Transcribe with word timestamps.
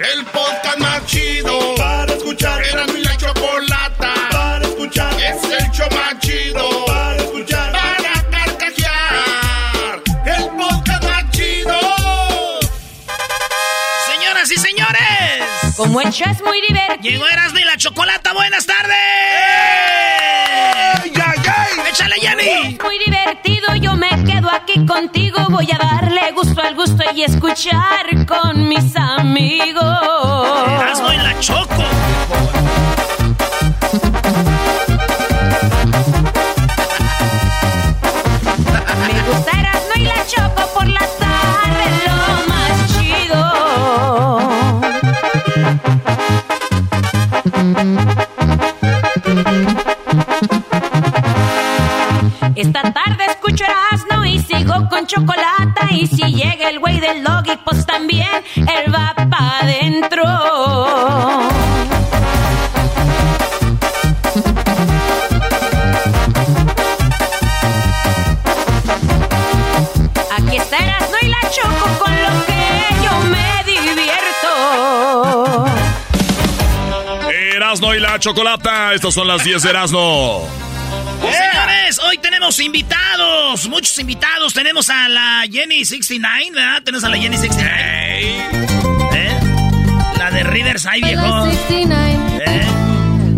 El 0.00 0.24
podcast 0.24 0.78
más 0.78 1.04
chido 1.04 1.74
para 1.76 2.10
escuchar. 2.14 2.64
Era 2.64 2.86
mi 2.86 3.02
la 3.02 3.14
chocolata 3.18 4.14
para 4.32 4.64
escuchar. 4.64 5.12
Es 5.20 5.44
el 5.44 5.70
show 5.72 5.86
más 5.90 6.18
chido 6.20 6.86
para 6.86 7.16
escuchar. 7.16 7.70
Para 7.70 8.22
carcajear. 8.30 10.02
El 10.24 10.48
podcast 10.56 11.04
más 11.04 11.30
chido. 11.32 11.78
Señoras 14.10 14.50
y 14.50 14.56
señores. 14.56 15.76
Como 15.76 16.00
el 16.00 16.08
es 16.08 16.40
muy 16.46 16.62
divertido. 16.62 17.02
Llegó 17.02 17.28
Erasmo 17.28 17.58
y 17.58 17.64
la 17.64 17.76
chocolata. 17.76 18.32
Buenas 18.32 18.64
tardes. 18.64 18.96
¡Ya, 21.12 21.34
ya! 21.44 21.68
¡Échale, 21.90 22.16
Jenny! 22.16 22.78
Muy 22.82 22.98
divertido, 22.98 23.19
aquí 24.54 24.86
contigo. 24.86 25.38
Voy 25.50 25.68
a 25.72 25.78
darle 25.78 26.32
gusto 26.32 26.60
al 26.60 26.74
gusto 26.74 27.02
y 27.14 27.22
escuchar 27.22 28.26
con 28.26 28.68
mis 28.68 28.96
amigos. 28.96 29.82
Y 31.12 31.16
la 31.16 31.38
choco. 31.40 31.84
Y 56.00 56.06
si 56.06 56.22
llega 56.32 56.70
el 56.70 56.78
güey 56.78 56.98
del 56.98 57.22
doggy, 57.22 57.58
pues 57.62 57.84
también 57.84 58.26
él 58.56 58.94
va 58.94 59.14
pa' 59.14 59.58
adentro. 59.60 60.24
Aquí 70.38 70.56
está 70.56 70.78
Erasmo 70.78 71.16
y 71.20 71.26
la 71.26 71.40
Choco 71.50 71.98
con 71.98 72.14
lo 72.22 72.46
que 72.46 72.64
yo 73.04 73.20
me 73.28 73.62
divierto. 73.70 74.50
Erasno 77.30 77.94
y 77.94 78.00
la 78.00 78.18
chocolata. 78.18 78.94
Estas 78.94 79.12
son 79.12 79.28
las 79.28 79.44
10 79.44 79.62
de 79.64 79.68
Erasno. 79.68 80.60
Señores, 81.20 81.98
hoy 81.98 82.16
tenemos 82.18 82.58
invitados, 82.58 83.68
muchos 83.90 83.98
invitados. 83.98 84.52
Tenemos 84.54 84.88
a 84.90 85.08
la 85.08 85.42
Jenny 85.50 85.84
69, 85.84 86.50
¿verdad? 86.54 86.82
Tenemos 86.84 87.02
a 87.04 87.08
la 87.08 87.16
Jenny 87.18 87.36
69. 87.36 88.36
¿Eh? 89.14 89.30
La 90.18 90.30
de 90.30 90.42
Riverside, 90.44 91.00
viejo. 91.02 91.50
69. 91.50 92.44
¿Eh? 92.46 92.66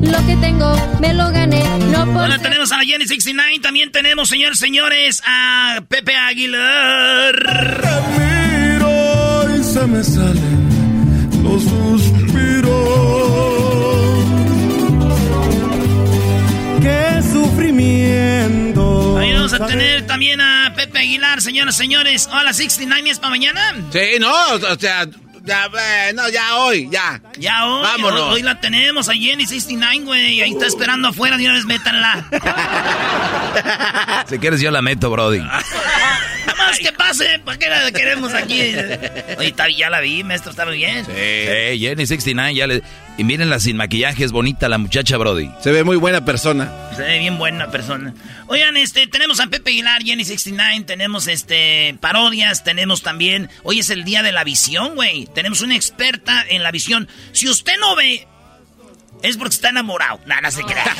Lo 0.02 0.26
que 0.26 0.36
tengo 0.36 0.98
me 1.00 1.14
lo 1.14 1.30
gané, 1.30 1.62
no 1.90 2.04
por 2.06 2.22
Ahora 2.22 2.32
ser- 2.34 2.42
tenemos 2.42 2.70
a 2.72 2.76
la 2.78 2.84
Jenny 2.84 3.06
69. 3.06 3.60
También 3.62 3.90
tenemos, 3.92 4.28
señores, 4.28 4.58
señores, 4.58 5.22
a 5.26 5.80
Pepe 5.88 6.16
Aguilar. 6.16 7.34
Miro 8.18 9.56
y 9.58 9.62
se 9.64 9.86
me 9.86 10.04
salen 10.04 10.61
a 19.62 19.66
tener 19.66 20.06
también 20.06 20.40
a 20.40 20.72
Pepe 20.74 20.98
Aguilar, 20.98 21.40
señoras, 21.40 21.76
señores. 21.76 22.28
Hola, 22.32 22.52
69 22.52 23.10
es 23.10 23.18
para 23.18 23.30
mañana. 23.30 23.74
Sí, 23.92 24.18
no, 24.20 24.32
o 24.54 24.78
sea, 24.78 25.06
ya, 25.44 25.66
eh, 25.66 26.12
no, 26.14 26.28
ya 26.28 26.56
hoy, 26.56 26.88
ya. 26.90 27.20
Ya 27.38 27.66
hoy, 27.66 27.82
Vámonos. 27.82 28.20
hoy, 28.20 28.34
hoy 28.34 28.42
la 28.42 28.60
tenemos 28.60 29.08
a 29.08 29.12
Jenny 29.14 29.46
69, 29.46 30.04
güey. 30.04 30.40
Ahí 30.42 30.52
está 30.52 30.66
esperando 30.66 31.08
afuera, 31.08 31.36
de 31.36 31.44
una 31.44 31.54
vez 31.54 31.64
métanla. 31.64 32.28
Si 34.28 34.38
quieres, 34.38 34.60
yo 34.60 34.70
la 34.70 34.80
meto, 34.80 35.10
Brody. 35.10 35.42
Nada 36.56 36.68
más 36.70 36.78
que 36.78 36.92
pase, 36.92 37.38
¿para 37.44 37.58
qué 37.58 37.68
la 37.68 37.90
queremos 37.92 38.32
aquí? 38.34 38.60
Oye, 39.38 39.48
está- 39.48 39.68
ya 39.68 39.90
la 39.90 40.00
vi, 40.00 40.22
maestro, 40.24 40.50
está 40.50 40.64
muy 40.66 40.76
bien. 40.76 41.04
Eh, 41.08 41.76
Jenny 41.78 42.06
69, 42.06 42.54
ya 42.54 42.66
le... 42.66 42.82
Y 43.18 43.24
mírenla 43.24 43.60
sin 43.60 43.76
maquillaje, 43.76 44.24
es 44.24 44.32
bonita 44.32 44.70
la 44.70 44.78
muchacha, 44.78 45.18
Brody. 45.18 45.50
Se 45.60 45.70
ve 45.70 45.84
muy 45.84 45.96
buena 45.96 46.24
persona. 46.24 46.72
Se 46.96 47.02
ve 47.02 47.18
bien 47.18 47.36
buena 47.36 47.70
persona. 47.70 48.14
Oigan, 48.46 48.76
este, 48.78 49.06
tenemos 49.06 49.38
a 49.40 49.48
Pepe 49.48 49.70
Aguilar, 49.70 50.02
Jenny 50.02 50.24
69, 50.24 50.84
tenemos 50.86 51.26
este 51.26 51.94
parodias, 52.00 52.64
tenemos 52.64 53.02
también. 53.02 53.50
Hoy 53.64 53.80
es 53.80 53.90
el 53.90 54.04
día 54.04 54.22
de 54.22 54.32
la 54.32 54.44
visión, 54.44 54.94
güey. 54.94 55.28
Tenemos 55.34 55.60
una 55.60 55.76
experta 55.76 56.42
en 56.48 56.62
la 56.62 56.70
visión. 56.70 57.06
Si 57.32 57.48
usted 57.50 57.74
no 57.80 57.94
ve, 57.96 58.26
es 59.22 59.36
porque 59.36 59.54
está 59.54 59.70
enamorado. 59.70 60.20
No 60.26 60.50
se 60.50 60.62
crea. 60.62 60.96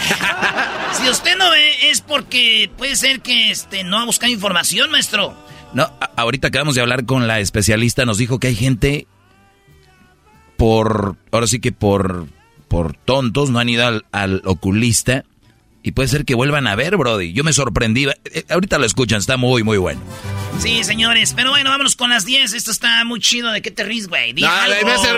si 1.00 1.08
usted 1.08 1.36
no 1.36 1.50
ve, 1.50 1.90
es 1.90 2.00
porque 2.00 2.70
puede 2.76 2.96
ser 2.96 3.20
que 3.20 3.50
este 3.50 3.84
no 3.84 3.98
ha 3.98 4.04
buscado 4.04 4.32
información, 4.32 4.90
maestro. 4.90 5.34
No, 5.74 5.90
ahorita 6.16 6.48
acabamos 6.48 6.74
de 6.74 6.82
hablar 6.82 7.06
con 7.06 7.26
la 7.26 7.40
especialista, 7.40 8.04
nos 8.04 8.18
dijo 8.18 8.38
que 8.38 8.48
hay 8.48 8.54
gente 8.54 9.06
por, 10.56 11.16
ahora 11.30 11.46
sí 11.46 11.60
que 11.60 11.72
por, 11.72 12.26
por 12.68 12.94
tontos, 12.94 13.50
no 13.50 13.58
han 13.58 13.68
ido 13.68 14.02
al 14.12 14.42
oculista 14.44 15.24
y 15.82 15.92
puede 15.92 16.08
ser 16.08 16.24
que 16.24 16.34
vuelvan 16.34 16.66
a 16.66 16.74
ver, 16.76 16.96
Brody. 16.96 17.32
Yo 17.32 17.44
me 17.44 17.52
sorprendí, 17.52 18.06
eh, 18.06 18.44
ahorita 18.48 18.78
lo 18.78 18.86
escuchan, 18.86 19.18
está 19.18 19.36
muy, 19.36 19.62
muy 19.62 19.78
bueno. 19.78 20.00
Sí, 20.60 20.84
señores, 20.84 21.32
pero 21.34 21.50
bueno, 21.50 21.70
vámonos 21.70 21.96
con 21.96 22.10
las 22.10 22.24
10. 22.24 22.52
Esto 22.52 22.70
está 22.70 23.04
muy 23.04 23.20
chido. 23.20 23.50
¿De 23.50 23.62
qué 23.62 23.70
te 23.70 23.82
ríes, 23.84 24.06
güey? 24.08 24.32
Dale, 24.34 24.76
algo. 24.76 24.86
me 24.86 24.92
hace, 24.92 25.08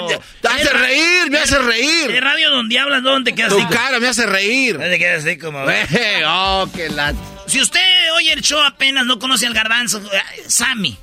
te 0.40 0.48
hace 0.48 0.70
reír, 0.72 1.30
me 1.30 1.38
hace 1.38 1.56
De 1.58 1.62
reír. 1.62 2.22
radio 2.22 2.50
donde 2.50 2.78
hablas, 2.78 3.02
¿dónde 3.02 3.30
te 3.32 3.36
quedas 3.36 3.50
Tu 3.52 3.58
así? 3.58 3.66
cara 3.74 3.98
me 4.00 4.06
hace 4.08 4.26
reír. 4.26 4.78
Te 4.78 4.98
quedas 4.98 5.24
así 5.24 5.36
como... 5.36 5.68
Eh, 5.68 6.22
oh, 6.26 6.68
qué 6.74 6.88
la... 6.88 7.12
Si 7.46 7.60
usted 7.60 7.80
oye 8.16 8.32
el 8.32 8.40
show 8.40 8.60
apenas 8.60 9.04
no 9.06 9.18
conoce 9.18 9.46
al 9.46 9.52
garbanzo, 9.54 9.98
eh, 9.98 10.20
Sammy. 10.46 10.96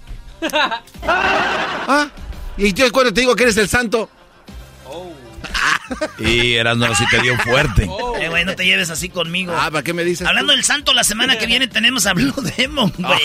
Ah, 1.04 2.10
y 2.58 2.74
yo 2.74 2.92
cuando 2.92 3.14
te 3.14 3.22
digo 3.22 3.36
que 3.36 3.44
eres 3.44 3.58
el 3.58 3.70
santo. 3.70 4.10
Y 6.19 6.53
Erasmo 6.53 6.94
sí 6.96 7.03
te 7.12 7.22
dio 7.22 7.38
fuerte. 7.40 7.84
Eh, 8.22 8.29
güey, 8.29 8.46
no 8.46 8.56
te 8.56 8.66
lleves 8.66 8.90
así 8.90 9.09
conmigo. 9.09 9.53
Ah, 9.57 9.69
¿para 9.72 9.84
qué 9.84 9.94
me 9.94 10.03
dices? 10.03 10.25
Hablando 10.28 10.53
del 10.53 10.63
santo, 10.63 10.94
la 10.94 11.03
semana 11.03 11.38
que 11.38 11.47
viene 11.47 11.68
tenemos 11.68 12.06
a 12.06 12.13
Blue 12.13 12.34
Demon, 12.57 12.94
güey. 12.97 13.19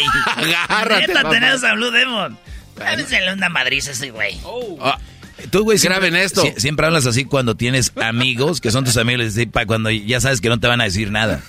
Agárrate, 0.69 1.06
Neta, 1.09 1.28
tenemos 1.31 1.62
a 1.65 1.75
Blue 1.75 1.91
Demon. 1.91 2.38
Dávensele 2.77 3.32
una 3.32 3.49
madriza 3.49 3.91
a 3.91 3.93
ese 3.93 4.10
güey. 4.10 4.38
Ah, 4.82 4.99
Tú, 5.50 5.62
güey, 5.65 5.78
siempre, 5.78 6.00
Graben 6.00 6.16
esto. 6.16 6.43
sie- 6.43 6.59
siempre 6.59 6.87
hablas 6.87 7.06
así 7.06 7.25
cuando 7.25 7.54
tienes 7.56 7.93
amigos 8.03 8.60
que 8.60 8.71
son 8.71 8.84
tus 8.84 8.97
amigos, 8.97 9.27
así, 9.27 9.47
pa- 9.47 9.66
cuando 9.66 9.91
ya 9.91 10.21
sabes 10.21 10.41
que 10.41 10.48
no 10.48 10.59
te 10.59 10.66
van 10.66 10.81
a 10.81 10.84
decir 10.84 11.10
nada. 11.12 11.41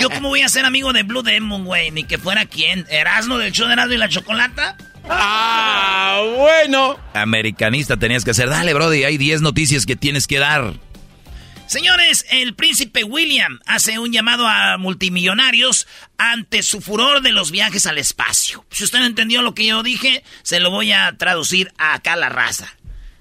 Yo 0.00 0.10
cómo 0.10 0.28
voy 0.28 0.42
a 0.42 0.48
ser 0.48 0.64
amigo 0.64 0.92
de 0.92 1.02
Blue 1.02 1.22
Demon, 1.22 1.64
güey, 1.64 1.90
ni 1.90 2.04
que 2.04 2.18
fuera 2.18 2.46
quién. 2.46 2.86
Erasmo 2.90 3.38
del 3.38 3.52
show 3.52 3.66
de 3.66 3.74
Erasmo 3.74 3.94
y 3.94 3.98
la 3.98 4.08
Chocolata. 4.08 4.76
Ah, 5.08 6.22
bueno. 6.36 6.98
Americanista 7.14 7.96
tenías 7.96 8.24
que 8.24 8.30
hacer. 8.32 8.48
Dale, 8.48 8.74
Brody, 8.74 9.04
hay 9.04 9.18
10 9.18 9.42
noticias 9.42 9.86
que 9.86 9.96
tienes 9.96 10.26
que 10.26 10.38
dar. 10.38 10.74
Señores, 11.66 12.26
el 12.30 12.54
príncipe 12.56 13.04
William 13.04 13.60
hace 13.64 14.00
un 14.00 14.12
llamado 14.12 14.48
a 14.48 14.76
multimillonarios 14.76 15.86
ante 16.18 16.64
su 16.64 16.80
furor 16.80 17.22
de 17.22 17.30
los 17.30 17.52
viajes 17.52 17.86
al 17.86 17.98
espacio. 17.98 18.64
Si 18.70 18.82
usted 18.82 18.98
no 18.98 19.06
entendió 19.06 19.40
lo 19.42 19.54
que 19.54 19.66
yo 19.66 19.82
dije, 19.84 20.24
se 20.42 20.58
lo 20.58 20.70
voy 20.70 20.90
a 20.90 21.16
traducir 21.16 21.72
acá 21.78 22.14
a 22.14 22.16
la 22.16 22.28
raza. 22.28 22.74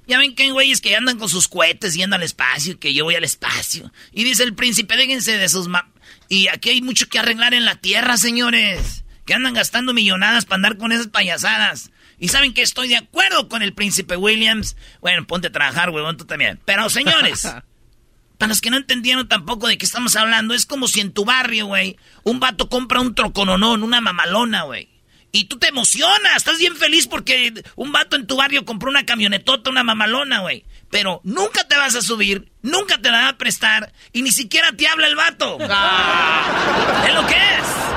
Ya 0.08 0.18
ven 0.18 0.34
que 0.34 0.42
hay 0.44 0.50
güeyes 0.50 0.82
que 0.82 0.96
andan 0.96 1.20
con 1.20 1.30
sus 1.30 1.48
cohetes 1.48 1.94
yendo 1.94 2.16
al 2.16 2.24
espacio, 2.24 2.80
que 2.80 2.96
yo 2.96 3.04
voy 3.06 3.14
al 3.14 3.24
espacio. 3.24 3.94
Y 4.12 4.24
dice 4.24 4.42
el 4.42 4.56
príncipe, 4.56 4.98
déjense 4.98 5.38
de 5.38 5.48
sus... 5.48 5.68
ma- 5.68 5.88
y 6.28 6.48
aquí 6.48 6.72
hay 6.72 6.82
mucho 6.82 7.08
que 7.08 7.20
arreglar 7.20 7.54
en 7.54 7.66
la 7.66 7.76
Tierra, 7.76 8.18
señores. 8.18 9.04
Que 9.30 9.36
andan 9.36 9.54
gastando 9.54 9.94
millonadas 9.94 10.46
para 10.46 10.56
andar 10.56 10.78
con 10.78 10.92
esas 10.92 11.06
payasadas. 11.06 11.92
Y 12.18 12.30
saben 12.30 12.52
que 12.52 12.64
estoy 12.64 12.88
de 12.88 12.98
acuerdo 12.98 13.48
con 13.48 13.62
el 13.62 13.74
príncipe 13.74 14.16
Williams. 14.18 14.76
Bueno, 15.02 15.28
ponte 15.28 15.50
a 15.50 15.52
trabajar, 15.52 15.92
huevón, 15.92 16.18
tú 16.18 16.26
también. 16.26 16.60
Pero, 16.66 16.90
señores... 16.90 17.48
Para 18.40 18.50
los 18.50 18.62
que 18.62 18.72
no 18.72 18.78
entendieron 18.78 19.28
tampoco 19.28 19.68
de 19.68 19.78
qué 19.78 19.86
estamos 19.86 20.16
hablando, 20.16 20.56
es 20.56 20.66
como 20.66 20.88
si 20.88 21.02
en 21.02 21.12
tu 21.12 21.26
barrio, 21.26 21.68
güey, 21.68 21.98
un 22.24 22.40
vato 22.40 22.70
compra 22.70 23.02
un 23.02 23.14
trocononón, 23.14 23.84
una 23.84 24.02
mamalona, 24.02 24.64
güey. 24.64 24.90
Y 25.32 25.44
tú 25.44 25.60
te 25.60 25.68
emocionas, 25.68 26.38
estás 26.38 26.58
bien 26.58 26.76
feliz 26.76 27.06
porque 27.06 27.54
un 27.76 27.92
vato 27.92 28.16
en 28.16 28.26
tu 28.26 28.38
barrio 28.38 28.66
compró 28.66 28.90
una 28.90 29.06
camionetota, 29.06 29.70
una 29.70 29.84
mamalona, 29.84 30.40
güey. 30.40 30.66
Pero 30.90 31.20
nunca 31.26 31.68
te 31.68 31.76
vas 31.76 31.96
a 31.96 32.02
subir, 32.02 32.50
nunca 32.64 32.98
te 32.98 33.12
la 33.12 33.24
va 33.24 33.28
a 33.28 33.38
prestar 33.38 33.94
y 34.14 34.24
ni 34.24 34.32
siquiera 34.32 34.72
te 34.72 34.88
habla 34.88 35.08
el 35.08 35.18
vato. 35.18 35.58
¿Es 35.60 37.14
lo 37.14 37.28
que 37.28 37.36
es? 37.36 37.89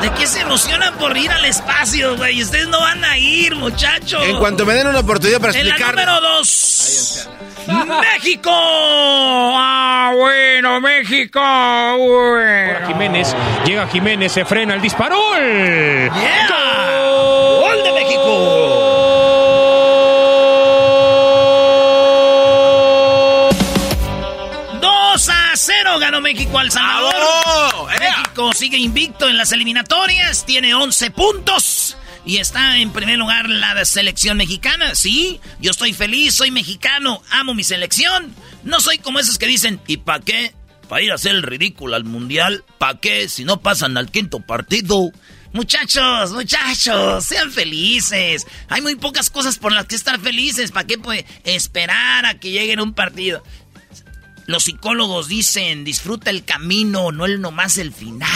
¿De 0.00 0.10
qué 0.14 0.26
se 0.26 0.40
emocionan 0.40 0.94
por 0.94 1.16
ir 1.16 1.30
al 1.30 1.44
espacio, 1.44 2.16
güey? 2.16 2.42
Ustedes 2.42 2.68
no 2.68 2.80
van 2.80 3.04
a 3.04 3.18
ir, 3.18 3.54
muchachos. 3.54 4.22
En 4.24 4.38
cuanto 4.38 4.64
me 4.64 4.74
den 4.74 4.86
una 4.86 5.00
oportunidad 5.00 5.40
para 5.40 5.52
explicar. 5.52 5.90
En 5.90 5.96
número 5.96 6.20
dos. 6.20 7.28
¡México! 7.66 8.50
¡Ah, 8.50 10.12
bueno, 10.16 10.80
México! 10.80 11.40
Bueno. 11.40 12.72
Ahora 12.72 12.86
Jiménez, 12.86 13.36
llega 13.64 13.86
Jiménez, 13.88 14.32
se 14.32 14.44
frena 14.44 14.74
el 14.74 14.80
disparo. 14.80 15.16
¡Gol! 15.16 15.38
Yeah. 15.38 16.48
¡Gol! 16.48 17.60
¡Gol 17.60 17.84
de 17.84 17.92
México! 17.92 19.00
ganó 25.98 26.20
México 26.20 26.58
al 26.58 26.70
Salvador. 26.70 26.98
Ah, 26.98 26.99
México 28.40 28.52
sigue 28.54 28.78
invicto 28.78 29.28
en 29.28 29.36
las 29.36 29.52
eliminatorias, 29.52 30.46
tiene 30.46 30.74
11 30.74 31.10
puntos. 31.10 31.96
Y 32.24 32.38
está 32.38 32.78
en 32.78 32.90
primer 32.90 33.18
lugar 33.18 33.48
la 33.48 33.84
selección 33.84 34.38
mexicana. 34.38 34.94
Sí, 34.94 35.40
yo 35.60 35.70
estoy 35.70 35.92
feliz, 35.92 36.34
soy 36.34 36.50
mexicano, 36.50 37.22
amo 37.30 37.54
mi 37.54 37.64
selección. 37.64 38.34
No 38.64 38.80
soy 38.80 38.98
como 38.98 39.18
esos 39.18 39.38
que 39.38 39.46
dicen, 39.46 39.80
¿y 39.86 39.98
para 39.98 40.24
qué? 40.24 40.54
¿Para 40.88 41.02
ir 41.02 41.12
a 41.12 41.16
hacer 41.16 41.32
el 41.32 41.42
ridículo 41.42 41.96
al 41.96 42.04
mundial? 42.04 42.64
¿Para 42.78 42.98
qué? 42.98 43.28
Si 43.28 43.44
no 43.44 43.60
pasan 43.60 43.96
al 43.98 44.10
quinto 44.10 44.40
partido. 44.40 45.12
Muchachos, 45.52 46.30
muchachos, 46.32 47.24
sean 47.24 47.50
felices. 47.50 48.46
Hay 48.68 48.80
muy 48.80 48.94
pocas 48.94 49.30
cosas 49.30 49.58
por 49.58 49.72
las 49.72 49.86
que 49.86 49.96
estar 49.96 50.18
felices. 50.20 50.70
¿Para 50.70 50.86
qué 50.86 50.96
puede 50.96 51.26
esperar 51.44 52.24
a 52.24 52.38
que 52.38 52.52
lleguen 52.52 52.80
un 52.80 52.94
partido? 52.94 53.42
Los 54.50 54.64
psicólogos 54.64 55.28
dicen, 55.28 55.84
disfruta 55.84 56.28
el 56.30 56.44
camino, 56.44 57.12
no 57.12 57.24
el 57.24 57.40
nomás 57.40 57.78
el 57.78 57.92
final. 57.92 58.28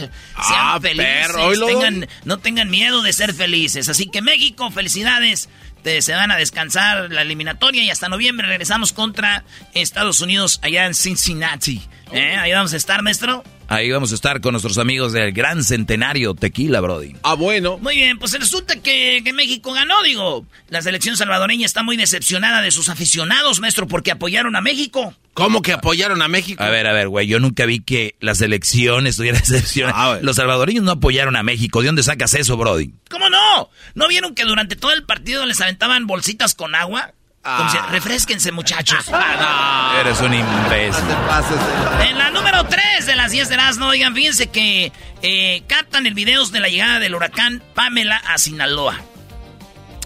Sean 0.00 0.12
Ah, 0.36 0.78
felices, 0.80 1.04
perro, 1.26 1.46
oílo. 1.46 1.66
tengan- 1.66 2.08
no 2.24 2.38
tengan 2.38 2.70
miedo 2.70 3.02
de 3.02 3.12
ser 3.12 3.34
felices. 3.34 3.88
Así 3.88 4.06
que 4.08 4.22
México, 4.22 4.70
felicidades. 4.70 5.48
Te- 5.82 6.00
se 6.02 6.12
van 6.12 6.30
a 6.30 6.36
descansar 6.36 7.10
la 7.10 7.22
eliminatoria 7.22 7.82
y 7.82 7.90
hasta 7.90 8.08
noviembre 8.08 8.46
regresamos 8.46 8.92
contra 8.92 9.44
Estados 9.74 10.20
Unidos 10.20 10.60
allá 10.62 10.86
en 10.86 10.94
Cincinnati. 10.94 11.82
¿Eh? 12.12 12.36
Ahí 12.36 12.52
vamos 12.52 12.72
a 12.72 12.76
estar, 12.76 13.02
maestro. 13.02 13.44
Ahí 13.70 13.90
vamos 13.90 14.12
a 14.12 14.14
estar 14.14 14.40
con 14.40 14.52
nuestros 14.52 14.78
amigos 14.78 15.12
del 15.12 15.32
Gran 15.32 15.62
Centenario 15.62 16.34
Tequila, 16.34 16.80
Brody. 16.80 17.14
Ah, 17.22 17.34
bueno. 17.34 17.76
Muy 17.78 17.96
bien, 17.96 18.18
pues 18.18 18.32
resulta 18.32 18.76
que, 18.76 19.20
que 19.22 19.32
México 19.34 19.72
ganó, 19.72 20.02
digo. 20.02 20.46
La 20.70 20.80
selección 20.80 21.18
salvadoreña 21.18 21.66
está 21.66 21.82
muy 21.82 21.98
decepcionada 21.98 22.62
de 22.62 22.70
sus 22.70 22.88
aficionados, 22.88 23.60
maestro, 23.60 23.86
porque 23.86 24.10
apoyaron 24.10 24.56
a 24.56 24.62
México. 24.62 25.14
¿Cómo 25.34 25.60
que 25.60 25.72
apoyaron 25.72 26.22
a 26.22 26.28
México? 26.28 26.62
A 26.62 26.70
ver, 26.70 26.86
a 26.86 26.92
ver, 26.92 27.08
güey, 27.08 27.26
yo 27.26 27.38
nunca 27.40 27.66
vi 27.66 27.80
que 27.80 28.16
la 28.20 28.34
selección 28.34 29.06
estuviera 29.06 29.38
decepcionada. 29.46 30.02
Ah, 30.02 30.08
güey. 30.12 30.22
Los 30.22 30.36
salvadoreños 30.36 30.82
no 30.82 30.92
apoyaron 30.92 31.36
a 31.36 31.42
México. 31.42 31.80
¿De 31.82 31.86
dónde 31.86 32.02
sacas 32.02 32.32
eso, 32.34 32.56
Brody? 32.56 32.92
¿Cómo 33.10 33.28
no? 33.28 33.68
¿No 33.94 34.08
vieron 34.08 34.34
que 34.34 34.44
durante 34.44 34.76
todo 34.76 34.92
el 34.94 35.04
partido 35.04 35.44
les 35.44 35.60
aventaban 35.60 36.06
bolsitas 36.06 36.54
con 36.54 36.74
agua? 36.74 37.12
Como 37.56 37.70
si- 37.70 37.78
refresquense, 37.90 38.52
muchachos. 38.52 39.06
Eres 40.00 40.20
un 40.20 40.34
imbécil. 40.34 41.04
te 41.06 41.14
pases 41.26 41.56
de- 41.98 42.04
En 42.10 42.18
la 42.18 42.30
número 42.30 42.64
3 42.64 43.06
de 43.06 43.16
las 43.16 43.30
10 43.32 43.48
de 43.48 43.54
Erasmo, 43.54 43.86
oigan, 43.86 44.14
fíjense 44.14 44.48
que 44.48 44.92
eh, 45.22 45.62
captan 45.66 46.06
el 46.06 46.14
video 46.14 46.44
de 46.46 46.60
la 46.60 46.68
llegada 46.68 46.98
del 46.98 47.14
huracán 47.14 47.62
Pamela 47.74 48.16
a 48.16 48.38
Sinaloa. 48.38 48.96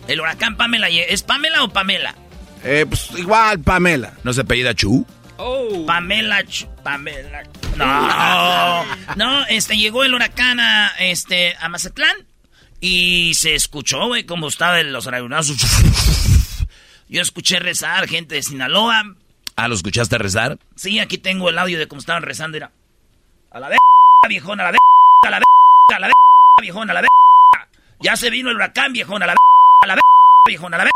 El 0.09 0.21
huracán 0.21 0.56
Pamela, 0.56 0.89
¿es 0.89 1.23
Pamela 1.23 1.62
o 1.65 1.69
Pamela? 1.69 2.15
Eh, 2.65 2.87
pues 2.89 3.09
igual, 3.17 3.61
Pamela. 3.61 4.12
¿No 4.25 4.33
se 4.33 4.43
apellida 4.43 4.75
Chu? 4.75 5.06
Pamela, 5.87 6.41
Ch- 6.43 6.69
Pamela. 6.85 7.43
No, 7.77 8.85
no, 9.17 9.47
este 9.47 9.77
llegó 9.77 10.05
el 10.05 10.15
huracán 10.15 10.61
a 10.61 10.89
este 10.99 11.56
a 11.61 11.69
Mazatlán 11.69 12.15
y 12.81 13.33
se 13.35 13.55
escuchó, 13.55 14.06
güey, 14.06 14.25
cómo 14.25 14.49
estaba 14.49 14.81
los 14.83 15.06
aeronazos. 15.09 15.56
Yo 17.12 17.20
escuché 17.20 17.59
rezar 17.59 18.09
gente 18.09 18.37
de 18.37 18.43
Sinaloa. 18.43 19.03
Ah, 19.55 19.69
¿lo 19.69 19.75
escuchaste 19.75 20.17
rezar? 20.17 20.59
Sí, 20.76 20.99
aquí 20.99 21.19
tengo 21.19 21.50
el 21.50 21.59
audio 21.59 21.79
de 21.79 21.87
cómo 21.87 21.99
estaban 21.99 22.23
rezando. 22.23 22.56
Era 22.56 22.73
a 23.50 23.61
la 23.61 23.69
vez, 23.69 23.79
viejona, 24.31 24.62
a 24.62 24.67
la 24.67 24.73
vez, 24.73 24.81
a 25.26 25.31
la 25.31 25.38
vez, 25.38 25.47
a 25.94 26.00
la 26.00 26.06
vez, 26.06 26.14
viejona, 26.62 26.93
a 26.93 27.03
la. 27.03 27.09
Ya 28.00 28.17
se 28.17 28.31
vino 28.31 28.49
el 28.49 28.56
huracán, 28.56 28.94
viejona, 28.94 29.26
a 29.26 29.29
la 29.29 29.32
vez, 29.35 29.41
a 29.82 29.87
la 29.88 29.94
vez, 29.97 30.03
viejona, 30.49 30.76
a 30.79 30.85
la. 30.85 30.91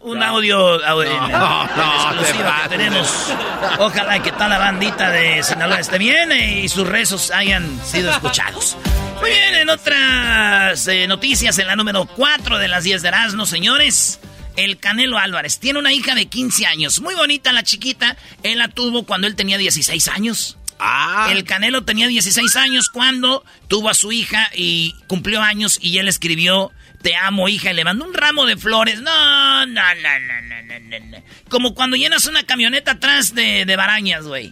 Un 0.00 0.22
audio, 0.22 0.84
audio 0.84 1.10
en- 1.10 1.32
no, 1.32 1.64
exclusivo 1.64 2.50
que 2.62 2.68
tenemos. 2.68 3.32
Ojalá 3.78 4.22
que 4.22 4.32
toda 4.32 4.48
la 4.48 4.58
bandita 4.58 5.10
de 5.10 5.42
Sinaloa 5.42 5.80
esté 5.80 5.98
bien 5.98 6.30
eh, 6.32 6.62
y 6.62 6.68
sus 6.68 6.86
rezos 6.86 7.30
hayan 7.30 7.80
sido 7.84 8.10
escuchados. 8.10 8.76
Muy 9.20 9.30
bien, 9.30 9.54
en 9.54 9.70
otras 9.70 10.86
eh, 10.88 11.06
noticias, 11.08 11.58
en 11.58 11.66
la 11.66 11.76
número 11.76 12.04
4 12.06 12.58
de 12.58 12.68
las 12.68 12.84
10 12.84 13.02
de 13.02 13.08
Erasmo, 13.08 13.46
señores. 13.46 14.20
El 14.56 14.78
Canelo 14.78 15.18
Álvarez 15.18 15.58
tiene 15.58 15.78
una 15.78 15.92
hija 15.92 16.14
de 16.14 16.26
15 16.26 16.64
años. 16.66 17.00
Muy 17.00 17.14
bonita 17.14 17.52
la 17.52 17.62
chiquita. 17.62 18.16
Él 18.42 18.58
la 18.58 18.68
tuvo 18.68 19.02
cuando 19.04 19.26
él 19.26 19.36
tenía 19.36 19.58
16 19.58 20.08
años. 20.08 20.56
Ah, 20.78 21.28
El 21.30 21.44
Canelo 21.44 21.84
tenía 21.84 22.06
16 22.06 22.54
años 22.56 22.88
cuando 22.90 23.44
tuvo 23.68 23.88
a 23.90 23.94
su 23.94 24.12
hija 24.12 24.50
y 24.54 24.94
cumplió 25.08 25.42
años 25.42 25.78
y 25.80 25.98
él 25.98 26.08
escribió 26.08 26.70
Te 27.06 27.14
amo, 27.14 27.48
hija, 27.48 27.70
y 27.70 27.74
le 27.74 27.84
mandó 27.84 28.04
un 28.04 28.14
ramo 28.14 28.46
de 28.46 28.56
flores. 28.56 29.00
No, 29.00 29.64
no, 29.64 29.66
no, 29.66 29.84
no, 29.94 30.42
no, 30.42 30.62
no, 30.62 30.80
no, 30.80 31.06
no. 31.06 31.22
Como 31.48 31.72
cuando 31.72 31.96
llenas 31.96 32.26
una 32.26 32.42
camioneta 32.42 32.90
atrás 32.92 33.32
de, 33.32 33.64
de 33.64 33.76
barañas, 33.76 34.26
güey. 34.26 34.48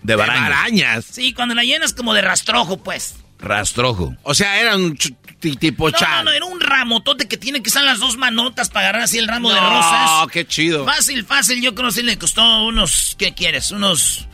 De 0.00 0.14
de 0.14 0.16
barañas. 0.16 0.46
arañas. 0.46 1.04
Sí, 1.04 1.34
cuando 1.34 1.54
la 1.54 1.64
llenas 1.64 1.92
como 1.92 2.14
de 2.14 2.22
rastrojo, 2.22 2.78
pues. 2.78 3.16
Rastrojo. 3.38 4.16
O 4.22 4.32
sea, 4.32 4.58
era 4.58 4.74
un 4.74 4.96
tipo 4.96 5.90
No, 5.90 5.98
no, 6.00 6.22
no, 6.24 6.30
era 6.32 6.46
un 6.46 6.60
ramotote 6.60 7.28
que 7.28 7.36
tiene 7.36 7.60
que 7.62 7.68
estar 7.68 7.84
las 7.84 7.98
dos 7.98 8.16
manotas 8.16 8.70
para 8.70 8.86
agarrar 8.88 9.02
así 9.02 9.18
el 9.18 9.28
ramo 9.28 9.52
de 9.52 9.60
No, 9.60 9.68
rosas. 9.68 10.28
qué 10.32 10.46
chido. 10.46 10.86
Fácil, 10.86 11.26
fácil, 11.26 11.60
yo 11.60 11.74
creo 11.74 11.88
que 11.90 11.96
sí 11.96 12.02
le 12.02 12.16
costó 12.16 12.64
unos, 12.64 13.16
¿qué 13.18 13.34
quieres? 13.34 13.70
Unos, 13.70 14.28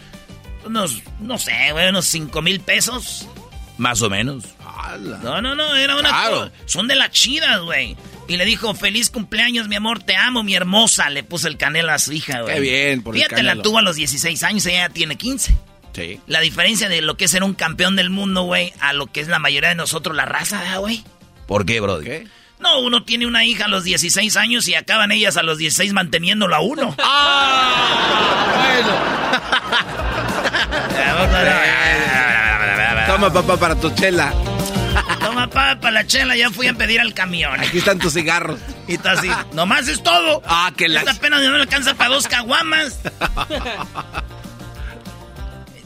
unos, 0.64 1.02
no 1.18 1.38
sé, 1.38 1.72
güey, 1.72 1.88
unos 1.88 2.06
cinco 2.06 2.40
mil 2.40 2.60
pesos. 2.60 3.26
Más 3.78 4.00
o 4.00 4.08
menos. 4.08 4.44
No, 5.22 5.40
no, 5.40 5.54
no, 5.54 5.74
era 5.76 5.96
una... 5.96 6.08
Claro. 6.08 6.50
Son 6.66 6.88
de 6.88 6.94
las 6.94 7.10
chidas, 7.10 7.60
güey. 7.60 7.96
Y 8.28 8.36
le 8.36 8.44
dijo, 8.44 8.74
feliz 8.74 9.10
cumpleaños, 9.10 9.68
mi 9.68 9.76
amor, 9.76 10.02
te 10.02 10.16
amo, 10.16 10.42
mi 10.42 10.54
hermosa. 10.54 11.10
Le 11.10 11.22
puso 11.24 11.48
el 11.48 11.56
canelo 11.56 11.92
a 11.92 11.98
su 11.98 12.12
hija, 12.12 12.42
güey. 12.42 12.54
Qué 12.54 12.60
bien, 12.60 13.02
por 13.02 13.14
el 13.14 13.22
Fíjate, 13.22 13.42
la 13.42 13.50
Canelo. 13.50 13.62
tuvo 13.62 13.78
a 13.78 13.82
los 13.82 13.96
16 13.96 14.42
años, 14.42 14.66
ella 14.66 14.88
tiene 14.88 15.16
15. 15.16 15.54
Sí. 15.94 16.20
La 16.26 16.40
diferencia 16.40 16.88
de 16.88 17.02
lo 17.02 17.16
que 17.16 17.26
es 17.26 17.30
ser 17.30 17.44
un 17.44 17.54
campeón 17.54 17.96
del 17.96 18.10
mundo, 18.10 18.42
güey, 18.44 18.72
a 18.80 18.92
lo 18.92 19.06
que 19.06 19.20
es 19.20 19.28
la 19.28 19.38
mayoría 19.38 19.68
de 19.70 19.74
nosotros, 19.74 20.16
la 20.16 20.24
raza, 20.24 20.60
¿verdad, 20.60 20.80
güey. 20.80 21.04
¿Por 21.46 21.66
qué, 21.66 21.80
Brody? 21.80 22.04
¿Qué? 22.04 22.26
No, 22.60 22.80
uno 22.80 23.02
tiene 23.04 23.26
una 23.26 23.44
hija 23.44 23.64
a 23.64 23.68
los 23.68 23.82
16 23.84 24.36
años 24.36 24.68
y 24.68 24.74
acaban 24.74 25.10
ellas 25.10 25.36
a 25.36 25.42
los 25.42 25.58
16 25.58 25.92
manteniéndola 25.92 26.58
a 26.58 26.60
uno. 26.60 26.96
Toma, 33.06 33.32
papá, 33.32 33.56
para 33.56 33.74
tu 33.74 33.90
chela. 33.90 34.32
Papá, 35.48 35.80
para 35.80 35.90
la 35.92 36.06
chela, 36.06 36.36
ya 36.36 36.50
fui 36.50 36.68
a 36.68 36.74
pedir 36.74 37.00
al 37.00 37.14
camión. 37.14 37.58
Aquí 37.58 37.78
están 37.78 37.98
tus 37.98 38.12
cigarros. 38.12 38.60
Y 38.86 38.94
está 38.94 39.12
así, 39.12 39.28
nomás 39.54 39.88
es 39.88 40.00
todo. 40.00 40.40
Ah, 40.46 40.72
que 40.76 40.84
Esta 40.86 41.02
las... 41.02 41.18
pena 41.18 41.40
no 41.40 41.50
me 41.50 41.56
alcanza 41.56 41.94
para 41.94 42.10
dos 42.10 42.28
caguamas. 42.28 43.00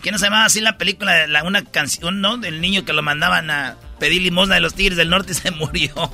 ¿Qué 0.03 0.13
no 0.13 0.19
se 0.19 0.27
llamaba 0.27 0.45
así 0.45 0.61
la 0.61 0.77
película? 0.77 1.27
La, 1.27 1.43
una 1.43 1.65
canción, 1.65 2.21
¿no? 2.21 2.37
Del 2.37 2.61
niño 2.61 2.85
que 2.85 2.93
lo 2.93 3.03
mandaban 3.03 3.51
a 3.51 3.77
pedir 3.99 4.21
limosna 4.21 4.57
de 4.57 4.61
los 4.61 4.75
tigres 4.75 4.99
del 4.99 5.09
norte 5.09 5.33
y 5.33 5.35
se 5.35 5.51
murió. 5.51 6.11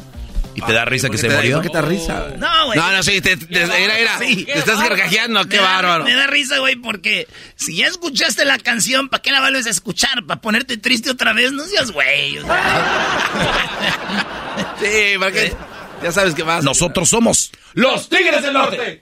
¿Y 0.55 0.61
te 0.61 0.73
da 0.73 0.85
risa 0.85 1.09
que 1.09 1.13
¿Por 1.13 1.21
se 1.21 1.29
qué 1.29 1.35
murió? 1.35 1.57
¿Por 1.57 1.63
qué 1.63 1.69
te 1.71 1.75
da 1.77 1.83
risa? 1.83 2.27
No, 2.39 2.67
güey. 2.67 2.79
No, 2.79 2.93
no, 2.93 3.03
sí, 3.03 3.21
te, 3.21 3.37
te- 3.37 3.63
era, 3.63 3.99
era. 3.99 4.19
Sí. 4.19 4.45
Te 4.45 4.59
estás 4.59 4.79
gargajeando, 4.81 5.45
qué 5.47 5.57
Me 5.57 5.63
da- 5.63 5.73
bárbaro. 5.73 6.05
Me 6.05 6.15
da 6.15 6.27
risa, 6.27 6.59
güey, 6.59 6.77
porque 6.77 7.27
si 7.57 7.77
ya 7.77 7.87
escuchaste 7.87 8.45
la 8.45 8.59
canción, 8.59 9.09
¿para 9.09 9.23
qué 9.23 9.33
la 9.33 9.41
vuelves 9.41 9.67
a 9.67 9.71
escuchar? 9.71 10.25
¿Para 10.27 10.41
ponerte 10.41 10.77
triste 10.77 11.11
otra 11.11 11.33
vez? 11.33 11.53
No 11.53 11.65
seas 11.65 11.91
güey. 11.91 12.39
o 12.39 12.47
sea. 12.47 14.29
Sí, 14.81 15.15
porque 15.19 15.55
ya 16.03 16.13
sabes 16.13 16.35
que 16.35 16.43
vas. 16.43 16.65
Nosotros 16.65 17.09
somos 17.09 17.53
los 17.75 18.09
Tigres 18.09 18.43
del 18.43 18.53
Norte. 18.53 19.01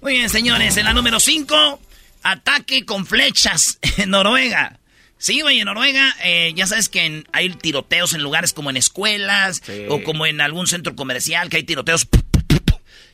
Muy 0.00 0.14
bien, 0.14 0.28
señores, 0.28 0.76
en 0.76 0.84
la 0.84 0.92
número 0.92 1.18
5, 1.18 1.80
ataque 2.22 2.84
con 2.84 3.06
flechas 3.06 3.78
en 3.96 4.10
Noruega. 4.10 4.78
Sí, 5.18 5.40
güey, 5.40 5.58
en 5.60 5.66
Noruega, 5.66 6.14
eh, 6.22 6.52
ya 6.54 6.66
sabes 6.66 6.88
que 6.88 7.04
en- 7.06 7.26
hay 7.32 7.48
tiroteos 7.50 8.12
en 8.14 8.22
lugares 8.22 8.52
como 8.52 8.68
en 8.70 8.76
escuelas 8.76 9.62
Sí. 9.64 9.86
o 9.88 10.02
como 10.02 10.26
en 10.26 10.40
algún 10.40 10.66
centro 10.66 10.94
comercial 10.96 11.48
que 11.48 11.56
hay 11.58 11.62
tiroteos 11.62 12.06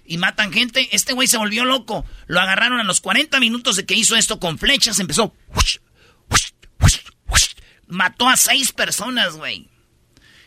y 0.04 0.18
matan 0.18 0.52
gente. 0.52 0.88
Este 0.90 1.12
güey 1.12 1.28
se 1.28 1.36
volvió 1.36 1.64
loco. 1.64 2.04
Lo 2.26 2.40
agarraron 2.40 2.80
a 2.80 2.84
los 2.84 3.00
40 3.00 3.38
minutos 3.38 3.76
de 3.76 3.86
que 3.86 3.94
hizo 3.94 4.16
esto 4.16 4.40
con 4.40 4.58
flechas. 4.58 4.98
Empezó. 4.98 5.34
Mató 7.86 8.28
a 8.28 8.36
seis 8.36 8.72
personas, 8.72 9.34
güey. 9.36 9.68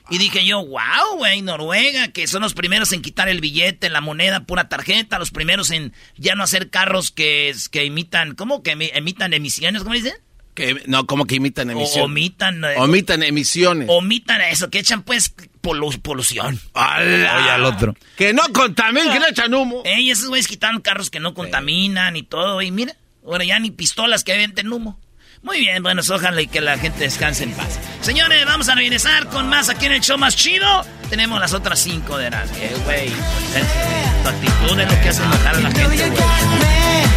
Y 0.09 0.17
dije 0.17 0.45
yo, 0.45 0.65
wow, 0.65 1.17
güey, 1.17 1.41
Noruega, 1.41 2.09
que 2.09 2.27
son 2.27 2.41
los 2.41 2.53
primeros 2.53 2.91
en 2.91 3.01
quitar 3.01 3.29
el 3.29 3.39
billete, 3.41 3.89
la 3.89 4.01
moneda, 4.01 4.45
pura 4.45 4.67
tarjeta, 4.69 5.17
los 5.17 5.31
primeros 5.31 5.71
en 5.71 5.93
ya 6.17 6.35
no 6.35 6.43
hacer 6.43 6.69
carros 6.69 7.11
que, 7.11 7.53
que 7.71 7.85
imitan, 7.85 8.35
¿cómo? 8.35 8.63
Que 8.63 8.75
emi- 8.75 8.91
emitan 8.93 9.33
emisiones, 9.33 9.83
¿cómo 9.83 9.95
dicen? 9.95 10.13
Que, 10.53 10.83
no, 10.85 11.05
como 11.07 11.25
que 11.25 11.35
imitan 11.35 11.69
O, 11.69 11.71
emisiones. 11.71 12.05
omitan, 12.05 12.63
eh, 12.63 12.75
Omitan 12.77 13.23
emisiones. 13.23 13.87
omitan 13.89 14.41
eso, 14.41 14.69
que 14.69 14.79
echan 14.79 15.01
pues 15.01 15.33
polu- 15.61 15.99
polución. 16.01 16.59
¡Ala! 16.73 17.37
Oye 17.37 17.49
al 17.49 17.65
otro. 17.65 17.95
Que 18.17 18.33
no 18.33 18.43
contaminen, 18.53 19.11
que 19.11 19.19
no 19.19 19.27
echan 19.27 19.53
humo. 19.53 19.81
Ey, 19.85 20.11
esos 20.11 20.27
güeyes 20.29 20.47
quitaron 20.47 20.81
carros 20.81 21.09
que 21.09 21.19
no 21.19 21.33
contaminan 21.33 22.15
y 22.15 22.23
todo, 22.23 22.61
y 22.61 22.69
mira, 22.71 22.95
ahora 23.25 23.43
ya 23.45 23.57
ni 23.59 23.71
pistolas 23.71 24.23
que 24.23 24.37
venden 24.37 24.71
humo. 24.71 24.99
Muy 25.41 25.59
bien, 25.59 25.83
bueno, 25.83 26.01
ojalá 26.09 26.41
y 26.41 26.47
que 26.47 26.61
la 26.61 26.77
gente 26.77 26.99
descanse 27.03 27.43
en 27.43 27.51
paz. 27.51 27.77
Señores, 28.01 28.45
vamos 28.45 28.69
a 28.69 28.75
regresar 28.75 29.27
con 29.27 29.49
más 29.49 29.67
aquí 29.67 29.87
en 29.87 29.91
el 29.93 30.01
show 30.01 30.17
más 30.17 30.37
chido. 30.37 30.85
Tenemos 31.09 31.37
las 31.39 31.53
otras 31.53 31.79
cinco 31.79 32.17
de 32.17 32.29
las 32.29 32.49
que, 32.51 32.69
güey. 32.85 33.09
Tu 33.09 34.29
actitud 34.29 34.79
es 34.79 34.89
lo 34.91 35.01
que 35.01 35.09
hace 35.09 35.21
enojar 35.23 35.55
a 35.55 35.59
la 35.59 35.71
gente, 35.71 36.09
güey. 36.09 37.12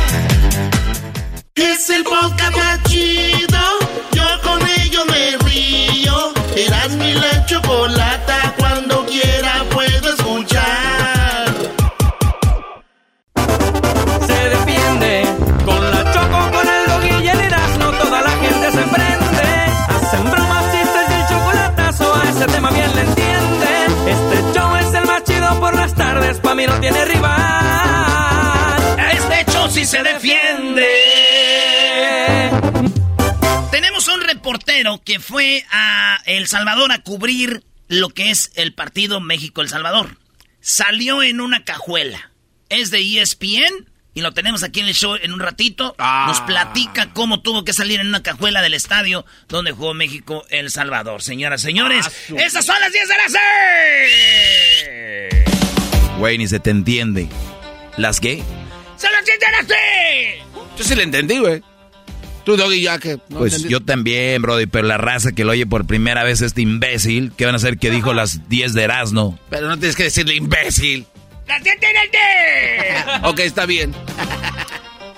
Es 1.57 1.89
el 1.89 2.05
podcast 2.05 2.55
más 2.55 2.83
chido. 2.83 3.59
Yo 4.13 4.25
con 4.43 4.61
ello 4.81 5.05
me 5.07 5.37
río. 5.49 6.35
Eras 6.55 6.91
mi 6.97 7.15
la 7.15 7.47
chocolata. 7.47 8.55
Cuando 8.59 9.07
quiera 9.07 9.65
puedo 9.71 10.09
escuchar. 10.11 11.55
Se 14.27 14.49
defiende 14.51 15.25
con 15.65 15.91
la 15.91 16.13
choco, 16.13 16.51
con 16.53 16.69
el 16.69 16.87
doggy 16.89 17.25
y 17.25 17.29
el 17.29 17.41
Erasmo, 17.41 17.91
toda 18.03 18.21
la 18.21 18.31
gente 18.31 18.73
se 18.73 18.83
prende. 18.83 19.49
Hacen 19.89 20.31
bromas, 20.31 20.65
chistes 20.73 21.07
y 21.09 21.13
el 21.15 21.29
chocolatazo, 21.29 22.15
a 22.15 22.29
ese 22.29 22.47
tema 22.49 22.71
bien 22.71 22.95
le 22.95 23.01
entiende. 23.01 23.87
Este 24.11 24.59
show 24.59 24.77
es 24.77 24.93
el 24.93 25.07
más 25.07 25.25
chido 25.25 25.59
por 25.59 25.75
las 25.75 25.95
tardes, 25.95 26.39
pa' 26.39 26.55
mí 26.55 26.67
no 26.67 26.79
tiene 26.81 27.03
rival. 27.07 27.76
Sí 29.77 29.85
se 29.85 30.03
defiende. 30.03 30.89
Tenemos 33.71 34.09
un 34.09 34.23
reportero 34.23 35.03
que 35.05 35.21
fue 35.21 35.67
a 35.71 36.23
El 36.25 36.47
Salvador 36.47 36.93
a 36.93 37.03
cubrir 37.03 37.63
lo 37.87 38.09
que 38.09 38.31
es 38.31 38.53
el 38.55 38.73
partido 38.73 39.21
México-El 39.21 39.69
Salvador. 39.69 40.17
Salió 40.63 41.23
en 41.23 41.43
una 41.43 41.63
cajuela. 41.65 42.31
Es 42.71 42.91
de 42.91 43.21
ESPN 43.21 43.87
y 44.15 44.23
lo 44.23 44.33
tenemos 44.33 44.63
aquí 44.63 44.81
en 44.81 44.87
el 44.89 44.95
show 44.95 45.15
en 45.21 45.35
un 45.35 45.41
ratito. 45.41 45.95
Nos 45.99 46.41
platica 46.41 47.13
cómo 47.13 47.43
tuvo 47.43 47.63
que 47.63 47.75
salir 47.75 48.01
en 48.01 48.07
una 48.07 48.23
cajuela 48.23 48.63
del 48.63 48.73
estadio 48.73 49.27
donde 49.47 49.73
jugó 49.73 49.93
México-El 49.93 50.71
Salvador. 50.71 51.21
Señoras, 51.21 51.61
señores, 51.61 52.11
esas 52.35 52.65
son 52.65 52.81
las 52.81 52.93
10 52.93 53.09
de 53.09 53.15
la 53.15 53.29
seis. 55.45 56.17
Güey, 56.17 56.39
ni 56.39 56.49
se 56.49 56.61
te 56.61 56.71
entiende. 56.71 57.29
¿Las 57.99 58.21
qué? 58.21 58.43
¡Son 58.97 59.11
las 59.13 59.25
10 59.25 59.39
de 59.39 59.47
la 59.51 59.59
seis! 59.69 60.45
Yo 60.79 60.85
sí 60.85 60.95
le 60.95 61.03
entendí, 61.03 61.39
güey. 61.39 61.63
Tú, 62.45 62.57
Doggy, 62.57 62.81
ya 62.81 62.99
que... 62.99 63.19
no 63.29 63.39
Pues 63.39 63.55
entendí. 63.55 63.73
yo 63.73 63.81
también, 63.81 64.41
Brody, 64.41 64.67
pero 64.67 64.87
la 64.87 64.99
raza 64.99 65.33
que 65.33 65.45
lo 65.45 65.51
oye 65.53 65.67
por 65.67 65.87
primera 65.87 66.23
vez 66.23 66.43
este 66.43 66.63
imbécil, 66.63 67.33
¿qué 67.37 67.45
van 67.45 67.55
a 67.55 67.57
hacer 67.57 67.77
que 67.79 67.91
dijo 67.91 68.15
las 68.15 68.49
10 68.49 68.73
de 68.75 68.83
Erasmo? 68.85 69.39
Pero 69.51 69.69
no 69.69 69.77
tienes 69.79 69.97
que 69.97 70.05
decirle 70.05 70.37
imbécil. 70.37 71.07
¡Las 71.49 71.63
10 71.63 71.77
de 71.81 71.87
la 71.93 72.01
seis! 72.13 73.21
ok, 73.25 73.39
está 73.41 73.67
bien. 73.67 73.93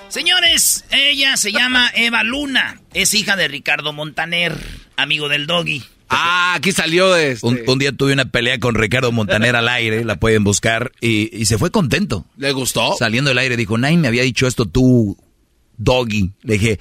Señores, 0.07 0.85
ella 0.89 1.37
se 1.37 1.51
llama 1.51 1.91
Eva 1.93 2.23
Luna. 2.23 2.81
Es 2.93 3.13
hija 3.13 3.35
de 3.35 3.47
Ricardo 3.47 3.93
Montaner, 3.93 4.57
amigo 4.97 5.29
del 5.29 5.45
doggy. 5.45 5.83
Ah, 6.09 6.55
aquí 6.55 6.71
salió 6.71 7.11
de 7.13 7.31
este. 7.33 7.45
Un, 7.47 7.59
un 7.67 7.79
día 7.79 7.91
tuve 7.91 8.13
una 8.13 8.25
pelea 8.25 8.59
con 8.59 8.75
Ricardo 8.75 9.11
Montaner 9.11 9.55
al 9.55 9.67
aire, 9.69 10.03
la 10.03 10.15
pueden 10.19 10.43
buscar, 10.43 10.91
y, 11.01 11.29
y 11.39 11.45
se 11.45 11.57
fue 11.57 11.69
contento. 11.71 12.25
¿Le 12.37 12.51
gustó? 12.51 12.95
Saliendo 12.97 13.29
del 13.29 13.37
aire 13.37 13.55
dijo, 13.57 13.77
Nay, 13.77 13.95
me 13.97 14.07
había 14.07 14.23
dicho 14.23 14.47
esto 14.47 14.65
tú, 14.65 15.17
Doggy. 15.77 16.31
Le 16.41 16.53
dije, 16.55 16.79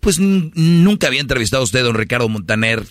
pues 0.00 0.18
nunca 0.18 1.06
había 1.08 1.20
entrevistado 1.20 1.60
a 1.60 1.64
usted, 1.64 1.82
don 1.82 1.94
Ricardo 1.94 2.28
Montaner, 2.28 2.82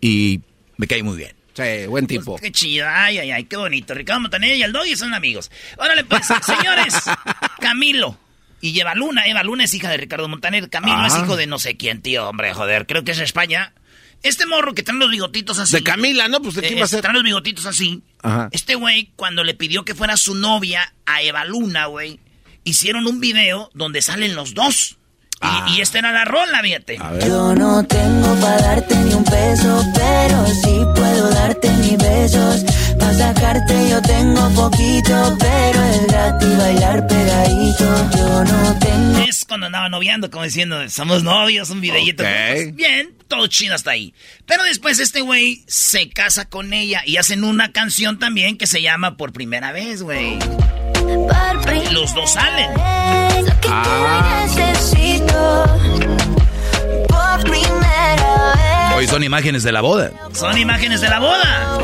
y 0.00 0.40
me 0.76 0.86
cae 0.86 1.02
muy 1.02 1.16
bien. 1.16 1.34
Sí, 1.54 1.86
buen 1.88 2.06
tipo. 2.08 2.32
Pues, 2.32 2.42
qué 2.42 2.50
chido, 2.52 2.86
ay, 2.88 3.18
ay, 3.18 3.30
ay, 3.30 3.44
qué 3.44 3.56
bonito. 3.56 3.94
Ricardo 3.94 4.20
Montaner 4.20 4.56
y 4.56 4.62
el 4.62 4.72
doggy 4.72 4.96
son 4.96 5.14
amigos. 5.14 5.50
Órale, 5.78 6.04
pues, 6.04 6.26
señores, 6.44 6.94
Camilo. 7.60 8.18
Y 8.60 8.78
Eva 8.80 8.94
Luna, 8.94 9.26
Eva 9.26 9.42
Luna 9.42 9.64
es 9.64 9.74
hija 9.74 9.90
de 9.90 9.98
Ricardo 9.98 10.26
Montaner. 10.28 10.68
Camilo 10.70 10.96
Ah. 10.98 11.06
es 11.06 11.14
hijo 11.16 11.36
de 11.36 11.46
no 11.46 11.58
sé 11.58 11.76
quién, 11.76 12.00
tío, 12.00 12.28
hombre, 12.28 12.54
joder, 12.54 12.86
creo 12.86 13.04
que 13.04 13.10
es 13.12 13.18
España. 13.20 13.72
Este 14.24 14.46
morro 14.46 14.74
que 14.74 14.82
trae 14.82 14.96
los 14.98 15.10
bigotitos 15.10 15.58
así. 15.58 15.76
De 15.76 15.82
Camila, 15.84 16.26
¿no? 16.28 16.40
Pues 16.42 16.54
de 16.56 16.62
quién 16.62 16.74
Eh, 16.74 16.80
va 16.80 16.86
a 16.86 16.88
ser. 16.88 17.02
trae 17.02 17.14
los 17.14 17.22
bigotitos 17.22 17.66
así. 17.66 18.02
Ajá. 18.22 18.48
Este 18.52 18.74
güey, 18.74 19.10
cuando 19.16 19.44
le 19.44 19.54
pidió 19.54 19.84
que 19.84 19.94
fuera 19.94 20.16
su 20.16 20.34
novia 20.34 20.92
a 21.06 21.22
Eva 21.22 21.44
Luna, 21.44 21.86
güey, 21.86 22.18
hicieron 22.64 23.06
un 23.06 23.20
video 23.20 23.70
donde 23.74 24.00
salen 24.02 24.34
los 24.34 24.54
dos. 24.54 24.96
Y, 25.44 25.46
Ah. 25.46 25.66
y 25.76 25.80
esta 25.82 25.98
era 25.98 26.10
la 26.12 26.24
rola, 26.24 26.60
fíjate. 26.62 26.98
Yo 27.26 27.54
no 27.54 27.84
tengo 27.84 28.34
para 28.40 28.58
darte 28.62 28.96
ni 28.96 29.12
un 29.14 29.24
peso, 29.24 29.84
pero 29.94 30.46
sí 30.46 30.80
puedo 30.94 31.30
darte 31.30 31.70
mis 31.70 31.98
besos. 31.98 32.64
Para 32.98 33.12
sacarte 33.14 33.90
yo 33.90 34.00
tengo 34.02 34.48
poquito, 34.50 35.36
pero 35.38 35.82
es 35.84 36.06
gratis 36.06 36.56
bailar 36.58 37.06
pegadito. 37.06 38.10
Yo 38.16 38.44
no 38.44 38.78
tengo. 38.78 39.18
Es 39.28 39.44
cuando 39.44 39.66
andaba 39.66 39.88
noviando, 39.90 40.30
como 40.30 40.44
diciendo, 40.44 40.88
somos 40.88 41.22
novios, 41.22 41.68
un 41.70 41.80
videíto. 41.82 42.22
Ok. 42.22 42.28
Pues, 42.28 42.74
bien, 42.74 43.14
todo 43.28 43.46
chido 43.46 43.74
hasta 43.74 43.90
ahí. 43.90 44.14
Pero 44.46 44.62
después 44.64 44.98
este 44.98 45.20
güey 45.20 45.62
se 45.66 46.08
casa 46.08 46.48
con 46.48 46.72
ella 46.72 47.02
y 47.04 47.18
hacen 47.18 47.44
una 47.44 47.70
canción 47.72 48.18
también 48.18 48.56
que 48.56 48.66
se 48.66 48.80
llama 48.80 49.16
Por 49.18 49.32
Primera 49.32 49.72
Vez, 49.72 50.02
güey. 50.02 50.38
Los 51.92 52.14
dos 52.14 52.30
salen. 52.32 52.70
Ah. 53.68 54.46
te 54.54 54.60
necesito. 54.66 55.64
Por 57.08 57.40
primera 57.50 58.54
vez. 58.54 58.96
Hoy 58.96 59.06
son 59.08 59.22
imágenes 59.22 59.62
de 59.62 59.72
la 59.72 59.80
boda. 59.80 60.10
Son 60.32 60.56
imágenes 60.58 61.00
de 61.00 61.08
la 61.08 61.18
boda. 61.20 61.78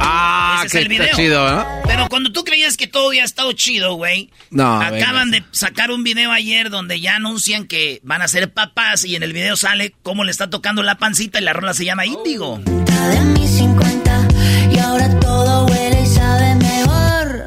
Ah, 0.00 0.62
Ese 0.64 0.66
es 0.66 0.72
qué 0.72 0.78
el 0.80 0.88
video. 0.88 1.04
está 1.04 1.16
chido, 1.16 1.50
¿no? 1.50 1.66
Pero 1.86 2.08
cuando 2.08 2.32
tú 2.32 2.44
creías 2.44 2.76
que 2.76 2.86
todo 2.86 3.08
había 3.08 3.24
estado 3.24 3.52
chido, 3.52 3.94
güey. 3.94 4.30
No, 4.50 4.80
Acaban 4.80 5.30
venga. 5.30 5.46
de 5.46 5.56
sacar 5.56 5.90
un 5.90 6.02
video 6.04 6.32
ayer 6.32 6.70
donde 6.70 7.00
ya 7.00 7.16
anuncian 7.16 7.66
que 7.66 8.00
van 8.02 8.22
a 8.22 8.28
ser 8.28 8.52
papás 8.52 9.04
y 9.04 9.16
en 9.16 9.22
el 9.22 9.32
video 9.32 9.56
sale 9.56 9.94
cómo 10.02 10.24
le 10.24 10.30
está 10.30 10.50
tocando 10.50 10.82
la 10.82 10.96
pancita 10.98 11.38
y 11.40 11.42
la 11.42 11.52
rola 11.52 11.72
se 11.74 11.84
llama 11.84 12.04
Índigo. 12.06 12.58
de 12.64 13.20
mis 13.20 13.50
50 13.50 14.28
y 14.72 14.78
ahora 14.78 15.08
todo 15.20 15.66
huele 15.66 16.02
y 16.02 16.06
sabe 16.06 16.54
mejor 16.56 17.44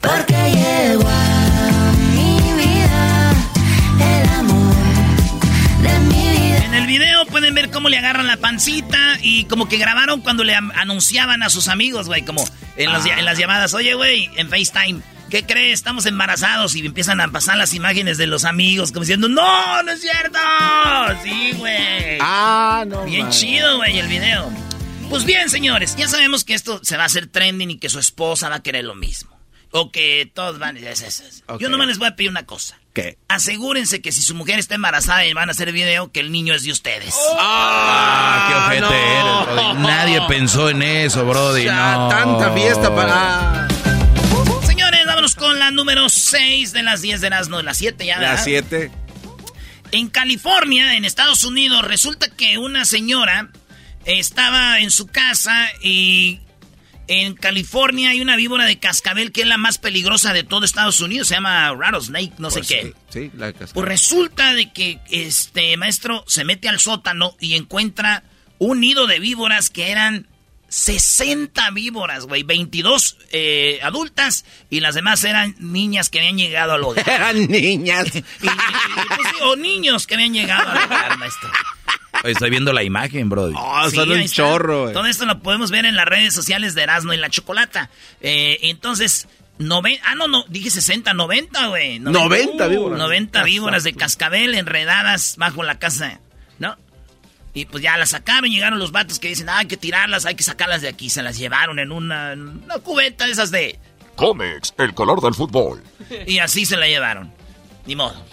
porque 0.00 0.41
ver 7.62 7.70
cómo 7.70 7.88
le 7.88 7.98
agarran 7.98 8.26
la 8.26 8.36
pancita 8.36 9.18
y 9.22 9.44
como 9.44 9.68
que 9.68 9.76
grabaron 9.78 10.20
cuando 10.20 10.44
le 10.44 10.54
anunciaban 10.54 11.42
a 11.42 11.48
sus 11.50 11.68
amigos, 11.68 12.06
güey, 12.06 12.24
como 12.24 12.44
en, 12.76 12.92
los- 12.92 13.06
en 13.06 13.24
las 13.24 13.38
llamadas, 13.38 13.72
oye, 13.74 13.94
güey, 13.94 14.28
en 14.36 14.48
FaceTime. 14.48 15.00
¿Qué 15.30 15.44
crees? 15.46 15.74
Estamos 15.78 16.04
embarazados 16.04 16.74
y 16.74 16.84
empiezan 16.84 17.20
a 17.22 17.28
pasar 17.28 17.56
las 17.56 17.72
imágenes 17.72 18.18
de 18.18 18.26
los 18.26 18.44
amigos 18.44 18.92
como 18.92 19.04
diciendo, 19.04 19.28
no, 19.30 19.82
no 19.82 19.92
es 19.92 20.00
cierto. 20.02 20.38
Sí, 21.22 21.52
güey. 21.56 22.18
Ah, 22.20 22.84
no. 22.86 23.04
Bien 23.06 23.22
man. 23.22 23.30
chido, 23.32 23.78
güey, 23.78 23.98
el 23.98 24.08
video. 24.08 24.50
Pues 25.08 25.24
bien, 25.24 25.48
señores, 25.48 25.96
ya 25.96 26.06
sabemos 26.08 26.44
que 26.44 26.52
esto 26.54 26.80
se 26.82 26.96
va 26.98 27.04
a 27.04 27.06
hacer 27.06 27.28
trending 27.28 27.70
y 27.70 27.78
que 27.78 27.88
su 27.88 27.98
esposa 27.98 28.48
va 28.50 28.56
a 28.56 28.62
querer 28.62 28.84
lo 28.84 28.94
mismo. 28.94 29.31
O 29.74 29.90
que 29.90 30.30
todos 30.34 30.58
van... 30.58 30.76
es- 30.76 31.00
es- 31.00 31.20
es. 31.20 31.44
Ok. 31.48 31.60
Yo 31.60 31.68
nomás 31.70 31.86
les 31.86 31.98
voy 31.98 32.08
a 32.08 32.14
pedir 32.16 32.30
una 32.30 32.44
cosa. 32.44 32.78
¿Qué? 32.92 33.16
Asegúrense 33.28 34.02
que 34.02 34.12
si 34.12 34.20
su 34.20 34.34
mujer 34.34 34.58
está 34.58 34.74
embarazada 34.74 35.24
y 35.24 35.32
van 35.32 35.48
a 35.48 35.52
hacer 35.52 35.72
video, 35.72 36.12
que 36.12 36.20
el 36.20 36.30
niño 36.30 36.52
es 36.54 36.62
de 36.62 36.72
ustedes. 36.72 37.14
Ah, 37.38 38.48
qué 38.48 38.54
ojete 38.54 38.80
no. 38.80 38.92
eres, 38.92 39.54
Brody. 39.54 39.82
Nadie 39.82 40.20
pensó 40.28 40.68
en 40.68 40.82
eso, 40.82 41.24
Brody. 41.24 41.64
Ya, 41.64 41.94
no. 41.96 42.08
tanta 42.08 42.52
fiesta 42.52 42.94
para... 42.94 43.66
Señores, 44.66 45.06
vámonos 45.06 45.34
con 45.34 45.58
la 45.58 45.70
número 45.70 46.08
6 46.10 46.72
de 46.72 46.82
las 46.82 47.00
10 47.00 47.22
de 47.22 47.26
Erasmo, 47.28 47.56
de 47.56 47.62
las 47.62 47.78
7 47.78 48.04
ya. 48.04 48.18
Las 48.18 48.44
siete. 48.44 48.90
En 49.90 50.08
California, 50.08 50.94
en 50.96 51.04
Estados 51.06 51.44
Unidos, 51.44 51.82
resulta 51.82 52.28
que 52.30 52.58
una 52.58 52.84
señora 52.84 53.48
estaba 54.04 54.80
en 54.80 54.90
su 54.90 55.06
casa 55.06 55.54
y 55.82 56.40
en 57.20 57.34
California 57.34 58.10
hay 58.10 58.20
una 58.20 58.36
víbora 58.36 58.64
de 58.64 58.78
cascabel 58.78 59.32
que 59.32 59.42
es 59.42 59.46
la 59.46 59.58
más 59.58 59.78
peligrosa 59.78 60.32
de 60.32 60.44
todo 60.44 60.64
Estados 60.64 61.00
Unidos. 61.00 61.28
Se 61.28 61.34
llama 61.34 61.72
rattlesnake, 61.74 62.32
no 62.38 62.50
sé 62.50 62.60
Pues 62.60 62.68
qué. 62.68 62.94
Sí, 63.10 63.30
sí. 63.30 63.30
Pues 63.74 63.86
resulta 63.88 64.54
de 64.54 64.72
que 64.72 64.98
este 65.10 65.76
maestro 65.76 66.24
se 66.26 66.44
mete 66.44 66.68
al 66.68 66.80
sótano 66.80 67.36
y 67.40 67.54
encuentra 67.54 68.24
un 68.58 68.80
nido 68.80 69.06
de 69.06 69.18
víboras 69.18 69.68
que 69.70 69.90
eran 69.90 70.26
60 70.68 71.70
víboras, 71.72 72.24
güey. 72.24 72.44
22 72.44 73.18
eh, 73.30 73.78
adultas 73.82 74.44
y 74.70 74.80
las 74.80 74.94
demás 74.94 75.22
eran 75.24 75.54
niñas 75.58 76.08
que 76.08 76.18
habían 76.20 76.38
llegado 76.38 76.72
al 76.72 76.82
hogar. 76.82 77.06
Eran 77.10 77.46
niñas. 77.46 78.06
Y- 78.14 78.18
y- 78.18 78.22
y, 78.22 79.06
pues, 79.06 79.28
sí, 79.30 79.36
o 79.42 79.56
niños 79.56 80.06
que 80.06 80.14
habían 80.14 80.32
llegado 80.32 80.70
al 80.70 80.78
hogar, 80.86 81.18
maestro. 81.18 81.50
Estoy 82.24 82.50
viendo 82.50 82.72
la 82.72 82.82
imagen, 82.84 83.28
Brody. 83.28 83.54
Oh, 83.56 83.88
Sí, 83.90 83.96
son 83.96 84.10
un 84.10 84.18
está. 84.20 84.36
chorro, 84.36 84.82
güey. 84.82 84.94
Todo 84.94 85.06
esto 85.06 85.24
lo 85.26 85.40
podemos 85.40 85.70
ver 85.70 85.84
en 85.86 85.96
las 85.96 86.06
redes 86.06 86.34
sociales 86.34 86.74
de 86.74 86.82
Erasmo 86.82 87.12
y 87.12 87.16
la 87.16 87.30
Chocolata. 87.30 87.90
Eh, 88.20 88.58
entonces, 88.62 89.26
noven- 89.58 89.98
ah, 90.04 90.14
no, 90.14 90.28
no, 90.28 90.44
dije 90.48 90.70
60, 90.70 91.12
90, 91.14 91.66
güey. 91.66 91.98
90 91.98 92.68
víboras. 92.68 92.98
90 92.98 93.42
víboras 93.44 93.84
de 93.84 93.94
cascabel 93.94 94.54
enredadas 94.54 95.36
bajo 95.36 95.62
la 95.62 95.78
casa, 95.78 96.20
¿no? 96.58 96.76
Y 97.54 97.66
pues 97.66 97.82
ya 97.82 97.96
las 97.98 98.10
sacaron, 98.10 98.50
llegaron 98.50 98.78
los 98.78 98.92
vatos 98.92 99.18
que 99.18 99.28
dicen, 99.28 99.48
ah, 99.48 99.58
hay 99.58 99.66
que 99.66 99.76
tirarlas, 99.76 100.24
hay 100.24 100.34
que 100.36 100.42
sacarlas 100.44 100.80
de 100.80 100.88
aquí. 100.88 101.10
Se 101.10 101.22
las 101.22 101.36
llevaron 101.38 101.78
en 101.78 101.92
una, 101.92 102.32
en 102.32 102.62
una 102.64 102.78
cubeta 102.78 103.26
de 103.26 103.32
esas 103.32 103.50
de... 103.50 103.78
Comex, 104.16 104.74
el 104.78 104.94
color 104.94 105.20
del 105.20 105.34
fútbol. 105.34 105.82
Y 106.26 106.38
así 106.38 106.64
se 106.66 106.76
la 106.76 106.86
llevaron. 106.86 107.32
Ni 107.86 107.96
modo. 107.96 108.24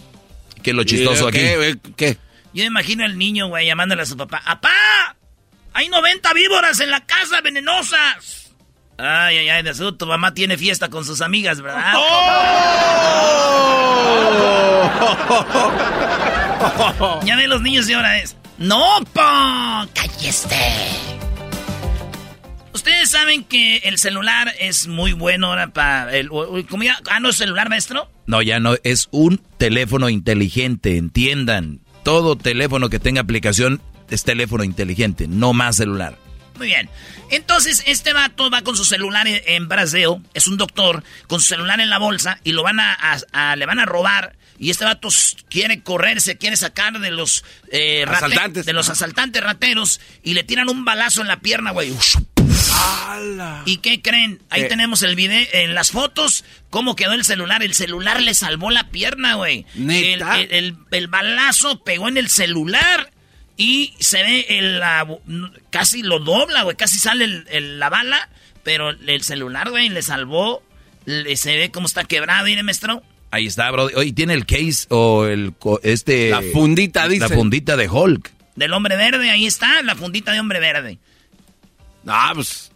¿Qué 0.62 0.70
es 0.72 0.76
lo 0.76 0.84
chistoso 0.84 1.28
aquí? 1.28 1.38
¿Qué? 1.40 1.78
¿Qué? 1.96 2.18
Yo 2.54 2.64
me 2.64 2.68
imagino 2.68 3.06
al 3.06 3.18
niño, 3.18 3.48
güey, 3.48 3.68
llamándole 3.68 4.02
a 4.02 4.06
su 4.06 4.18
papá. 4.18 4.42
¡Apá! 4.46 5.16
¡Hay 5.74 5.88
90 5.90 6.34
víboras 6.34 6.80
en 6.80 6.90
la 6.90 7.06
casa 7.06 7.42
venenosas! 7.42 8.54
Ay, 8.98 9.38
ay, 9.38 9.50
ay, 9.50 9.64
de 9.64 9.70
eso 9.70 9.96
tu 9.96 10.06
mamá 10.06 10.34
tiene 10.34 10.58
fiesta 10.58 10.90
con 10.90 11.06
sus 11.06 11.22
amigas, 11.22 11.62
¿verdad? 11.62 11.94
¡Oh! 11.96 12.40
ya 17.26 17.38
ven 17.38 17.50
los 17.50 17.62
niños 17.62 17.90
y 17.90 17.94
ahora 17.94 18.18
es. 18.20 18.36
¡No, 18.58 19.02
pa! 19.14 19.88
¡Cállese! 19.94 20.90
Ustedes 22.74 23.10
saben 23.10 23.46
que 23.46 23.78
el 23.78 23.98
celular 23.98 24.54
es 24.60 24.88
muy 24.88 25.14
bueno 25.14 25.48
ahora 25.48 25.70
para 25.70 26.14
el. 26.16 26.30
¿Cómo 26.30 26.84
ya? 26.84 27.00
Ah, 27.10 27.22
no 27.22 27.30
es 27.30 27.38
celular, 27.38 27.70
maestro. 27.70 28.12
No, 28.26 28.42
ya 28.42 28.60
no, 28.60 28.76
es 28.84 29.08
un 29.12 29.42
teléfono 29.58 30.10
inteligente, 30.10 30.98
entiendan. 30.98 31.80
Todo 32.10 32.36
teléfono 32.36 32.90
que 32.90 32.98
tenga 32.98 33.22
aplicación 33.22 33.84
es 34.10 34.24
teléfono 34.24 34.64
inteligente, 34.64 35.28
no 35.28 35.54
más 35.54 35.76
celular. 35.76 36.18
Muy 36.58 36.66
bien. 36.66 36.90
Entonces, 37.30 37.84
este 37.86 38.14
vato 38.14 38.50
va 38.50 38.64
con 38.64 38.76
su 38.76 38.84
celular 38.84 39.28
en 39.28 39.68
Brasil, 39.68 40.16
es 40.34 40.48
un 40.48 40.58
doctor, 40.58 41.04
con 41.28 41.40
su 41.40 41.50
celular 41.50 41.80
en 41.80 41.92
la 41.92 42.00
bolsa 42.00 42.40
y 42.44 42.54
lo 42.54 42.64
van 42.64 42.80
a, 42.80 43.56
le 43.56 43.66
van 43.68 43.78
a 43.78 43.86
robar. 43.86 44.36
Y 44.58 44.72
este 44.72 44.86
vato 44.86 45.10
quiere 45.52 45.84
correr, 45.84 46.20
se 46.20 46.40
quiere 46.40 46.58
sacar 46.58 47.00
de 47.00 47.12
los 47.12 47.46
eh, 47.72 48.06
asaltantes. 48.08 48.66
de 48.66 48.74
los 48.74 48.90
asaltantes 48.90 49.44
rateros 49.44 50.02
y 50.24 50.34
le 50.34 50.44
tiran 50.44 50.68
un 50.68 50.86
balazo 50.86 51.22
en 51.22 51.28
la 51.28 51.42
pierna, 51.42 51.70
güey. 51.70 51.94
¿Y 53.66 53.78
qué 53.78 54.02
creen? 54.02 54.42
Ahí 54.50 54.68
tenemos 54.68 55.04
el 55.04 55.16
video, 55.16 55.46
en 55.54 55.76
las 55.76 55.92
fotos, 55.92 56.44
cómo 56.70 56.96
quedó 56.96 57.14
el 57.14 57.24
celular. 57.26 57.64
El 57.64 57.74
celular 57.74 58.22
le 58.22 58.34
salvó 58.34 58.72
la 58.72 58.90
pierna, 58.90 59.36
güey. 59.36 59.66
El, 59.76 60.76
el, 60.92 61.08
balazo 61.08 61.84
pegó 61.84 62.08
en 62.08 62.18
el 62.18 62.30
celular 62.30 63.12
y 63.58 63.94
se 64.00 64.24
ve 64.24 64.46
el, 64.50 64.82
casi 65.70 66.02
lo 66.02 66.20
dobla, 66.20 66.64
güey. 66.64 66.76
Casi 66.76 66.98
sale 66.98 67.28
la 67.60 67.90
bala, 67.90 68.30
pero 68.64 68.90
el 68.90 69.22
celular, 69.24 69.70
güey, 69.70 69.90
le 69.90 70.02
salvó. 70.02 70.64
se 71.06 71.58
ve 71.58 71.72
cómo 71.72 71.88
está 71.88 72.04
quebrado, 72.06 72.48
¿y 72.48 72.62
maestro? 72.64 73.04
Ahí 73.32 73.46
está, 73.46 73.70
bro. 73.70 73.90
Hoy 73.96 74.12
tiene 74.12 74.34
el 74.34 74.46
case 74.46 74.88
o 74.90 75.26
el 75.26 75.54
este 75.84 76.32
la 76.32 76.42
fundita 76.54 77.08
dice. 77.08 77.30
La 77.30 77.36
fundita 77.36 77.78
de 77.78 77.88
Hulk. 77.88 78.32
Del 78.56 78.74
hombre 78.74 78.96
verde, 78.98 79.30
ahí 79.30 79.46
está, 79.46 79.82
la 79.84 79.96
fundita 79.96 80.32
de 80.32 80.40
hombre 80.40 80.60
verde. 80.60 80.98
Ah, 82.08 82.32
pues 82.34 82.69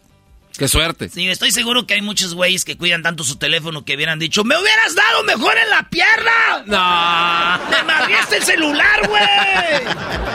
qué 0.57 0.67
suerte. 0.67 1.09
Sí, 1.09 1.27
estoy 1.29 1.51
seguro 1.51 1.85
que 1.87 1.95
hay 1.95 2.01
muchos 2.01 2.33
güeyes 2.33 2.65
que 2.65 2.77
cuidan 2.77 3.01
tanto 3.03 3.23
su 3.23 3.37
teléfono 3.37 3.85
que 3.85 3.95
hubieran 3.95 4.19
dicho, 4.19 4.43
"Me 4.43 4.57
hubieras 4.57 4.95
dado 4.95 5.23
mejor 5.23 5.57
en 5.57 5.69
la 5.69 5.89
pierna." 5.89 6.31
No. 6.65 7.69
Me 7.69 7.83
madriaste 7.83 8.37
el 8.37 8.43
celular, 8.43 9.07
güey. 9.07 9.23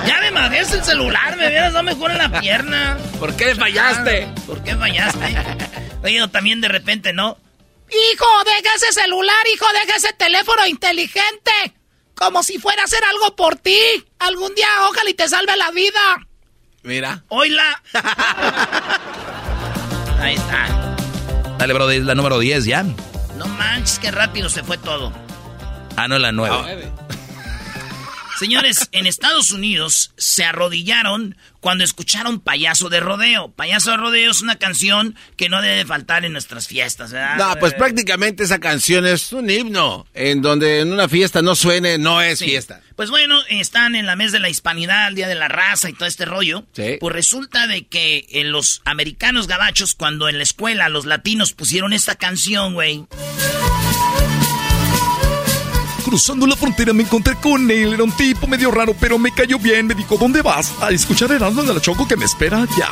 Ya 0.06 0.18
me 0.20 0.30
madriaste 0.30 0.78
el 0.78 0.84
celular, 0.84 1.36
me 1.36 1.46
hubieras 1.48 1.72
dado 1.72 1.84
mejor 1.84 2.10
en 2.10 2.18
la 2.18 2.40
pierna. 2.40 2.98
¿Por 3.18 3.36
qué 3.36 3.54
fallaste? 3.54 4.28
¿Por 4.46 4.62
qué 4.62 4.76
fallaste? 4.76 5.36
Oye, 6.02 6.26
también 6.28 6.60
de 6.60 6.68
repente, 6.68 7.12
¿no? 7.12 7.38
Hijo, 7.90 8.26
deja 8.44 8.74
ese 8.76 8.92
celular, 8.92 9.46
hijo, 9.52 9.66
deja 9.72 9.96
ese 9.96 10.12
teléfono 10.12 10.66
inteligente. 10.66 11.52
Como 12.14 12.42
si 12.42 12.58
fuera 12.58 12.82
a 12.82 12.84
hacer 12.84 13.02
algo 13.04 13.34
por 13.36 13.56
ti. 13.56 13.78
Algún 14.18 14.54
día, 14.54 14.68
ojalá 14.88 15.08
y 15.08 15.14
te 15.14 15.28
salve 15.28 15.56
la 15.56 15.70
vida. 15.70 16.26
Mira. 16.82 17.24
Oila. 17.28 17.82
Ahí 20.20 20.34
está. 20.34 20.96
Dale, 21.58 21.74
bro, 21.74 21.90
es 21.90 22.04
la 22.04 22.14
número 22.14 22.38
10 22.38 22.64
ya. 22.64 22.84
No 23.36 23.46
manches, 23.46 23.98
qué 23.98 24.10
rápido 24.10 24.48
se 24.48 24.62
fue 24.62 24.78
todo. 24.78 25.12
Ah, 25.96 26.08
no, 26.08 26.18
la 26.18 26.32
9. 26.32 26.90
Señores, 28.38 28.88
en 28.92 29.06
Estados 29.06 29.50
Unidos 29.50 30.12
se 30.16 30.44
arrodillaron 30.44 31.36
cuando 31.60 31.82
escucharon 31.82 32.38
Payaso 32.38 32.88
de 32.88 33.00
Rodeo. 33.00 33.50
Payaso 33.50 33.90
de 33.90 33.96
Rodeo 33.96 34.30
es 34.30 34.42
una 34.42 34.56
canción 34.56 35.16
que 35.36 35.48
no 35.48 35.60
debe 35.60 35.84
faltar 35.84 36.24
en 36.24 36.32
nuestras 36.32 36.68
fiestas, 36.68 37.10
¿verdad? 37.10 37.36
No, 37.36 37.58
pues 37.58 37.74
prácticamente 37.74 38.44
esa 38.44 38.60
canción 38.60 39.06
es 39.06 39.32
un 39.32 39.50
himno. 39.50 40.06
En 40.14 40.40
donde 40.40 40.80
en 40.80 40.92
una 40.92 41.08
fiesta 41.08 41.42
no 41.42 41.56
suene, 41.56 41.98
no 41.98 42.20
es 42.20 42.38
fiesta. 42.38 42.80
Pues 42.94 43.10
bueno, 43.10 43.40
están 43.48 43.96
en 43.96 44.06
la 44.06 44.14
mes 44.14 44.30
de 44.30 44.38
la 44.38 44.48
hispanidad, 44.48 45.08
el 45.08 45.16
día 45.16 45.28
de 45.28 45.34
la 45.34 45.48
raza 45.48 45.90
y 45.90 45.94
todo 45.94 46.06
este 46.06 46.24
rollo. 46.24 46.64
Sí. 46.72 46.96
Pues 47.00 47.14
resulta 47.14 47.66
de 47.66 47.86
que 47.86 48.26
en 48.30 48.52
los 48.52 48.82
americanos 48.84 49.48
gabachos, 49.48 49.94
cuando 49.94 50.28
en 50.28 50.36
la 50.36 50.44
escuela 50.44 50.88
los 50.88 51.06
latinos 51.06 51.54
pusieron 51.54 51.92
esta 51.92 52.14
canción, 52.14 52.74
güey 52.74 53.06
cruzando 56.08 56.46
la 56.46 56.56
frontera 56.56 56.94
me 56.94 57.02
encontré 57.02 57.34
con 57.34 57.70
él. 57.70 57.92
Era 57.92 58.02
un 58.02 58.12
tipo 58.12 58.46
medio 58.46 58.70
raro, 58.70 58.96
pero 58.98 59.18
me 59.18 59.30
cayó 59.30 59.58
bien. 59.58 59.86
Me 59.86 59.94
dijo, 59.94 60.16
¿dónde 60.16 60.40
vas? 60.40 60.72
A 60.80 60.90
escuchar 60.90 61.30
Erasmo 61.32 61.62
de 61.62 61.74
la 61.74 61.80
Choco 61.80 62.08
que 62.08 62.16
me 62.16 62.24
espera 62.24 62.66
ya. 62.78 62.88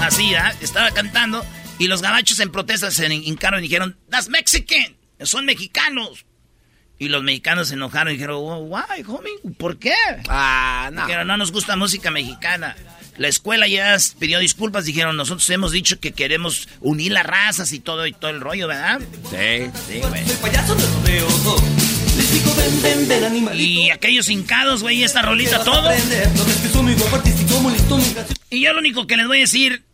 Así, 0.00 0.32
¿ah? 0.36 0.54
Estaba 0.60 0.92
cantando 0.92 1.44
y 1.78 1.88
los 1.88 2.02
gabachos 2.02 2.38
en 2.38 2.52
protesta 2.52 2.92
se 2.92 3.12
hincaron 3.12 3.60
y 3.60 3.62
dijeron, 3.64 3.96
¡Das 4.08 4.28
Mexican! 4.28 4.96
Son 5.22 5.44
mexicanos. 5.44 6.24
Y 6.98 7.08
los 7.08 7.24
mexicanos 7.24 7.68
se 7.68 7.74
enojaron 7.74 8.12
y 8.12 8.16
dijeron, 8.16 8.38
why, 8.70 9.02
homie? 9.06 9.32
¿Por 9.58 9.78
qué? 9.78 9.94
Ah, 10.28 10.88
no. 10.92 11.04
Dijeron, 11.04 11.26
no 11.26 11.36
nos 11.36 11.50
gusta 11.50 11.76
música 11.76 12.10
mexicana. 12.10 12.76
La 13.16 13.28
escuela 13.28 13.66
ya 13.66 13.96
pidió 14.18 14.38
disculpas, 14.38 14.84
dijeron, 14.84 15.16
nosotros 15.16 15.48
hemos 15.50 15.72
dicho 15.72 15.98
que 15.98 16.12
queremos 16.12 16.68
unir 16.80 17.12
las 17.12 17.26
razas 17.26 17.72
y 17.72 17.80
todo 17.80 18.06
y 18.06 18.12
todo 18.12 18.30
el 18.30 18.40
rollo, 18.40 18.68
¿verdad? 18.68 19.00
Sí. 19.30 19.70
Sí, 19.88 20.00
güey. 20.00 20.24
Y 23.54 23.90
aquellos 23.90 24.28
hincados, 24.28 24.82
güey, 24.82 25.02
esta 25.02 25.22
rolita, 25.22 25.62
todo. 25.64 25.90
Y 28.50 28.60
yo 28.60 28.72
lo 28.72 28.78
único 28.78 29.06
que 29.06 29.16
les 29.16 29.26
voy 29.26 29.38
a 29.38 29.40
decir, 29.40 29.84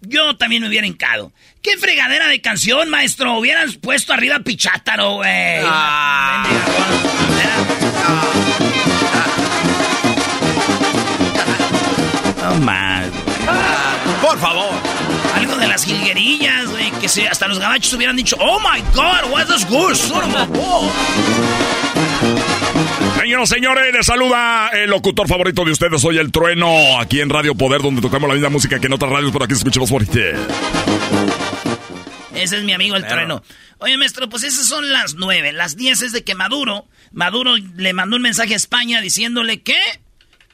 yo 0.00 0.36
también 0.36 0.62
me 0.62 0.68
hubiera 0.68 0.86
hincado. 0.86 1.32
¿Qué 1.62 1.76
fregadera 1.78 2.28
de 2.28 2.40
canción, 2.40 2.88
maestro? 2.90 3.38
Hubieran 3.38 3.72
puesto 3.74 4.12
arriba 4.12 4.38
Pichátaro, 4.40 5.14
güey. 5.16 5.60
Ah. 5.64 6.46
No 12.42 12.54
más. 12.60 13.06
Por 14.22 14.38
favor. 14.38 15.05
De 15.58 15.66
las 15.66 15.84
jilguerillas, 15.84 16.66
güey, 16.68 16.90
que 17.00 17.08
se, 17.08 17.26
hasta 17.28 17.48
los 17.48 17.58
gabachos 17.58 17.92
hubieran 17.94 18.14
dicho, 18.16 18.36
oh 18.38 18.58
my 18.60 18.80
god, 18.94 19.30
what's 19.30 19.48
this 19.48 19.66
good 19.66 19.92
of 19.92 20.90
Señoras, 23.20 23.48
señores, 23.48 23.92
les 23.92 24.06
saluda 24.06 24.68
el 24.68 24.90
locutor 24.90 25.26
favorito 25.26 25.64
de 25.64 25.72
ustedes, 25.72 26.00
soy 26.00 26.18
el 26.18 26.30
Trueno, 26.30 27.00
aquí 27.00 27.20
en 27.20 27.30
Radio 27.30 27.54
Poder, 27.54 27.80
donde 27.82 28.00
tocamos 28.00 28.28
la 28.28 28.34
misma 28.34 28.50
música 28.50 28.78
que 28.78 28.86
en 28.86 28.92
otras 28.92 29.10
radios, 29.10 29.32
por 29.32 29.42
aquí 29.42 29.54
escuchamos 29.54 29.90
por 29.90 30.02
usted. 30.02 30.36
Ese 32.34 32.58
es 32.58 32.64
mi 32.64 32.72
amigo 32.72 32.96
el 32.96 33.06
Trueno. 33.06 33.42
Oye, 33.78 33.96
maestro, 33.96 34.28
pues 34.28 34.42
esas 34.44 34.66
son 34.68 34.90
las 34.92 35.14
nueve. 35.14 35.52
Las 35.52 35.76
diez 35.76 36.02
es 36.02 36.12
de 36.12 36.22
que 36.22 36.34
Maduro, 36.34 36.86
Maduro 37.12 37.54
le 37.56 37.92
mandó 37.92 38.16
un 38.16 38.22
mensaje 38.22 38.52
a 38.54 38.56
España 38.56 39.00
diciéndole 39.00 39.62
que, 39.62 39.78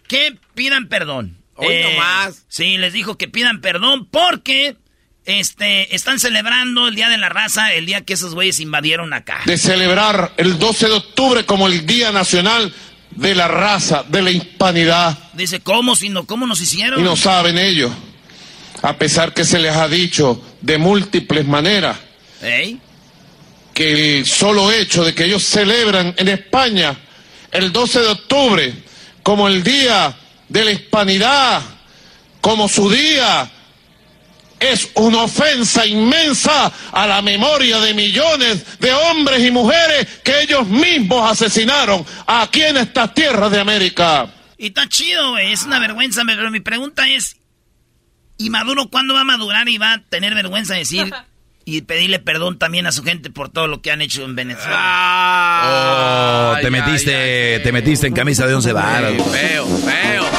que 0.08 0.36
pidan 0.54 0.88
perdón. 0.88 1.36
Hoy 1.56 1.66
Eh, 1.74 1.90
nomás. 1.92 2.44
Sí, 2.48 2.78
les 2.78 2.92
dijo 2.92 3.18
que 3.18 3.28
pidan 3.28 3.60
perdón 3.60 4.06
porque 4.06 4.76
este, 5.24 5.94
están 5.94 6.18
celebrando 6.18 6.88
el 6.88 6.96
Día 6.96 7.08
de 7.08 7.18
la 7.18 7.28
Raza, 7.28 7.72
el 7.72 7.86
día 7.86 8.00
que 8.00 8.14
esos 8.14 8.34
güeyes 8.34 8.60
invadieron 8.60 9.12
acá. 9.12 9.40
de 9.44 9.56
celebrar 9.56 10.32
el 10.36 10.58
12 10.58 10.86
de 10.88 10.92
octubre 10.92 11.46
como 11.46 11.68
el 11.68 11.86
Día 11.86 12.10
Nacional 12.10 12.72
de 13.12 13.34
la 13.34 13.48
Raza, 13.48 14.04
de 14.08 14.22
la 14.22 14.30
Hispanidad. 14.30 15.18
Dice, 15.34 15.60
¿cómo, 15.60 15.94
si 15.96 16.08
no, 16.08 16.26
cómo 16.26 16.46
nos 16.46 16.60
hicieron? 16.60 17.00
Y 17.00 17.02
no 17.02 17.16
saben 17.16 17.58
ellos, 17.58 17.92
a 18.82 18.96
pesar 18.96 19.32
que 19.32 19.44
se 19.44 19.58
les 19.58 19.76
ha 19.76 19.88
dicho 19.88 20.42
de 20.60 20.78
múltiples 20.78 21.46
maneras 21.46 21.98
¿Ey? 22.40 22.80
que 23.74 24.18
el 24.18 24.26
solo 24.26 24.72
hecho 24.72 25.04
de 25.04 25.14
que 25.14 25.24
ellos 25.24 25.44
celebran 25.44 26.14
en 26.16 26.28
España 26.28 26.96
el 27.50 27.70
12 27.72 28.00
de 28.00 28.08
octubre 28.08 28.74
como 29.22 29.46
el 29.46 29.62
Día 29.62 30.16
de 30.48 30.64
la 30.64 30.72
Hispanidad, 30.72 31.62
como 32.40 32.68
su 32.68 32.90
día, 32.90 33.50
es 34.62 34.90
una 34.94 35.22
ofensa 35.22 35.84
inmensa 35.86 36.72
a 36.92 37.06
la 37.06 37.20
memoria 37.22 37.80
de 37.80 37.94
millones 37.94 38.78
de 38.78 38.92
hombres 38.92 39.44
y 39.44 39.50
mujeres 39.50 40.06
que 40.22 40.42
ellos 40.42 40.66
mismos 40.68 41.30
asesinaron 41.30 42.04
aquí 42.26 42.62
en 42.62 42.76
estas 42.76 43.12
tierras 43.14 43.50
de 43.50 43.60
América. 43.60 44.28
Y 44.58 44.66
está 44.66 44.88
chido, 44.88 45.30
güey, 45.32 45.52
es 45.52 45.64
una 45.64 45.78
vergüenza, 45.80 46.22
pero 46.24 46.50
mi 46.50 46.60
pregunta 46.60 47.08
es, 47.08 47.36
¿y 48.38 48.50
Maduro 48.50 48.88
cuándo 48.88 49.14
va 49.14 49.22
a 49.22 49.24
madurar 49.24 49.68
y 49.68 49.78
va 49.78 49.94
a 49.94 50.02
tener 50.02 50.34
vergüenza 50.34 50.74
de 50.74 50.80
decir 50.80 51.12
y 51.64 51.82
pedirle 51.82 52.18
perdón 52.20 52.58
también 52.58 52.86
a 52.86 52.92
su 52.92 53.02
gente 53.02 53.30
por 53.30 53.48
todo 53.48 53.66
lo 53.66 53.82
que 53.82 53.90
han 53.90 54.02
hecho 54.02 54.24
en 54.24 54.36
Venezuela? 54.36 54.80
Oh, 55.64 56.56
te 56.60 56.66
Ay, 56.66 56.70
metiste, 56.72 57.14
ay, 57.16 57.54
ay. 57.56 57.62
te 57.62 57.72
metiste 57.72 58.06
en 58.06 58.14
camisa 58.14 58.46
de 58.46 58.54
once 58.54 58.72
varas. 58.72 59.14
Feo, 59.32 59.66
feo. 59.78 60.31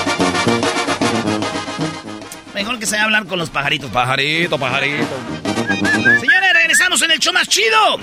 Mejor 2.63 2.80
que 2.80 2.86
se 2.86 2.93
vaya 2.93 3.02
a 3.02 3.06
hablar 3.08 3.26
con 3.26 3.38
los 3.38 3.49
pajaritos. 3.49 3.91
Pajarito, 3.91 4.58
pajarito. 4.58 5.06
Señores, 6.21 6.54
regresamos 6.54 7.02
en 7.02 7.12
el 7.12 7.19
show 7.19 7.34
más 7.34 7.49
chido. 7.49 7.99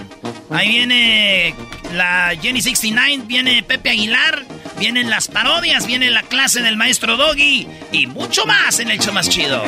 Ahí 0.51 0.69
viene 0.69 1.55
la 1.95 2.35
Jenny 2.39 2.61
69, 2.61 3.25
viene 3.27 3.63
Pepe 3.63 3.89
Aguilar, 3.89 4.45
vienen 4.79 5.09
las 5.09 5.29
parodias, 5.29 5.87
viene 5.87 6.11
la 6.11 6.25
clase 6.25 6.61
del 6.61 6.77
maestro 6.77 7.17
Doggy 7.17 7.67
y 7.91 8.07
mucho 8.07 8.45
más 8.45 8.81
en 8.81 8.91
el 8.91 8.99
show 8.99 9.15
más 9.15 9.31
chido. 9.31 9.65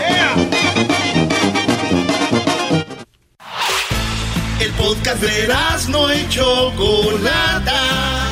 podcast 4.77 5.23
de 5.23 5.49
no 5.89 6.13
y 6.13 6.29
Chocolata. 6.29 8.32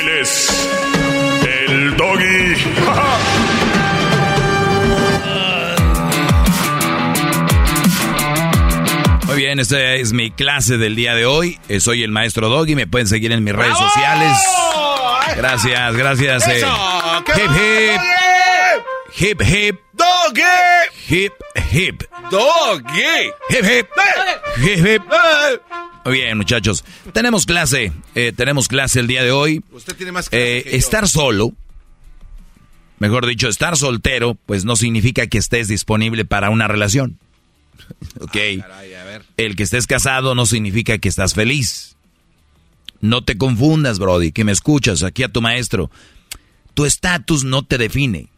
Él 0.00 0.08
es 0.08 0.68
el 1.68 1.94
doggy. 1.98 2.56
Muy 9.26 9.36
bien, 9.36 9.60
esta 9.60 9.94
es 9.96 10.14
mi 10.14 10.30
clase 10.30 10.78
del 10.78 10.96
día 10.96 11.14
de 11.14 11.26
hoy. 11.26 11.60
Eh, 11.68 11.80
soy 11.80 12.02
el 12.02 12.12
maestro 12.12 12.48
Doggy. 12.48 12.74
Me 12.76 12.86
pueden 12.86 13.08
seguir 13.08 13.30
en 13.32 13.44
mis 13.44 13.54
redes 13.54 13.76
sociales. 13.76 14.38
Gracias, 15.36 15.94
gracias. 15.94 16.48
Eh. 16.48 16.64
Hip 17.36 17.50
hip. 17.52 18.00
Hip 19.18 19.42
hip. 19.42 19.80
Doggy. 19.92 20.40
Hip 21.10 21.34
hip. 21.70 22.04
Doggy. 22.30 23.30
Hip 23.50 23.64
hip. 23.66 23.86
Hip 24.64 24.86
hip. 24.86 25.02
Muy 26.04 26.14
bien, 26.14 26.36
muchachos. 26.36 26.84
Tenemos 27.12 27.46
clase. 27.46 27.92
Eh, 28.14 28.32
tenemos 28.34 28.68
clase 28.68 29.00
el 29.00 29.06
día 29.06 29.22
de 29.22 29.32
hoy. 29.32 29.62
Usted 29.70 29.96
tiene 29.96 30.12
más 30.12 30.28
eh, 30.32 30.62
Estar 30.66 31.08
solo. 31.08 31.52
Mejor 32.98 33.26
dicho, 33.26 33.48
estar 33.48 33.76
soltero, 33.76 34.36
pues 34.46 34.64
no 34.64 34.76
significa 34.76 35.26
que 35.26 35.38
estés 35.38 35.68
disponible 35.68 36.24
para 36.24 36.50
una 36.50 36.68
relación. 36.68 37.18
ok. 38.20 38.36
Ah, 38.62 38.82
el 39.36 39.56
que 39.56 39.62
estés 39.62 39.86
casado 39.86 40.34
no 40.34 40.46
significa 40.46 40.98
que 40.98 41.08
estás 41.08 41.34
feliz. 41.34 41.96
No 43.00 43.24
te 43.24 43.38
confundas, 43.38 43.98
Brody, 43.98 44.32
que 44.32 44.44
me 44.44 44.52
escuchas 44.52 45.02
aquí 45.02 45.22
a 45.22 45.30
tu 45.30 45.40
maestro. 45.40 45.90
Tu 46.74 46.84
estatus 46.84 47.44
no 47.44 47.62
te 47.62 47.78
define. 47.78 48.28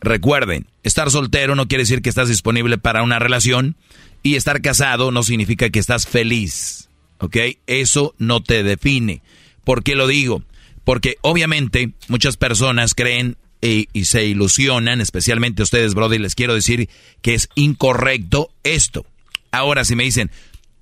Recuerden, 0.00 0.66
estar 0.82 1.10
soltero 1.10 1.54
no 1.54 1.68
quiere 1.68 1.82
decir 1.82 2.02
que 2.02 2.08
estás 2.08 2.28
disponible 2.28 2.78
para 2.78 3.02
una 3.02 3.18
relación 3.18 3.76
y 4.22 4.36
estar 4.36 4.60
casado 4.60 5.10
no 5.10 5.22
significa 5.22 5.70
que 5.70 5.78
estás 5.78 6.06
feliz. 6.06 6.88
¿Ok? 7.18 7.36
Eso 7.66 8.14
no 8.18 8.42
te 8.42 8.62
define. 8.62 9.22
¿Por 9.64 9.82
qué 9.82 9.94
lo 9.94 10.06
digo? 10.06 10.42
Porque 10.84 11.16
obviamente 11.20 11.92
muchas 12.08 12.36
personas 12.36 12.94
creen 12.94 13.36
y, 13.60 13.88
y 13.92 14.06
se 14.06 14.24
ilusionan, 14.24 15.00
especialmente 15.00 15.62
ustedes, 15.62 15.94
Brody, 15.94 16.18
les 16.18 16.34
quiero 16.34 16.54
decir 16.54 16.88
que 17.20 17.34
es 17.34 17.48
incorrecto 17.54 18.50
esto. 18.64 19.04
Ahora, 19.52 19.84
si 19.84 19.96
me 19.96 20.04
dicen, 20.04 20.30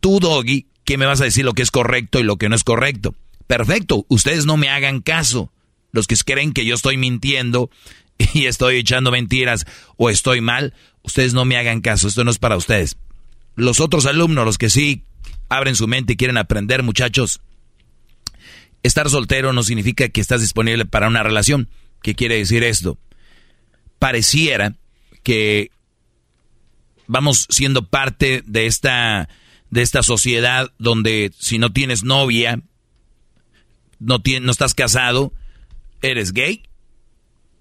tú, 0.01 0.20
Doggy, 0.20 0.66
¿qué 0.85 0.96
me 0.96 1.07
vas 1.07 1.20
a 1.20 1.24
decir 1.24 1.44
lo 1.44 1.55
que 1.55 1.62
es 1.62 1.70
correcto 1.70 2.20
y 2.20 2.22
lo 2.22 2.37
que 2.37 2.48
no 2.48 2.55
es 2.55 2.64
correcto? 2.64 3.14
Perfecto, 3.46 4.05
ustedes 4.09 4.46
no 4.46 4.57
me 4.57 4.68
hagan 4.68 5.01
caso. 5.01 5.51
Los 5.90 6.07
que 6.07 6.16
creen 6.16 6.53
que 6.53 6.66
yo 6.66 6.74
estoy 6.74 6.96
mintiendo 6.96 7.70
y 8.35 8.46
estoy 8.46 8.77
echando 8.77 9.11
mentiras 9.11 9.66
o 9.96 10.11
estoy 10.11 10.40
mal, 10.40 10.74
ustedes 11.03 11.35
no 11.35 11.44
me 11.44 11.57
hagan 11.57 11.81
caso, 11.81 12.07
esto 12.09 12.24
no 12.24 12.31
es 12.31 12.38
para 12.38 12.57
ustedes. 12.57 12.96
Los 13.59 13.81
otros 13.81 14.07
alumnos, 14.07 14.44
los 14.44 14.57
que 14.57 14.71
sí 14.71 15.03
abren 15.49 15.75
su 15.75 15.88
mente 15.88 16.12
y 16.12 16.16
quieren 16.16 16.37
aprender, 16.37 16.83
muchachos, 16.83 17.40
estar 18.83 19.11
soltero 19.11 19.53
no 19.53 19.62
significa 19.62 20.09
que 20.09 20.21
estás 20.21 20.40
disponible 20.40 20.85
para 20.85 21.09
una 21.09 21.23
relación. 21.23 21.68
¿Qué 22.01 22.14
quiere 22.14 22.37
decir 22.37 22.62
esto? 22.62 22.99
Pareciera 23.99 24.77
que 25.25 25.73
vamos 27.09 27.49
siendo 27.51 27.88
parte 27.88 28.42
de 28.47 28.66
esta 28.66 29.29
de 29.71 29.83
esta 29.83 30.03
sociedad 30.03 30.73
donde 30.79 31.33
si 31.37 31.59
no 31.59 31.73
tienes 31.73 32.05
novia, 32.05 32.62
no, 33.99 34.23
no 34.40 34.53
estás 34.53 34.75
casado, 34.75 35.35
eres 36.01 36.33
gay 36.33 36.62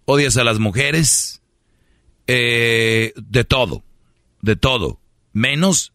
odias 0.06 0.38
a 0.38 0.44
las 0.44 0.60
mujeres, 0.60 1.42
eh, 2.28 3.14
de 3.16 3.44
todo, 3.44 3.84
de 4.42 4.56
todo, 4.56 5.02
menos, 5.38 5.94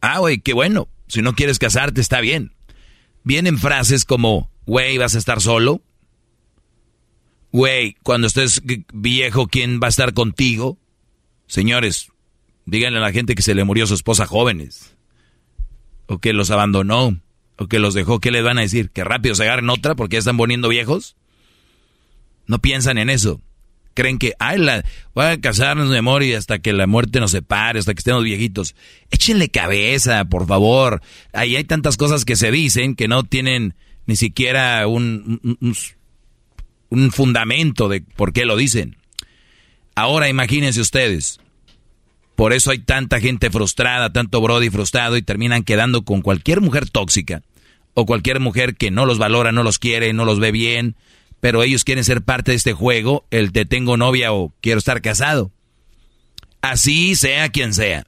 ah, 0.00 0.20
güey, 0.20 0.38
qué 0.38 0.52
bueno, 0.54 0.88
si 1.08 1.22
no 1.22 1.34
quieres 1.34 1.58
casarte 1.58 2.00
está 2.00 2.20
bien. 2.20 2.54
Vienen 3.24 3.58
frases 3.58 4.04
como, 4.04 4.50
güey, 4.64 4.98
vas 4.98 5.14
a 5.14 5.18
estar 5.18 5.40
solo, 5.40 5.82
güey, 7.52 7.96
cuando 8.02 8.26
estés 8.26 8.62
viejo, 8.92 9.48
¿quién 9.48 9.80
va 9.82 9.86
a 9.86 9.90
estar 9.90 10.14
contigo? 10.14 10.78
Señores, 11.46 12.12
díganle 12.64 12.98
a 12.98 13.02
la 13.02 13.12
gente 13.12 13.34
que 13.34 13.42
se 13.42 13.54
le 13.54 13.64
murió 13.64 13.86
su 13.86 13.94
esposa 13.94 14.26
jóvenes, 14.26 14.96
o 16.06 16.18
que 16.18 16.32
los 16.32 16.50
abandonó, 16.50 17.20
o 17.56 17.66
que 17.66 17.78
los 17.78 17.94
dejó, 17.94 18.20
¿qué 18.20 18.30
les 18.30 18.44
van 18.44 18.58
a 18.58 18.62
decir? 18.62 18.90
¿Que 18.90 19.04
rápido 19.04 19.34
se 19.34 19.42
agarren 19.42 19.70
otra 19.70 19.94
porque 19.94 20.14
ya 20.14 20.20
están 20.20 20.36
poniendo 20.36 20.68
viejos? 20.68 21.16
No 22.46 22.60
piensan 22.60 22.98
en 22.98 23.10
eso. 23.10 23.40
Creen 23.96 24.18
que, 24.18 24.34
ay, 24.38 24.58
la, 24.58 24.84
voy 25.14 25.24
a 25.24 25.40
casarnos, 25.40 25.88
mi 25.88 25.96
amor, 25.96 26.22
y 26.22 26.34
hasta 26.34 26.58
que 26.58 26.74
la 26.74 26.86
muerte 26.86 27.18
nos 27.18 27.30
separe, 27.30 27.78
hasta 27.78 27.94
que 27.94 28.00
estemos 28.00 28.22
viejitos. 28.22 28.76
Échenle 29.10 29.48
cabeza, 29.48 30.26
por 30.26 30.46
favor. 30.46 31.00
Ahí 31.32 31.56
hay 31.56 31.64
tantas 31.64 31.96
cosas 31.96 32.26
que 32.26 32.36
se 32.36 32.50
dicen 32.50 32.94
que 32.94 33.08
no 33.08 33.24
tienen 33.24 33.74
ni 34.04 34.14
siquiera 34.16 34.86
un, 34.86 35.40
un, 36.90 37.10
fundamento 37.10 37.88
de 37.88 38.02
por 38.02 38.34
qué 38.34 38.44
lo 38.44 38.54
dicen. 38.54 38.98
Ahora 39.94 40.28
imagínense 40.28 40.82
ustedes. 40.82 41.40
Por 42.34 42.52
eso 42.52 42.72
hay 42.72 42.80
tanta 42.80 43.18
gente 43.18 43.50
frustrada, 43.50 44.12
tanto 44.12 44.42
Brody 44.42 44.68
frustrado 44.68 45.16
y 45.16 45.22
terminan 45.22 45.62
quedando 45.62 46.02
con 46.02 46.20
cualquier 46.20 46.60
mujer 46.60 46.90
tóxica 46.90 47.42
o 47.94 48.04
cualquier 48.04 48.40
mujer 48.40 48.76
que 48.76 48.90
no 48.90 49.06
los 49.06 49.16
valora, 49.16 49.52
no 49.52 49.62
los 49.62 49.78
quiere, 49.78 50.12
no 50.12 50.26
los 50.26 50.38
ve 50.38 50.52
bien, 50.52 50.96
pero 51.46 51.62
ellos 51.62 51.84
quieren 51.84 52.02
ser 52.02 52.22
parte 52.22 52.50
de 52.50 52.56
este 52.56 52.72
juego, 52.72 53.24
el 53.30 53.52
te 53.52 53.66
tengo 53.66 53.96
novia 53.96 54.32
o 54.32 54.52
quiero 54.60 54.80
estar 54.80 55.00
casado. 55.00 55.52
Así 56.60 57.14
sea 57.14 57.50
quien 57.50 57.72
sea. 57.72 58.04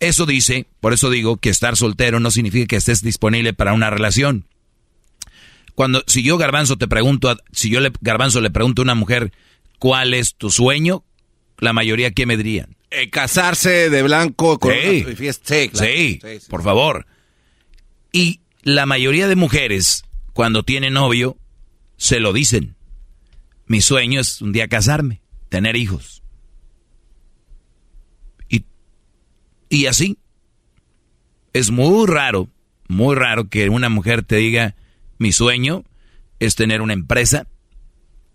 Eso 0.00 0.24
dice, 0.24 0.66
por 0.80 0.94
eso 0.94 1.10
digo 1.10 1.36
que 1.36 1.50
estar 1.50 1.76
soltero 1.76 2.20
no 2.20 2.30
significa 2.30 2.68
que 2.68 2.76
estés 2.76 3.02
disponible 3.02 3.52
para 3.52 3.74
una 3.74 3.90
relación. 3.90 4.46
Cuando, 5.74 6.02
si 6.06 6.22
yo 6.22 6.38
Garbanzo 6.38 6.78
te 6.78 6.88
pregunto, 6.88 7.36
si 7.52 7.68
yo 7.68 7.80
le, 7.80 7.92
Garbanzo 8.00 8.40
le 8.40 8.50
pregunto 8.50 8.80
a 8.80 8.84
una 8.84 8.94
mujer, 8.94 9.30
¿cuál 9.78 10.14
es 10.14 10.36
tu 10.36 10.48
sueño? 10.48 11.04
La 11.58 11.74
mayoría, 11.74 12.12
¿qué 12.12 12.24
me 12.24 12.38
dirían? 12.38 12.78
Eh, 12.90 13.10
casarse 13.10 13.90
de 13.90 14.02
blanco 14.02 14.58
con 14.58 14.72
sí, 14.72 15.04
sí, 15.74 16.18
por 16.48 16.62
favor. 16.62 17.04
Y 18.10 18.40
la 18.62 18.86
mayoría 18.86 19.28
de 19.28 19.36
mujeres 19.36 20.05
cuando 20.36 20.64
tiene 20.64 20.90
novio, 20.90 21.38
se 21.96 22.20
lo 22.20 22.34
dicen. 22.34 22.76
Mi 23.64 23.80
sueño 23.80 24.20
es 24.20 24.42
un 24.42 24.52
día 24.52 24.68
casarme, 24.68 25.22
tener 25.48 25.76
hijos. 25.76 26.22
Y, 28.50 28.66
y 29.70 29.86
así. 29.86 30.18
Es 31.54 31.70
muy 31.70 32.06
raro, 32.06 32.50
muy 32.86 33.16
raro 33.16 33.48
que 33.48 33.70
una 33.70 33.88
mujer 33.88 34.24
te 34.24 34.36
diga, 34.36 34.76
mi 35.16 35.32
sueño 35.32 35.84
es 36.38 36.54
tener 36.54 36.82
una 36.82 36.92
empresa, 36.92 37.46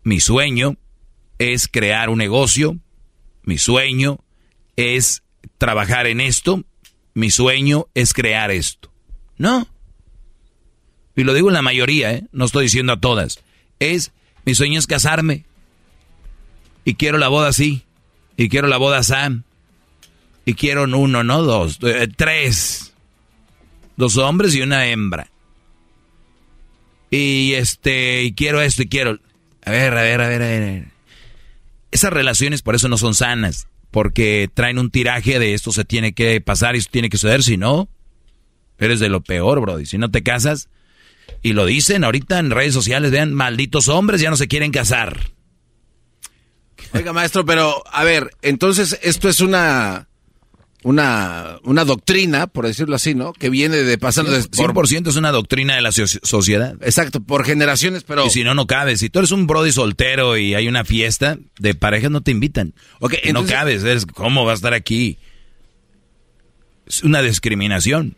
mi 0.02 0.20
sueño 0.20 0.78
es 1.38 1.68
crear 1.68 2.10
un 2.10 2.18
negocio, 2.18 2.80
mi 3.44 3.60
sueño 3.60 4.24
es 4.76 5.22
trabajar 5.60 6.08
en 6.08 6.20
esto, 6.20 6.64
mi 7.14 7.30
sueño 7.30 7.90
es 7.94 8.16
crear 8.16 8.50
esto. 8.50 8.92
No, 9.38 9.68
y 11.16 11.24
lo 11.24 11.34
digo 11.34 11.50
en 11.50 11.54
la 11.54 11.62
mayoría, 11.62 12.12
¿eh? 12.14 12.24
no 12.32 12.46
estoy 12.46 12.66
diciendo 12.66 12.94
a 12.94 13.00
todas, 13.00 13.40
es, 13.80 14.12
mi 14.46 14.56
sueño 14.56 14.80
es 14.80 14.88
casarme. 14.88 15.46
Y 16.84 16.96
quiero 16.96 17.18
la 17.18 17.28
boda 17.28 17.50
así. 17.50 17.84
Y 18.38 18.50
quiero 18.50 18.68
la 18.68 18.78
boda 18.78 19.04
Sam. 19.04 19.44
Y 20.46 20.56
quiero 20.56 20.84
uno, 20.84 21.24
no 21.24 21.44
dos, 21.44 21.80
eh, 21.84 22.08
tres. 22.16 22.94
Dos 23.98 24.18
hombres 24.18 24.56
y 24.56 24.62
una 24.62 24.88
hembra. 24.88 25.30
Y 27.12 27.54
este, 27.54 28.24
y 28.24 28.34
quiero 28.34 28.62
esto 28.62 28.84
y 28.84 28.88
quiero... 28.88 29.20
A 29.64 29.70
ver, 29.70 29.96
a 29.96 30.02
ver, 30.02 30.22
a 30.22 30.28
ver, 30.28 30.42
a 30.42 30.48
ver. 30.48 30.88
Esas 31.92 32.12
relaciones 32.12 32.62
por 32.62 32.74
eso 32.74 32.88
no 32.88 32.98
son 32.98 33.14
sanas. 33.14 33.68
Porque 33.92 34.50
traen 34.52 34.80
un 34.80 34.90
tiraje 34.90 35.38
de 35.38 35.54
esto 35.54 35.72
se 35.72 35.84
tiene 35.84 36.14
que 36.14 36.40
pasar 36.40 36.76
y 36.76 36.80
esto 36.80 36.92
tiene 36.92 37.10
que 37.10 37.18
suceder. 37.18 37.44
Si 37.44 37.58
no, 37.58 37.90
eres 38.80 39.00
de 39.00 39.10
lo 39.10 39.22
peor, 39.22 39.60
bro. 39.60 39.86
si 39.86 39.98
no 39.98 40.10
te 40.10 40.24
casas, 40.24 40.70
y 41.42 41.54
lo 41.54 41.66
dicen 41.66 42.04
ahorita 42.04 42.40
en 42.40 42.52
redes 42.52 42.74
sociales, 42.74 43.12
vean, 43.12 43.34
malditos 43.34 43.88
hombres 43.88 44.22
ya 44.22 44.30
no 44.30 44.38
se 44.38 44.48
quieren 44.48 44.72
casar. 44.72 45.20
Oiga, 46.94 47.14
maestro, 47.14 47.46
pero 47.46 47.84
a 47.92 48.04
ver, 48.04 48.32
entonces 48.42 49.00
esto 49.02 49.30
es 49.30 49.40
una 49.40 50.08
una, 50.84 51.60
una 51.64 51.86
doctrina, 51.86 52.48
por 52.48 52.66
decirlo 52.66 52.96
así, 52.96 53.14
¿no? 53.14 53.34
Que 53.34 53.52
viene 53.52 53.78
de 53.78 53.98
pasando... 54.00 54.32
de- 54.32 54.42
100% 54.42 55.10
es 55.10 55.16
una 55.16 55.32
doctrina 55.32 55.76
de 55.76 55.82
la 55.84 55.90
soci- 55.92 56.20
sociedad. 56.24 56.76
Exacto, 56.82 57.22
por 57.22 57.46
generaciones, 57.46 58.04
pero... 58.04 58.26
Y 58.26 58.32
si 58.32 58.44
no, 58.44 58.56
no 58.56 58.66
cabes. 58.66 59.00
Si 59.00 59.12
tú 59.12 59.20
eres 59.20 59.30
un 59.30 59.46
brody 59.46 59.72
soltero 59.72 60.38
y 60.38 60.56
hay 60.56 60.68
una 60.68 60.84
fiesta, 60.84 61.38
de 61.60 61.76
parejas 61.76 62.10
no 62.10 62.22
te 62.22 62.32
invitan. 62.32 62.74
Ok, 63.00 63.14
no 63.26 63.30
entonces- 63.30 63.52
cabes. 63.56 63.84
eres- 63.84 64.06
¿Cómo 64.08 64.44
va 64.44 64.54
a 64.54 64.56
estar 64.56 64.74
aquí? 64.74 65.20
Es 66.88 67.04
una 67.04 67.22
discriminación. 67.22 68.18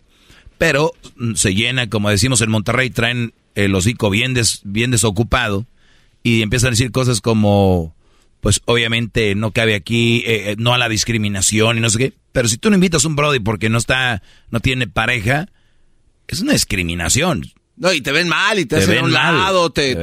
Pero 0.64 0.94
mm, 1.18 1.34
se 1.36 1.54
llena, 1.54 1.90
como 1.90 2.10
decimos 2.10 2.40
en 2.40 2.50
Monterrey, 2.50 2.90
traen 2.90 3.34
el 3.54 3.76
hocico 3.76 4.10
bien, 4.10 4.34
des- 4.34 4.62
bien 4.64 4.92
desocupado 4.92 5.66
y 6.24 6.42
empiezan 6.42 6.68
a 6.68 6.72
decir 6.72 6.92
cosas 6.92 7.20
como, 7.20 7.94
pues 8.40 8.62
obviamente 8.64 9.36
no 9.36 9.52
cabe 9.52 9.76
aquí, 9.76 10.20
eh, 10.26 10.52
eh, 10.52 10.56
no 10.58 10.74
a 10.74 10.78
la 10.78 10.88
discriminación 10.88 11.78
y 11.78 11.82
no 11.82 11.90
sé 11.90 11.98
qué. 11.98 12.14
Pero 12.32 12.48
si 12.48 12.58
tú 12.58 12.70
no 12.70 12.76
invitas 12.76 13.04
a 13.04 13.10
un 13.10 13.18
brody 13.18 13.40
porque 13.42 13.68
no 13.68 13.78
está, 13.78 14.24
no 14.52 14.62
tiene 14.62 14.88
pareja, 14.88 15.50
es 16.30 16.40
una 16.40 16.54
discriminación. 16.54 17.44
No, 17.76 17.92
y 17.92 18.00
te 18.00 18.14
ven 18.14 18.30
mal 18.30 18.58
y 18.58 18.66
te, 18.66 18.78
Te 18.78 18.84
hacen 18.84 18.92
a 18.92 18.96
ven 18.96 19.04
un 19.06 19.12
mal, 19.12 19.38
lado, 19.38 19.70
te- 19.70 19.96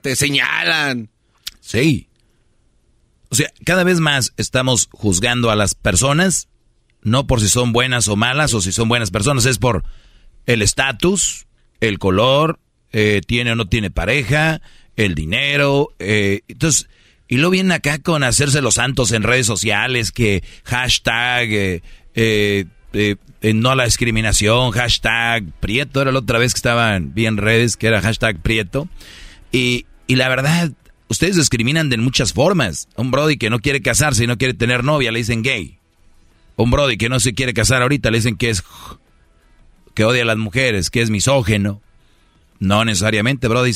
te 0.00 0.16
señalan. 0.16 1.10
Sí. 1.60 2.08
O 3.28 3.34
sea, 3.34 3.52
cada 3.66 3.84
vez 3.84 4.00
más 4.00 4.32
estamos 4.38 4.88
juzgando 4.90 5.50
a 5.50 5.54
las 5.56 5.74
personas, 5.74 6.48
no 7.02 7.26
por 7.26 7.40
si 7.40 7.48
son 7.48 7.72
buenas 7.72 8.08
o 8.08 8.16
malas 8.16 8.54
o 8.54 8.60
si 8.60 8.72
son 8.72 8.88
buenas 8.88 9.10
personas, 9.10 9.46
es 9.46 9.58
por 9.58 9.84
el 10.46 10.62
estatus, 10.62 11.46
el 11.80 11.98
color, 11.98 12.58
eh, 12.92 13.20
tiene 13.26 13.52
o 13.52 13.56
no 13.56 13.66
tiene 13.66 13.90
pareja, 13.90 14.60
el 14.96 15.14
dinero. 15.14 15.90
eh, 15.98 16.40
entonces, 16.48 16.88
y 17.32 17.36
luego 17.36 17.52
vienen 17.52 17.72
acá 17.72 17.98
con 17.98 18.24
hacerse 18.24 18.60
los 18.60 18.74
santos 18.74 19.10
en 19.10 19.22
redes 19.22 19.46
sociales, 19.46 20.12
que 20.12 20.44
hashtag, 20.64 21.48
eh, 21.50 21.82
eh, 22.12 22.66
eh, 22.92 23.54
no 23.54 23.74
la 23.74 23.86
discriminación, 23.86 24.70
hashtag 24.72 25.44
Prieto, 25.58 26.02
era 26.02 26.12
la 26.12 26.18
otra 26.18 26.38
vez 26.38 26.52
que 26.52 26.58
estaban 26.58 27.14
bien 27.14 27.38
redes, 27.38 27.78
que 27.78 27.86
era 27.86 28.02
hashtag 28.02 28.42
Prieto. 28.42 28.86
Y, 29.50 29.86
y 30.06 30.16
la 30.16 30.28
verdad, 30.28 30.72
ustedes 31.08 31.36
discriminan 31.36 31.88
de 31.88 31.96
muchas 31.96 32.34
formas. 32.34 32.86
Un 32.96 33.10
brody 33.10 33.38
que 33.38 33.48
no 33.48 33.60
quiere 33.60 33.80
casarse 33.80 34.24
y 34.24 34.26
no 34.26 34.36
quiere 34.36 34.52
tener 34.52 34.84
novia, 34.84 35.10
le 35.10 35.20
dicen 35.20 35.42
gay. 35.42 35.78
Un 36.56 36.70
brody 36.70 36.96
que 36.96 37.08
no 37.08 37.18
se 37.20 37.34
quiere 37.34 37.54
casar 37.54 37.82
ahorita, 37.82 38.10
le 38.10 38.18
dicen 38.18 38.36
que 38.36 38.50
es 38.50 38.62
que 39.94 40.04
odia 40.04 40.22
a 40.22 40.26
las 40.26 40.38
mujeres, 40.38 40.90
que 40.90 41.02
es 41.02 41.10
misógeno. 41.10 41.80
No 42.58 42.84
necesariamente, 42.84 43.48
brody. 43.48 43.72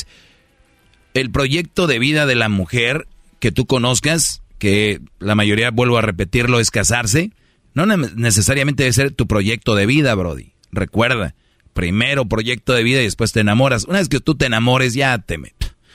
El 1.15 1.31
proyecto 1.31 1.87
de 1.87 1.99
vida 1.99 2.27
de 2.27 2.35
la 2.35 2.49
mujer 2.49 3.09
que 3.41 3.53
tú 3.53 3.67
conozcas, 3.67 4.43
que 4.59 5.01
la 5.19 5.35
mayoría, 5.35 5.71
vuelvo 5.71 5.99
a 5.99 6.03
repetirlo, 6.03 6.61
es 6.61 6.71
casarse, 6.71 7.33
no 7.75 7.85
ne- 7.87 8.11
necesariamente 8.15 8.85
debe 8.85 8.93
ser 8.93 9.11
tu 9.11 9.27
proyecto 9.27 9.75
de 9.75 9.87
vida, 9.87 10.15
Brody. 10.15 10.53
Recuerda, 10.73 11.35
primero 11.75 12.27
proyecto 12.27 12.73
de 12.73 12.83
vida 12.83 13.01
y 13.01 13.05
después 13.05 13.33
te 13.33 13.41
enamoras. 13.41 13.85
Una 13.85 13.99
vez 13.99 14.09
que 14.09 14.21
tú 14.21 14.35
te 14.35 14.47
enamores, 14.47 14.95
ya 14.95 15.19
te. 15.19 15.39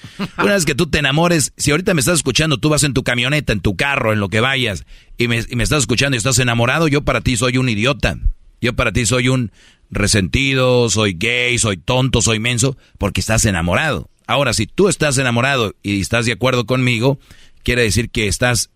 Una 0.38 0.54
vez 0.54 0.66
que 0.66 0.76
tú 0.76 0.88
te 0.88 1.00
enamores, 1.00 1.54
si 1.58 1.72
ahorita 1.72 1.94
me 1.94 2.02
estás 2.02 2.16
escuchando, 2.16 2.58
tú 2.58 2.70
vas 2.70 2.84
en 2.84 2.94
tu 2.94 3.04
camioneta, 3.04 3.54
en 3.54 3.60
tu 3.60 3.76
carro, 3.76 4.14
en 4.14 4.20
lo 4.20 4.30
que 4.30 4.40
vayas, 4.40 4.86
y 5.18 5.28
me, 5.28 5.44
y 5.48 5.56
me 5.56 5.64
estás 5.64 5.80
escuchando 5.80 6.16
y 6.16 6.20
estás 6.20 6.40
enamorado, 6.40 6.88
yo 6.88 7.04
para 7.04 7.22
ti 7.22 7.38
soy 7.38 7.58
un 7.58 7.70
idiota. 7.70 8.18
Yo 8.62 8.76
para 8.76 8.92
ti 8.92 9.08
soy 9.08 9.28
un 9.28 9.52
resentido, 9.90 10.90
soy 10.90 11.16
gay, 11.18 11.58
soy 11.58 11.78
tonto, 11.78 12.22
soy 12.22 12.40
menso, 12.40 12.78
porque 12.98 13.22
estás 13.22 13.46
enamorado. 13.46 14.10
Ahora, 14.28 14.54
si 14.54 14.68
tú 14.68 14.88
estás 14.88 15.18
enamorado 15.18 15.76
y 15.82 16.00
estás 16.00 16.26
de 16.26 16.32
acuerdo 16.32 16.66
conmigo, 16.66 17.20
quiere 17.64 17.82
decir 17.82 18.10
que 18.10 18.28
estás 18.28 18.70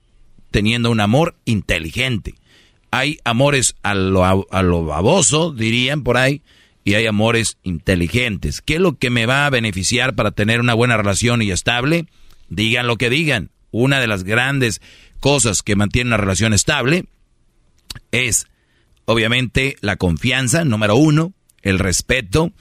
teniendo 0.51 0.89
un 0.89 0.99
amor 0.99 1.35
inteligente. 1.45 2.35
Hay 2.91 3.19
amores 3.23 3.75
a 3.83 3.93
lo, 3.93 4.25
a 4.25 4.63
lo 4.63 4.85
baboso, 4.85 5.51
dirían 5.51 6.03
por 6.03 6.17
ahí, 6.17 6.41
y 6.85 6.93
hay 6.93 7.05
amores 7.07 7.57
inteligentes. 7.63 8.61
¿Qué 8.61 8.75
es 8.75 8.79
lo 8.79 8.97
que 8.97 9.09
me 9.09 9.25
va 9.25 9.45
a 9.45 9.49
beneficiar 9.49 10.15
para 10.15 10.31
tener 10.31 10.61
una 10.61 10.73
buena 10.73 10.95
relación 10.95 11.41
y 11.41 11.51
estable? 11.51 12.05
Digan 12.47 12.87
lo 12.87 12.95
que 12.95 13.09
digan. 13.09 13.49
Una 13.71 13.99
de 13.99 14.07
las 14.07 14.23
grandes 14.23 14.81
cosas 15.19 15.61
que 15.63 15.75
mantiene 15.75 16.09
una 16.11 16.17
relación 16.17 16.53
estable 16.53 17.05
es, 18.11 18.45
obviamente, 19.05 19.75
la 19.81 19.97
confianza, 19.97 20.63
número 20.63 20.95
uno, 20.95 21.33
el 21.61 21.79
respeto, 21.79 22.51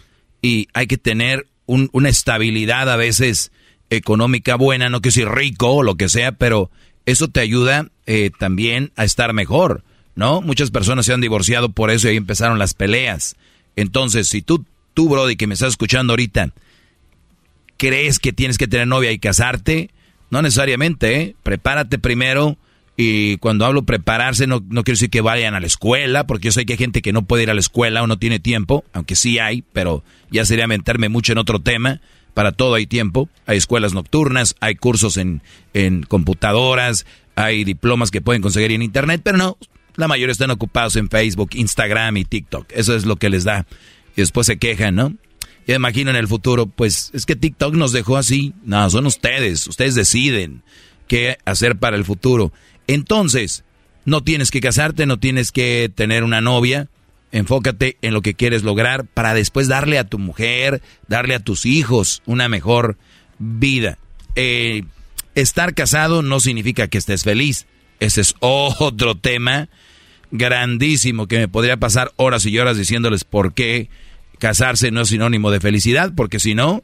y 0.43 0.69
hay 0.73 0.87
que 0.87 0.99
tener 0.99 1.47
un- 1.67 1.91
una 1.93 2.09
estabilidad 2.09 2.91
a 2.91 2.97
veces 2.97 3.53
económica 3.91 4.57
buena, 4.57 4.89
no 4.89 5.01
que 5.01 5.11
si 5.11 5.25
rico 5.25 5.71
o 5.71 5.83
lo 5.83 5.97
que 5.97 6.09
sea, 6.09 6.33
pero 6.33 6.71
eso 7.07 7.29
te 7.29 7.41
ayuda 7.41 7.91
eh, 8.07 8.31
también 8.39 8.93
a 8.97 9.05
estar 9.05 9.33
mejor, 9.33 9.85
¿no? 10.15 10.41
Muchas 10.43 10.71
personas 10.71 11.07
se 11.07 11.13
han 11.13 11.21
divorciado 11.21 11.71
por 11.71 11.91
eso 11.91 12.07
y 12.07 12.13
ahí 12.13 12.17
empezaron 12.17 12.59
las 12.59 12.75
peleas. 12.75 13.37
Entonces, 13.77 14.29
si 14.29 14.43
tú, 14.43 14.65
tú, 14.95 15.09
Brody, 15.09 15.37
que 15.37 15.47
me 15.47 15.55
estás 15.55 15.71
escuchando 15.71 16.13
ahorita, 16.13 16.53
crees 17.77 18.19
que 18.19 18.33
tienes 18.33 18.59
que 18.59 18.69
tener 18.69 18.87
novia 18.87 19.13
y 19.13 19.19
casarte, 19.19 19.91
no 20.31 20.43
necesariamente, 20.43 21.21
¿eh? 21.21 21.37
Prepárate 21.43 21.99
primero. 21.99 22.57
Y 22.97 23.39
cuando 23.39 23.67
hablo 23.67 23.83
prepararse, 23.83 24.47
no, 24.47 24.63
no 24.69 24.85
quiero 24.85 24.95
decir 24.95 25.11
que 25.11 25.21
vayan 25.21 25.55
a 25.55 25.61
la 25.61 25.67
escuela, 25.67 26.27
porque 26.27 26.47
yo 26.47 26.53
sé 26.53 26.65
que 26.65 26.75
hay 26.75 26.79
gente 26.79 27.03
que 27.03 27.13
no 27.13 27.23
puede 27.23 27.43
ir 27.43 27.51
a 27.51 27.55
la 27.55 27.61
escuela 27.61 28.03
o 28.03 28.07
no 28.07 28.19
tiene 28.19 28.39
tiempo, 28.39 28.85
aunque 28.93 29.17
sí 29.17 29.41
hay, 29.41 29.65
pero 29.73 30.05
ya 30.31 30.45
sería 30.45 30.69
meterme 30.69 31.09
mucho 31.09 31.33
en 31.33 31.39
otro 31.39 31.61
tema. 31.61 32.01
Para 32.35 32.53
todo 32.53 32.75
hay 32.75 32.87
tiempo. 32.87 33.29
Hay 33.47 33.59
escuelas 33.59 33.95
nocturnas, 33.95 34.57
hay 34.61 34.75
cursos 34.77 35.17
en, 35.17 35.43
en 35.73 36.03
computadoras, 36.03 37.07
hay 37.37 37.65
diplomas 37.65 38.11
que 38.11 38.21
pueden 38.21 38.43
conseguir 38.43 38.73
en 38.73 38.83
internet, 38.83 39.21
pero 39.25 39.39
no, 39.39 39.57
la 39.97 40.09
mayoría 40.09 40.33
están 40.33 40.51
ocupados 40.51 40.97
en 40.97 41.09
Facebook, 41.09 41.51
Instagram 41.55 42.17
y 42.17 42.25
TikTok. 42.25 42.67
Eso 42.73 42.95
es 42.95 43.05
lo 43.05 43.17
que 43.17 43.31
les 43.31 43.45
da. 43.45 43.67
Y 44.17 44.21
después 44.21 44.47
se 44.47 44.59
quejan, 44.59 44.95
¿no? 44.95 45.15
Ya 45.67 45.75
imagino 45.75 46.11
en 46.11 46.17
el 46.17 46.29
futuro, 46.29 46.67
pues 46.67 47.11
es 47.15 47.25
que 47.27 47.37
TikTok 47.37 47.75
nos 47.75 47.93
dejó 47.93 48.17
así. 48.17 48.53
No, 48.65 48.89
son 48.91 49.07
ustedes. 49.07 49.67
Ustedes 49.67 49.95
deciden 49.95 50.63
qué 51.09 51.39
hacer 51.45 51.77
para 51.77 51.97
el 51.97 52.05
futuro. 52.05 52.53
Entonces, 52.87 53.65
no 54.05 54.23
tienes 54.23 54.51
que 54.51 54.61
casarte, 54.61 55.07
no 55.07 55.19
tienes 55.19 55.53
que 55.53 55.91
tener 55.95 56.23
una 56.25 56.41
novia. 56.41 56.89
Enfócate 57.33 57.97
en 58.03 58.13
lo 58.13 58.23
que 58.23 58.35
quieres 58.35 58.63
lograr 58.63 59.07
para 59.07 59.35
después 59.35 59.67
darle 59.67 59.99
a 59.99 60.05
tu 60.05 60.19
mujer, 60.19 60.83
darle 61.09 61.35
a 61.35 61.41
tus 61.41 61.67
hijos 61.67 62.23
una 62.27 62.49
mejor 62.49 62.97
vida. 63.39 63.99
Eh, 64.37 64.85
estar 65.35 65.75
casado 65.75 66.23
no 66.23 66.41
significa 66.41 66.89
que 66.89 66.99
estés 66.99 67.25
feliz. 67.25 67.67
Ese 68.01 68.21
es 68.21 68.35
otro 68.41 69.17
tema 69.17 69.69
grandísimo 70.31 71.27
que 71.27 71.39
me 71.39 71.49
podría 71.49 71.77
pasar 71.77 72.13
horas 72.17 72.47
y 72.47 72.59
horas 72.59 72.77
diciéndoles 72.77 73.25
por 73.25 73.55
qué 73.55 73.89
casarse 74.39 74.91
no 74.91 75.03
es 75.03 75.09
sinónimo 75.09 75.51
de 75.51 75.61
felicidad, 75.61 76.13
porque 76.15 76.41
si 76.41 76.55
no, 76.55 76.83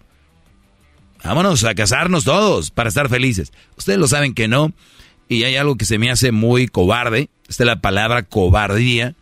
vámonos 1.24 1.64
a 1.64 1.74
casarnos 1.74 2.24
todos 2.24 2.70
para 2.70 2.88
estar 2.88 3.09
felices. 3.09 3.53
Ustedes 3.76 3.98
lo 3.98 4.09
saben 4.09 4.35
que 4.35 4.48
no, 4.48 4.72
y 5.29 5.44
hay 5.44 5.57
algo 5.57 5.76
que 5.76 5.85
se 5.85 5.98
me 5.98 6.11
hace 6.11 6.33
muy 6.33 6.66
cobarde, 6.66 7.31
esta 7.48 7.64
es 7.64 7.66
la 7.66 7.81
palabra 7.81 8.22
cobardía. 8.22 9.14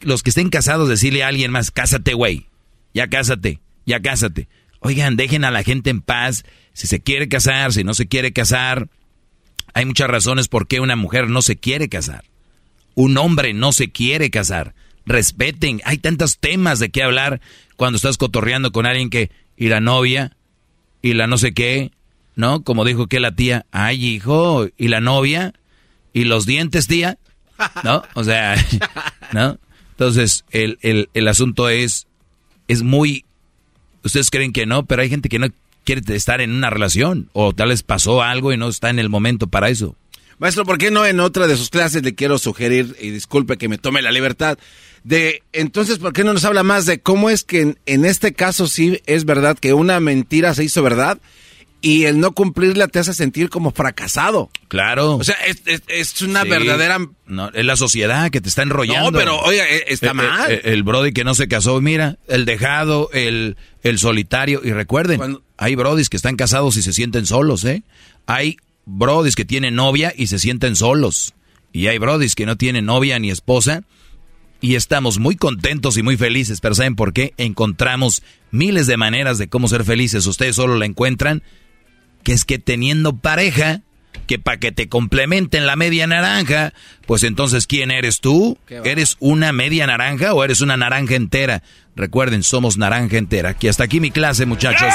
Los 0.00 0.22
que 0.22 0.30
estén 0.30 0.50
casados, 0.50 0.88
decirle 0.88 1.22
a 1.22 1.28
alguien 1.28 1.50
más, 1.50 1.70
cásate, 1.70 2.14
güey, 2.14 2.46
ya 2.94 3.08
cásate, 3.08 3.60
ya 3.86 4.00
cásate. 4.00 4.48
Oigan, 4.80 5.16
dejen 5.16 5.44
a 5.44 5.50
la 5.50 5.62
gente 5.62 5.90
en 5.90 6.00
paz, 6.00 6.44
si 6.72 6.86
se 6.86 7.00
quiere 7.00 7.28
casar, 7.28 7.72
si 7.72 7.84
no 7.84 7.94
se 7.94 8.08
quiere 8.08 8.32
casar. 8.32 8.88
Hay 9.74 9.84
muchas 9.84 10.08
razones 10.08 10.48
por 10.48 10.66
qué 10.66 10.80
una 10.80 10.96
mujer 10.96 11.30
no 11.30 11.40
se 11.40 11.56
quiere 11.56 11.88
casar. 11.88 12.24
Un 12.94 13.16
hombre 13.18 13.54
no 13.54 13.72
se 13.72 13.90
quiere 13.90 14.30
casar. 14.30 14.74
Respeten, 15.06 15.80
hay 15.84 15.98
tantos 15.98 16.38
temas 16.38 16.78
de 16.78 16.90
qué 16.90 17.02
hablar 17.02 17.40
cuando 17.76 17.96
estás 17.96 18.18
cotorreando 18.18 18.72
con 18.72 18.86
alguien 18.86 19.10
que, 19.10 19.30
y 19.56 19.68
la 19.68 19.80
novia, 19.80 20.36
y 21.00 21.14
la 21.14 21.26
no 21.26 21.38
sé 21.38 21.52
qué, 21.52 21.90
¿no? 22.36 22.62
Como 22.62 22.84
dijo 22.84 23.08
que 23.08 23.20
la 23.20 23.32
tía, 23.32 23.66
ay 23.72 24.04
hijo, 24.04 24.68
y 24.76 24.88
la 24.88 25.00
novia, 25.00 25.52
y 26.12 26.24
los 26.24 26.46
dientes, 26.46 26.86
tía, 26.86 27.18
¿no? 27.82 28.02
O 28.14 28.24
sea, 28.24 28.54
¿no? 29.32 29.58
Entonces, 29.90 30.44
el, 30.50 30.78
el, 30.82 31.08
el 31.14 31.28
asunto 31.28 31.68
es, 31.68 32.06
es 32.68 32.82
muy, 32.82 33.24
ustedes 34.04 34.30
creen 34.30 34.52
que 34.52 34.66
no, 34.66 34.84
pero 34.84 35.02
hay 35.02 35.08
gente 35.08 35.28
que 35.28 35.38
no 35.38 35.48
quiere 35.84 36.02
estar 36.14 36.40
en 36.40 36.52
una 36.52 36.70
relación, 36.70 37.28
o 37.32 37.52
tal 37.52 37.68
vez 37.68 37.82
pasó 37.82 38.22
algo 38.22 38.52
y 38.52 38.56
no 38.56 38.68
está 38.68 38.90
en 38.90 38.98
el 38.98 39.08
momento 39.08 39.48
para 39.48 39.68
eso. 39.68 39.96
Maestro, 40.42 40.64
¿por 40.66 40.76
qué 40.76 40.90
no 40.90 41.06
en 41.06 41.20
otra 41.20 41.46
de 41.46 41.56
sus 41.56 41.70
clases 41.70 42.02
le 42.02 42.16
quiero 42.16 42.36
sugerir, 42.36 42.96
y 43.00 43.10
disculpe 43.10 43.56
que 43.56 43.68
me 43.68 43.78
tome 43.78 44.02
la 44.02 44.10
libertad, 44.10 44.58
de 45.04 45.44
entonces, 45.52 45.98
¿por 46.00 46.12
qué 46.12 46.24
no 46.24 46.32
nos 46.32 46.44
habla 46.44 46.64
más 46.64 46.84
de 46.84 47.00
cómo 47.00 47.30
es 47.30 47.44
que 47.44 47.60
en, 47.60 47.78
en 47.86 48.04
este 48.04 48.32
caso 48.34 48.66
sí 48.66 49.00
es 49.06 49.24
verdad 49.24 49.56
que 49.56 49.72
una 49.72 50.00
mentira 50.00 50.52
se 50.54 50.64
hizo 50.64 50.82
verdad 50.82 51.18
y 51.80 52.04
el 52.06 52.18
no 52.18 52.32
cumplirla 52.32 52.88
te 52.88 52.98
hace 52.98 53.14
sentir 53.14 53.50
como 53.50 53.70
fracasado? 53.70 54.50
Claro. 54.66 55.14
O 55.16 55.22
sea, 55.24 55.36
es, 55.46 55.62
es- 55.66 55.82
es 55.86 56.22
una 56.22 56.42
Sí. 56.42 56.48
verdadera... 56.50 56.98
No, 57.26 57.48
es 57.50 57.64
la 57.64 57.76
sociedad 57.76 58.28
que 58.30 58.40
te 58.40 58.48
está 58.48 58.62
enrollando. 58.62 59.12
No, 59.12 59.18
pero, 59.18 59.38
oiga, 59.42 59.64
eh, 59.68 59.84
está 59.86 60.10
Eh, 60.10 60.14
mal. 60.14 60.50
eh, 60.52 60.60
El, 60.64 60.82
brody 60.82 61.12
que 61.12 61.22
no 61.22 61.34
se 61.36 61.46
casó, 61.46 61.80
mira, 61.80 62.18
el 62.26 62.44
dejado, 62.46 63.10
el, 63.12 63.56
el 63.84 63.98
solitario. 64.00 64.60
Y 64.64 64.72
recuerden, 64.72 65.38
hay 65.56 65.74
brodis 65.76 66.08
que 66.08 66.16
están 66.16 66.34
casados 66.34 66.76
y 66.76 66.82
se 66.82 66.92
sienten 66.92 67.26
solos, 67.26 67.64
¿eh? 67.64 67.84
Hay 68.26 68.56
brodis 68.84 69.34
que 69.34 69.44
tienen 69.44 69.74
novia 69.74 70.12
y 70.16 70.26
se 70.26 70.38
sienten 70.38 70.76
solos. 70.76 71.34
Y 71.72 71.86
hay 71.86 71.98
brodis 71.98 72.34
que 72.34 72.46
no 72.46 72.56
tienen 72.56 72.86
novia 72.86 73.18
ni 73.18 73.30
esposa 73.30 73.84
y 74.62 74.76
estamos 74.76 75.18
muy 75.18 75.34
contentos 75.36 75.98
y 75.98 76.02
muy 76.02 76.16
felices, 76.16 76.60
pero 76.60 76.74
¿saben 76.76 76.94
por 76.94 77.12
qué? 77.12 77.34
Encontramos 77.36 78.22
miles 78.52 78.86
de 78.86 78.96
maneras 78.96 79.36
de 79.36 79.48
cómo 79.48 79.66
ser 79.66 79.84
felices. 79.84 80.24
Ustedes 80.26 80.54
solo 80.54 80.76
la 80.76 80.86
encuentran, 80.86 81.42
que 82.22 82.32
es 82.32 82.44
que 82.44 82.60
teniendo 82.60 83.16
pareja, 83.16 83.82
que 84.28 84.38
para 84.38 84.58
que 84.58 84.70
te 84.70 84.88
complementen 84.88 85.66
la 85.66 85.74
media 85.74 86.06
naranja, 86.06 86.72
pues 87.06 87.24
entonces 87.24 87.66
¿quién 87.66 87.90
eres 87.90 88.20
tú? 88.20 88.56
¿Eres 88.68 89.16
una 89.18 89.52
media 89.52 89.86
naranja 89.86 90.32
o 90.32 90.44
eres 90.44 90.60
una 90.60 90.76
naranja 90.76 91.16
entera? 91.16 91.64
Recuerden, 91.96 92.44
somos 92.44 92.78
naranja 92.78 93.18
entera. 93.18 93.50
Aquí 93.50 93.66
hasta 93.66 93.84
aquí 93.84 93.98
mi 93.98 94.12
clase, 94.12 94.46
muchachos. 94.46 94.94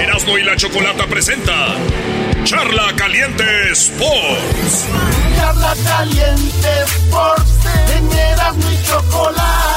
Erasmo 0.00 0.38
y 0.38 0.44
la 0.44 0.56
Chocolata 0.56 1.06
presenta 1.06 1.74
Charla 2.44 2.94
Caliente 2.96 3.72
Sports. 3.72 4.86
Charla 5.36 5.74
Caliente 5.84 6.68
Sports, 6.84 7.52
en 7.96 8.12
Erasmo 8.12 8.70
y 8.70 8.86
Chocolata 8.86 9.68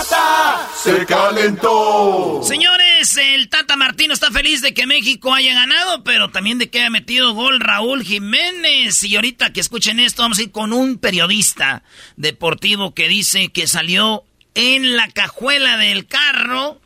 se 0.83 1.05
calentó. 1.05 2.41
Señores, 2.43 3.15
el 3.17 3.49
Tata 3.49 3.75
Martino 3.75 4.13
está 4.13 4.31
feliz 4.31 4.61
de 4.61 4.73
que 4.73 4.87
México 4.87 5.33
haya 5.33 5.53
ganado, 5.53 6.03
pero 6.03 6.29
también 6.29 6.57
de 6.57 6.69
que 6.69 6.79
haya 6.79 6.89
metido 6.89 7.33
gol 7.33 7.59
Raúl 7.59 8.03
Jiménez. 8.03 9.03
Y 9.03 9.15
ahorita 9.15 9.53
que 9.53 9.59
escuchen 9.59 9.99
esto, 9.99 10.23
vamos 10.23 10.39
a 10.39 10.43
ir 10.43 10.51
con 10.51 10.73
un 10.73 10.97
periodista 10.97 11.83
deportivo 12.15 12.95
que 12.95 13.07
dice 13.07 13.49
que 13.49 13.67
salió 13.67 14.23
en 14.55 14.95
la 14.95 15.07
cajuela 15.09 15.77
del 15.77 16.07
carro 16.07 16.81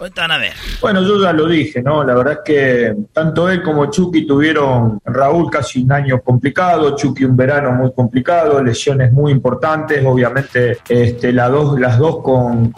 a 0.00 0.38
ver. 0.38 0.52
Bueno, 0.80 1.02
yo 1.02 1.20
ya 1.20 1.32
lo 1.32 1.46
dije, 1.46 1.82
¿no? 1.82 2.02
La 2.04 2.14
verdad 2.14 2.34
es 2.34 2.38
que 2.44 2.94
tanto 3.12 3.50
él 3.50 3.62
como 3.62 3.90
Chucky 3.90 4.26
tuvieron, 4.26 4.98
Raúl 5.04 5.50
casi 5.50 5.82
un 5.82 5.92
año 5.92 6.20
complicado, 6.22 6.96
Chucky 6.96 7.24
un 7.24 7.36
verano 7.36 7.72
muy 7.72 7.92
complicado, 7.92 8.62
lesiones 8.62 9.12
muy 9.12 9.32
importantes, 9.32 10.04
obviamente 10.04 10.78
este, 10.88 11.32
las 11.32 11.50
dos, 11.50 11.78
las 11.78 11.98
dos 11.98 12.22
con, 12.22 12.72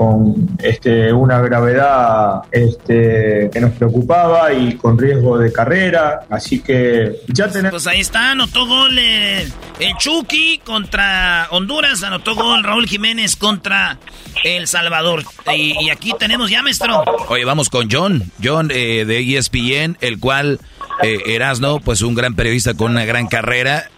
este, 0.59 1.13
una 1.13 1.41
gravedad 1.41 2.43
este, 2.51 3.51
que 3.53 3.61
nos 3.61 3.73
preocupaba 3.73 4.53
y 4.53 4.75
con 4.77 4.99
riesgo 4.99 5.39
de 5.39 5.53
carrera, 5.53 6.23
así 6.29 6.61
que 6.61 7.21
ya 7.29 7.49
tenemos... 7.49 7.71
Pues 7.71 7.87
ahí 7.87 8.01
está, 8.01 8.33
anotó 8.33 8.67
gol 8.67 8.99
el 8.99 9.53
Chucky 9.99 10.59
contra 10.65 11.49
Honduras, 11.51 12.03
anotó 12.03 12.35
gol 12.35 12.63
Raúl 12.65 12.87
Jiménez 12.87 13.37
contra 13.37 13.99
El 14.45 14.67
Salvador. 14.67 15.25
Y, 15.55 15.77
y 15.85 15.91
aquí 15.91 16.13
tenemos 16.19 16.51
ya, 16.51 16.63
maestro. 16.63 17.05
Oye, 17.29 17.45
vamos 17.45 17.69
con 17.69 17.89
John. 17.91 18.31
John 18.43 18.71
eh, 18.73 19.05
de 19.05 19.37
ESPN, 19.39 19.99
el 20.01 20.19
cual 20.19 20.61
eh, 21.03 21.19
Erasno, 21.27 21.81
pues 21.81 22.03
un 22.03 22.15
gran 22.15 22.35
periodista 22.35 22.75
con 22.75 22.93
una 22.93 23.05
gran 23.05 23.27
carrera. 23.27 23.89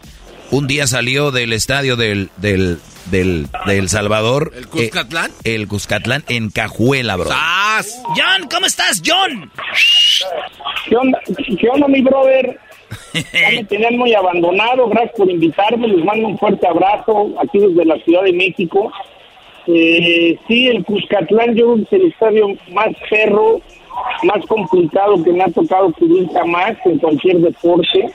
Un 0.50 0.66
día 0.66 0.86
salió 0.86 1.30
del 1.30 1.52
estadio 1.52 1.96
del, 1.96 2.30
del, 2.36 2.78
del, 3.06 3.48
del 3.66 3.88
Salvador. 3.88 4.52
¿El 4.54 4.68
Cuscatlán? 4.68 5.30
Eh, 5.44 5.54
el 5.54 5.68
Cuscatlán 5.68 6.24
en 6.28 6.50
Cajuela, 6.50 7.16
bro. 7.16 7.30
John, 8.08 8.48
¿cómo 8.50 8.66
estás, 8.66 9.02
John? 9.04 9.50
¿Qué 10.88 10.96
onda, 10.96 11.18
¿Qué 11.58 11.68
onda 11.68 11.88
mi 11.88 12.02
brother? 12.02 12.58
Ya 13.14 13.50
me 13.50 13.64
tenían 13.68 13.96
muy 13.96 14.14
abandonado, 14.14 14.88
gracias 14.88 15.14
por 15.16 15.30
invitarme, 15.30 15.88
les 15.88 16.04
mando 16.04 16.28
un 16.28 16.38
fuerte 16.38 16.66
abrazo 16.66 17.34
aquí 17.40 17.58
desde 17.58 17.84
la 17.84 17.96
Ciudad 18.04 18.22
de 18.22 18.32
México. 18.32 18.92
Eh, 19.66 20.38
sí, 20.46 20.68
el 20.68 20.84
Cuscatlán 20.84 21.54
yo 21.54 21.74
creo 21.74 21.76
que 21.76 21.82
es 21.82 22.02
el 22.02 22.08
estadio 22.10 22.48
más 22.70 22.88
perro, 23.08 23.60
más 24.24 24.44
complicado 24.46 25.22
que 25.22 25.32
me 25.32 25.42
ha 25.42 25.48
tocado 25.48 25.92
cubrir 25.92 26.28
jamás 26.32 26.76
en 26.84 26.98
cualquier 26.98 27.38
deporte. 27.38 28.10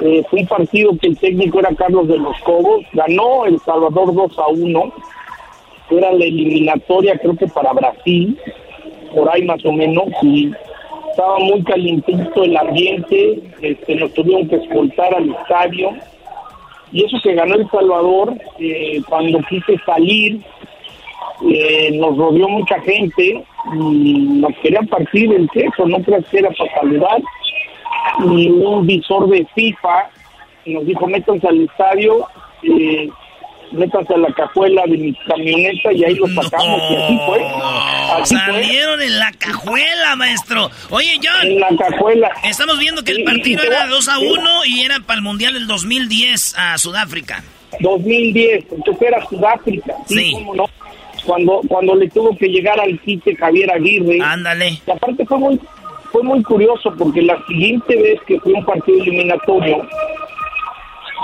Eh, 0.00 0.24
fue 0.28 0.40
un 0.40 0.46
partido 0.46 0.96
que 0.98 1.08
el 1.08 1.18
técnico 1.18 1.60
era 1.60 1.74
Carlos 1.74 2.08
de 2.08 2.18
los 2.18 2.36
Cobos, 2.40 2.84
ganó 2.92 3.46
El 3.46 3.60
Salvador 3.60 4.12
2 4.12 4.38
a 4.38 4.48
1, 4.48 4.92
era 5.90 6.12
la 6.12 6.24
eliminatoria 6.24 7.16
creo 7.18 7.36
que 7.36 7.46
para 7.46 7.72
Brasil, 7.72 8.36
por 9.14 9.30
ahí 9.30 9.42
más 9.44 9.64
o 9.64 9.72
menos, 9.72 10.06
y 10.22 10.50
estaba 11.10 11.38
muy 11.38 11.62
calientito 11.62 12.42
el 12.42 12.56
ambiente, 12.56 13.40
este, 13.62 13.94
nos 13.94 14.12
tuvieron 14.14 14.48
que 14.48 14.56
escoltar 14.56 15.14
al 15.14 15.30
estadio, 15.30 15.90
y 16.94 17.04
eso 17.04 17.18
que 17.22 17.34
ganó 17.34 17.56
El 17.56 17.68
Salvador, 17.70 18.34
eh, 18.58 19.02
cuando 19.08 19.40
quise 19.48 19.76
salir, 19.84 20.40
eh, 21.50 21.90
nos 21.98 22.16
rodeó 22.16 22.48
mucha 22.48 22.80
gente 22.80 23.44
nos 23.72 24.54
querían 24.58 24.86
partir 24.86 25.32
el 25.32 25.48
queso, 25.50 25.86
no 25.86 25.98
creo 26.02 26.22
que 26.30 26.38
era 26.38 26.50
para 26.50 26.74
saludar. 26.74 27.22
Y 28.24 28.48
un 28.48 28.86
visor 28.86 29.28
de 29.28 29.46
FIFA 29.54 30.10
nos 30.66 30.86
dijo, 30.86 31.06
métanse 31.06 31.46
al 31.48 31.62
estadio, 31.62 32.26
eh, 32.62 33.08
métanse 33.72 34.14
a 34.14 34.18
la 34.18 34.32
cajuela 34.32 34.82
de 34.86 34.96
mi 34.96 35.14
camioneta 35.14 35.92
y 35.92 36.04
ahí 36.04 36.14
lo 36.14 36.26
sacamos. 36.28 36.82
Y 36.90 36.96
así 36.96 37.18
fue. 37.26 38.26
Salieron 38.26 39.02
en 39.02 39.18
la 39.18 39.32
cajuela, 39.32 40.16
maestro. 40.16 40.70
Oye, 40.90 41.18
John. 41.22 41.50
En 41.50 41.60
la 41.60 41.68
cajuela. 41.76 42.30
Estamos 42.44 42.78
viendo 42.78 43.02
que 43.02 43.12
el 43.12 43.24
partido 43.24 43.62
era 43.62 43.86
2 43.86 44.08
a 44.08 44.18
1 44.18 44.64
y 44.66 44.82
era 44.82 45.00
para 45.00 45.18
el 45.18 45.22
Mundial 45.22 45.54
del 45.54 45.66
2010 45.66 46.54
a 46.56 46.78
Sudáfrica. 46.78 47.42
2010, 47.80 48.66
entonces 48.70 49.02
era 49.02 49.26
Sudáfrica. 49.26 49.94
Sí, 50.06 50.32
Cómo 50.32 50.54
no 50.54 50.66
cuando 51.24 51.60
cuando 51.68 51.94
le 51.94 52.08
tuvo 52.10 52.36
que 52.36 52.48
llegar 52.48 52.78
al 52.80 52.98
quite 53.00 53.34
Javier 53.36 53.70
Aguirre. 53.70 54.18
Ándale. 54.22 54.80
Y 54.86 54.90
aparte 54.90 55.24
fue 55.26 55.38
muy 55.38 55.60
fue 56.12 56.22
muy 56.22 56.42
curioso 56.42 56.94
porque 56.96 57.22
la 57.22 57.36
siguiente 57.46 57.96
vez 57.96 58.20
que 58.26 58.38
fue 58.40 58.52
un 58.52 58.64
partido 58.64 59.02
eliminatorio, 59.02 59.88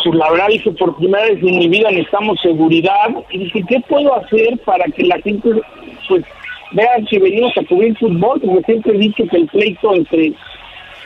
pues 0.02 0.14
la 0.16 0.30
verdad 0.30 0.48
dije 0.48 0.70
por 0.72 0.96
primera 0.96 1.24
vez 1.24 1.42
en 1.42 1.58
mi 1.58 1.68
vida 1.68 1.90
necesitamos 1.90 2.40
seguridad. 2.40 3.08
Y 3.30 3.38
dije 3.38 3.64
qué 3.68 3.80
puedo 3.88 4.14
hacer 4.16 4.58
para 4.64 4.84
que 4.86 5.04
la 5.04 5.20
gente 5.20 5.50
pues 6.08 6.24
vea 6.72 6.90
si 7.08 7.18
venimos 7.18 7.56
a 7.56 7.64
cubrir 7.64 7.96
fútbol 7.98 8.40
porque 8.40 8.64
siempre 8.64 8.94
he 8.94 8.98
dicho 8.98 9.24
que 9.30 9.36
el 9.36 9.46
pleito 9.46 9.94
entre 9.94 10.32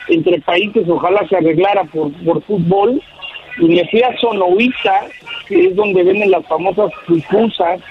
entre 0.07 0.39
países 0.41 0.87
ojalá 0.87 1.27
se 1.27 1.37
arreglara 1.37 1.83
por, 1.85 2.11
por 2.23 2.41
fútbol. 2.43 3.01
Y 3.57 3.65
me 3.67 3.87
fui 3.89 4.01
a 4.01 4.15
Sonoita 4.17 5.07
que 5.47 5.67
es 5.67 5.75
donde 5.75 6.03
venden 6.03 6.31
las 6.31 6.45
famosas 6.45 6.91
pupusas 7.07 7.81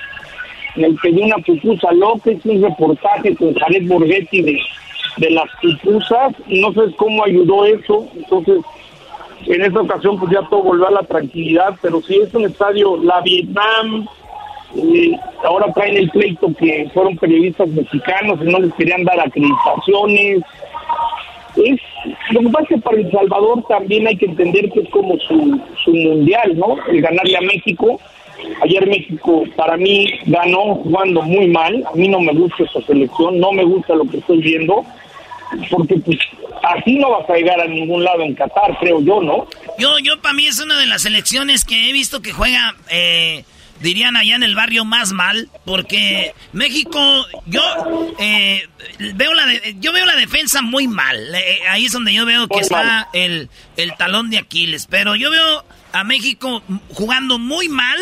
le 0.76 0.90
pedí 1.02 1.22
una 1.22 1.36
pupusa 1.38 1.92
López, 1.92 2.44
un 2.44 2.62
reportaje 2.62 3.34
con 3.36 3.54
Jared 3.54 3.86
Borghetti 3.86 4.42
de, 4.42 4.60
de 5.18 5.30
las 5.30 5.46
pupusas, 5.62 6.34
no 6.48 6.72
sé 6.72 6.94
cómo 6.96 7.24
ayudó 7.24 7.64
eso, 7.64 8.08
entonces 8.16 8.56
en 9.46 9.62
esta 9.62 9.80
ocasión 9.80 10.18
pues 10.18 10.32
ya 10.32 10.42
todo 10.48 10.62
volvió 10.62 10.88
a 10.88 10.92
la 10.92 11.02
tranquilidad, 11.02 11.76
pero 11.82 12.00
sí 12.02 12.20
es 12.22 12.34
un 12.34 12.44
estadio, 12.44 12.96
la 12.96 13.20
Vietnam, 13.20 14.06
eh, 14.76 15.12
ahora 15.44 15.72
traen 15.72 15.96
el 15.96 16.10
pleito 16.10 16.48
que 16.58 16.90
fueron 16.92 17.16
periodistas 17.16 17.68
mexicanos 17.68 18.38
y 18.42 18.44
no 18.44 18.58
les 18.58 18.74
querían 18.74 19.04
dar 19.04 19.20
acreditaciones. 19.20 20.42
Es, 21.56 21.80
lo 22.30 22.40
que 22.40 22.48
pasa 22.48 22.62
es 22.62 22.68
que 22.68 22.78
para 22.78 22.96
El 22.96 23.10
Salvador 23.12 23.64
también 23.68 24.06
hay 24.06 24.16
que 24.16 24.26
entender 24.26 24.70
que 24.70 24.80
es 24.80 24.88
como 24.90 25.16
su, 25.20 25.60
su 25.84 25.92
mundial, 25.92 26.58
¿no? 26.58 26.76
El 26.88 27.00
ganarle 27.00 27.36
a 27.36 27.40
México 27.42 28.00
Ayer 28.62 28.86
México 28.86 29.44
para 29.56 29.76
mí 29.76 30.06
ganó 30.26 30.76
jugando 30.76 31.22
muy 31.22 31.48
mal. 31.48 31.84
A 31.90 31.96
mí 31.96 32.08
no 32.08 32.20
me 32.20 32.32
gusta 32.32 32.64
esa 32.64 32.80
selección, 32.82 33.38
no 33.38 33.52
me 33.52 33.64
gusta 33.64 33.94
lo 33.94 34.04
que 34.04 34.18
estoy 34.18 34.38
viendo, 34.38 34.84
porque 35.70 35.96
pues 35.96 36.18
así 36.62 36.96
no 36.96 37.10
vas 37.10 37.28
a 37.28 37.34
llegar 37.34 37.60
a 37.60 37.66
ningún 37.66 38.04
lado 38.04 38.22
en 38.22 38.34
Qatar, 38.34 38.76
creo 38.78 39.00
yo, 39.00 39.20
¿no? 39.20 39.46
Yo, 39.78 39.98
yo 39.98 40.20
para 40.20 40.34
mí 40.34 40.46
es 40.46 40.60
una 40.60 40.78
de 40.78 40.86
las 40.86 41.02
selecciones 41.02 41.64
que 41.64 41.88
he 41.88 41.92
visto 41.92 42.22
que 42.22 42.32
juega, 42.32 42.74
eh, 42.90 43.44
dirían 43.80 44.16
allá 44.16 44.36
en 44.36 44.42
el 44.42 44.54
barrio 44.54 44.84
más 44.84 45.12
mal, 45.12 45.48
porque 45.64 46.34
México, 46.52 47.00
yo 47.46 47.62
eh, 48.18 48.68
veo 49.14 49.34
la, 49.34 49.44
yo 49.80 49.92
veo 49.92 50.06
la 50.06 50.16
defensa 50.16 50.62
muy 50.62 50.88
mal. 50.88 51.34
Eh, 51.34 51.60
ahí 51.68 51.86
es 51.86 51.92
donde 51.92 52.12
yo 52.12 52.24
veo 52.24 52.48
que 52.48 52.60
está 52.60 53.08
el, 53.12 53.48
el 53.76 53.94
talón 53.96 54.30
de 54.30 54.38
Aquiles, 54.38 54.86
pero 54.88 55.16
yo 55.16 55.30
veo 55.30 55.64
a 55.92 56.04
México 56.04 56.62
jugando 56.92 57.38
muy 57.38 57.68
mal 57.68 57.98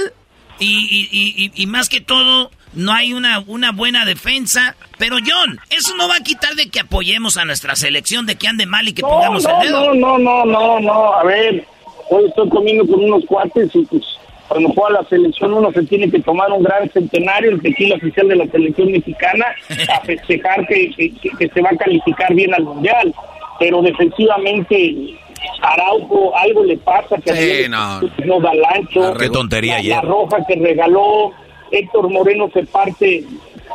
y, 0.59 1.09
y, 1.11 1.51
y, 1.55 1.67
más 1.67 1.89
que 1.89 2.01
todo, 2.01 2.51
no 2.75 2.93
hay 2.93 3.13
una, 3.13 3.43
una 3.47 3.73
buena 3.73 4.05
defensa. 4.05 4.77
Pero 4.99 5.17
John, 5.27 5.59
eso 5.71 5.97
no 5.97 6.09
va 6.09 6.17
a 6.17 6.21
quitar 6.21 6.55
de 6.55 6.69
que 6.69 6.81
apoyemos 6.81 7.37
a 7.37 7.45
nuestra 7.45 7.75
selección, 7.77 8.27
de 8.27 8.37
que 8.37 8.49
ande 8.49 8.67
mal 8.67 8.87
y 8.89 8.93
que 8.93 9.03
pongamos 9.03 9.45
no, 9.45 9.61
el 9.63 9.69
dedo. 9.69 9.95
No, 9.95 10.19
no, 10.19 10.45
no, 10.45 10.47
no, 10.47 10.81
no. 10.81 11.15
A 11.15 11.25
ver, 11.25 11.65
hoy 12.11 12.25
estoy 12.29 12.49
comiendo 12.49 12.87
con 12.87 13.05
unos 13.05 13.25
cuates 13.27 13.71
y 13.75 13.85
pues 13.87 14.03
cuando 14.49 14.69
juega 14.71 15.01
la 15.01 15.09
selección 15.09 15.55
uno 15.55 15.73
se 15.73 15.83
tiene 15.85 16.11
que 16.11 16.21
tomar 16.21 16.51
un 16.53 16.63
gran 16.63 16.89
centenario, 16.91 17.53
el 17.53 17.63
tequila 17.63 17.97
oficial 17.97 18.29
de 18.29 18.37
la 18.37 18.47
selección 18.49 18.93
mexicana, 18.93 19.47
a 19.97 20.01
festejar 20.05 20.67
que, 20.67 20.91
que, 20.91 21.11
que 21.39 21.49
se 21.49 21.61
va 21.63 21.71
a 21.71 21.77
calificar 21.77 22.35
bien 22.35 22.53
al 22.55 22.65
mundial. 22.65 23.15
Pero 23.59 23.81
defensivamente 23.83 25.17
Araujo, 25.63 26.37
algo 26.37 26.65
le 26.65 26.77
pasa, 26.79 27.17
que 27.19 27.33
Sí, 27.65 27.69
no. 27.69 28.01
no 28.25 28.41
da 28.41 28.53
el 28.53 28.65
ancho. 28.65 29.15
Qué 29.15 29.31
tontería 29.31 29.75
la, 29.75 29.79
ayer. 29.79 29.97
la 29.97 30.01
roja 30.03 30.37
que 30.47 30.57
regaló, 30.57 31.33
Héctor 31.73 32.09
Moreno 32.11 32.49
se 32.53 32.65
parte, 32.65 33.25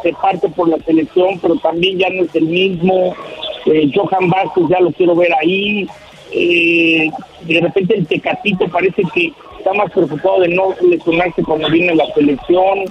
se 0.03 0.13
parte 0.13 0.47
por 0.49 0.69
la 0.69 0.77
selección, 0.79 1.39
pero 1.41 1.55
también 1.57 1.97
ya 1.97 2.09
no 2.09 2.23
es 2.23 2.35
el 2.35 2.45
mismo. 2.45 3.15
Eh, 3.65 3.91
Johan 3.93 4.29
Vázquez 4.29 4.63
ya 4.69 4.79
lo 4.79 4.91
quiero 4.91 5.15
ver 5.15 5.33
ahí. 5.33 5.87
Eh, 6.31 7.09
de 7.41 7.59
repente 7.61 7.97
el 7.97 8.05
Tecatito 8.05 8.67
parece 8.69 9.01
que 9.13 9.33
está 9.57 9.73
más 9.73 9.91
preocupado 9.91 10.41
de 10.41 10.49
no 10.49 10.75
lesionarse 10.81 11.43
cuando 11.43 11.69
viene 11.69 11.95
la 11.95 12.05
selección. 12.13 12.85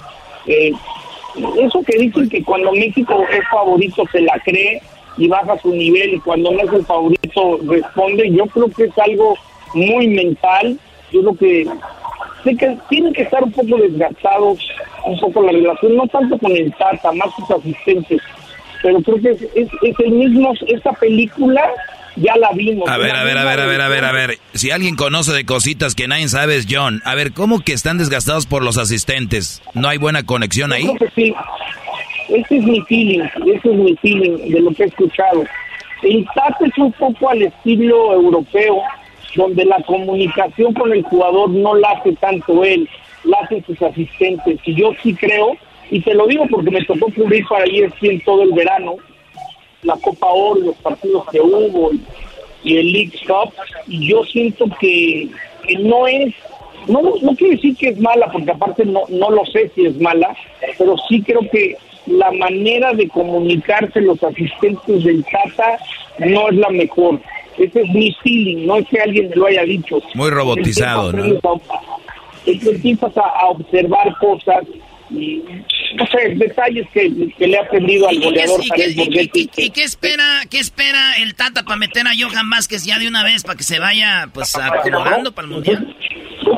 Eh, 0.47 0.73
eso 1.59 1.83
que 1.83 1.99
dicen 1.99 2.29
que 2.29 2.43
cuando 2.43 2.73
México 2.73 3.25
es 3.31 3.47
favorito 3.51 4.05
se 4.11 4.21
la 4.23 4.39
cree 4.45 4.81
y 5.19 5.29
baja 5.29 5.59
su 5.59 5.73
nivel 5.75 6.15
y 6.15 6.21
cuando 6.21 6.51
no 6.51 6.61
es 6.61 6.73
el 6.73 6.85
favorito 6.85 7.59
responde, 7.67 8.31
yo 8.31 8.47
creo 8.47 8.69
que 8.71 8.85
es 8.85 8.99
algo 8.99 9.35
muy 9.75 10.09
mental. 10.09 10.79
Yo 11.13 11.21
creo 11.21 11.37
que 11.37 11.67
sé 12.47 12.57
que 12.57 12.79
tienen 12.89 13.13
que 13.13 13.23
estar 13.23 13.43
un 13.43 13.53
poco 13.53 13.77
desgastados, 13.77 14.59
un 15.05 15.19
poco 15.21 15.43
la 15.43 15.53
relación, 15.53 15.97
no 15.97 16.07
tanto 16.07 16.39
con 16.39 16.53
el 16.53 16.73
Tata, 16.75 17.13
más 17.13 17.29
sus 17.37 17.51
asistentes, 17.51 18.21
pero 18.83 19.01
creo 19.03 19.21
que 19.21 19.31
es, 19.31 19.43
es, 19.55 19.69
es 19.83 20.01
el 20.01 20.13
mismo, 20.13 20.53
esta 20.69 20.93
película 20.93 21.63
ya 22.17 22.37
la 22.37 22.51
vimos. 22.53 22.89
A 22.89 22.97
ver, 22.97 23.15
a 23.15 23.25
ver, 23.25 23.37
a 23.39 23.45
ver, 23.45 23.61
a 23.61 23.67
ver, 23.67 23.81
a 23.81 23.89
ver, 23.89 24.05
a 24.05 24.13
ver. 24.13 24.39
Si 24.55 24.71
alguien 24.71 24.97
conoce 24.97 25.33
de 25.33 25.45
cositas 25.45 25.95
que 25.95 26.09
nadie 26.09 26.29
sabe 26.29 26.57
es 26.57 26.67
John. 26.69 27.03
A 27.05 27.15
ver, 27.15 27.33
¿cómo 27.33 27.61
que 27.61 27.73
están 27.73 27.99
desgastados 27.99 28.47
por 28.47 28.63
los 28.63 28.79
asistentes? 28.79 29.63
¿No 29.75 29.89
hay 29.89 29.99
buena 29.99 30.25
conexión 30.25 30.73
ahí? 30.73 30.87
Yo 30.87 30.95
creo 30.95 31.11
que 31.11 31.23
sí. 31.23 31.35
Ese 32.29 32.57
es 32.57 32.65
mi 32.65 32.81
feeling, 32.83 33.21
ese 33.21 33.71
es 33.71 33.77
mi 33.77 33.97
feeling 33.97 34.51
de 34.51 34.61
lo 34.61 34.73
que 34.73 34.85
he 34.85 34.87
escuchado. 34.87 35.45
El 36.03 36.25
Tata 36.35 36.57
es 36.65 36.79
un 36.79 36.93
poco 36.93 37.31
al 37.31 37.43
estilo 37.43 38.15
europeo, 38.15 38.83
donde 39.37 39.65
la 39.65 39.83
comunicación 39.83 40.75
con 40.75 40.93
el 40.93 41.03
jugador 41.03 41.51
no 41.51 41.75
la 41.75 41.91
hace 41.91 42.13
tanto 42.15 42.65
él, 42.65 42.89
la 43.25 43.39
hacen 43.39 43.65
sus 43.65 43.81
asistentes. 43.83 44.59
Y 44.65 44.75
yo 44.75 44.93
sí 45.03 45.15
creo, 45.15 45.57
y 45.91 46.01
te 46.01 46.15
lo 46.15 46.27
digo 46.27 46.47
porque 46.51 46.71
me 46.71 46.85
tocó 46.85 47.07
cubrir 47.15 47.45
para 47.49 47.65
ESPN 47.65 48.21
todo 48.25 48.43
el 48.43 48.53
verano, 48.53 48.97
la 49.83 49.97
Copa 49.97 50.27
Oro, 50.29 50.61
los 50.61 50.77
partidos 50.77 51.27
que 51.31 51.41
hubo 51.41 51.91
y, 52.65 52.77
el 52.77 52.93
League 52.93 53.13
Cup, 53.27 53.53
y 53.87 54.09
yo 54.09 54.25
siento 54.25 54.67
que, 54.81 55.29
que 55.67 55.79
no 55.79 56.09
es, 56.09 56.35
no, 56.89 57.03
no 57.23 57.37
quiere 57.37 57.57
decir 57.57 57.77
que 57.77 57.89
es 57.91 58.01
mala, 58.01 58.29
porque 58.33 58.51
aparte 58.51 58.85
no, 58.85 59.03
no 59.09 59.31
lo 59.31 59.45
sé 59.47 59.71
si 59.75 59.87
es 59.87 60.01
mala, 60.01 60.35
pero 60.77 60.97
sí 61.09 61.23
creo 61.23 61.49
que 61.51 61.77
la 62.07 62.31
manera 62.33 62.93
de 62.93 63.09
comunicarse 63.09 64.01
los 64.01 64.23
asistentes 64.23 65.05
del 65.05 65.25
Tata 65.25 65.79
no 66.19 66.49
es 66.49 66.57
la 66.57 66.71
mejor. 66.71 67.21
Ese 67.59 67.81
es 67.81 67.89
mi 67.89 68.13
feeling, 68.23 68.67
no 68.67 68.77
es 68.77 68.87
que 68.89 69.01
alguien 69.01 69.31
me 69.31 69.37
lo 69.37 69.47
haya 69.47 69.63
dicho. 69.65 69.99
Muy 70.15 70.31
robotizado, 70.31 71.13
¿no? 71.13 71.25
Empiezas 72.45 73.17
a, 73.17 73.21
a 73.23 73.47
observar 73.47 74.15
cosas 74.21 74.65
y, 75.11 75.43
no 75.97 76.07
sé, 76.07 76.29
detalles 76.37 76.87
que, 76.93 77.11
que 77.37 77.47
le 77.47 77.59
ha 77.59 77.63
aprendido 77.63 78.09
al 78.09 78.15
¿Y 78.17 78.21
goleador 78.25 78.61
y 78.65 78.69
qué- 78.71 78.89
y 78.91 78.95
qué- 78.95 79.01
Borghetti. 79.05 79.51
y 79.57 79.71
qué 79.71 79.83
espera, 79.83 80.43
qué 80.51 80.59
espera 80.59 81.17
el 81.19 81.35
Tata 81.35 81.63
para 81.65 81.77
meter 81.77 82.07
a 82.07 82.11
Johan 82.19 82.49
Vázquez 82.51 82.85
ya 82.85 82.99
de 82.99 83.09
una 83.09 83.25
vez 83.25 83.43
para 83.43 83.57
que 83.57 83.65
se 83.65 83.79
vaya 83.81 84.29
pues 84.33 84.55
acomodando 84.57 85.33
para 85.33 85.47
el 85.49 85.55
Mundial? 85.55 85.97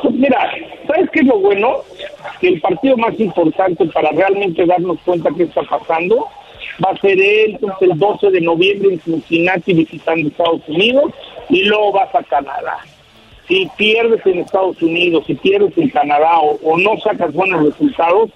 Pues, 0.03 0.14
mira, 0.14 0.51
¿sabes 0.86 1.09
qué 1.12 1.20
es 1.20 1.26
lo 1.26 1.38
bueno? 1.38 1.76
Que 2.40 2.49
el 2.49 2.61
partido 2.61 2.96
más 2.99 3.18
importante 3.18 3.86
para 3.86 4.11
realmente 4.11 4.66
darnos 4.66 4.99
cuenta 5.05 5.30
qué 5.36 5.44
está 5.44 5.62
pasando 5.62 6.26
va 6.84 6.90
a 6.92 7.00
ser 7.00 7.18
entonces, 7.20 7.90
el 7.90 7.98
12 7.98 8.30
de 8.30 8.40
noviembre 8.40 8.92
en 8.92 9.00
Cincinnati 9.00 9.72
visitando 9.72 10.28
Estados 10.28 10.62
Unidos 10.68 11.12
y 11.48 11.64
luego 11.64 11.92
vas 11.92 12.14
a 12.14 12.22
Canadá. 12.22 12.78
Si 13.46 13.68
pierdes 13.76 14.24
en 14.26 14.40
Estados 14.40 14.80
Unidos, 14.82 15.24
si 15.26 15.34
pierdes 15.34 15.76
en 15.78 15.88
Canadá 15.88 16.38
o, 16.40 16.78
no 16.78 16.98
sacas 16.98 17.32
buenos 17.32 17.64
resultados, 17.64 18.30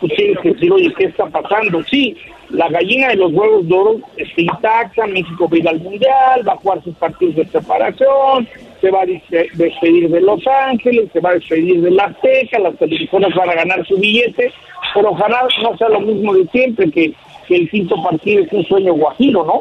tú 0.00 0.08
tienes 0.08 0.38
que 0.40 0.52
decir, 0.52 0.70
oye, 0.70 0.92
¿qué 0.96 1.04
está 1.04 1.26
pasando? 1.26 1.82
Sí, 1.84 2.16
la 2.50 2.68
gallina 2.68 3.08
de 3.08 3.16
los 3.16 3.32
huevos 3.32 3.66
de 3.66 3.74
oro 3.74 3.96
está 4.16 4.40
intacta, 4.40 5.06
México 5.06 5.48
va 5.48 5.56
a 5.56 5.58
ir 5.58 5.68
al 5.68 5.80
Mundial, 5.80 6.48
va 6.48 6.52
a 6.52 6.56
jugar 6.56 6.82
sus 6.84 6.94
partidos 6.96 7.36
de 7.36 7.44
preparación, 7.46 8.46
se 8.80 8.90
va 8.90 9.02
a 9.02 9.06
despedir 9.06 10.08
de 10.08 10.20
Los 10.20 10.46
Ángeles, 10.46 11.10
se 11.12 11.20
va 11.20 11.30
a 11.30 11.34
despedir 11.34 11.80
de 11.80 11.90
la 11.90 12.04
Azteca, 12.04 12.58
las 12.58 12.76
televisoras 12.76 13.34
van 13.34 13.50
a 13.50 13.54
ganar 13.54 13.86
su 13.86 13.96
billete, 13.96 14.52
pero 14.94 15.10
ojalá 15.10 15.46
no 15.62 15.76
sea 15.76 15.88
lo 15.88 16.00
mismo 16.00 16.34
de 16.34 16.46
siempre, 16.48 16.90
que, 16.90 17.12
que 17.48 17.56
el 17.56 17.70
quinto 17.70 18.00
partido 18.02 18.44
es 18.44 18.52
un 18.52 18.64
sueño 18.66 18.92
guajiro, 18.92 19.44
¿no? 19.44 19.60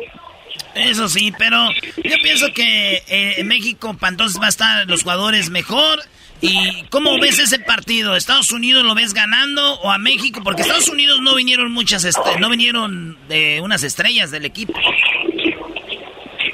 Eso 0.76 1.08
sí, 1.08 1.34
pero 1.38 1.70
yo 2.04 2.16
pienso 2.22 2.54
que 2.54 3.02
eh, 3.08 3.44
México 3.44 3.96
para 4.00 4.12
entonces 4.12 4.40
va 4.40 4.46
a 4.46 4.50
estar 4.50 4.88
los 4.88 5.04
jugadores 5.04 5.50
mejor. 5.50 6.00
¿Y 6.40 6.84
cómo 6.92 7.20
ves 7.20 7.40
ese 7.40 7.58
partido? 7.58 8.16
¿Estados 8.16 8.52
Unidos 8.52 8.84
lo 8.84 8.94
ves 8.94 9.16
ganando 9.16 9.80
o 9.80 9.90
a 9.90 9.98
México? 9.98 10.42
Porque 10.44 10.62
Estados 10.62 10.88
Unidos 10.88 11.20
no 11.22 11.34
vinieron 11.34 11.72
muchas, 11.72 12.04
este, 12.04 12.40
no 12.40 12.50
vinieron 12.50 13.18
de 13.28 13.60
unas 13.64 13.84
estrellas 13.84 14.30
del 14.30 14.46
equipo. 14.46 14.74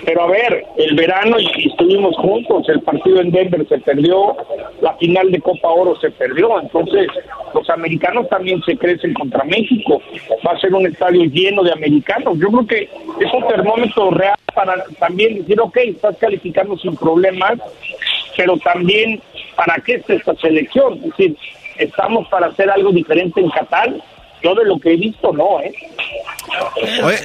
Pero 0.05 0.23
a 0.23 0.27
ver, 0.27 0.65
el 0.77 0.95
verano 0.95 1.37
y, 1.39 1.67
estuvimos 1.67 2.15
juntos, 2.17 2.67
el 2.67 2.81
partido 2.81 3.21
en 3.21 3.31
Denver 3.31 3.65
se 3.67 3.77
perdió, 3.79 4.35
la 4.81 4.93
final 4.95 5.31
de 5.31 5.39
Copa 5.39 5.69
Oro 5.69 5.95
se 5.99 6.11
perdió, 6.11 6.59
entonces 6.59 7.07
los 7.53 7.69
americanos 7.69 8.27
también 8.27 8.61
se 8.63 8.77
crecen 8.77 9.13
contra 9.13 9.43
México, 9.45 10.01
va 10.45 10.51
a 10.51 10.59
ser 10.59 10.73
un 10.73 10.87
estadio 10.87 11.23
lleno 11.25 11.63
de 11.63 11.71
americanos, 11.71 12.37
yo 12.37 12.47
creo 12.49 12.67
que 12.67 12.89
es 13.25 13.33
un 13.33 13.47
termómetro 13.47 14.11
real 14.11 14.37
para 14.53 14.83
también 14.99 15.35
decir, 15.39 15.59
ok, 15.59 15.77
estás 15.77 16.17
calificando 16.17 16.77
sin 16.77 16.95
problemas, 16.97 17.59
pero 18.35 18.57
también 18.57 19.21
para 19.55 19.75
qué 19.85 19.95
está 19.95 20.13
esta 20.13 20.35
selección, 20.35 20.95
es 20.95 21.03
decir, 21.03 21.37
estamos 21.77 22.27
para 22.27 22.47
hacer 22.47 22.69
algo 22.69 22.91
diferente 22.91 23.39
en 23.39 23.49
Qatar, 23.49 23.93
yo 24.43 24.53
de 24.55 24.65
lo 24.65 24.77
que 24.79 24.93
he 24.93 24.97
visto 24.97 25.31
no, 25.31 25.61
¿eh? 25.61 25.73
Oye, 27.03 27.17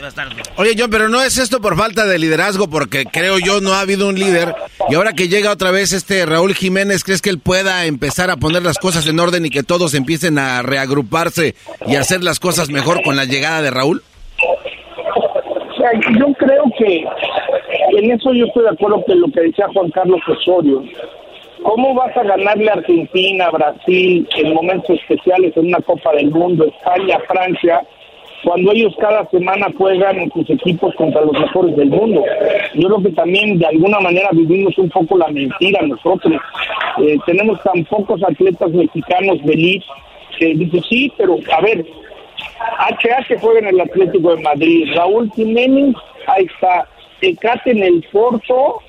oye, 0.57 0.75
John, 0.79 0.91
pero 0.91 1.09
no 1.09 1.21
es 1.23 1.39
esto 1.39 1.61
por 1.61 1.77
falta 1.77 2.07
de 2.07 2.19
liderazgo, 2.19 2.69
porque 2.69 3.05
creo 3.05 3.39
yo 3.39 3.61
no 3.61 3.75
ha 3.75 3.81
habido 3.81 4.09
un 4.09 4.19
líder. 4.19 4.55
Y 4.89 4.95
ahora 4.95 5.13
que 5.13 5.29
llega 5.29 5.51
otra 5.51 5.71
vez 5.71 5.93
este 5.93 6.25
Raúl 6.25 6.55
Jiménez, 6.55 7.05
¿crees 7.05 7.21
que 7.21 7.31
él 7.31 7.39
pueda 7.39 7.85
empezar 7.87 8.31
a 8.31 8.37
poner 8.37 8.63
las 8.63 8.79
cosas 8.79 9.07
en 9.07 9.19
orden 9.21 9.45
y 9.45 9.51
que 9.51 9.63
todos 9.63 9.95
empiecen 9.95 10.39
a 10.39 10.63
reagruparse 10.63 11.55
y 11.87 11.97
hacer 11.97 12.23
las 12.23 12.41
cosas 12.41 12.71
mejor 12.71 13.03
con 13.03 13.17
la 13.17 13.25
llegada 13.25 13.63
de 13.63 13.71
Raúl? 13.71 14.03
O 14.45 15.77
sea, 15.77 15.91
yo 16.19 16.27
creo 16.39 16.65
que 16.79 17.05
en 17.99 18.11
eso 18.11 18.33
yo 18.33 18.47
estoy 18.47 18.63
de 18.63 18.71
acuerdo 18.71 19.03
con 19.05 19.21
lo 19.21 19.27
que 19.29 19.41
decía 19.41 19.67
Juan 19.73 19.91
Carlos 19.91 20.21
Osorio. 20.29 20.83
¿Cómo 21.63 21.95
vas 21.95 22.17
a 22.17 22.23
ganarle 22.23 22.71
a 22.71 22.75
Argentina, 22.75 23.51
Brasil 23.51 24.29
en 24.37 24.55
momentos 24.55 24.99
especiales 25.01 25.57
en 25.57 25.69
una 25.69 25.81
Copa 25.81 26.13
del 26.13 26.31
Mundo, 26.31 26.67
España, 26.67 27.19
Francia, 27.27 27.83
cuando 28.45 28.73
ellos 28.73 28.95
cada 28.99 29.29
semana 29.31 29.67
juegan 29.77 30.19
en 30.21 30.31
sus 30.31 30.49
equipos 30.51 30.95
contra 30.95 31.23
los 31.23 31.33
mejores 31.33 31.77
del 31.77 31.91
mundo? 31.91 32.25
Yo 32.75 32.89
creo 32.89 33.03
que 33.03 33.11
también 33.11 33.59
de 33.59 33.67
alguna 33.67 34.01
manera 34.01 34.31
vivimos 34.33 34.77
un 34.79 34.89
poco 34.89 35.19
la 35.19 35.29
mentira 35.29 35.83
nosotros. 35.83 36.41
Eh, 36.99 37.19
tenemos 37.27 37.61
tan 37.63 37.85
pocos 37.85 38.23
atletas 38.23 38.71
mexicanos 38.71 39.39
de 39.45 39.83
que 40.39 40.55
dicen, 40.55 40.83
sí, 40.89 41.13
pero 41.17 41.37
a 41.53 41.61
ver, 41.61 41.85
HH 42.79 43.41
juega 43.41 43.61
en 43.61 43.67
el 43.69 43.81
Atlético 43.81 44.37
de 44.37 44.43
Madrid, 44.43 44.89
Raúl 44.95 45.31
Jiménez, 45.35 45.97
ahí 46.27 46.45
está, 46.45 46.87
Tecate 47.21 47.73
en 47.73 47.83
el 47.83 48.05
Porto, 48.13 48.81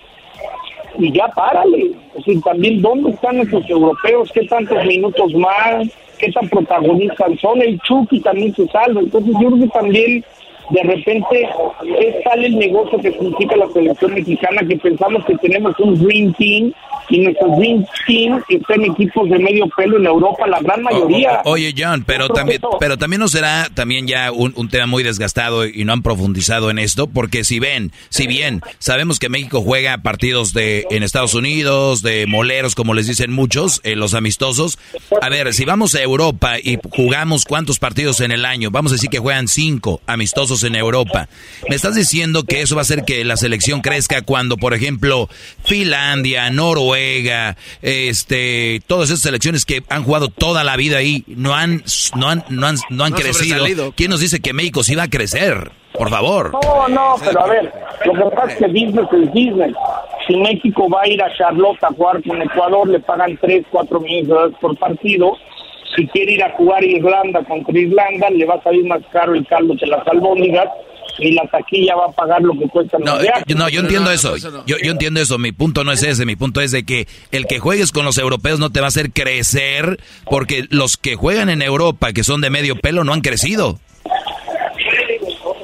y 0.98 1.12
ya 1.12 1.28
párale. 1.30 1.92
Es 2.10 2.26
decir, 2.26 2.42
también, 2.42 2.82
¿dónde 2.82 3.12
están 3.12 3.38
nuestros 3.38 3.70
europeos? 3.70 4.32
¿Qué 4.34 4.46
tantos 4.48 4.86
minutos 4.86 5.34
más? 5.34 5.88
¿Qué 6.18 6.32
tan 6.32 6.50
protagonistas 6.50 7.40
son? 7.40 7.62
El 7.62 7.80
Chucky 7.82 8.20
también 8.20 8.54
se 8.56 8.68
salva. 8.68 9.02
Entonces, 9.02 9.34
yo 9.40 9.48
creo 9.48 9.60
que 9.60 9.68
también, 9.68 10.26
de 10.70 10.84
repente, 10.84 11.50
es 12.00 12.24
tal 12.24 12.44
el 12.46 12.58
negocio 12.58 13.00
que 13.00 13.12
significa 13.12 13.56
la 13.56 13.68
selección 13.72 14.14
mexicana 14.14 14.62
que 14.68 14.78
pensamos 14.78 15.26
que 15.26 15.36
tenemos 15.38 15.74
un 15.80 15.96
Dream 16.04 16.34
Team 16.34 16.72
y 17.10 17.20
nuestro 17.20 17.48
Dream 17.58 17.86
Team 18.06 18.42
está 18.50 18.76
en 18.76 18.86
equipos 18.86 19.30
de 19.30 19.40
medio 19.40 19.68
pelo 19.76 19.98
en 19.98 20.06
Europa, 20.06 20.46
la 20.48 20.60
gran 20.60 20.84
mayoría. 20.84 21.42
O- 21.44 21.50
o- 21.50 21.54
oye, 21.54 21.74
John, 21.76 22.04
pero 22.06 22.30
también, 22.30 22.62
pero 22.80 22.98
también 22.98 23.20
no 23.20 23.28
será 23.28 23.68
también 23.74 24.06
ya 24.08 24.32
un, 24.32 24.54
un 24.56 24.70
tema 24.70 24.86
muy 24.86 25.02
desgastado 25.04 25.66
y 25.66 25.84
no 25.86 25.94
han 25.94 26.04
profundizado 26.04 26.70
en 26.70 26.78
esto, 26.80 27.08
porque 27.08 27.44
si 27.44 27.60
ven, 27.60 27.92
si 28.10 28.28
bien 28.28 28.62
sabemos 28.78 29.18
que 29.20 29.30
México 29.30 29.62
juega 29.62 29.98
partidos 30.00 30.54
de 30.54 30.86
en 30.92 31.02
Estados 31.04 31.34
Unidos, 31.34 32.02
de 32.04 32.26
moleros, 32.28 32.76
como 32.76 32.94
les 32.94 33.08
dicen 33.08 33.32
muchos, 33.32 33.82
en 33.84 34.00
los 34.00 34.14
amistosos. 34.14 34.78
A 35.22 35.30
ver, 35.30 35.54
si 35.54 35.66
vamos 35.66 35.96
a 35.96 36.02
Europa 36.04 36.60
y 36.60 36.78
jugamos 36.96 37.46
cuántos 37.46 37.80
partidos 37.80 38.22
en 38.22 38.32
el 38.32 38.46
año, 38.46 38.70
vamos 38.72 38.92
a 38.92 38.96
decir 38.96 39.10
que 39.10 39.20
juegan 39.20 39.48
cinco 39.48 40.02
amistosos 40.06 40.59
en 40.64 40.76
Europa. 40.76 41.28
Me 41.70 41.76
estás 41.76 41.96
diciendo 41.96 42.44
que 42.44 42.62
eso 42.62 42.76
va 42.76 42.82
a 42.82 42.84
hacer 42.84 43.04
que 43.06 43.24
la 43.26 43.38
selección 43.38 43.82
crezca 43.82 44.22
cuando, 44.22 44.58
por 44.58 44.74
ejemplo, 44.74 45.30
Finlandia, 45.64 46.50
Noruega, 46.50 47.58
este, 47.82 48.82
todas 48.88 49.10
esas 49.10 49.22
selecciones 49.22 49.66
que 49.66 49.84
han 49.90 50.04
jugado 50.04 50.30
toda 50.30 50.64
la 50.64 50.76
vida 50.76 50.98
ahí 50.98 51.24
no 51.28 51.56
han, 51.56 51.84
no 52.16 52.30
han, 52.30 52.44
no 52.50 52.68
han, 52.68 52.76
no 52.90 53.04
han 53.04 53.12
No 53.12 53.18
crecido. 53.18 53.94
¿Quién 53.96 54.12
nos 54.12 54.20
dice 54.20 54.40
que 54.40 54.54
México 54.54 54.84
sí 54.84 54.96
va 54.96 55.04
a 55.04 55.10
crecer? 55.10 55.72
Por 55.94 56.10
favor. 56.10 56.52
No, 56.54 56.88
no, 56.88 57.16
pero 57.24 57.42
a 57.42 57.48
ver, 57.48 57.74
lo 58.06 58.14
que 58.14 58.36
pasa 58.36 58.52
es 58.54 58.58
que 58.58 58.68
business 58.68 59.08
es 59.12 59.28
business. 59.30 59.76
si 60.28 60.36
México 60.38 60.88
va 60.90 61.02
a 61.02 61.08
ir 61.08 61.22
a 61.22 61.36
Charlotte 61.36 61.84
a 61.84 61.88
jugar 61.88 62.22
con 62.24 62.42
Ecuador, 62.42 62.88
le 62.88 63.00
pagan 63.00 63.38
3, 63.42 63.66
4 63.72 64.00
millones 64.00 64.28
de 64.28 64.34
dólares 64.34 64.58
por 64.62 64.78
partido. 64.78 65.38
Si 66.00 66.08
quiere 66.08 66.32
ir 66.32 66.44
a 66.44 66.50
jugar 66.52 66.82
Irlanda 66.82 67.44
contra 67.44 67.78
Irlanda, 67.78 68.30
le 68.30 68.46
va 68.46 68.56
a 68.56 68.64
salir 68.64 68.86
más 68.86 69.02
caro 69.12 69.36
el 69.36 69.46
caldo 69.46 69.76
que 69.78 69.86
las 69.86 70.08
albóndigas 70.08 70.70
y 71.18 71.34
la 71.34 71.46
taquilla 71.48 71.94
va 71.94 72.06
a 72.06 72.12
pagar 72.14 72.42
lo 72.42 72.54
que 72.54 72.70
cuesta 72.70 72.98
no, 73.00 73.22
yo, 73.22 73.56
no, 73.58 73.68
yo 73.68 73.82
entiendo 73.82 74.10
eso. 74.10 74.38
Yo, 74.38 74.78
yo 74.78 74.92
entiendo 74.92 75.20
eso. 75.20 75.38
Mi 75.38 75.52
punto 75.52 75.84
no 75.84 75.92
es 75.92 76.02
ese. 76.02 76.26
Mi 76.26 76.38
punto 76.38 76.62
es 76.62 76.72
de 76.72 76.86
que 76.86 77.06
el 77.34 77.48
que 77.48 77.60
juegues 77.60 77.92
con 77.92 78.06
los 78.06 78.18
europeos 78.18 78.60
no 78.60 78.70
te 78.70 78.80
va 78.80 78.86
a 78.86 78.88
hacer 78.88 79.12
crecer 79.12 80.00
porque 80.24 80.68
los 80.70 80.96
que 80.96 81.16
juegan 81.16 81.50
en 81.50 81.62
Europa, 81.62 82.14
que 82.14 82.24
son 82.24 82.40
de 82.40 82.50
medio 82.50 82.78
pelo, 82.78 83.04
no 83.04 83.12
han 83.12 83.20
crecido. 83.20 83.78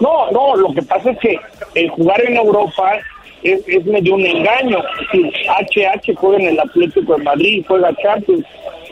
No, 0.01 0.29
no, 0.31 0.57
lo 0.57 0.73
que 0.73 0.81
pasa 0.81 1.11
es 1.11 1.17
que 1.19 1.39
el 1.75 1.89
jugar 1.91 2.21
en 2.25 2.35
Europa 2.35 2.97
es, 3.41 3.61
es 3.69 3.85
medio 3.85 4.15
un 4.15 4.25
engaño. 4.25 4.79
Si 5.13 5.21
HH 5.21 6.13
juega 6.17 6.43
en 6.43 6.47
el 6.49 6.59
Atlético 6.59 7.15
de 7.15 7.23
Madrid, 7.23 7.63
juega 7.65 7.95
Champions. 8.03 8.45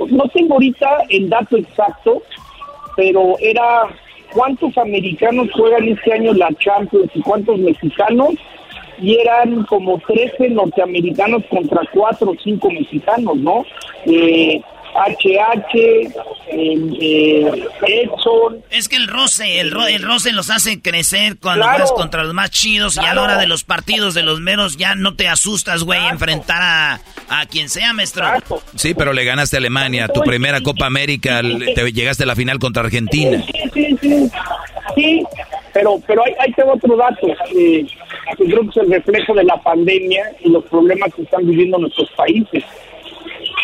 No 0.10 0.28
tengo 0.34 0.54
ahorita 0.56 0.88
el 1.10 1.30
dato 1.30 1.58
exacto, 1.58 2.22
pero 2.96 3.36
era 3.40 3.88
cuántos 4.34 4.78
americanos 4.78 5.50
juegan 5.54 5.88
este 5.88 6.14
año 6.14 6.34
la 6.34 6.50
Champions 6.60 7.12
y 7.14 7.22
cuántos 7.22 7.60
mexicanos 7.60 8.32
y 9.00 9.16
eran 9.16 9.64
como 9.66 10.00
13 10.00 10.50
norteamericanos 10.50 11.44
contra 11.50 11.82
4 11.94 12.30
o 12.30 12.36
5 12.42 12.72
mexicanos, 12.72 13.38
¿no? 13.38 13.66
Eh, 14.06 14.62
HH, 14.94 16.14
eh, 16.48 17.66
Edson. 17.88 18.64
Es 18.70 18.88
que 18.88 18.96
el 18.96 19.08
roce, 19.08 19.60
el, 19.60 19.74
el 19.90 20.02
roce 20.04 20.32
los 20.32 20.50
hace 20.50 20.82
crecer 20.82 21.38
cuando 21.40 21.66
vas 21.66 21.92
contra 21.92 22.24
los 22.24 22.34
más 22.34 22.52
chidos 22.52 22.98
y 22.98 23.06
a 23.06 23.14
la 23.14 23.22
hora 23.22 23.38
de 23.38 23.48
los 23.48 23.64
partidos 23.64 24.14
de 24.14 24.24
los 24.24 24.40
menos 24.40 24.78
ya 24.78 24.96
no 24.96 25.16
te 25.16 25.28
asustas, 25.28 25.84
güey, 25.84 26.06
enfrentar 26.08 26.62
a, 26.62 27.02
a 27.30 27.46
quien 27.46 27.70
sea, 27.70 27.94
maestro. 27.94 28.26
Sí, 28.76 28.94
pero 28.94 29.14
le 29.14 29.24
ganaste 29.26 29.58
a 29.58 29.60
Alemania, 29.60 30.08
tu 30.08 30.22
primera 30.22 30.62
Copa 30.62 30.86
América, 30.86 31.42
te 31.42 31.92
llegaste 31.92 32.24
a 32.24 32.28
la 32.28 32.36
final 32.36 32.60
contra 32.60 32.84
Argentina. 32.84 33.44
Sí, 33.46 33.70
sí, 33.74 33.98
sí. 34.02 34.32
Sí, 34.96 35.24
pero, 35.74 36.00
pero 36.06 36.24
hay, 36.26 36.34
hay 36.40 36.54
otro 36.66 36.96
dato. 36.96 37.28
Eh, 37.56 37.86
creo 38.38 38.62
que 38.62 38.70
es 38.70 38.78
el 38.78 38.92
reflejo 38.92 39.34
de 39.34 39.44
la 39.44 39.58
pandemia 39.62 40.24
y 40.44 40.50
los 40.50 40.64
problemas 40.66 41.14
que 41.14 41.24
están 41.24 41.48
viviendo 41.48 41.78
nuestros 41.78 42.10
países. 42.12 42.64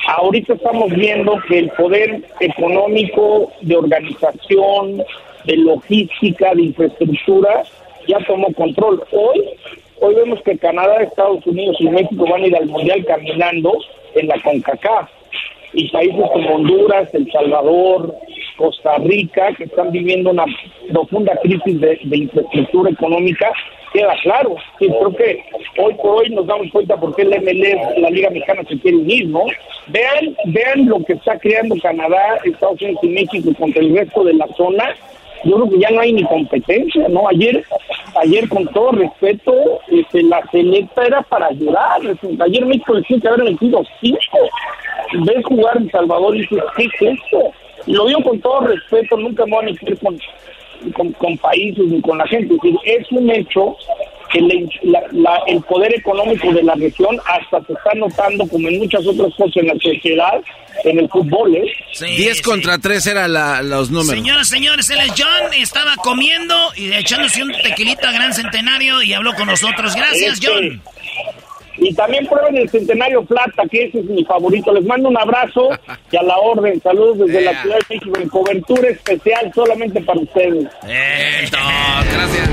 Ahorita 0.07 0.53
estamos 0.53 0.91
viendo 0.91 1.37
que 1.47 1.59
el 1.59 1.69
poder 1.71 2.23
económico, 2.39 3.51
de 3.61 3.75
organización, 3.75 5.03
de 5.45 5.57
logística, 5.57 6.53
de 6.55 6.63
infraestructura, 6.63 7.63
ya 8.07 8.19
tomó 8.25 8.51
control. 8.53 9.03
Hoy, 9.11 9.45
hoy 10.01 10.15
vemos 10.15 10.41
que 10.43 10.57
Canadá, 10.57 11.01
Estados 11.01 11.45
Unidos 11.45 11.77
y 11.79 11.89
México 11.89 12.25
van 12.29 12.43
a 12.43 12.47
ir 12.47 12.55
al 12.55 12.65
Mundial 12.67 13.05
caminando 13.05 13.77
en 14.15 14.27
la 14.27 14.41
CONCACAF. 14.41 15.09
Y 15.73 15.89
países 15.89 16.25
como 16.33 16.55
Honduras, 16.55 17.13
El 17.13 17.31
Salvador, 17.31 18.15
Costa 18.60 18.97
Rica, 18.97 19.53
que 19.57 19.64
están 19.64 19.89
viviendo 19.89 20.32
una 20.32 20.43
profunda 20.91 21.34
crisis 21.41 21.80
de, 21.80 21.97
infraestructura 22.12 22.91
económica, 22.91 23.49
queda 23.93 24.14
claro. 24.22 24.57
Sí, 24.78 24.88
creo 24.88 25.16
que 25.16 25.43
hoy 25.78 25.93
por 25.95 26.18
hoy 26.18 26.30
nos 26.32 26.45
damos 26.45 26.70
cuenta 26.70 26.97
por 26.97 27.16
qué 27.16 27.22
el 27.22 27.30
MLS, 27.30 27.97
la 27.97 28.10
Liga 28.10 28.30
Mexicana, 28.30 28.64
se 28.68 28.78
quiere 28.80 28.97
unir, 28.97 29.28
¿no? 29.30 29.45
Vean, 29.88 30.36
vean 30.47 30.88
lo 30.88 31.01
que 31.05 31.14
está 31.14 31.39
creando 31.39 31.76
Canadá, 31.82 32.38
Estados 32.43 32.82
Unidos 32.82 32.99
y 33.03 33.07
México 33.07 33.49
contra 33.57 33.82
el 33.82 33.95
resto 33.95 34.26
de 34.26 34.34
la 34.34 34.47
zona. 34.57 34.93
Yo 35.45 35.55
creo 35.55 35.70
que 35.70 35.80
ya 35.80 35.89
no 35.91 36.01
hay 36.01 36.12
ni 36.12 36.24
competencia, 36.26 37.07
¿no? 37.07 37.30
Ayer, 37.30 37.64
ayer 38.22 38.49
con 38.49 38.68
todo 38.68 38.91
respeto, 38.91 39.53
este, 39.88 40.22
la 40.24 40.45
selecta 40.51 41.05
era 41.05 41.22
para 41.22 41.49
llorar. 41.51 42.01
Ayer 42.41 42.66
México 42.66 42.93
le 42.93 43.03
tiene 43.03 43.22
que 43.22 43.28
haber 43.30 43.43
metido 43.45 43.82
cinco. 44.01 44.38
Ves 45.26 45.45
jugar 45.45 45.78
en 45.78 45.89
Salvador 45.89 46.36
y 46.36 46.41
dices, 46.41 46.62
¿qué 46.76 46.84
es 46.84 47.01
esto? 47.01 47.53
Lo 47.89 48.05
digo 48.05 48.21
con 48.21 48.39
todo 48.39 48.61
respeto, 48.61 49.17
nunca 49.17 49.45
me 49.45 49.51
voy 49.51 49.65
a 49.65 49.71
meter 49.71 49.97
con, 49.97 51.13
con, 51.13 51.37
países 51.37 51.85
ni 51.85 51.99
con 52.01 52.19
la 52.19 52.27
gente. 52.27 52.53
Es, 52.53 52.61
decir, 52.61 52.79
es 52.85 53.11
un 53.11 53.29
hecho 53.31 53.75
que 54.31 54.39
el 54.39 55.61
poder 55.63 55.95
económico 55.95 56.53
de 56.53 56.61
la 56.61 56.75
región 56.75 57.19
hasta 57.25 57.65
se 57.65 57.73
está 57.73 57.91
notando, 57.95 58.47
como 58.47 58.67
en 58.67 58.77
muchas 58.77 59.05
otras 59.07 59.33
cosas 59.33 59.57
en 59.57 59.67
la 59.67 59.73
sociedad, 59.73 60.39
en 60.83 60.99
el 60.99 61.09
fútbol. 61.09 61.55
¿eh? 61.55 61.65
10 61.99 62.41
contra 62.43 62.77
3 62.77 63.07
eran 63.07 63.33
los 63.67 63.89
números. 63.89 64.11
Señoras, 64.11 64.47
señores, 64.47 64.87
él 64.91 64.99
es 64.99 65.13
John, 65.17 65.53
estaba 65.57 65.95
comiendo 65.95 66.55
y 66.75 66.93
echándose 66.93 67.41
un 67.41 67.51
tequilita 67.51 68.11
gran 68.11 68.35
centenario 68.35 69.01
y 69.01 69.13
habló 69.13 69.33
con 69.33 69.47
nosotros. 69.47 69.95
Gracias, 69.95 70.33
este, 70.33 70.47
John. 70.47 70.81
Y 71.80 71.93
también 71.93 72.25
prueben 72.27 72.57
el 72.57 72.69
Centenario 72.69 73.23
Plata, 73.23 73.63
que 73.69 73.86
ese 73.86 73.99
es 73.99 74.05
mi 74.05 74.23
favorito. 74.25 74.73
Les 74.73 74.86
mando 74.86 75.09
un 75.09 75.17
abrazo 75.17 75.69
y 76.11 76.17
a 76.17 76.23
la 76.23 76.38
orden. 76.38 76.82
Saludos 76.82 77.19
desde 77.19 77.41
la 77.41 77.61
Ciudad 77.61 77.77
de 77.77 77.95
México 77.95 78.19
en 78.19 78.30
cobertura 78.30 78.89
especial 78.89 79.51
solamente 79.53 80.01
para 80.01 80.19
ustedes. 80.19 80.67
gracias. 82.13 82.49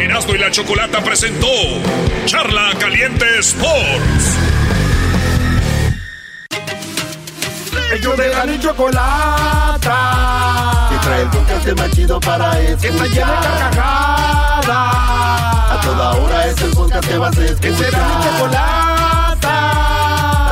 Erasmo 0.00 0.34
y 0.34 0.38
la 0.38 0.50
Chocolata 0.50 1.02
presentó 1.02 1.46
Charla 2.26 2.70
Caliente 2.78 3.26
Sports. 3.38 4.38
Ellos 7.92 8.16
de 8.16 8.28
la 8.28 8.60
chocolata. 8.60 9.98
Que 10.90 10.96
trae 10.98 11.22
el 11.22 11.28
podcast 11.28 11.78
más 11.78 11.90
chido 11.90 12.20
para 12.20 12.60
escuchar. 12.60 12.80
Que 12.80 12.88
está 12.88 13.04
llena 13.06 13.40
de 13.40 13.48
carcajadas 13.58 15.04
toda 15.84 16.12
hora 16.12 16.46
es 16.46 16.60
el 16.62 16.70
podcast 16.70 17.08
que 17.08 17.18
vas 17.18 17.36
a 17.36 17.44
escuchar. 17.44 17.60
Que 17.60 17.76
será 17.76 17.98
mi 18.08 18.14
chocolata. 18.24 19.56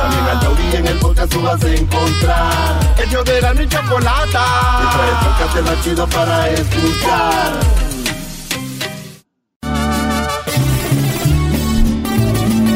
También 0.01 0.25
al 0.25 0.39
taurí 0.39 0.75
en 0.75 0.87
el 0.87 0.99
podcast 0.99 1.31
tú 1.31 1.41
vas 1.41 1.63
a 1.63 1.73
encontrar. 1.73 2.95
El 2.97 3.09
yo 3.09 3.23
de 3.23 3.41
la 3.41 3.53
mi 3.53 3.67
chocolata. 3.67 4.45
Y 4.83 4.87
trae 4.95 5.09
el 5.09 5.17
podcast 5.25 5.55
más 5.61 5.83
chido 5.83 6.07
para 6.07 6.49
escuchar. 6.49 7.92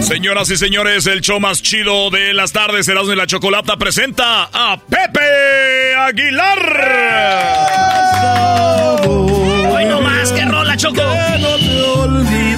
Señoras 0.07 0.49
y 0.49 0.55
señores, 0.55 1.05
el 1.05 1.19
show 1.19 1.37
más 1.37 1.61
chido 1.61 2.09
de 2.09 2.33
las 2.33 2.53
tardes, 2.53 2.87
Erasmo 2.87 3.11
y 3.11 3.17
la 3.17 3.27
Chocolata, 3.27 3.75
presenta 3.75 4.49
a 4.53 4.77
Pepe 4.77 5.95
Aguilar. 5.97 6.59
Hoy 9.05 9.85
no 9.85 10.01
más, 10.01 10.31
que 10.31 10.45
rola, 10.45 10.77
Choco. 10.77 11.01
me 11.03 12.56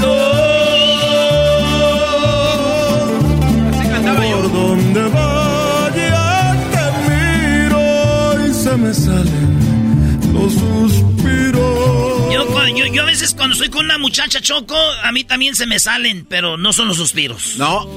Yo, 12.94 13.04
a 13.04 13.06
veces 13.06 13.36
cuando 13.36 13.54
estoy 13.54 13.70
con 13.70 13.86
una 13.86 13.98
muchacha 13.98 14.42
choco, 14.42 14.76
a 15.04 15.12
mí 15.12 15.24
también 15.24 15.56
se 15.56 15.66
me 15.66 15.80
salen, 15.80 16.26
pero 16.28 16.58
no 16.58 16.74
son 16.74 16.88
los 16.88 16.98
suspiros. 16.98 17.58
No. 17.58 17.88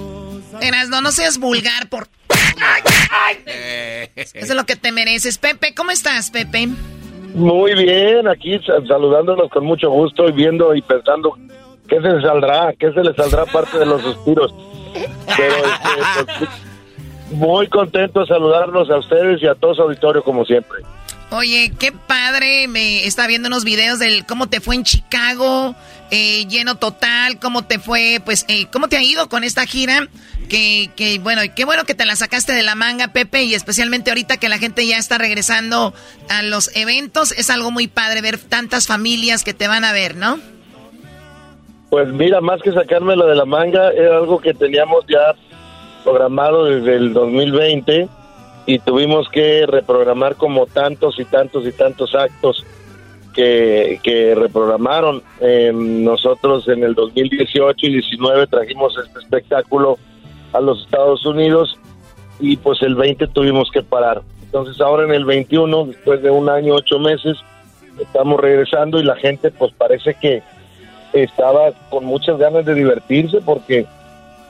Eras, 0.61 0.88
no, 0.88 1.01
no 1.01 1.12
seas 1.12 1.38
vulgar 1.38 1.88
por... 1.88 2.09
Eso 4.14 4.32
es 4.34 4.55
lo 4.55 4.64
que 4.64 4.76
te 4.76 4.93
mereces. 4.93 5.38
Pepe, 5.38 5.74
¿cómo 5.74 5.90
estás, 5.90 6.30
Pepe? 6.30 6.68
Muy 7.34 7.74
bien, 7.74 8.28
aquí 8.28 8.61
saludándonos 8.66 9.51
con 9.51 9.64
mucho 9.64 9.88
gusto 9.90 10.28
y 10.28 10.32
viendo 10.32 10.74
y 10.74 10.82
pensando 10.82 11.38
qué 11.88 11.97
se 11.97 12.09
le 12.09 12.20
saldrá, 12.20 12.74
qué 12.78 12.93
se 12.93 13.03
le 13.03 13.14
saldrá 13.14 13.47
parte 13.47 13.78
de 13.78 13.86
los 13.86 14.03
suspiros. 14.03 14.55
Pero 15.36 15.55
este, 15.57 16.32
pues, 16.38 16.51
muy 17.30 17.66
contento 17.68 18.20
de 18.20 18.26
saludarlos 18.26 18.90
a 18.90 18.99
ustedes 18.99 19.43
y 19.43 19.47
a 19.47 19.55
todo 19.55 19.74
su 19.74 19.82
auditorio 19.82 20.22
como 20.22 20.45
siempre. 20.45 20.80
Oye, 21.35 21.72
qué 21.78 21.93
padre, 21.93 22.68
me 22.68 23.07
está 23.07 23.26
viendo 23.26 23.49
unos 23.49 23.64
videos 23.64 23.99
del 23.99 24.26
cómo 24.26 24.49
te 24.51 24.61
fue 24.61 24.74
en 24.74 24.85
Chicago, 24.85 25.74
eh, 26.11 26.47
lleno 26.47 26.74
total, 26.74 27.39
cómo 27.41 27.64
te 27.64 27.78
fue, 27.78 28.20
pues, 28.22 28.45
eh, 28.49 28.66
cómo 28.70 28.89
te 28.89 28.99
ha 28.99 29.03
ido 29.03 29.30
con 29.30 29.43
esta 29.43 29.64
gira, 29.64 30.09
que, 30.51 30.91
que, 30.95 31.18
bueno, 31.20 31.41
qué 31.57 31.64
bueno 31.64 31.85
que 31.87 31.95
te 31.95 32.05
la 32.05 32.16
sacaste 32.16 32.53
de 32.53 32.62
la 32.62 32.74
manga, 32.74 33.14
Pepe, 33.14 33.45
y 33.45 33.55
especialmente 33.55 34.11
ahorita 34.11 34.37
que 34.37 34.51
la 34.51 34.59
gente 34.59 34.87
ya 34.87 34.99
está 34.99 35.16
regresando 35.16 35.95
a 36.28 36.43
los 36.43 36.70
eventos, 36.76 37.33
es 37.33 37.49
algo 37.49 37.70
muy 37.70 37.87
padre 37.89 38.20
ver 38.20 38.37
tantas 38.37 38.87
familias 38.87 39.43
que 39.43 39.55
te 39.55 39.68
van 39.68 39.87
a 39.87 39.93
ver, 39.95 40.16
¿no? 40.16 40.39
Pues 41.89 42.09
mira, 42.09 42.43
más 42.43 42.61
que 42.61 42.72
sacármelo 42.72 43.26
de 43.26 43.37
la 43.37 43.47
manga, 43.47 43.91
era 43.93 44.18
algo 44.18 44.39
que 44.39 44.53
teníamos 44.53 45.07
ya 45.09 45.35
programado 46.05 46.66
desde 46.66 46.95
el 46.95 47.14
2020 47.14 48.21
y 48.66 48.78
tuvimos 48.78 49.28
que 49.28 49.66
reprogramar 49.66 50.36
como 50.36 50.66
tantos 50.66 51.18
y 51.18 51.24
tantos 51.24 51.66
y 51.66 51.72
tantos 51.72 52.14
actos 52.14 52.64
que, 53.34 53.98
que 54.02 54.34
reprogramaron. 54.34 55.22
nosotros 56.04 56.68
en 56.68 56.84
el 56.84 56.94
2018 56.94 57.86
y 57.86 57.92
19 57.94 58.46
trajimos 58.46 58.96
este 58.98 59.18
espectáculo 59.18 59.98
a 60.52 60.60
los 60.60 60.84
Estados 60.84 61.24
Unidos 61.26 61.78
y 62.38 62.56
pues 62.56 62.82
el 62.82 62.94
20 62.94 63.28
tuvimos 63.28 63.70
que 63.70 63.82
parar. 63.82 64.22
Entonces 64.44 64.80
ahora 64.80 65.04
en 65.04 65.14
el 65.14 65.24
21, 65.24 65.86
después 65.86 66.22
de 66.22 66.30
un 66.30 66.48
año, 66.48 66.74
ocho 66.74 66.98
meses, 66.98 67.38
estamos 67.98 68.38
regresando 68.38 69.00
y 69.00 69.04
la 69.04 69.16
gente 69.16 69.50
pues 69.50 69.72
parece 69.72 70.14
que 70.14 70.42
estaba 71.12 71.72
con 71.90 72.04
muchas 72.04 72.38
ganas 72.38 72.64
de 72.64 72.74
divertirse 72.74 73.40
porque 73.40 73.86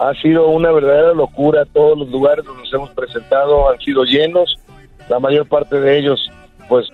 ha 0.09 0.15
sido 0.21 0.49
una 0.49 0.73
verdadera 0.73 1.15
locura. 1.15 1.65
Todos 1.65 1.99
los 1.99 2.09
lugares 2.09 2.45
donde 2.45 2.63
nos 2.63 2.73
hemos 2.73 2.91
presentado 2.91 3.71
han 3.71 3.79
sido 3.79 4.05
llenos, 4.05 4.59
la 5.09 5.21
mayor 5.21 5.47
parte 5.47 5.81
de 5.81 5.99
ellos, 5.99 6.31
pues, 6.69 6.89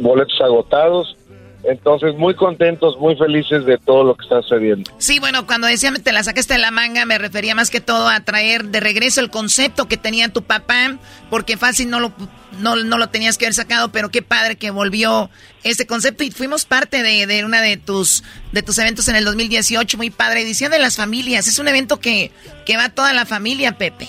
boletos 0.00 0.40
agotados. 0.40 1.17
Entonces, 1.64 2.14
muy 2.14 2.34
contentos, 2.34 2.96
muy 2.98 3.16
felices 3.16 3.64
de 3.64 3.78
todo 3.78 4.04
lo 4.04 4.16
que 4.16 4.22
está 4.22 4.40
sucediendo. 4.42 4.90
Sí, 4.98 5.18
bueno, 5.18 5.46
cuando 5.46 5.66
decía 5.66 5.92
te 5.92 6.12
la 6.12 6.22
sacaste 6.22 6.54
de 6.54 6.60
la 6.60 6.70
manga, 6.70 7.04
me 7.04 7.18
refería 7.18 7.54
más 7.54 7.70
que 7.70 7.80
todo 7.80 8.08
a 8.08 8.20
traer 8.20 8.66
de 8.66 8.80
regreso 8.80 9.20
el 9.20 9.30
concepto 9.30 9.88
que 9.88 9.96
tenía 9.96 10.28
tu 10.32 10.42
papá, 10.42 10.96
porque 11.30 11.56
fácil 11.56 11.90
no 11.90 11.98
lo, 11.98 12.12
no, 12.60 12.76
no 12.76 12.96
lo 12.96 13.08
tenías 13.08 13.38
que 13.38 13.46
haber 13.46 13.54
sacado, 13.54 13.90
pero 13.90 14.08
qué 14.10 14.22
padre 14.22 14.56
que 14.56 14.70
volvió 14.70 15.30
ese 15.64 15.86
concepto 15.86 16.22
y 16.22 16.30
fuimos 16.30 16.64
parte 16.64 17.02
de, 17.02 17.26
de 17.26 17.44
una 17.44 17.60
de 17.60 17.76
tus, 17.76 18.22
de 18.52 18.62
tus 18.62 18.78
eventos 18.78 19.08
en 19.08 19.16
el 19.16 19.24
2018, 19.24 19.96
muy 19.96 20.10
padre, 20.10 20.42
edición 20.42 20.70
de 20.70 20.78
las 20.78 20.96
familias. 20.96 21.48
Es 21.48 21.58
un 21.58 21.66
evento 21.66 21.98
que, 21.98 22.30
que 22.64 22.76
va 22.76 22.88
toda 22.88 23.12
la 23.12 23.26
familia, 23.26 23.76
Pepe. 23.76 24.06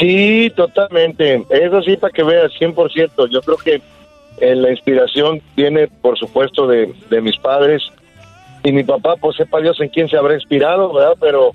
Sí, 0.00 0.50
totalmente. 0.56 1.44
Eso 1.50 1.82
sí, 1.82 1.96
para 1.96 2.12
que 2.12 2.22
veas, 2.24 2.50
100%. 2.58 3.28
Yo 3.30 3.42
creo 3.42 3.56
que 3.58 3.82
eh, 4.40 4.54
la 4.56 4.70
inspiración 4.70 5.40
viene, 5.56 5.88
por 5.88 6.18
supuesto, 6.18 6.66
de, 6.66 6.92
de, 7.10 7.20
mis 7.20 7.36
padres. 7.38 7.82
Y 8.64 8.72
mi 8.72 8.84
papá, 8.84 9.16
pues 9.16 9.36
sepa 9.36 9.60
Dios 9.60 9.80
en 9.80 9.88
quién 9.88 10.08
se 10.08 10.16
habrá 10.16 10.34
inspirado, 10.34 10.92
¿verdad? 10.92 11.16
Pero 11.20 11.52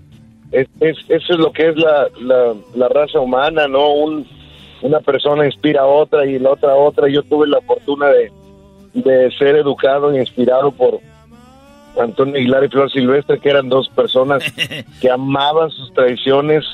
es, 0.51 0.67
es, 0.79 0.97
eso 1.09 1.33
es 1.33 1.39
lo 1.39 1.51
que 1.51 1.69
es 1.69 1.77
la, 1.77 2.07
la, 2.21 2.53
la 2.75 2.87
raza 2.89 3.19
humana, 3.19 3.67
¿no? 3.67 3.91
Un, 3.91 4.27
una 4.81 4.99
persona 4.99 5.45
inspira 5.45 5.81
a 5.81 5.85
otra 5.85 6.25
y 6.25 6.39
la 6.39 6.51
otra 6.51 6.71
a 6.71 6.75
otra. 6.75 7.09
Yo 7.09 7.23
tuve 7.23 7.47
la 7.47 7.61
fortuna 7.61 8.07
de, 8.07 8.31
de 8.93 9.31
ser 9.37 9.55
educado 9.55 10.11
e 10.11 10.19
inspirado 10.19 10.71
por 10.71 10.99
Antonio 11.99 12.35
Aguilar 12.35 12.63
y 12.63 12.69
Flor 12.69 12.91
Silvestre, 12.91 13.39
que 13.39 13.49
eran 13.49 13.69
dos 13.69 13.89
personas 13.89 14.43
que 15.01 15.09
amaban 15.09 15.69
sus 15.71 15.93
tradiciones, 15.93 16.65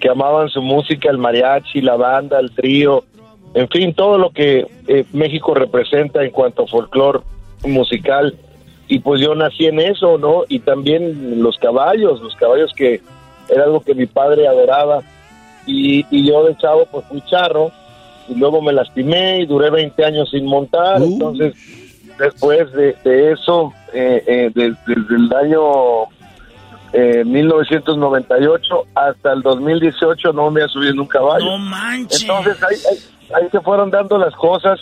que 0.00 0.08
amaban 0.08 0.48
su 0.48 0.62
música, 0.62 1.10
el 1.10 1.18
mariachi, 1.18 1.80
la 1.80 1.96
banda, 1.96 2.38
el 2.38 2.52
trío, 2.52 3.04
en 3.56 3.68
fin, 3.70 3.94
todo 3.94 4.18
lo 4.18 4.30
que 4.30 4.66
eh, 4.86 5.06
México 5.14 5.54
representa 5.54 6.22
en 6.22 6.30
cuanto 6.30 6.64
a 6.64 6.66
folclore 6.66 7.20
musical. 7.64 8.36
Y 8.86 8.98
pues 8.98 9.18
yo 9.22 9.34
nací 9.34 9.64
en 9.64 9.80
eso, 9.80 10.18
¿no? 10.18 10.44
Y 10.46 10.58
también 10.58 11.42
los 11.42 11.56
caballos, 11.56 12.20
los 12.20 12.36
caballos 12.36 12.70
que 12.76 13.00
era 13.48 13.64
algo 13.64 13.80
que 13.80 13.94
mi 13.94 14.04
padre 14.04 14.46
adoraba. 14.46 15.00
Y, 15.66 16.04
y 16.10 16.28
yo 16.28 16.44
de 16.44 16.54
chavo 16.58 16.86
pues 16.92 17.06
fui 17.06 17.22
charro 17.22 17.72
y 18.28 18.34
luego 18.34 18.60
me 18.60 18.74
lastimé 18.74 19.40
y 19.40 19.46
duré 19.46 19.70
20 19.70 20.04
años 20.04 20.28
sin 20.30 20.44
montar. 20.44 21.00
Entonces, 21.00 21.54
después 22.18 22.70
de, 22.72 22.94
de 23.04 23.32
eso, 23.32 23.72
eh, 23.94 24.22
eh, 24.26 24.50
desde, 24.54 24.76
desde 24.86 25.16
el 25.16 25.32
año 25.32 26.08
eh, 26.92 27.24
1998 27.24 28.86
hasta 28.94 29.32
el 29.32 29.42
2018 29.42 30.32
no 30.32 30.50
me 30.50 30.62
ha 30.62 30.68
subido 30.68 30.92
en 30.92 31.00
un 31.00 31.06
caballo. 31.06 31.44
No 31.44 31.58
manches. 31.58 32.22
Entonces 32.22 32.62
ahí, 32.62 32.76
ahí, 33.34 33.48
se 33.50 33.60
fueron 33.60 33.90
dando 33.90 34.18
las 34.18 34.34
cosas, 34.34 34.80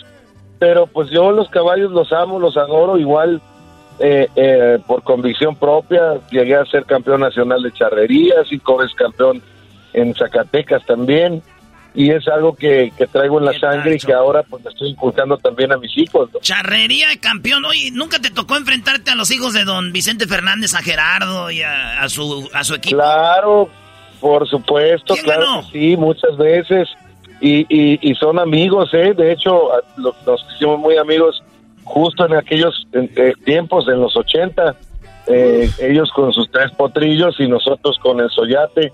pero 0.59 0.87
pues 0.87 1.09
yo 1.09 1.31
los 1.31 1.49
caballos 1.49 1.91
los 1.91 2.11
amo, 2.11 2.39
los 2.39 2.57
adoro 2.57 2.97
igual. 2.97 3.41
Eh, 3.97 4.27
eh, 4.35 4.77
por 4.85 5.03
convicción 5.03 5.55
propia, 5.55 6.19
llegué 6.29 6.57
a 6.57 6.65
ser 6.65 6.83
campeón 6.83 7.21
nacional 7.21 7.63
de 7.63 7.71
charrería, 7.71 8.35
cinco 8.49 8.75
veces 8.75 8.93
campeón 8.93 9.41
en 9.93 10.13
Zacatecas 10.13 10.85
también, 10.85 11.41
y 11.93 12.11
es 12.11 12.27
algo 12.27 12.55
que, 12.55 12.91
que 12.97 13.07
traigo 13.07 13.39
en 13.39 13.45
la 13.45 13.57
sangre 13.57 13.95
y 13.95 13.97
que 13.97 14.11
ahora 14.11 14.43
pues 14.43 14.65
estoy 14.65 14.89
inculcando 14.89 15.37
también 15.37 15.71
a 15.71 15.77
mis 15.77 15.97
hijos. 15.97 16.29
¿no? 16.33 16.39
Charrería 16.41 17.07
de 17.07 17.19
campeón, 17.19 17.63
oye, 17.63 17.89
¿nunca 17.91 18.19
te 18.19 18.29
tocó 18.31 18.57
enfrentarte 18.57 19.11
a 19.11 19.15
los 19.15 19.31
hijos 19.31 19.53
de 19.53 19.63
don 19.63 19.93
Vicente 19.93 20.27
Fernández, 20.27 20.75
a 20.75 20.81
Gerardo 20.81 21.49
y 21.49 21.61
a, 21.61 22.01
a 22.01 22.09
su, 22.09 22.49
a 22.53 22.65
su 22.65 22.75
equipo? 22.75 22.97
Claro, 22.97 23.69
por 24.19 24.47
supuesto, 24.49 25.15
claro 25.23 25.61
que 25.71 25.79
sí, 25.79 25.97
muchas 25.97 26.35
veces, 26.37 26.89
y, 27.41 27.65
y, 27.69 27.99
y 28.01 28.15
son 28.15 28.39
amigos, 28.39 28.89
¿eh? 28.93 29.13
De 29.15 29.31
hecho, 29.31 29.73
a- 29.73 29.81
lo- 29.97 30.15
nos 30.25 30.45
hicimos 30.55 30.79
muy 30.79 30.97
amigos 30.97 31.43
justo 31.83 32.25
en 32.25 32.33
aquellos 32.35 32.87
en- 32.93 33.11
eh, 33.15 33.33
tiempos, 33.45 33.87
en 33.87 33.99
los 34.01 34.15
80, 34.15 34.75
eh, 35.27 35.69
ellos 35.81 36.09
con 36.15 36.31
sus 36.33 36.49
tres 36.51 36.71
potrillos 36.71 37.35
y 37.39 37.47
nosotros 37.47 37.97
con 37.99 38.19
el 38.19 38.29
Soyate. 38.29 38.91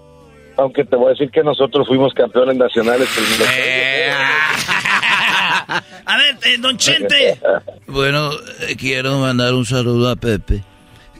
Aunque 0.58 0.84
te 0.84 0.96
voy 0.96 1.08
a 1.08 1.10
decir 1.12 1.32
que 1.32 1.44
nosotros 1.44 1.88
fuimos 1.88 2.14
campeones 2.14 2.58
nacionales. 2.58 3.08
el 3.18 3.24
A 6.06 6.18
ver, 6.18 6.36
eh, 6.46 6.58
don 6.60 6.78
Chente. 6.78 7.39
Bueno, 7.88 8.32
eh, 8.62 8.76
quiero 8.78 9.20
mandar 9.20 9.54
un 9.54 9.66
saludo 9.66 10.10
a 10.10 10.16
Pepe, 10.16 10.64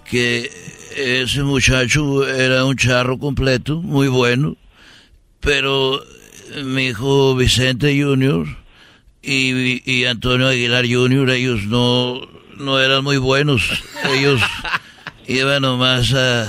que 0.10 0.50
ese 0.96 1.44
muchacho 1.44 2.26
era 2.28 2.64
un 2.64 2.78
charro 2.78 3.18
completo, 3.18 3.82
muy 3.82 4.08
bueno, 4.08 4.56
pero 5.42 6.02
eh, 6.02 6.06
mi 6.64 6.88
hijo 6.88 7.36
Vicente 7.36 8.00
Junior 8.02 8.46
y, 9.22 9.82
y 9.92 10.06
Antonio 10.06 10.48
Aguilar 10.48 10.86
Junior, 10.90 11.30
ellos 11.30 11.62
no, 11.66 12.22
no 12.58 12.80
eran 12.80 13.04
muy 13.04 13.18
buenos, 13.18 13.62
ellos 14.14 14.42
iban 15.28 15.62
nomás 15.62 16.14
a, 16.14 16.44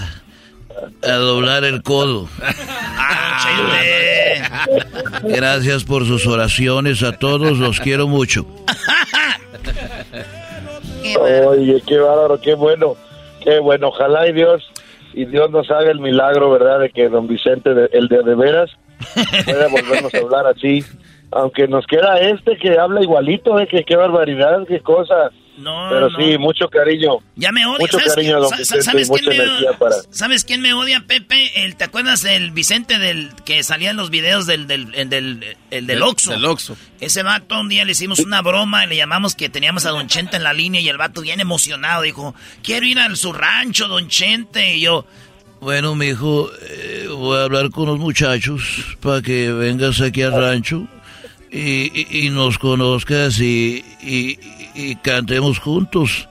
a 1.03 1.13
doblar 1.13 1.65
el 1.65 1.83
codo. 1.83 2.29
Gracias 5.25 5.85
por 5.85 6.07
sus 6.07 6.27
oraciones 6.27 7.03
a 7.03 7.13
todos, 7.13 7.59
los 7.59 7.81
quiero 7.81 8.07
mucho. 8.09 8.47
Oye, 11.21 11.83
qué 11.87 11.99
bárbaro, 11.99 12.41
qué 12.41 12.55
bueno, 12.55 12.97
qué 13.43 13.59
bueno. 13.59 13.89
Ojalá 13.89 14.29
y 14.29 14.33
Dios 14.33 14.63
y 15.15 15.25
Dios 15.27 15.51
nos 15.51 15.71
haga 15.71 15.91
el 15.91 16.01
milagro, 16.01 16.51
¿verdad? 16.51 16.81
De 16.81 16.91
que 16.91 17.09
don 17.09 17.27
Vicente, 17.27 17.75
de- 17.75 17.91
el 17.93 18.09
de 18.09 18.23
de 18.23 18.35
veras, 18.35 18.71
pueda 19.45 19.69
volvernos 19.69 20.15
a 20.15 20.19
hablar 20.19 20.47
así. 20.47 20.85
Aunque 21.31 21.67
nos 21.67 21.87
queda 21.87 22.21
este 22.21 22.57
que 22.59 22.79
habla 22.79 23.03
igualito, 23.03 23.59
¿eh? 23.59 23.67
Que 23.67 23.85
qué 23.85 23.97
barbaridad, 23.97 24.67
qué 24.69 24.81
cosa. 24.81 25.31
No, 25.57 25.89
Pero 25.91 26.09
no. 26.09 26.17
sí, 26.19 26.39
mucho 26.39 26.67
cariño. 26.69 27.19
Ya 27.37 27.53
me 27.53 27.65
odia. 27.67 27.79
Mucho 27.81 27.99
¿Sabes, 27.99 28.15
cariño 28.15 28.41
don 28.41 28.49
sa- 28.49 28.57
Vicente 28.57 28.83
¿sabes 28.85 29.09
y 29.09 29.13
quién 29.13 29.25
mucha 29.25 29.31
me 29.31 29.45
energía 29.45 29.69
odia? 29.71 29.79
para... 29.79 29.97
¿Sabes 30.11 30.45
quién 30.45 30.61
me 30.63 30.73
odia, 30.73 31.05
Pepe? 31.07 31.65
El, 31.65 31.77
¿Te 31.77 31.85
acuerdas 31.85 32.23
del 32.23 32.53
Vicente 32.53 32.99
del 32.99 33.31
que 33.45 33.63
salía 33.63 33.91
en 33.91 33.97
los 33.99 34.09
videos 34.09 34.47
del, 34.47 34.67
del, 34.67 34.95
el 34.95 35.11
del, 35.11 35.57
el 35.71 35.87
del 35.87 35.99
Del- 35.99 36.03
Oxxo? 36.03 36.31
del 36.33 36.45
Oxxo. 36.47 36.77
Ese 37.01 37.23
vato 37.23 37.61
un 37.61 37.69
día 37.69 37.85
le 37.85 37.93
hicimos 37.93 38.19
una 38.21 38.41
broma 38.41 38.85
y 38.87 38.89
le 38.89 38.97
llamamos 38.97 39.35
que 39.35 39.51
teníamos 39.51 39.85
a 39.85 39.91
Don 39.91 40.07
Chente 40.09 40.37
en 40.39 40.43
la 40.43 40.55
línea 40.55 40.81
y 40.81 40.89
el 40.89 40.97
vato 40.97 41.21
bien 41.21 41.39
emocionado 41.39 42.03
dijo, 42.03 42.35
quiero 42.63 42.87
ir 42.87 42.99
a 42.99 43.15
su 43.15 43.33
rancho, 43.35 43.89
Don 43.89 44.09
Chente. 44.09 44.77
Y 44.77 44.81
yo, 44.81 45.05
Bueno, 45.63 45.95
mijo, 45.95 46.51
eh, 46.61 47.07
voy 47.09 47.39
a 47.39 47.45
hablar 47.45 47.71
con 47.71 47.87
los 47.87 47.97
muchachos 47.99 48.97
para 49.01 49.23
que 49.23 49.53
vengas 49.53 50.01
aquí 50.01 50.23
al 50.23 50.33
rancho 50.33 50.89
y, 51.53 51.61
y- 52.01 52.27
y 52.27 52.31
nos 52.31 52.59
conozcas 52.59 53.39
y- 53.39 53.85
y 54.75 54.97
cantemos 54.97 55.61
juntos. 55.61 56.29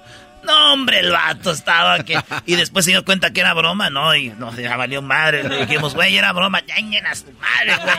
No 0.52 0.74
hombre, 0.74 1.00
el 1.00 1.12
vato 1.12 1.52
estaba 1.52 2.04
que... 2.04 2.20
Y 2.46 2.56
después 2.56 2.86
se 2.86 2.92
dio 2.92 3.04
cuenta 3.06 3.32
que 3.32 3.42
era 3.42 3.54
broma, 3.54 3.90
¿no? 3.90 4.16
Y 4.16 4.30
nos 4.30 4.56
ya 4.58 4.76
valió 4.78 5.02
madre. 5.02 5.44
Le 5.48 5.66
dijimos, 5.66 5.94
güey, 5.96 6.18
era 6.18 6.32
broma, 6.34 6.62
ya 6.66 6.76
a 7.10 7.16
su 7.16 7.26
madre, 7.34 7.76
güey. 7.84 7.96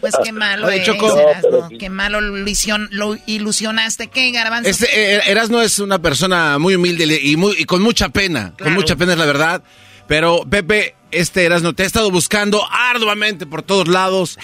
Pues 0.00 0.14
qué 0.22 0.32
malo 0.32 0.66
Oye, 0.66 0.84
Qué 1.78 1.90
malo 1.90 2.20
lo, 2.20 2.36
ilusion- 2.36 2.88
lo 2.90 3.16
ilusionaste. 3.26 4.08
¿Qué, 4.08 4.30
Garbanzo? 4.32 4.68
Este, 4.68 5.16
eh, 5.16 5.20
Erasno 5.26 5.60
es 5.62 5.78
una 5.78 6.00
persona 6.00 6.58
muy 6.58 6.74
humilde 6.74 7.18
y, 7.22 7.36
muy, 7.36 7.54
y 7.58 7.64
con 7.64 7.82
mucha 7.82 8.08
pena. 8.08 8.52
Con 8.58 8.72
mucha 8.74 8.96
pena 8.96 9.12
es 9.12 9.18
la 9.18 9.26
verdad. 9.26 9.62
Pero 10.06 10.44
Pepe, 10.48 10.96
este 11.12 11.44
Erasno 11.44 11.74
te 11.74 11.82
ha 11.82 11.86
estado 11.86 12.10
buscando 12.10 12.62
arduamente 12.70 13.46
por 13.46 13.62
todos 13.62 13.88
lados. 13.88 14.38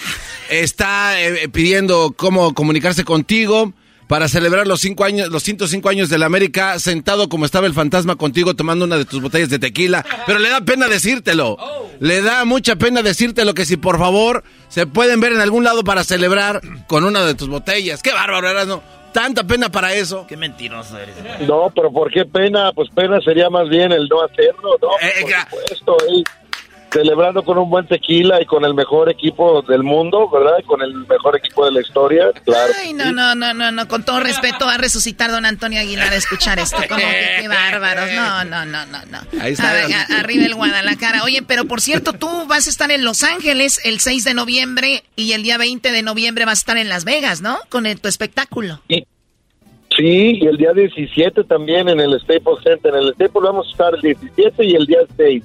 Está 0.49 1.21
eh, 1.21 1.49
pidiendo 1.49 2.13
cómo 2.15 2.53
comunicarse 2.53 3.03
contigo 3.03 3.73
para 4.07 4.29
celebrar 4.29 4.67
los 4.67 4.79
cinco 4.79 5.03
años, 5.03 5.29
los 5.29 5.43
105 5.43 5.89
años 5.89 6.09
de 6.09 6.17
la 6.17 6.25
América, 6.25 6.79
sentado 6.79 7.27
como 7.27 7.45
estaba 7.45 7.67
el 7.67 7.73
fantasma 7.73 8.15
contigo 8.15 8.55
tomando 8.55 8.85
una 8.85 8.97
de 8.97 9.05
tus 9.05 9.21
botellas 9.21 9.49
de 9.49 9.59
tequila. 9.59 10.05
Pero 10.25 10.39
le 10.39 10.49
da 10.49 10.61
pena 10.61 10.87
decírtelo. 10.87 11.57
Le 11.99 12.21
da 12.21 12.45
mucha 12.45 12.77
pena 12.77 13.01
decírtelo 13.01 13.53
que 13.53 13.65
si 13.65 13.75
por 13.75 13.97
favor 13.97 14.43
se 14.69 14.87
pueden 14.87 15.19
ver 15.19 15.33
en 15.33 15.41
algún 15.41 15.63
lado 15.63 15.83
para 15.83 16.03
celebrar 16.03 16.61
con 16.87 17.03
una 17.03 17.25
de 17.25 17.35
tus 17.35 17.49
botellas. 17.49 18.01
Qué 18.01 18.13
bárbaro, 18.13 18.49
Erasno. 18.49 18.81
Tanta 19.11 19.43
pena 19.45 19.69
para 19.69 19.93
eso. 19.93 20.25
Qué 20.27 20.37
mentiroso 20.37 20.97
eres. 20.97 21.15
No, 21.47 21.71
pero 21.73 21.91
¿por 21.91 22.11
qué 22.11 22.23
pena? 22.25 22.71
Pues 22.73 22.89
pena 22.95 23.19
sería 23.21 23.49
más 23.49 23.67
bien 23.67 23.91
el 23.91 24.07
no 24.07 24.21
hacerlo, 24.21 24.77
¿no? 24.81 24.89
Eh, 25.01 25.25
Por 25.49 25.59
supuesto, 25.59 25.97
él 26.07 26.23
celebrando 26.91 27.43
con 27.43 27.57
un 27.57 27.69
buen 27.69 27.85
tequila 27.85 28.41
y 28.41 28.45
con 28.45 28.63
el 28.65 28.73
mejor 28.73 29.09
equipo 29.09 29.61
del 29.61 29.83
mundo, 29.83 30.29
¿verdad? 30.29 30.53
Con 30.65 30.81
el 30.81 30.93
mejor 30.93 31.35
equipo 31.35 31.65
de 31.65 31.71
la 31.73 31.81
historia, 31.81 32.31
claro. 32.45 32.73
Ay, 32.79 32.93
no, 32.93 33.11
no, 33.11 33.35
no, 33.35 33.53
no, 33.53 33.71
no. 33.71 33.87
Con 33.87 34.03
todo 34.03 34.19
respeto, 34.21 34.65
va 34.65 34.75
a 34.75 34.77
resucitar 34.77 35.29
don 35.31 35.45
Antonio 35.45 35.79
Aguilar 35.79 36.11
a 36.11 36.15
escuchar 36.15 36.59
esto. 36.59 36.77
Como 36.87 37.01
que 37.01 37.41
qué 37.41 37.47
bárbaros. 37.47 38.09
No, 38.13 38.45
no, 38.45 38.65
no, 38.65 38.85
no, 38.85 38.97
no. 39.05 39.41
Ahí 39.41 39.53
está. 39.53 39.69
A 39.69 39.73
ver, 39.73 39.85
a- 39.93 40.19
arriba 40.19 40.45
el 40.45 40.55
Guadalajara. 40.55 41.23
Oye, 41.23 41.41
pero 41.41 41.65
por 41.65 41.81
cierto, 41.81 42.13
tú 42.13 42.27
vas 42.47 42.67
a 42.67 42.69
estar 42.69 42.89
en 42.91 43.03
Los 43.03 43.23
Ángeles 43.23 43.81
el 43.83 43.99
6 43.99 44.23
de 44.23 44.33
noviembre 44.33 45.03
y 45.15 45.33
el 45.33 45.43
día 45.43 45.57
20 45.57 45.91
de 45.91 46.01
noviembre 46.01 46.45
vas 46.45 46.59
a 46.59 46.61
estar 46.61 46.77
en 46.77 46.89
Las 46.89 47.03
Vegas, 47.05 47.41
¿no? 47.41 47.57
Con 47.69 47.85
el- 47.85 47.99
tu 47.99 48.07
espectáculo. 48.07 48.81
Sí, 48.87 50.37
y 50.41 50.45
el 50.45 50.57
día 50.57 50.73
17 50.73 51.43
también 51.45 51.89
en 51.89 51.99
el 51.99 52.19
Staples 52.21 52.59
Center. 52.63 52.93
En 52.93 53.03
el 53.03 53.13
Staples 53.15 53.43
vamos 53.43 53.67
a 53.67 53.71
estar 53.71 53.95
el 53.95 54.01
17 54.01 54.63
y 54.65 54.75
el 54.75 54.85
día 54.85 54.99
6. 55.15 55.43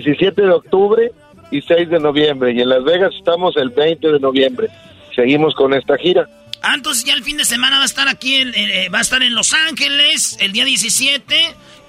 17 0.00 0.42
de 0.42 0.50
octubre 0.50 1.12
y 1.52 1.62
6 1.62 1.88
de 1.88 2.00
noviembre. 2.00 2.52
Y 2.52 2.60
en 2.60 2.68
Las 2.68 2.82
Vegas 2.82 3.14
estamos 3.16 3.56
el 3.56 3.70
20 3.70 4.08
de 4.08 4.18
noviembre. 4.18 4.68
Seguimos 5.14 5.54
con 5.54 5.72
esta 5.72 5.96
gira. 5.96 6.28
Ah, 6.62 6.72
entonces 6.74 7.04
ya 7.04 7.14
el 7.14 7.22
fin 7.22 7.36
de 7.36 7.44
semana 7.44 7.76
va 7.76 7.82
a 7.82 7.86
estar 7.86 8.08
aquí, 8.08 8.36
en, 8.36 8.52
eh, 8.56 8.88
va 8.92 8.98
a 8.98 9.02
estar 9.02 9.22
en 9.22 9.34
Los 9.34 9.52
Ángeles 9.52 10.36
el 10.40 10.52
día 10.52 10.64
17 10.64 11.36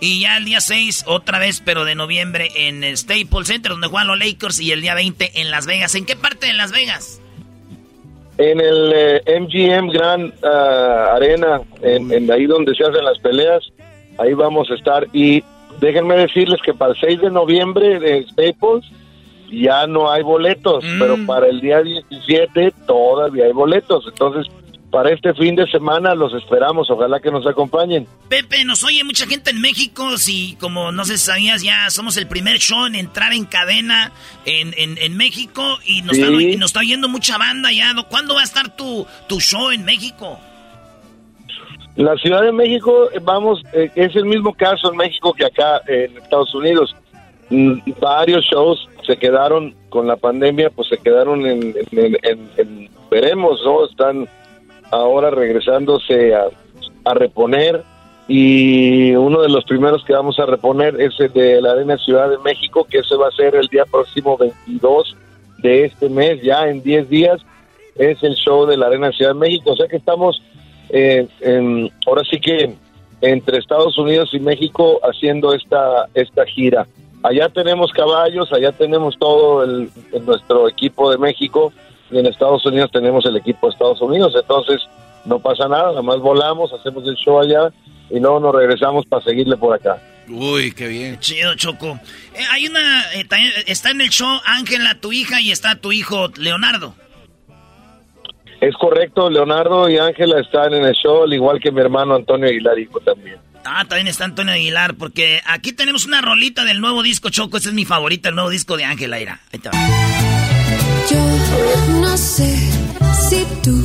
y 0.02 0.22
ya 0.22 0.38
el 0.38 0.46
día 0.46 0.60
6 0.60 1.06
otra 1.08 1.40
vez, 1.40 1.64
pero 1.66 1.86
de 1.86 1.96
noviembre 1.96 2.50
en 2.56 2.84
el 2.84 2.98
Staples 2.98 3.48
Center 3.48 3.72
donde 3.72 3.88
juegan 3.88 4.08
los 4.08 4.20
Lakers 4.20 4.60
y 4.60 4.72
el 4.72 4.82
día 4.82 4.94
20 4.94 5.42
en 5.42 5.50
Las 5.50 5.66
Vegas. 5.66 5.96
¿En 5.96 6.06
qué 6.06 6.16
parte 6.16 6.46
de 6.46 6.54
Las 6.54 6.72
Vegas? 6.72 7.22
En 8.38 8.60
el 8.60 9.22
MGM 9.26 9.90
Grand 9.90 10.34
ah, 10.44 11.14
Arena, 11.16 11.62
en, 11.82 12.12
en 12.12 12.30
ahí 12.30 12.46
donde 12.46 12.76
se 12.76 12.84
hacen 12.84 13.04
las 13.04 13.18
peleas, 13.20 13.64
ahí 14.20 14.34
vamos 14.34 14.70
a 14.70 14.76
estar. 14.76 15.08
Y 15.14 15.42
déjenme 15.80 16.16
decirles 16.16 16.60
que 16.64 16.74
para 16.74 16.94
el 16.94 17.00
6 17.00 17.22
de 17.22 17.32
noviembre 17.32 18.00
de 18.00 18.24
Staples 18.24 18.86
ya 19.52 19.88
no 19.88 20.12
hay 20.12 20.24
boletos, 20.24 20.84
pero 21.00 21.18
para 21.26 21.48
el 21.48 21.62
día 21.62 21.82
17 21.82 22.74
todavía 22.88 23.46
hay 23.46 23.54
boletos. 23.54 24.06
Entonces, 24.08 24.48
para 24.92 25.12
este 25.12 25.34
fin 25.34 25.56
de 25.56 25.68
semana 25.68 26.16
los 26.16 26.34
esperamos, 26.34 26.90
ojalá 26.90 27.20
que 27.20 27.30
nos 27.30 27.46
acompañen. 27.46 28.08
Pepe, 28.30 28.64
nos 28.64 28.84
oye 28.84 29.04
mucha 29.04 29.28
gente 29.28 29.52
en 29.52 29.60
México, 29.60 30.18
si 30.18 30.56
como 30.60 30.92
no 30.92 31.04
sé 31.06 31.18
si 31.18 31.26
sabías, 31.26 31.62
ya 31.62 31.90
somos 31.90 32.16
el 32.18 32.28
primer 32.28 32.60
show 32.60 32.86
en 32.86 32.96
entrar 32.96 33.34
en 33.34 33.46
cadena 33.46 34.12
en, 34.46 34.74
en, 34.78 35.18
México 35.18 35.80
y 35.86 36.02
nos, 36.02 36.18
está, 36.18 36.32
y 36.32 36.56
nos 36.56 36.70
está 36.70 36.80
oyendo 36.80 37.10
mucha 37.10 37.38
banda 37.38 37.72
ya. 37.72 37.94
¿Cuándo 38.10 38.36
va 38.36 38.42
a 38.42 38.46
estar 38.46 38.76
tu, 38.76 39.06
tu 39.28 39.42
show 39.42 39.72
en 39.72 39.84
México? 39.84 40.40
La 41.96 42.16
Ciudad 42.18 42.42
de 42.42 42.52
México, 42.52 43.10
eh, 43.12 43.20
vamos, 43.22 43.64
eh, 43.74 43.90
es 43.96 44.16
el 44.16 44.26
mismo 44.26 44.54
caso 44.54 44.92
en 44.92 44.98
México 44.98 45.34
que 45.34 45.46
acá 45.46 45.82
en 45.88 46.18
Estados 46.18 46.54
Unidos. 46.54 46.96
Mm, 47.50 47.80
varios 48.00 48.44
shows 48.46 48.90
se 49.06 49.18
quedaron 49.18 49.76
con 49.90 50.08
la 50.08 50.16
pandemia, 50.16 50.70
pues 50.72 50.90
se 50.90 50.98
quedaron 50.98 51.46
en, 51.46 51.74
en 51.92 52.90
veremos, 53.10 53.62
¿no? 53.64 53.86
Están 53.86 54.28
ahora 54.92 55.30
regresándose 55.30 56.36
a, 56.36 56.50
reponer 57.14 57.84
y 58.28 59.14
uno 59.14 59.42
de 59.44 59.50
los 59.50 59.64
primeros 59.66 60.04
que 60.04 60.14
vamos 60.14 60.40
a 60.40 60.48
reponer 60.48 61.00
es 61.00 61.20
el 61.20 61.32
de 61.34 61.62
la 61.62 61.74
Arena 61.74 61.98
Ciudad 62.00 62.30
de 62.32 62.40
México, 62.40 62.88
que 62.90 63.04
se 63.04 63.16
va 63.16 63.28
a 63.28 63.32
ser 63.32 63.54
el 63.56 63.68
día 63.68 63.86
próximo 63.86 64.36
22 64.36 65.16
de 65.60 65.86
este 65.86 66.10
mes, 66.10 66.42
ya 66.42 66.68
en 66.68 66.82
10 66.82 67.10
días, 67.10 67.46
es 67.96 68.22
el 68.24 68.34
show 68.34 68.66
de 68.66 68.76
la 68.76 68.88
Arena 68.88 69.12
Ciudad 69.12 69.34
de 69.34 69.40
México. 69.40 69.74
O 69.74 69.76
sea 69.76 69.88
que 69.88 69.98
estamos, 69.98 70.42
eh, 70.90 71.28
en, 71.42 71.92
ahora 72.06 72.24
sí 72.30 72.40
que 72.40 72.74
entre 73.22 73.58
Estados 73.58 73.98
Unidos 73.98 74.30
y 74.34 74.40
México 74.40 75.00
haciendo 75.04 75.54
esta, 75.54 76.08
esta 76.14 76.46
gira. 76.46 76.86
Allá 77.24 77.50
tenemos 77.50 77.92
caballos, 77.92 78.52
allá 78.54 78.72
tenemos 78.72 79.18
todo 79.18 79.64
el, 79.64 79.90
nuestro 80.26 80.70
equipo 80.70 81.10
de 81.10 81.18
México 81.18 81.74
y 82.12 82.20
en 82.20 82.28
Estados 82.28 82.66
Unidos 82.66 82.92
tenemos 82.92 83.26
el 83.26 83.36
equipo 83.38 83.68
de 83.68 83.74
Estados 83.74 84.02
Unidos, 84.02 84.34
entonces 84.40 84.82
no 85.26 85.40
pasa 85.40 85.68
nada, 85.68 85.90
nada 85.90 86.02
más 86.04 86.20
volamos, 86.20 86.72
hacemos 86.72 87.08
el 87.08 87.16
show 87.16 87.40
allá 87.40 87.72
y 88.12 88.20
luego 88.20 88.40
nos 88.40 88.54
regresamos 88.54 89.06
para 89.08 89.24
seguirle 89.24 89.58
por 89.58 89.74
acá. 89.74 90.00
Uy, 90.28 90.72
qué 90.72 90.88
bien. 90.88 91.20
Chido, 91.20 91.56
Choco. 91.56 92.00
Eh, 92.34 92.44
hay 92.52 92.68
una, 92.68 93.02
eh, 93.14 93.26
está 93.68 93.92
en 93.92 94.02
el 94.02 94.10
show 94.10 94.40
Ángela, 94.46 95.00
tu 95.00 95.12
hija, 95.12 95.40
y 95.42 95.52
está 95.52 95.76
tu 95.76 95.92
hijo 95.92 96.30
Leonardo. 96.38 96.96
Es 98.66 98.76
correcto, 98.78 99.30
Leonardo 99.30 99.88
y 99.88 100.00
Ángela 100.00 100.42
están 100.42 100.74
en 100.74 100.84
el 100.86 100.96
show, 100.96 101.22
al 101.22 101.32
igual 101.32 101.60
que 101.60 101.72
mi 101.72 101.82
hermano 101.82 102.16
Antonio 102.16 102.48
Aguilar, 102.48 102.80
hijo 102.80 103.00
también. 103.00 103.38
Ah, 103.64 103.86
también 103.88 104.08
está 104.08 104.26
Antonio 104.26 104.54
Aguilar, 104.54 104.96
porque 104.96 105.40
aquí 105.46 105.72
tenemos 105.72 106.08
una 106.08 106.20
rolita 106.20 106.66
del 106.66 106.82
nuevo 106.82 107.04
disco 107.04 107.30
Choco, 107.30 107.58
ese 107.58 107.70
es 107.70 107.76
mi 107.76 107.86
favorita, 107.86 108.30
el 108.30 108.36
nuevo 108.36 108.50
disco 108.50 108.76
de 108.76 108.86
Ángela, 108.86 109.18
Ahí 109.18 109.28
está. 109.52 109.70
Yo 111.12 112.00
no 112.02 112.18
sé 112.18 112.58
si 113.30 113.46
tú 113.62 113.76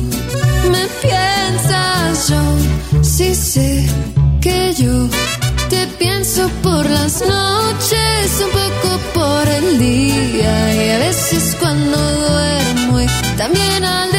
me 0.71 0.87
piensas, 0.99 2.29
yo 2.29 3.03
sí 3.03 3.35
sé 3.35 3.85
que 4.41 4.73
yo 4.73 5.07
te 5.69 5.85
pienso 5.99 6.49
por 6.63 6.89
las 6.89 7.21
noches, 7.21 8.43
un 8.43 8.51
poco 8.51 8.99
por 9.13 9.47
el 9.47 9.77
día 9.77 10.73
y 10.73 10.89
a 10.89 10.97
veces 10.97 11.55
cuando 11.59 11.97
duermo 11.97 12.99
y 12.99 13.37
también 13.37 13.85
al 13.85 14.10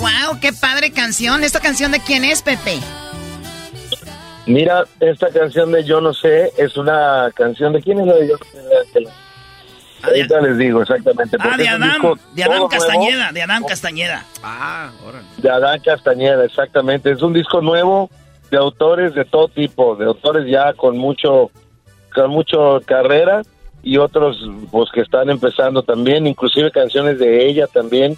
¡Wow! 0.00 0.40
¡Qué 0.40 0.52
padre 0.52 0.90
canción! 0.90 1.44
¿Esta 1.44 1.60
canción 1.60 1.92
de 1.92 2.00
quién 2.00 2.24
es, 2.24 2.42
Pepe? 2.42 2.78
Mira, 4.46 4.84
esta 4.98 5.28
canción 5.28 5.70
de 5.72 5.84
Yo 5.84 6.00
no 6.00 6.14
sé 6.14 6.50
es 6.56 6.76
una 6.76 7.30
canción 7.34 7.72
de 7.72 7.82
quién 7.82 8.00
es 8.00 8.06
la 8.06 8.14
de 8.14 8.28
Yo 8.28 8.34
no 8.38 8.92
sé. 8.92 9.06
Ahorita 10.02 10.40
les 10.40 10.56
digo 10.56 10.80
exactamente. 10.80 11.36
Ah, 11.38 11.56
de 11.58 11.68
Adán, 11.68 12.00
de 12.32 12.44
Adán 12.44 12.68
Castañeda, 12.68 13.32
de 13.32 13.42
Adán 13.42 13.64
Castañeda. 13.64 14.24
Ah, 14.42 14.90
órale. 15.06 15.24
De 15.36 15.50
Adán 15.50 15.78
Castañeda, 15.84 16.44
exactamente. 16.44 17.10
Es 17.10 17.20
un 17.20 17.34
disco 17.34 17.60
nuevo 17.60 18.10
de 18.50 18.56
autores 18.56 19.14
de 19.14 19.26
todo 19.26 19.48
tipo, 19.48 19.96
de 19.96 20.06
autores 20.06 20.50
ya 20.50 20.72
con 20.72 20.96
mucho, 20.96 21.50
con 22.14 22.30
mucho 22.30 22.80
carrera 22.86 23.42
y 23.82 23.96
otros 23.96 24.38
pues 24.70 24.90
que 24.92 25.00
están 25.00 25.30
empezando 25.30 25.82
también, 25.82 26.26
inclusive 26.26 26.70
canciones 26.70 27.18
de 27.18 27.46
ella 27.46 27.66
también. 27.66 28.16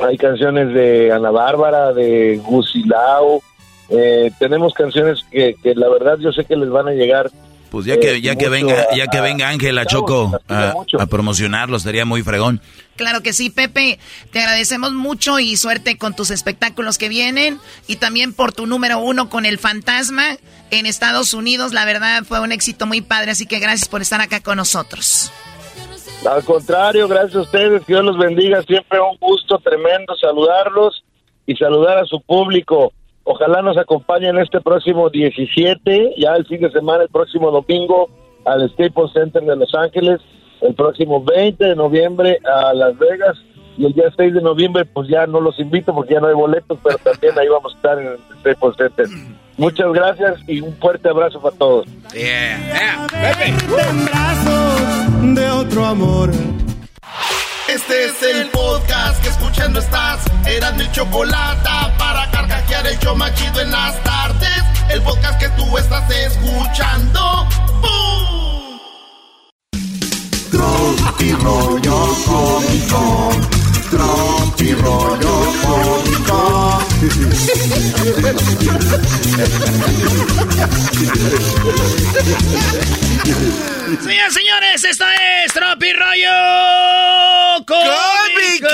Hay 0.00 0.16
canciones 0.16 0.72
de 0.74 1.12
Ana 1.12 1.30
Bárbara, 1.30 1.92
de 1.92 2.40
Gusilao, 2.44 3.42
eh, 3.88 4.30
tenemos 4.38 4.74
canciones 4.74 5.24
que, 5.30 5.56
la 5.74 5.88
verdad 5.88 6.18
yo 6.18 6.32
sé 6.32 6.44
que 6.44 6.56
les 6.56 6.68
van 6.68 6.88
a 6.88 6.92
llegar. 6.92 7.30
Pues 7.70 7.84
ya 7.84 8.00
que, 8.00 8.22
ya 8.22 8.36
que 8.36 8.48
venga, 8.48 8.86
ya 8.96 9.08
que 9.08 9.20
venga 9.20 9.48
Ángela 9.48 9.84
Choco 9.84 10.40
a, 10.48 10.72
a, 10.98 11.06
promocionarlo, 11.06 11.78
sería 11.78 12.06
muy 12.06 12.22
fregón. 12.22 12.62
Claro 12.96 13.22
que 13.22 13.34
sí, 13.34 13.50
Pepe. 13.50 13.98
Te 14.32 14.40
agradecemos 14.40 14.92
mucho 14.92 15.38
y 15.38 15.54
suerte 15.56 15.98
con 15.98 16.16
tus 16.16 16.30
espectáculos 16.30 16.96
que 16.96 17.10
vienen 17.10 17.58
y 17.86 17.96
también 17.96 18.32
por 18.32 18.52
tu 18.52 18.66
número 18.66 19.00
uno 19.00 19.28
con 19.28 19.44
el 19.44 19.58
fantasma 19.58 20.38
en 20.70 20.86
Estados 20.86 21.34
Unidos. 21.34 21.72
La 21.72 21.84
verdad 21.84 22.24
fue 22.24 22.40
un 22.40 22.52
éxito 22.52 22.86
muy 22.86 23.00
padre, 23.00 23.32
así 23.32 23.46
que 23.46 23.58
gracias 23.58 23.88
por 23.88 24.02
estar 24.02 24.20
acá 24.20 24.40
con 24.40 24.56
nosotros. 24.56 25.32
Al 26.28 26.44
contrario, 26.44 27.06
gracias 27.06 27.36
a 27.36 27.40
ustedes, 27.42 27.84
que 27.84 27.92
Dios 27.92 28.04
los 28.04 28.18
bendiga. 28.18 28.62
Siempre 28.62 29.00
un 29.00 29.16
gusto 29.18 29.58
tremendo 29.58 30.16
saludarlos 30.16 31.04
y 31.46 31.54
saludar 31.54 31.98
a 31.98 32.04
su 32.04 32.20
público. 32.20 32.92
Ojalá 33.24 33.62
nos 33.62 33.76
acompañen 33.76 34.38
este 34.38 34.60
próximo 34.60 35.10
17, 35.10 36.14
ya 36.16 36.34
el 36.34 36.46
fin 36.46 36.60
de 36.60 36.70
semana, 36.70 37.04
el 37.04 37.08
próximo 37.08 37.50
domingo, 37.50 38.08
al 38.44 38.68
Staples 38.70 39.12
Center 39.12 39.42
de 39.42 39.56
Los 39.56 39.74
Ángeles, 39.74 40.20
el 40.62 40.74
próximo 40.74 41.22
20 41.22 41.62
de 41.62 41.76
noviembre 41.76 42.38
a 42.44 42.72
Las 42.72 42.98
Vegas 42.98 43.36
y 43.78 43.86
el 43.86 43.92
día 43.92 44.12
6 44.16 44.34
de 44.34 44.42
noviembre 44.42 44.84
pues 44.84 45.08
ya 45.08 45.26
no 45.26 45.40
los 45.40 45.58
invito 45.60 45.94
porque 45.94 46.14
ya 46.14 46.20
no 46.20 46.26
hay 46.26 46.34
boletos, 46.34 46.78
pero 46.82 46.98
también 46.98 47.38
ahí 47.38 47.48
vamos 47.48 47.72
a 47.72 47.76
estar 47.76 47.98
en 47.98 48.08
el 48.08 48.18
Staples 48.40 48.76
Center. 48.76 49.06
Muchas 49.56 49.92
gracias 49.92 50.40
y 50.48 50.60
un 50.60 50.76
fuerte 50.76 51.08
abrazo 51.08 51.40
para 51.40 51.56
todos. 51.56 51.86
Yeah. 52.12 53.06
de 55.22 55.50
otro 55.50 55.84
amor. 55.84 56.30
Este 57.68 58.06
es 58.06 58.22
el 58.22 58.48
podcast 58.48 59.22
que 59.22 59.28
escuchando 59.28 59.78
estás. 59.78 60.24
Eran 60.46 60.76
mi 60.76 60.90
chocolate 60.90 61.68
para 61.98 62.28
carcajear 62.32 62.86
el 62.86 62.98
yo 62.98 63.14
machido 63.14 63.60
en 63.60 63.70
las 63.70 64.02
tardes. 64.02 64.64
El 64.90 65.02
podcast 65.02 65.40
que 65.40 65.48
tú 65.50 65.78
estás 65.78 66.10
escuchando. 66.10 67.17
Señoras 84.02 84.34
señores, 84.34 84.84
esto 84.84 85.04
es 85.44 85.52
Tropi 85.54 85.92
Rollo 85.94 87.64
Cómico. 87.66 88.68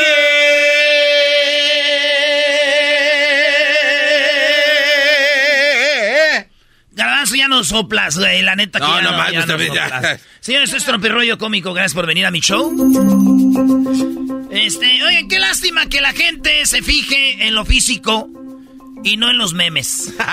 Garbanzo, 6.91 7.37
ya 7.37 7.47
no 7.47 7.63
soplas, 7.63 8.19
güey, 8.19 8.43
la 8.43 8.57
neta 8.57 8.81
que 8.81 8.87
no, 8.87 8.97
ya 8.97 9.03
no, 9.03 9.13
no, 9.13 9.31
ya 9.31 9.47
no 9.47 9.59
soplas. 9.59 10.21
Señores, 10.41 10.71
esto 10.71 10.79
es 10.79 10.85
Tropi 10.85 11.09
Rollo 11.09 11.39
Cómico, 11.39 11.73
gracias 11.73 11.95
por 11.95 12.07
venir 12.07 12.27
a 12.27 12.33
mi 12.33 12.41
show. 12.41 12.73
Este, 14.51 15.05
oye, 15.05 15.27
qué 15.29 15.39
lástima 15.39 15.87
que 15.89 16.01
la 16.01 16.13
gente 16.13 16.67
se 16.67 16.83
fije 16.83 17.47
en 17.47 17.55
lo 17.55 17.65
físico 17.65 18.29
y 19.05 19.17
no 19.17 19.31
en 19.31 19.39
los 19.39 19.55
memes. 19.55 20.13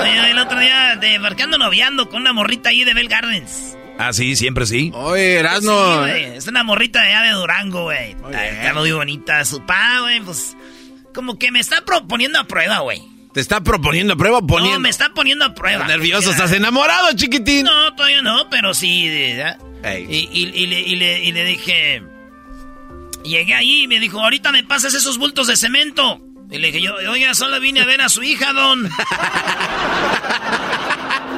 Oye, 0.00 0.30
el 0.30 0.38
otro 0.38 0.58
día 0.58 0.96
de 0.96 1.18
marcando 1.18 1.58
noviando 1.58 2.08
con 2.08 2.22
una 2.22 2.32
morrita 2.32 2.70
ahí 2.70 2.84
de 2.84 2.94
Bell 2.94 3.08
Gardens. 3.08 3.76
Ah, 3.98 4.12
sí, 4.12 4.34
siempre 4.36 4.66
sí. 4.66 4.90
Oye, 4.94 5.34
Erasno. 5.38 6.04
Sí, 6.06 6.10
es 6.34 6.46
una 6.48 6.64
morrita 6.64 7.00
de 7.02 7.12
allá 7.12 7.22
de 7.22 7.30
Durango, 7.30 7.82
güey. 7.84 8.16
Está 8.32 8.74
muy 8.74 8.90
bonita. 8.92 9.44
Su 9.44 9.64
pa, 9.64 10.00
güey, 10.00 10.20
pues. 10.20 10.56
Como 11.14 11.38
que 11.38 11.52
me 11.52 11.60
está 11.60 11.84
proponiendo 11.84 12.40
a 12.40 12.44
prueba, 12.44 12.80
güey. 12.80 13.00
Te 13.32 13.40
está 13.40 13.60
proponiendo 13.62 14.14
a 14.14 14.16
prueba 14.16 14.38
o 14.38 14.46
poniendo. 14.46 14.74
No, 14.74 14.80
me 14.80 14.88
está 14.88 15.10
poniendo 15.10 15.44
a 15.44 15.54
prueba. 15.54 15.86
Nervioso, 15.86 16.22
Mira. 16.30 16.32
estás 16.32 16.52
enamorado, 16.52 17.12
chiquitín. 17.14 17.64
No, 17.66 17.94
todavía 17.94 18.22
no, 18.22 18.48
pero 18.50 18.74
sí. 18.74 19.08
¿verdad? 19.36 19.58
Ey. 19.84 20.06
Y, 20.10 20.28
y- 20.40 20.52
y 20.62 20.66
le, 20.66 20.80
y 20.80 20.96
le- 20.96 21.24
y 21.24 21.32
le 21.32 21.44
dije. 21.44 22.02
Llegué 23.24 23.54
ahí 23.54 23.82
y 23.82 23.88
me 23.88 23.98
dijo, 24.00 24.20
ahorita 24.20 24.52
me 24.52 24.62
pasas 24.64 24.94
esos 24.94 25.18
bultos 25.18 25.46
de 25.46 25.56
cemento. 25.56 26.20
Y 26.50 26.58
le 26.58 26.68
dije, 26.68 26.82
yo, 26.82 26.94
oiga, 27.10 27.34
solo 27.34 27.58
vine 27.58 27.80
a 27.80 27.86
ver 27.86 28.00
a 28.02 28.08
su 28.08 28.22
hija, 28.22 28.52
don. 28.52 28.88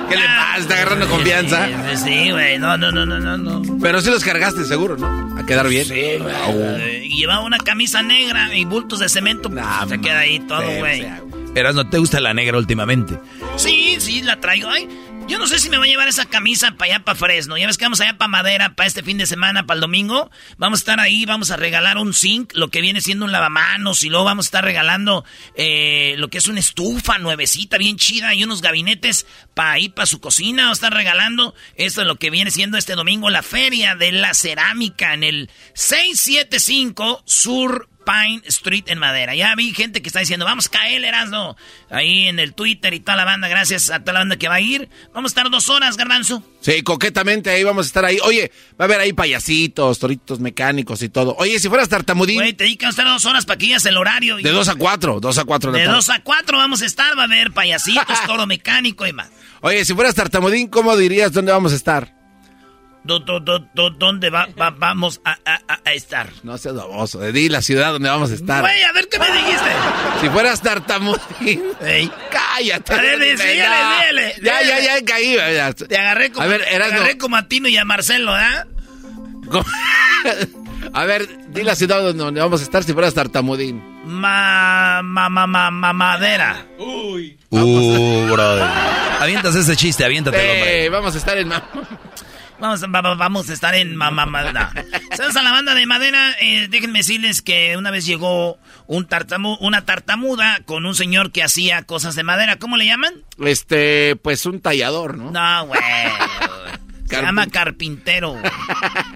¿Qué 0.09 0.17
le 0.17 0.23
pasa? 0.25 0.57
Está 0.59 0.75
agarrando 0.75 1.09
confianza. 1.09 1.67
Sí, 1.97 1.97
Sí, 2.05 2.31
güey, 2.31 2.59
no, 2.59 2.77
no, 2.77 2.91
no, 2.93 3.05
no, 3.07 3.19
no, 3.19 3.37
no. 3.37 3.79
Pero 3.81 4.01
sí 4.01 4.11
los 4.11 4.23
cargaste, 4.25 4.65
seguro, 4.65 4.97
¿no? 4.97 5.37
A 5.39 5.45
quedar 5.47 5.69
bien. 5.69 5.85
Sí, 5.87 6.19
güey. 6.19 7.07
Y 7.07 7.17
llevaba 7.19 7.41
una 7.45 7.59
camisa 7.59 8.03
negra 8.03 8.55
y 8.55 8.65
bultos 8.65 9.01
de 9.01 9.09
cemento. 9.09 9.51
pues, 9.51 9.65
se 9.89 10.01
queda 10.01 10.21
ahí 10.21 10.39
todo, 10.41 10.63
güey. 10.79 11.07
Eras, 11.55 11.75
¿no 11.75 11.89
te 11.89 11.99
gusta 11.99 12.21
la 12.21 12.35
negra 12.35 12.59
últimamente? 12.59 13.19
Sí, 13.57 13.97
sí, 13.99 14.23
la 14.23 14.39
traigo. 14.41 14.69
Ay, 14.69 14.89
yo 15.29 15.39
no 15.39 15.47
sé 15.49 15.59
si 15.59 15.69
me 15.71 15.79
voy 15.79 15.89
a 15.89 15.91
llevar 15.91 16.09
esa 16.09 16.27
camisa 16.27 16.73
para 16.73 16.95
allá, 16.95 17.05
para 17.05 17.19
Fresno. 17.19 17.59
Ya 17.59 17.67
ves 17.67 17.79
que 17.79 17.85
vamos 17.85 18.01
allá 18.01 18.17
para 18.17 18.29
Madera, 18.29 18.77
para 18.77 18.87
este 18.87 19.03
fin 19.03 19.19
de 19.19 19.27
semana, 19.27 19.67
para 19.67 19.77
el 19.77 19.81
domingo. 19.81 20.31
Vamos 20.57 20.81
a 20.81 20.83
estar 20.83 21.01
ahí, 21.01 21.25
vamos 21.27 21.51
a 21.51 21.57
regalar 21.57 21.99
un 21.99 22.15
zinc, 22.15 22.53
lo 22.55 22.69
que 22.69 22.81
viene 22.81 23.01
siendo 23.01 23.25
un 23.25 23.33
lavamanos. 23.33 24.05
Y 24.05 24.09
luego 24.09 24.25
vamos 24.25 24.47
a 24.47 24.49
estar 24.49 24.65
regalando 24.65 25.25
eh, 25.57 26.15
lo 26.19 26.29
que 26.29 26.39
es 26.39 26.47
una 26.47 26.61
estufa 26.61 27.19
nuevecita, 27.19 27.77
bien 27.77 27.97
chida. 27.97 28.35
Y 28.35 28.45
unos 28.45 28.63
gabinetes 28.63 29.27
para 29.55 29.79
ir 29.79 29.93
para 29.95 30.07
su 30.07 30.21
cocina. 30.21 30.65
Vamos 30.65 30.79
a 30.79 30.87
estar 30.87 30.95
regalando 30.95 31.55
esto 31.75 32.03
es 32.03 32.07
lo 32.07 32.17
que 32.17 32.31
viene 32.31 32.51
siendo 32.51 32.79
este 32.79 32.95
domingo 32.95 33.29
la 33.31 33.43
Feria 33.43 33.97
de 33.97 34.13
la 34.13 34.33
Cerámica 34.33 35.15
en 35.15 35.25
el 35.25 35.51
675 35.75 37.23
Sur 37.25 37.89
Pine 38.07 38.41
Street 38.47 38.85
en 38.87 39.01
Madera. 39.01 39.35
Ya 39.35 39.55
vi 39.57 39.75
gente 39.75 40.01
que 40.01 40.09
está 40.09 40.21
diciendo, 40.21 40.45
vamos 40.45 40.69
a 40.69 40.71
caer, 40.71 41.05
Erasmo. 41.05 41.57
Ahí 41.91 42.29
en 42.29 42.39
el 42.39 42.55
Twitter 42.55 42.95
y 42.95 43.01
toda 43.01 43.17
la 43.17 43.25
banda, 43.25 43.49
gracias 43.49 43.91
a 43.91 43.99
toda 44.01 44.13
la 44.13 44.19
banda 44.21 44.37
que 44.37 44.49
va 44.49 44.55
a 44.55 44.61
ir. 44.61 44.89
Vamos 45.13 45.31
a 45.31 45.33
estar 45.33 45.51
dos 45.51 45.69
horas, 45.69 45.97
Garbanzo. 45.97 46.43
Sí, 46.61 46.83
coquetamente 46.83 47.51
ahí 47.51 47.65
vamos 47.65 47.87
a 47.87 47.89
estar 47.89 48.05
ahí. 48.05 48.19
Oye, 48.23 48.53
va 48.81 48.85
a 48.85 48.87
haber 48.87 49.01
ahí 49.01 49.13
payasitos, 49.13 49.99
toritos 49.99 50.39
mecánicos 50.39 51.03
y 51.03 51.09
todo. 51.09 51.35
Oye, 51.39 51.59
si 51.59 51.69
fueras 51.69 51.89
tartamudín. 51.89 52.37
Güey, 52.37 52.53
te 52.53 52.65
dedican 52.65 52.89
a 52.89 52.91
estar 52.91 53.07
dos 53.07 53.25
horas 53.27 53.45
para 53.45 53.59
que 53.59 53.75
el 53.75 53.97
horario. 53.97 54.37
De 54.37 54.51
dos 54.51 54.69
a 54.69 54.77
cuatro, 54.77 55.21
dos 55.21 55.39
a 55.39 55.45
cuatro 55.45 55.73
de 55.73 55.81
De 55.81 55.87
dos 55.87 56.09
a 56.09 56.23
cuatro 56.23 56.59
vamos 56.59 56.83
a 56.83 56.87
estar, 56.87 57.17
va 57.19 57.23
a 57.23 57.27
haber 57.27 57.53
payasitos, 57.53 58.23
toro 58.27 58.47
mecánico 58.47 59.07
y 59.07 59.13
más. 59.13 59.29
Oye, 59.61 59.85
si 59.85 59.95
fueras 59.95 60.15
tartamudín, 60.15 60.69
¿cómo 60.69 60.97
dirías 60.97 61.33
dónde 61.33 61.53
vamos 61.53 61.73
a 61.73 61.77
estar? 61.77 62.16
Do- 63.07 63.21
do- 63.21 63.41
do- 63.41 63.61
do- 63.75 63.91
¿Dónde 63.91 64.31
va, 64.31 64.49
va- 64.61 64.71
vamos 64.71 65.21
a, 65.25 65.39
a- 65.45 65.81
a- 65.85 65.93
estar? 65.93 66.29
No 66.43 66.59
seas 66.59 66.75
baboso, 66.75 67.21
di 67.21 67.49
la 67.49 67.63
ciudad 67.63 67.93
donde 67.93 68.09
vamos 68.09 68.31
a 68.31 68.35
estar. 68.35 68.61
Güey, 68.63 68.83
a 68.83 68.93
ver 68.93 69.09
qué 69.09 69.19
me 69.19 69.27
dijiste. 69.31 69.71
Si 70.21 70.29
fueras 70.29 70.61
tartamudín. 70.61 71.63
cállate. 72.31 72.93
A 72.95 72.97
ver, 73.01 73.19
No, 73.19 73.25
síguele, 73.25 73.37
síguele. 73.39 74.35
Ya, 74.43 74.63
ya, 74.63 74.81
ya 74.81 75.05
caí. 75.05 75.37
ya. 75.37 75.73
Te 75.73 75.97
agarré 75.97 76.31
como, 76.33 76.45
A 76.45 76.49
ver, 76.49 76.65
te 76.65 76.77
agarré 76.77 77.17
como 77.19 77.37
a 77.37 77.47
Tino 77.49 77.69
y 77.69 77.77
a 77.77 77.85
Marcelo, 77.85 78.37
¿eh? 78.39 78.65
A 80.93 81.05
ver, 81.05 81.27
di 81.53 81.63
la 81.63 81.75
ciudad 81.75 82.01
donde 82.15 82.41
vamos 82.41 82.61
a 82.61 82.65
estar 82.65 82.85
si 82.85 82.93
fueras 82.93 83.13
tartamudín. 83.15 83.83
Ma, 84.05 85.01
ma, 85.03 85.29
ma, 85.29 85.47
ma, 85.47 85.71
ma- 85.71 85.93
madera. 85.93 86.65
Uy. 86.79 87.39
Uh, 87.51 88.27
brother. 88.31 88.69
Avientas 89.21 89.55
ese 89.57 89.75
chiste, 89.77 90.05
aviéntatelo, 90.05 90.53
hombre. 90.53 90.85
Eh, 90.85 90.89
vamos 90.89 91.15
a 91.15 91.19
estar 91.19 91.37
en... 91.39 91.49
ma- 91.49 91.65
Vamos, 92.59 92.83
va- 92.85 93.01
va- 93.03 93.15
vamos 93.15 93.51
a 93.51 93.53
estar 93.53 93.75
en 93.75 93.95
Mamá 93.97 94.25
Madera. 94.27 94.73
Saludos 95.15 95.37
a 95.37 95.43
la 95.43 95.53
banda 95.53 95.75
de 95.75 95.85
Madera. 95.87 96.35
Eh, 96.41 96.69
déjenme 96.71 97.01
decirles 97.01 97.43
que 97.43 97.77
una 97.77 97.91
vez 97.91 98.07
llegó 98.07 98.59
un 98.87 99.07
tartamu- 99.07 99.59
una 99.61 99.85
tartamuda 99.85 100.61
con 100.65 100.87
un 100.87 100.95
señor 100.95 101.33
que 101.33 101.43
hacía 101.43 101.83
cosas 101.83 102.15
de 102.15 102.23
madera. 102.23 102.57
¿Cómo 102.59 102.77
le 102.79 102.87
llaman? 102.87 103.13
Este, 103.45 104.17
pues 104.17 104.47
un 104.47 104.61
tallador, 104.61 105.19
¿no? 105.19 105.31
No, 105.31 105.67
güey. 105.67 105.81
Se 107.09 107.23
llama 107.23 107.47
carpintero. 107.47 108.31
güey. 108.33 108.43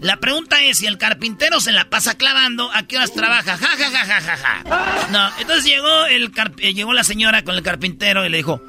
La 0.00 0.18
pregunta 0.18 0.62
es, 0.62 0.78
si 0.78 0.86
el 0.86 0.96
carpintero 0.98 1.60
se 1.60 1.72
la 1.72 1.88
pasa 1.90 2.16
clavando, 2.16 2.70
¿a 2.72 2.82
qué 2.84 2.98
horas 2.98 3.12
trabaja? 3.12 3.56
Ja, 3.56 3.66
ja, 3.76 3.90
ja, 3.90 4.04
ja, 4.06 4.20
ja, 4.20 4.36
ja. 4.36 5.08
No, 5.10 5.30
entonces 5.40 5.64
llegó, 5.64 6.04
el 6.06 6.30
carp- 6.32 6.60
eh, 6.60 6.72
llegó 6.74 6.92
la 6.92 7.04
señora 7.04 7.42
con 7.42 7.54
el 7.56 7.62
carpintero 7.62 8.24
y 8.24 8.28
le 8.28 8.36
dijo... 8.36 8.60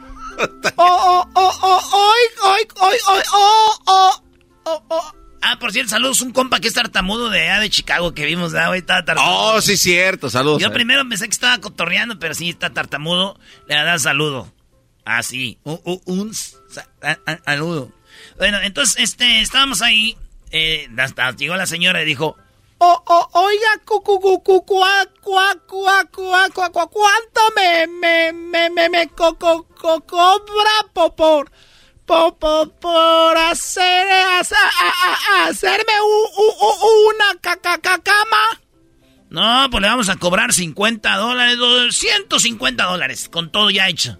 Oh, 0.77 1.27
oh, 1.27 1.29
oh, 1.35 1.59
oh, 1.61 2.13
ay, 2.15 2.55
ay, 2.57 2.67
ay, 2.81 2.97
ay, 3.13 3.21
oh, 3.31 3.79
oh, 3.85 4.13
oh, 4.15 4.23
oh. 4.65 5.11
Ah, 5.43 5.57
por 5.59 5.71
cierto, 5.71 5.89
saludos, 5.89 6.21
un 6.21 6.31
compa 6.33 6.59
que 6.59 6.67
es 6.67 6.73
tartamudo 6.75 7.29
de 7.31 7.41
allá 7.41 7.59
de 7.59 7.69
Chicago 7.71 8.13
que 8.13 8.25
vimos, 8.25 8.51
¿verdad, 8.53 8.67
güey? 8.67 8.81
Estaba 8.81 9.03
tartamudo. 9.03 9.55
Oh, 9.55 9.61
sí, 9.61 9.75
cierto, 9.75 10.29
saludos. 10.29 10.61
Yo 10.61 10.71
primero 10.71 11.07
pensé 11.09 11.25
que 11.25 11.31
estaba 11.33 11.57
cotorreando, 11.59 12.19
pero 12.19 12.35
sí 12.35 12.49
está 12.49 12.69
tartamudo. 12.69 13.39
Le 13.67 13.75
da 13.75 13.97
saludo. 13.97 14.51
Así. 15.03 15.57
un, 15.63 15.81
un- 15.83 16.01
un 16.05 16.33
saludo. 17.45 17.91
Bueno, 18.37 18.59
entonces, 18.61 18.97
este, 18.99 19.41
estábamos 19.41 19.81
ahí. 19.81 20.15
eh, 20.51 20.87
hasta 20.97 21.31
llegó 21.31 21.55
la 21.55 21.65
señora 21.65 22.01
y 22.03 22.05
dijo: 22.05 22.37
Oh, 22.77 23.03
oh, 23.07 23.29
oiga, 23.33 23.81
cu, 23.85 24.01
cu, 24.03 24.19
cu, 24.19 24.43
cu, 24.43 24.63
cua, 24.65 25.07
cua, 25.21 25.55
cua, 25.67 26.05
cua, 26.11 26.49
cua, 26.53 26.69
cua, 26.71 26.87
¿cuánto 26.87 27.41
me, 27.55 27.87
me, 27.87 28.33
me, 28.33 28.69
me, 28.69 28.89
me 28.89 29.07
co, 29.09 29.37
co, 29.39 29.63
co- 29.75 30.01
cobra 30.01 30.71
po- 30.93 31.15
por, 31.15 31.51
po- 32.05 32.37
po- 32.37 32.69
por 32.79 33.37
hacer, 33.37 34.07
hacer- 34.39 34.57
a- 34.57 34.87
a- 34.87 35.17
a- 35.45 35.47
hacerme 35.47 35.93
u- 36.01 36.41
u- 36.41 36.55
u- 36.67 37.09
una? 37.09 37.39
No, 39.29 39.69
pues 39.69 39.81
le 39.81 39.87
vamos 39.87 40.09
a 40.09 40.17
cobrar 40.17 40.51
50 40.53 41.15
dólares, 41.15 41.57
150 41.95 42.83
dólares, 42.85 43.29
con 43.29 43.51
todo 43.51 43.69
ya 43.69 43.87
hecho. 43.87 44.17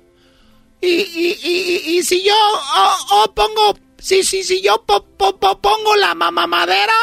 Y, 0.81 0.87
y, 0.87 1.37
y, 1.43 1.51
y, 1.93 1.97
y 1.99 2.03
si 2.03 2.23
yo, 2.23 2.33
oh, 2.33 2.97
oh, 3.11 3.33
pongo, 3.35 3.77
si, 3.99 4.23
si, 4.23 4.43
si 4.43 4.61
yo 4.61 4.81
po- 4.85 5.05
po- 5.17 5.37
po- 5.37 5.59
pongo 5.61 5.95
la 5.97 6.15
mama 6.15 6.47
madera, 6.47 6.93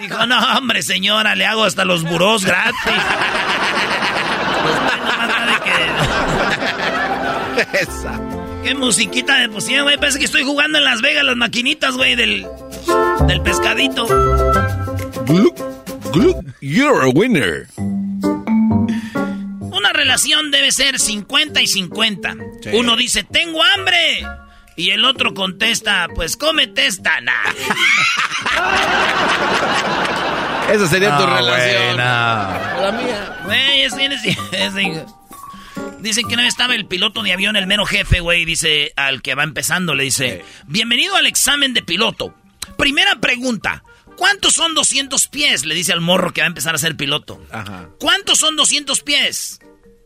Dijo, 0.00 0.26
no, 0.26 0.38
hombre, 0.58 0.82
señora, 0.82 1.34
le 1.34 1.44
hago 1.46 1.64
hasta 1.64 1.84
los 1.84 2.02
burós 2.04 2.44
gratis. 2.44 2.74
Pues, 4.62 4.74
más 4.80 5.28
vale 5.28 5.56
que- 7.72 7.78
Esa. 7.80 8.20
¿Qué 8.66 8.74
musiquita 8.74 9.36
de 9.36 9.48
pusieron, 9.48 9.84
güey? 9.84 9.96
Parece 9.96 10.18
que 10.18 10.24
estoy 10.24 10.42
jugando 10.42 10.78
en 10.78 10.84
Las 10.84 11.00
Vegas 11.00 11.22
las 11.24 11.36
maquinitas, 11.36 11.94
güey, 11.96 12.16
del, 12.16 12.44
del 13.28 13.40
pescadito. 13.42 14.06
You're 16.60 17.04
a 17.04 17.08
winner. 17.14 17.68
Una 19.60 19.92
relación 19.92 20.50
debe 20.50 20.72
ser 20.72 20.98
50 20.98 21.62
y 21.62 21.66
50. 21.68 22.34
Sí. 22.64 22.70
Uno 22.72 22.96
dice, 22.96 23.22
tengo 23.22 23.62
hambre. 23.62 24.26
Y 24.74 24.90
el 24.90 25.04
otro 25.04 25.32
contesta, 25.32 26.08
pues 26.12 26.36
cómete 26.36 26.86
esta. 26.86 27.20
Nah. 27.20 27.32
Esa 30.72 30.88
sería 30.88 31.16
tu 31.16 31.24
No, 31.24 31.36
relación. 31.36 31.96
no. 31.98 32.02
La 32.02 32.92
mía. 33.00 33.36
Güey, 33.44 33.82
es, 33.82 33.92
es- 33.92 34.74
es- 34.76 35.04
Dicen 36.06 36.28
que 36.28 36.36
vez 36.36 36.46
estaba 36.46 36.76
el 36.76 36.86
piloto 36.86 37.24
de 37.24 37.32
avión, 37.32 37.56
el 37.56 37.66
mero 37.66 37.84
jefe, 37.84 38.20
güey, 38.20 38.44
dice 38.44 38.92
al 38.94 39.22
que 39.22 39.34
va 39.34 39.42
empezando, 39.42 39.92
le 39.96 40.04
dice, 40.04 40.44
bienvenido 40.68 41.16
al 41.16 41.26
examen 41.26 41.74
de 41.74 41.82
piloto. 41.82 42.32
Primera 42.78 43.16
pregunta, 43.16 43.82
¿cuántos 44.16 44.54
son 44.54 44.76
200 44.76 45.26
pies? 45.26 45.66
Le 45.66 45.74
dice 45.74 45.92
al 45.92 46.00
morro 46.00 46.32
que 46.32 46.42
va 46.42 46.44
a 46.44 46.46
empezar 46.46 46.76
a 46.76 46.78
ser 46.78 46.96
piloto. 46.96 47.44
Ajá. 47.50 47.88
¿Cuántos 47.98 48.38
son 48.38 48.54
200 48.54 49.02
pies? 49.02 49.58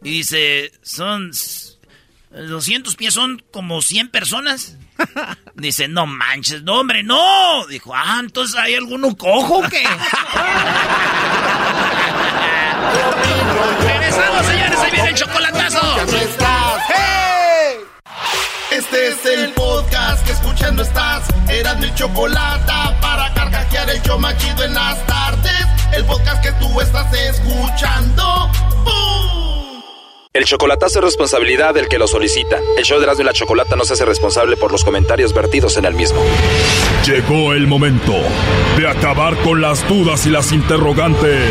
Y 0.03 0.11
dice, 0.11 0.73
son... 0.81 1.33
200 2.31 2.97
pies 2.97 3.13
son 3.13 3.45
como 3.51 3.83
100 3.83 4.09
personas. 4.09 4.79
Dice, 5.55 5.87
no 5.89 6.07
manches, 6.07 6.63
no, 6.63 6.81
hombre, 6.81 7.03
no. 7.03 7.67
Dijo, 7.67 7.93
ah, 7.95 8.19
entonces 8.21 8.57
hay 8.57 8.75
alguno 8.75 9.15
cojo 9.17 9.59
o 9.59 9.69
qué. 9.69 9.83
Regresamos, 13.83 14.47
señores, 14.47 14.79
ahí 14.81 14.91
viene 14.91 15.09
el 15.11 15.15
chocolatazo. 15.15 15.81
Este 18.71 19.09
es 19.09 19.27
el 19.27 19.53
podcast 19.53 20.25
que 20.25 20.33
escuchando 20.33 20.83
estás. 20.83 21.25
Eran 21.49 21.81
mi 21.81 21.93
chocolate 21.95 22.73
para 23.01 23.33
carcajear 23.35 23.91
el 23.91 24.03
yo 24.03 24.19
machido 24.19 24.65
en 24.65 24.75
las 24.75 25.05
tardes. 25.07 25.67
El 25.93 26.05
podcast 26.05 26.43
que 26.43 26.53
tú 26.53 26.81
estás 26.81 27.13
escuchando. 27.13 28.51
¡Bum! 28.85 29.83
El 30.33 30.45
chocolatazo 30.45 31.01
es 31.01 31.05
responsabilidad 31.05 31.75
del 31.75 31.89
que 31.89 31.99
lo 31.99 32.07
solicita. 32.07 32.59
El 32.79 32.85
show 32.85 32.99
de 32.99 33.05
Erasmo 33.05 33.23
y 33.23 33.27
la 33.27 33.33
Chocolata 33.33 33.75
no 33.75 33.85
se 33.85 33.95
hace 33.95 34.05
responsable 34.05 34.57
por 34.57 34.71
los 34.71 34.85
comentarios 34.85 35.35
vertidos 35.35 35.77
en 35.77 35.85
el 35.85 35.95
mismo. 35.95 36.23
Llegó 37.05 37.53
el 37.53 37.67
momento 37.67 38.15
de 38.79 38.89
acabar 38.89 39.37
con 39.39 39.61
las 39.61 39.87
dudas 39.89 40.27
y 40.27 40.31
las 40.31 40.53
interrogantes. 40.53 41.51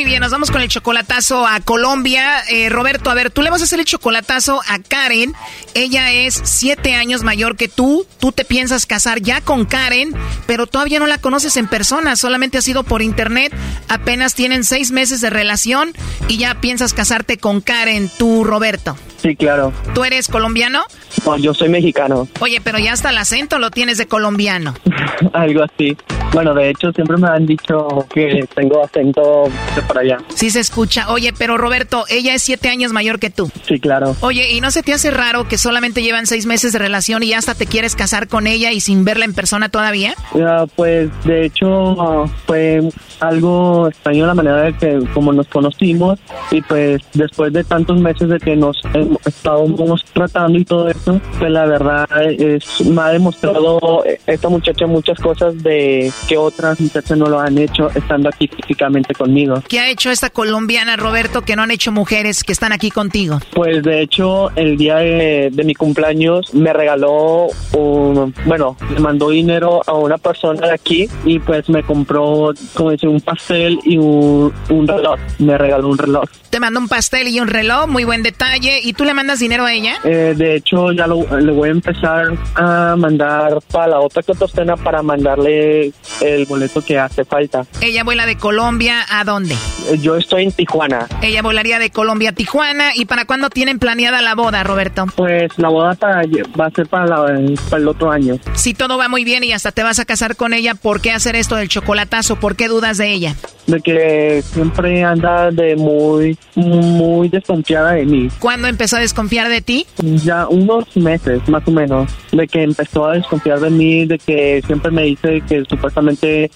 Muy 0.00 0.08
bien, 0.08 0.20
nos 0.20 0.32
vamos 0.32 0.50
con 0.50 0.62
el 0.62 0.68
chocolatazo 0.68 1.46
a 1.46 1.60
Colombia. 1.60 2.40
Eh, 2.48 2.70
Roberto, 2.70 3.10
a 3.10 3.14
ver, 3.14 3.30
tú 3.30 3.42
le 3.42 3.50
vas 3.50 3.60
a 3.60 3.64
hacer 3.64 3.80
el 3.80 3.84
chocolatazo 3.84 4.62
a 4.66 4.78
Karen. 4.78 5.34
Ella 5.74 6.10
es 6.10 6.40
siete 6.42 6.94
años 6.94 7.22
mayor 7.22 7.54
que 7.54 7.68
tú. 7.68 8.06
Tú 8.18 8.32
te 8.32 8.46
piensas 8.46 8.86
casar 8.86 9.20
ya 9.20 9.42
con 9.42 9.66
Karen, 9.66 10.14
pero 10.46 10.66
todavía 10.66 11.00
no 11.00 11.06
la 11.06 11.18
conoces 11.18 11.58
en 11.58 11.68
persona. 11.68 12.16
Solamente 12.16 12.56
ha 12.56 12.62
sido 12.62 12.82
por 12.82 13.02
internet. 13.02 13.52
Apenas 13.88 14.34
tienen 14.34 14.64
seis 14.64 14.90
meses 14.90 15.20
de 15.20 15.28
relación 15.28 15.92
y 16.28 16.38
ya 16.38 16.54
piensas 16.62 16.94
casarte 16.94 17.36
con 17.36 17.60
Karen, 17.60 18.10
tú, 18.16 18.42
Roberto. 18.42 18.96
Sí, 19.18 19.36
claro. 19.36 19.72
¿Tú 19.94 20.04
eres 20.04 20.28
colombiano? 20.28 20.80
No, 21.26 21.36
yo 21.36 21.52
soy 21.52 21.68
mexicano. 21.68 22.26
Oye, 22.40 22.60
pero 22.64 22.78
ya 22.78 22.94
hasta 22.94 23.10
el 23.10 23.18
acento 23.18 23.58
lo 23.58 23.70
tienes 23.70 23.98
de 23.98 24.06
colombiano. 24.06 24.74
Algo 25.34 25.62
así. 25.62 25.94
Bueno, 26.32 26.54
de 26.54 26.70
hecho, 26.70 26.90
siempre 26.92 27.18
me 27.18 27.28
han 27.28 27.44
dicho 27.44 28.06
que 28.14 28.48
tengo 28.54 28.82
acento 28.82 29.44
por 29.92 29.98
allá. 29.98 30.18
Sí 30.34 30.50
se 30.50 30.60
escucha. 30.60 31.10
Oye, 31.10 31.32
pero 31.36 31.58
Roberto, 31.58 32.04
ella 32.08 32.34
es 32.34 32.42
siete 32.42 32.68
años 32.68 32.92
mayor 32.92 33.18
que 33.18 33.30
tú. 33.30 33.50
Sí, 33.66 33.80
claro. 33.80 34.14
Oye, 34.20 34.52
¿y 34.52 34.60
no 34.60 34.70
se 34.70 34.82
te 34.84 34.92
hace 34.92 35.10
raro 35.10 35.48
que 35.48 35.58
solamente 35.58 36.02
llevan 36.02 36.26
seis 36.26 36.46
meses 36.46 36.72
de 36.72 36.78
relación 36.78 37.22
y 37.24 37.32
hasta 37.32 37.54
te 37.54 37.66
quieres 37.66 37.96
casar 37.96 38.28
con 38.28 38.46
ella 38.46 38.70
y 38.70 38.80
sin 38.80 39.04
verla 39.04 39.24
en 39.24 39.34
persona 39.34 39.68
todavía? 39.68 40.14
Ya, 40.34 40.66
pues, 40.76 41.08
de 41.24 41.46
hecho, 41.46 42.26
fue 42.46 42.80
algo 43.18 43.88
extraño 43.88 44.26
la 44.26 44.34
manera 44.34 44.62
de 44.62 44.72
que 44.76 45.00
como 45.12 45.32
nos 45.32 45.46
conocimos 45.48 46.18
y 46.50 46.62
pues 46.62 47.02
después 47.12 47.52
de 47.52 47.64
tantos 47.64 47.98
meses 48.00 48.28
de 48.28 48.38
que 48.38 48.56
nos 48.56 48.80
hemos- 48.94 49.18
estábamos 49.26 50.04
tratando 50.14 50.58
y 50.58 50.64
todo 50.64 50.88
eso, 50.88 51.20
pues 51.38 51.50
la 51.50 51.66
verdad 51.66 52.06
es, 52.30 52.80
me 52.86 53.02
ha 53.02 53.08
demostrado 53.08 54.04
esta 54.26 54.48
muchacha 54.48 54.86
muchas 54.86 55.18
cosas 55.18 55.60
de 55.62 56.10
que 56.28 56.36
otras 56.38 56.80
muchachas 56.80 57.18
no 57.18 57.26
lo 57.26 57.40
han 57.40 57.58
hecho 57.58 57.90
estando 57.94 58.28
aquí 58.30 58.48
físicamente 58.48 59.12
conmigo. 59.14 59.62
¿Qué 59.68 59.79
ha 59.80 59.88
hecho 59.88 60.10
esta 60.10 60.30
colombiana, 60.30 60.96
Roberto, 60.96 61.42
que 61.42 61.56
no 61.56 61.62
han 61.62 61.70
hecho 61.70 61.92
mujeres 61.92 62.44
que 62.44 62.52
están 62.52 62.72
aquí 62.72 62.90
contigo? 62.90 63.40
Pues 63.54 63.82
de 63.82 64.02
hecho, 64.02 64.50
el 64.56 64.76
día 64.76 64.96
de, 64.96 65.50
de 65.52 65.64
mi 65.64 65.74
cumpleaños 65.74 66.52
me 66.54 66.72
regaló 66.72 67.48
un, 67.72 68.34
bueno, 68.44 68.76
le 68.92 69.00
mandó 69.00 69.30
dinero 69.30 69.82
a 69.86 69.94
una 69.94 70.18
persona 70.18 70.66
de 70.66 70.74
aquí 70.74 71.08
y 71.24 71.38
pues 71.38 71.68
me 71.68 71.82
compró, 71.82 72.52
como 72.74 72.90
dice, 72.90 73.08
un 73.08 73.20
pastel 73.20 73.78
y 73.84 73.98
un, 73.98 74.52
un 74.68 74.88
reloj. 74.88 75.18
Me 75.38 75.56
regaló 75.58 75.88
un 75.88 75.98
reloj. 75.98 76.24
Te 76.50 76.58
mandó 76.60 76.80
un 76.80 76.88
pastel 76.88 77.28
y 77.28 77.40
un 77.40 77.48
reloj, 77.48 77.86
muy 77.86 78.04
buen 78.04 78.22
detalle. 78.22 78.80
¿Y 78.82 78.92
tú 78.92 79.04
le 79.04 79.14
mandas 79.14 79.38
dinero 79.38 79.64
a 79.64 79.72
ella? 79.72 79.94
Eh, 80.04 80.34
de 80.36 80.56
hecho, 80.56 80.92
ya 80.92 81.06
lo, 81.06 81.24
le 81.38 81.52
voy 81.52 81.68
a 81.68 81.72
empezar 81.72 82.32
a 82.56 82.96
mandar 82.96 83.58
para 83.70 83.88
la 83.88 84.00
otra 84.00 84.22
cotostena 84.22 84.76
para 84.76 85.02
mandarle 85.02 85.92
el 86.20 86.46
boleto 86.46 86.84
que 86.84 86.98
hace 86.98 87.24
falta. 87.24 87.64
Ella 87.80 88.04
vuela 88.04 88.26
de 88.26 88.36
Colombia 88.36 89.04
a 89.08 89.24
dónde? 89.24 89.54
Yo 90.00 90.16
estoy 90.16 90.44
en 90.44 90.52
Tijuana. 90.52 91.06
Ella 91.22 91.42
volaría 91.42 91.78
de 91.78 91.90
Colombia 91.90 92.30
a 92.30 92.32
Tijuana. 92.32 92.90
¿Y 92.94 93.06
para 93.06 93.24
cuándo 93.24 93.50
tienen 93.50 93.78
planeada 93.78 94.20
la 94.22 94.34
boda, 94.34 94.62
Roberto? 94.62 95.06
Pues 95.16 95.50
la 95.58 95.68
boda 95.68 95.94
para, 95.94 96.22
va 96.58 96.66
a 96.66 96.70
ser 96.70 96.86
para, 96.86 97.06
la- 97.06 97.54
para 97.68 97.82
el 97.82 97.88
otro 97.88 98.10
año. 98.10 98.38
Si 98.54 98.74
todo 98.74 98.98
va 98.98 99.08
muy 99.08 99.24
bien 99.24 99.42
y 99.42 99.52
hasta 99.52 99.72
te 99.72 99.82
vas 99.82 99.98
a 99.98 100.04
casar 100.04 100.36
con 100.36 100.52
ella, 100.54 100.74
¿por 100.74 101.00
qué 101.00 101.10
hacer 101.12 101.34
esto 101.34 101.56
del 101.56 101.68
chocolatazo? 101.68 102.36
¿Por 102.36 102.56
qué 102.56 102.68
dudas 102.68 102.98
de 102.98 103.12
ella? 103.12 103.34
De 103.66 103.80
que 103.80 104.42
siempre 104.42 105.04
anda 105.04 105.50
de 105.50 105.76
muy, 105.76 106.36
muy 106.56 107.28
desconfiada 107.28 107.92
de 107.92 108.04
mí. 108.04 108.28
¿Cuándo 108.38 108.66
empezó 108.68 108.96
a 108.96 109.00
desconfiar 109.00 109.48
de 109.48 109.60
ti? 109.62 109.86
Ya 110.02 110.46
unos 110.48 110.96
meses, 110.96 111.40
más 111.48 111.62
o 111.66 111.70
menos, 111.70 112.10
de 112.32 112.46
que 112.48 112.62
empezó 112.64 113.06
a 113.06 113.12
desconfiar 113.14 113.60
de 113.60 113.70
mí, 113.70 114.06
de 114.06 114.18
que 114.18 114.62
siempre 114.66 114.90
me 114.90 115.02
dice 115.02 115.42
que 115.48 115.62
supuestamente 115.68 116.50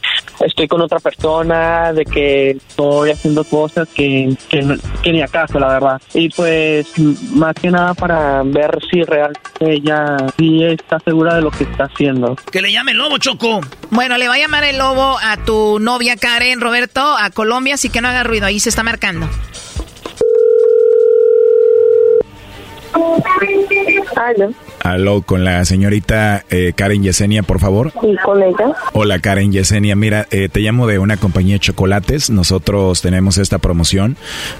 estoy 0.44 0.66
con 0.66 0.80
otra 0.80 0.98
persona, 0.98 1.92
de 1.92 2.04
que 2.04 2.58
estoy 3.04 3.18
haciendo 3.18 3.44
cosas 3.44 3.88
que, 3.94 4.34
que, 4.48 4.62
no- 4.62 4.76
que 5.02 5.12
ni 5.12 5.22
acaso, 5.22 5.58
la 5.58 5.68
verdad. 5.68 6.00
Y 6.14 6.28
pues, 6.30 6.86
más 7.32 7.54
que 7.54 7.70
nada 7.70 7.94
para 7.94 8.42
ver 8.44 8.78
si 8.90 9.02
realmente 9.02 9.44
ella 9.60 10.16
sí 10.38 10.64
está 10.64 10.98
segura 11.00 11.34
de 11.34 11.42
lo 11.42 11.50
que 11.50 11.64
está 11.64 11.84
haciendo. 11.84 12.36
Que 12.50 12.62
le 12.62 12.72
llame 12.72 12.92
el 12.92 12.98
lobo, 12.98 13.18
Choco. 13.18 13.60
Bueno, 13.90 14.16
le 14.16 14.28
va 14.28 14.34
a 14.34 14.38
llamar 14.38 14.64
el 14.64 14.78
lobo 14.78 15.18
a 15.22 15.36
tu 15.44 15.78
novia 15.80 16.16
Karen, 16.16 16.60
Roberto, 16.60 17.00
a 17.18 17.30
Colombia, 17.30 17.74
así 17.74 17.88
que 17.90 18.00
no 18.00 18.08
haga 18.08 18.22
ruido, 18.24 18.46
ahí 18.46 18.58
se 18.60 18.68
está 18.70 18.82
marcando. 18.82 19.28
Aló, 24.16 24.52
Aló, 24.84 25.22
con 25.22 25.44
la 25.44 25.64
señorita 25.64 26.44
eh, 26.50 26.74
Karen 26.76 27.02
Yesenia, 27.02 27.42
por 27.42 27.58
favor. 27.58 27.90
y 28.02 28.14
con 28.18 28.42
ella. 28.42 28.74
Hola 28.92 29.18
Karen 29.18 29.50
Yesenia, 29.50 29.96
mira, 29.96 30.26
eh, 30.30 30.50
te 30.50 30.60
llamo 30.60 30.86
de 30.86 30.98
una 30.98 31.16
compañía 31.16 31.54
de 31.54 31.60
chocolates. 31.60 32.28
Nosotros 32.28 33.00
tenemos 33.00 33.38
esta 33.38 33.56
promoción 33.56 34.18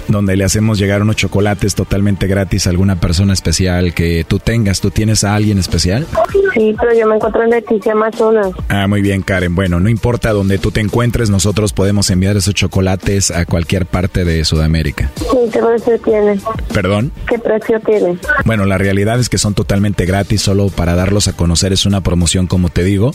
donde 0.09 0.37
le 0.39 0.45
hacemos 0.45 0.79
llegar 0.79 1.03
unos 1.03 1.17
chocolates 1.17 1.75
totalmente 1.75 2.27
gratis 2.27 2.67
a 2.67 2.71
alguna 2.71 2.97
persona 2.97 3.35
especial 3.35 3.93
que 3.93 4.25
tú 4.27 4.39
tengas. 4.39 4.81
¿Tú 4.81 4.91
tienes 4.91 5.25
a 5.25 5.35
alguien 5.35 5.59
especial? 5.59 6.07
Sí, 6.55 6.75
pero 6.81 6.95
yo 6.99 7.07
me 7.07 7.17
encuentro 7.17 7.43
en 7.43 7.51
Leticia, 7.51 7.93
Amazonas. 7.93 8.49
Ah, 8.71 8.87
muy 8.89 9.03
bien 9.03 9.21
Karen. 9.21 9.55
Bueno, 9.55 9.79
no 9.79 9.91
importa 9.91 10.33
donde 10.33 10.57
tú 10.57 10.71
te 10.71 10.81
encuentres, 10.81 11.29
nosotros 11.29 11.75
podemos 11.75 12.09
enviar 12.09 12.35
esos 12.39 12.55
chocolates 12.55 13.31
a 13.31 13.45
cualquier 13.45 13.85
parte 13.85 14.25
de 14.25 14.43
Sudamérica. 14.47 15.11
Sí, 15.17 15.27
¿Qué 15.53 15.59
precio 15.61 15.99
tiene? 15.99 16.41
¿Perdón? 16.73 17.13
¿Qué 17.29 17.39
precio 17.39 17.79
tiene? 17.81 18.17
Bueno, 18.47 18.65
la 18.65 18.79
realidad 18.79 19.21
es 19.21 19.29
que 19.29 19.37
son 19.37 19.53
totalmente 19.53 20.07
gratis, 20.07 20.14
solo 20.39 20.69
para 20.69 20.95
darlos 20.95 21.29
a 21.29 21.33
conocer 21.33 21.73
es 21.73 21.87
una 21.87 22.01
promoción, 22.01 22.47
como 22.47 22.69
te 22.69 22.85
digo. 22.85 23.13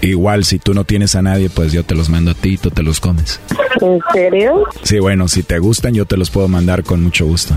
Igual, 0.00 0.44
si 0.44 0.58
tú 0.58 0.74
no 0.74 0.84
tienes 0.84 1.14
a 1.14 1.22
nadie, 1.22 1.48
pues 1.48 1.72
yo 1.72 1.84
te 1.84 1.94
los 1.94 2.08
mando 2.08 2.32
a 2.32 2.34
ti 2.34 2.54
y 2.54 2.58
tú 2.58 2.70
te 2.70 2.82
los 2.82 3.00
comes. 3.00 3.40
¿En 3.80 3.98
serio? 4.12 4.64
Sí, 4.82 4.98
bueno, 4.98 5.28
si 5.28 5.42
te 5.42 5.58
gustan, 5.58 5.94
yo 5.94 6.04
te 6.04 6.16
los 6.16 6.30
puedo 6.30 6.48
mandar 6.48 6.82
con 6.82 7.02
mucho 7.02 7.26
gusto. 7.26 7.54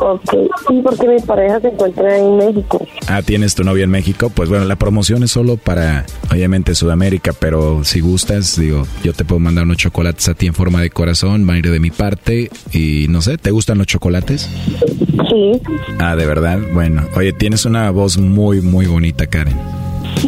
Ok. 0.00 0.34
¿Y 0.70 0.82
porque 0.82 1.06
mi 1.06 1.20
pareja 1.20 1.60
se 1.60 1.68
encuentra 1.68 2.16
en 2.16 2.38
México? 2.38 2.86
Ah, 3.06 3.22
¿tienes 3.22 3.54
tu 3.54 3.64
novia 3.64 3.84
en 3.84 3.90
México? 3.90 4.30
Pues 4.30 4.48
bueno, 4.48 4.64
la 4.64 4.76
promoción 4.76 5.22
es 5.22 5.32
solo 5.32 5.56
para, 5.56 6.06
obviamente, 6.30 6.74
Sudamérica, 6.74 7.32
pero 7.32 7.84
si 7.84 8.00
gustas, 8.00 8.58
digo, 8.58 8.86
yo 9.04 9.12
te 9.12 9.24
puedo 9.24 9.38
mandar 9.38 9.64
unos 9.64 9.76
chocolates 9.76 10.28
a 10.28 10.34
ti 10.34 10.46
en 10.46 10.54
forma 10.54 10.80
de 10.80 10.90
corazón, 10.90 11.46
va 11.48 11.54
a 11.54 11.58
ir 11.58 11.70
de 11.70 11.80
mi 11.80 11.90
parte 11.90 12.50
y 12.72 13.06
no 13.08 13.20
sé, 13.20 13.36
¿te 13.36 13.50
gustan 13.50 13.78
los 13.78 13.86
chocolates? 13.86 14.48
Sí. 15.28 15.60
Ah, 15.98 16.16
de 16.16 16.26
verdad, 16.26 16.58
bueno. 16.72 17.02
Oye, 17.16 17.32
tienes 17.32 17.64
una 17.64 17.90
voz 17.90 18.18
muy, 18.18 18.60
muy 18.60 18.86
bonita, 18.86 19.26
Karen. 19.26 19.56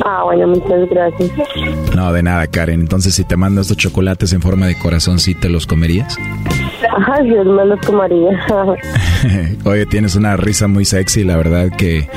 Ah, 0.05 0.23
bueno, 0.25 0.49
muchas 0.49 0.89
gracias. 0.89 1.31
No, 1.95 2.13
de 2.13 2.23
nada, 2.23 2.47
Karen. 2.47 2.81
Entonces, 2.81 3.15
si 3.15 3.25
te 3.25 3.37
mando 3.37 3.61
estos 3.61 3.77
chocolates 3.77 4.33
en 4.33 4.43
forma 4.43 4.67
de 4.67 4.79
corazón, 4.79 5.19
¿sí 5.19 5.35
te 5.35 5.49
los 5.49 5.67
comerías? 5.67 6.17
Ay, 7.07 7.29
Dios 7.29 7.47
me 7.47 7.65
los 7.65 7.81
tomaría. 7.81 8.41
Oye, 9.65 9.87
tienes 9.87 10.15
una 10.17 10.37
risa 10.37 10.67
muy 10.69 10.85
sexy, 10.85 11.25
la 11.25 11.37
verdad 11.37 11.71
que 11.77 12.09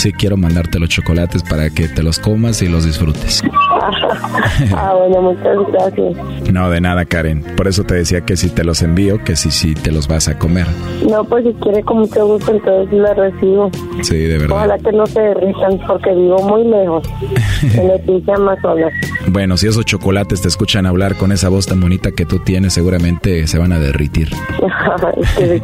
sí 0.00 0.12
quiero 0.14 0.38
mandarte 0.38 0.78
los 0.78 0.88
chocolates 0.88 1.42
para 1.42 1.68
que 1.68 1.86
te 1.86 2.02
los 2.02 2.18
comas 2.18 2.62
y 2.62 2.68
los 2.68 2.86
disfrutes. 2.86 3.42
ah, 4.74 4.94
bueno, 4.96 5.20
muchas 5.20 5.58
gracias. 5.70 6.50
No, 6.50 6.70
de 6.70 6.80
nada, 6.80 7.04
Karen. 7.04 7.42
Por 7.54 7.68
eso 7.68 7.84
te 7.84 7.96
decía 7.96 8.22
que 8.22 8.36
si 8.38 8.48
te 8.48 8.64
los 8.64 8.80
envío, 8.80 9.22
que 9.22 9.36
sí, 9.36 9.50
sí 9.50 9.74
te 9.74 9.92
los 9.92 10.08
vas 10.08 10.28
a 10.28 10.38
comer. 10.38 10.66
No, 11.06 11.22
pues 11.24 11.44
si 11.44 11.52
quiere 11.54 11.82
con 11.82 11.98
mucho 11.98 12.26
gusto, 12.26 12.50
entonces 12.50 12.98
la 12.98 13.12
recibo. 13.12 13.70
Sí, 14.00 14.16
de 14.16 14.38
verdad. 14.38 14.56
Ojalá 14.56 14.78
que 14.78 14.92
no 14.92 15.06
se 15.06 15.20
derritan 15.20 15.78
porque 15.86 16.14
vivo 16.14 16.48
muy 16.48 16.64
lejos. 16.64 17.06
en 17.74 17.88
Leticia, 17.88 18.36
Amazonas. 18.36 18.92
Bueno, 19.28 19.58
si 19.58 19.66
esos 19.66 19.84
chocolates 19.84 20.40
te 20.40 20.48
escuchan 20.48 20.86
hablar 20.86 21.16
con 21.16 21.30
esa 21.30 21.50
voz 21.50 21.66
tan 21.66 21.78
bonita 21.78 22.12
que 22.12 22.24
tú 22.24 22.38
tienes, 22.38 22.72
seguramente 22.72 23.46
se 23.46 23.58
van 23.58 23.72
a 23.72 23.78
derritir. 23.78 24.30
es 25.16 25.32
que. 25.34 25.60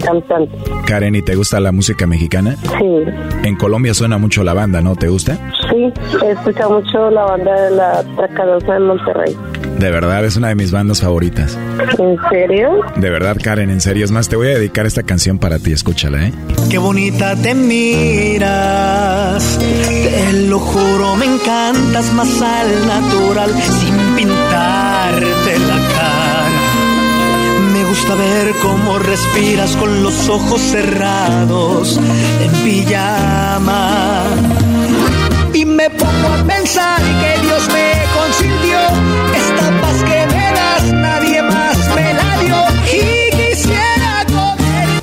Karen, 0.87 1.15
¿y 1.15 1.23
te 1.23 1.35
gusta 1.37 1.59
la 1.59 1.73
música 1.73 2.07
mexicana? 2.07 2.57
Sí. 2.57 3.45
En 3.45 3.57
Colombia 3.57 3.95
suena 3.95 4.19
mucho 4.27 4.43
la 4.43 4.55
banda, 4.55 4.83
¿no? 4.83 4.97
¿Te 4.97 5.07
gusta? 5.09 5.39
Sí, 5.71 5.93
he 6.25 6.31
escuchado 6.33 6.81
mucho 6.81 7.11
la 7.11 7.23
banda 7.25 7.61
de 7.63 7.71
la 7.77 8.03
Tracadosa 8.17 8.73
de 8.73 8.81
Monterrey. 8.81 9.37
De 9.79 9.91
verdad, 9.91 10.25
es 10.25 10.37
una 10.37 10.49
de 10.49 10.57
mis 10.57 10.73
bandas 10.73 11.01
favoritas. 11.01 11.57
¿En 11.99 12.17
serio? 12.29 12.81
De 12.97 13.09
verdad, 13.09 13.37
Karen, 13.41 13.71
en 13.71 13.81
serio. 13.81 14.05
Es 14.05 14.11
más, 14.11 14.29
te 14.29 14.35
voy 14.35 14.49
a 14.49 14.55
dedicar 14.55 14.85
esta 14.85 15.05
canción 15.05 15.39
para 15.39 15.61
ti, 15.61 15.71
escúchala, 15.73 16.27
¿eh? 16.27 16.33
Qué 16.69 16.79
bonita 16.79 17.37
te 17.37 17.55
miras, 17.55 19.59
te 19.59 20.33
lo 20.49 20.59
juro, 20.59 21.15
me 21.17 21.27
encantas 21.27 22.13
más 22.15 22.43
al 22.43 22.87
natural, 22.89 23.51
sin 23.53 23.95
pintarte 24.17 25.59
la 25.69 25.77
cara. 25.95 26.26
Gusta 28.07 28.23
ver 28.23 28.55
cómo 28.63 29.01
respiras 29.01 29.75
con 29.75 30.05
los 30.05 30.29
ojos 30.29 30.61
cerrados 30.61 31.99
en 32.41 32.53
pijama. 32.63 34.23
Y 35.53 35.65
me 35.65 35.91
pongo 35.91 36.29
a 36.29 36.45
pensar 36.47 37.01
que 37.03 37.41
Dios 37.43 37.67
me 37.73 38.05
consintió 38.17 38.79
esta 39.35 39.81
paz 39.81 40.05
que 40.05 40.26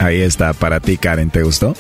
Ahí 0.04 0.22
está 0.22 0.52
para 0.52 0.82
ti, 0.82 0.98
Karen. 0.98 1.30
¿Te 1.30 1.44
gustó? 1.44 1.76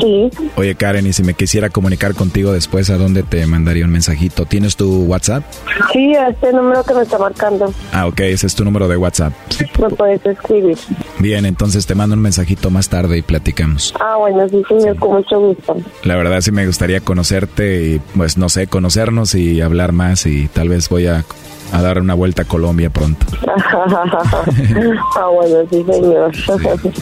Sí. 0.00 0.30
Oye, 0.56 0.74
Karen, 0.74 1.06
y 1.06 1.12
si 1.12 1.22
me 1.22 1.34
quisiera 1.34 1.68
comunicar 1.68 2.14
contigo 2.14 2.50
después, 2.52 2.88
¿a 2.88 2.96
dónde 2.96 3.22
te 3.22 3.44
mandaría 3.46 3.84
un 3.84 3.90
mensajito? 3.90 4.46
¿Tienes 4.46 4.74
tu 4.74 5.02
WhatsApp? 5.02 5.44
Sí, 5.92 6.14
a 6.14 6.28
este 6.28 6.50
número 6.50 6.82
que 6.82 6.94
me 6.94 7.02
está 7.02 7.18
marcando. 7.18 7.70
Ah, 7.92 8.06
ok, 8.06 8.20
ese 8.20 8.46
es 8.46 8.54
tu 8.54 8.64
número 8.64 8.88
de 8.88 8.96
WhatsApp. 8.96 9.34
Me 9.78 9.90
puedes 9.90 10.24
escribir. 10.24 10.78
Bien, 11.18 11.44
entonces 11.44 11.86
te 11.86 11.94
mando 11.94 12.16
un 12.16 12.22
mensajito 12.22 12.70
más 12.70 12.88
tarde 12.88 13.18
y 13.18 13.22
platicamos. 13.22 13.92
Ah, 14.00 14.16
bueno, 14.16 14.48
sí, 14.48 14.62
señor, 14.66 14.96
con 14.96 15.16
mucho 15.16 15.38
gusto. 15.38 15.76
La 16.04 16.16
verdad 16.16 16.40
sí 16.40 16.50
me 16.50 16.66
gustaría 16.66 17.00
conocerte 17.00 17.82
y, 17.84 17.98
pues, 18.16 18.38
no 18.38 18.48
sé, 18.48 18.68
conocernos 18.68 19.34
y 19.34 19.60
hablar 19.60 19.92
más 19.92 20.24
y 20.24 20.48
tal 20.48 20.70
vez 20.70 20.88
voy 20.88 21.06
a 21.06 21.26
a 21.72 21.82
dar 21.82 22.00
una 22.00 22.14
vuelta 22.14 22.42
a 22.42 22.44
Colombia 22.44 22.90
pronto. 22.90 23.26
ah, 23.46 25.26
bueno, 25.32 25.56
sí, 25.70 25.84
señor. 25.84 26.32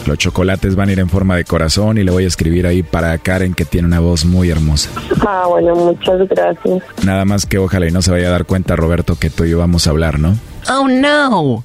Los 0.06 0.18
chocolates 0.18 0.76
van 0.76 0.88
a 0.88 0.92
ir 0.92 1.00
en 1.00 1.08
forma 1.08 1.36
de 1.36 1.44
corazón 1.44 1.98
y 1.98 2.04
le 2.04 2.10
voy 2.10 2.24
a 2.24 2.28
escribir 2.28 2.66
ahí 2.66 2.82
para 2.82 3.16
Karen 3.18 3.54
que 3.54 3.64
tiene 3.64 3.86
una 3.86 4.00
voz 4.00 4.24
muy 4.24 4.50
hermosa. 4.50 4.90
Ah, 5.26 5.44
bueno, 5.48 5.74
muchas 5.74 6.28
gracias. 6.28 6.82
Nada 7.04 7.24
más 7.24 7.46
que 7.46 7.58
ojalá 7.58 7.86
y 7.86 7.90
no 7.90 8.02
se 8.02 8.10
vaya 8.10 8.28
a 8.28 8.30
dar 8.30 8.44
cuenta 8.44 8.76
Roberto 8.76 9.16
que 9.18 9.30
tú 9.30 9.44
y 9.44 9.50
yo 9.50 9.58
vamos 9.58 9.86
a 9.86 9.90
hablar, 9.90 10.18
¿no? 10.18 10.36
Oh, 10.68 10.88
no. 10.88 11.64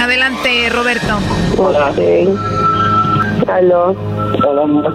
Adelante, 0.00 0.68
Roberto. 0.70 1.18
Hola. 1.56 1.92
Aló. 3.48 3.96
Hola, 4.46 4.92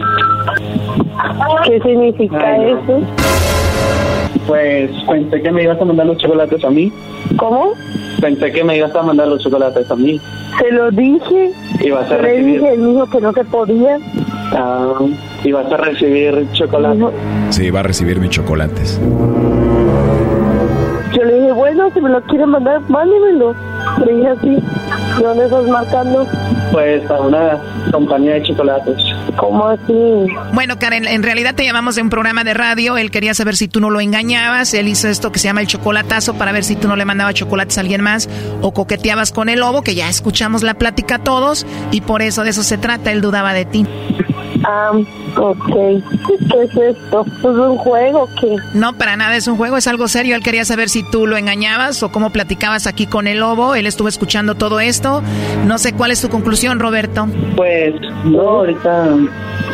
¿Qué 1.66 1.80
significa 1.82 2.58
eso? 2.58 3.02
Pues 4.48 4.90
pensé 5.10 5.42
que 5.42 5.52
me 5.52 5.64
ibas 5.64 5.80
a 5.82 5.86
mandar 5.86 6.06
los 6.08 6.18
chocolates 6.18 6.64
a 6.66 6.70
mí. 6.70 6.92
¿Cómo? 7.38 7.74
Pensé 8.20 8.52
que 8.52 8.64
me 8.64 8.78
ibas 8.78 8.94
a 8.96 9.02
mandar 9.04 9.28
los 9.28 9.42
chocolates 9.44 9.90
a 9.90 9.96
mí. 9.96 10.20
Se 10.60 10.72
lo 10.72 10.92
dije. 10.92 11.52
Y 11.80 11.90
vas 11.92 12.10
a 12.12 12.16
Le 12.18 12.22
recibir. 12.22 12.54
dije, 12.62 12.74
él 12.74 12.86
dijo 12.88 13.06
que 13.10 13.22
no 13.22 13.34
se 13.34 13.44
podía. 13.46 13.98
Ah, 14.54 14.94
y 15.44 15.52
vas 15.52 15.72
a 15.72 15.78
recibir 15.78 16.46
chocolate. 16.54 17.06
Sí, 17.50 17.70
va 17.72 17.80
a 17.80 17.84
recibir 17.84 18.20
mis 18.20 18.30
chocolates. 18.32 19.00
Yo 21.14 21.24
le 21.24 21.34
dije, 21.40 21.52
bueno, 21.52 21.90
si 21.94 22.02
me 22.02 22.10
lo 22.10 22.22
quiere 22.24 22.46
mandar, 22.46 22.82
mándemelo. 22.90 23.54
Así. 23.98 24.50
¿De 25.18 25.24
dónde 25.24 25.46
estás 25.46 25.68
marcando? 25.68 26.28
Pues 26.72 27.10
a 27.10 27.20
una 27.20 27.62
compañía 27.92 28.34
de 28.34 28.44
chocolates. 28.44 28.98
¿Cómo 29.38 29.68
así? 29.68 30.28
Bueno, 30.54 30.80
Karen, 30.80 31.06
en 31.06 31.24
realidad 31.24 31.56
te 31.56 31.64
llamamos 31.64 31.96
de 31.96 32.02
un 32.02 32.10
programa 32.10 32.44
de 32.44 32.54
radio. 32.54 32.98
Él 32.98 33.12
quería 33.12 33.34
saber 33.34 33.56
si 33.56 33.68
tú 33.68 33.80
no 33.80 33.90
lo 33.90 34.00
engañabas. 34.00 34.74
Él 34.74 34.88
hizo 34.88 35.08
esto 35.08 35.32
que 35.32 35.40
se 35.40 35.48
llama 35.48 35.62
el 35.62 35.68
chocolatazo 35.68 36.36
para 36.36 36.52
ver 36.52 36.64
si 36.64 36.76
tú 36.76 36.88
no 36.88 36.96
le 36.96 37.06
mandabas 37.06 37.36
chocolates 37.36 37.78
a 37.78 37.82
alguien 37.82 38.02
más 38.02 38.30
o 38.62 38.74
coqueteabas 38.74 39.32
con 39.32 39.50
el 39.50 39.60
lobo, 39.60 39.82
que 39.82 39.96
ya 39.96 40.10
escuchamos 40.10 40.64
la 40.64 40.76
plática 40.76 41.20
todos 41.20 41.66
y 41.92 42.02
por 42.02 42.22
eso 42.22 42.44
de 42.44 42.52
eso 42.52 42.64
se 42.64 42.78
trata. 42.78 43.12
Él 43.12 43.22
dudaba 43.22 43.54
de 43.54 43.66
ti. 43.66 43.86
Ah, 44.64 44.92
ok. 45.38 45.66
¿Qué 45.68 46.64
es 46.64 46.78
esto? 46.78 47.26
¿Es 47.40 47.44
un 47.44 47.78
juego 47.78 48.24
o 48.24 48.30
qué? 48.40 48.56
No, 48.74 48.94
para 48.94 49.16
nada 49.16 49.36
es 49.36 49.48
un 49.48 49.58
juego, 49.58 49.78
es 49.78 49.88
algo 49.88 50.08
serio. 50.08 50.36
Él 50.36 50.44
quería 50.44 50.66
saber 50.66 50.90
si 50.90 51.04
tú 51.04 51.28
lo 51.28 51.38
engañabas 51.38 52.04
o 52.04 52.12
cómo 52.12 52.30
platicabas 52.32 52.88
aquí 52.88 53.08
con 53.08 53.28
el 53.28 53.40
lobo. 53.40 53.76
Él 53.76 53.88
estuvo 53.88 54.08
escuchando 54.08 54.56
todo 54.56 54.80
esto. 54.80 55.24
No 55.66 55.78
sé 55.78 55.94
cuál 55.94 56.12
es 56.12 56.22
tu 56.22 56.30
conclusión, 56.30 56.80
Roberto. 56.80 57.28
Pues 57.56 57.94
no, 58.26 58.42
ahorita, 58.42 59.18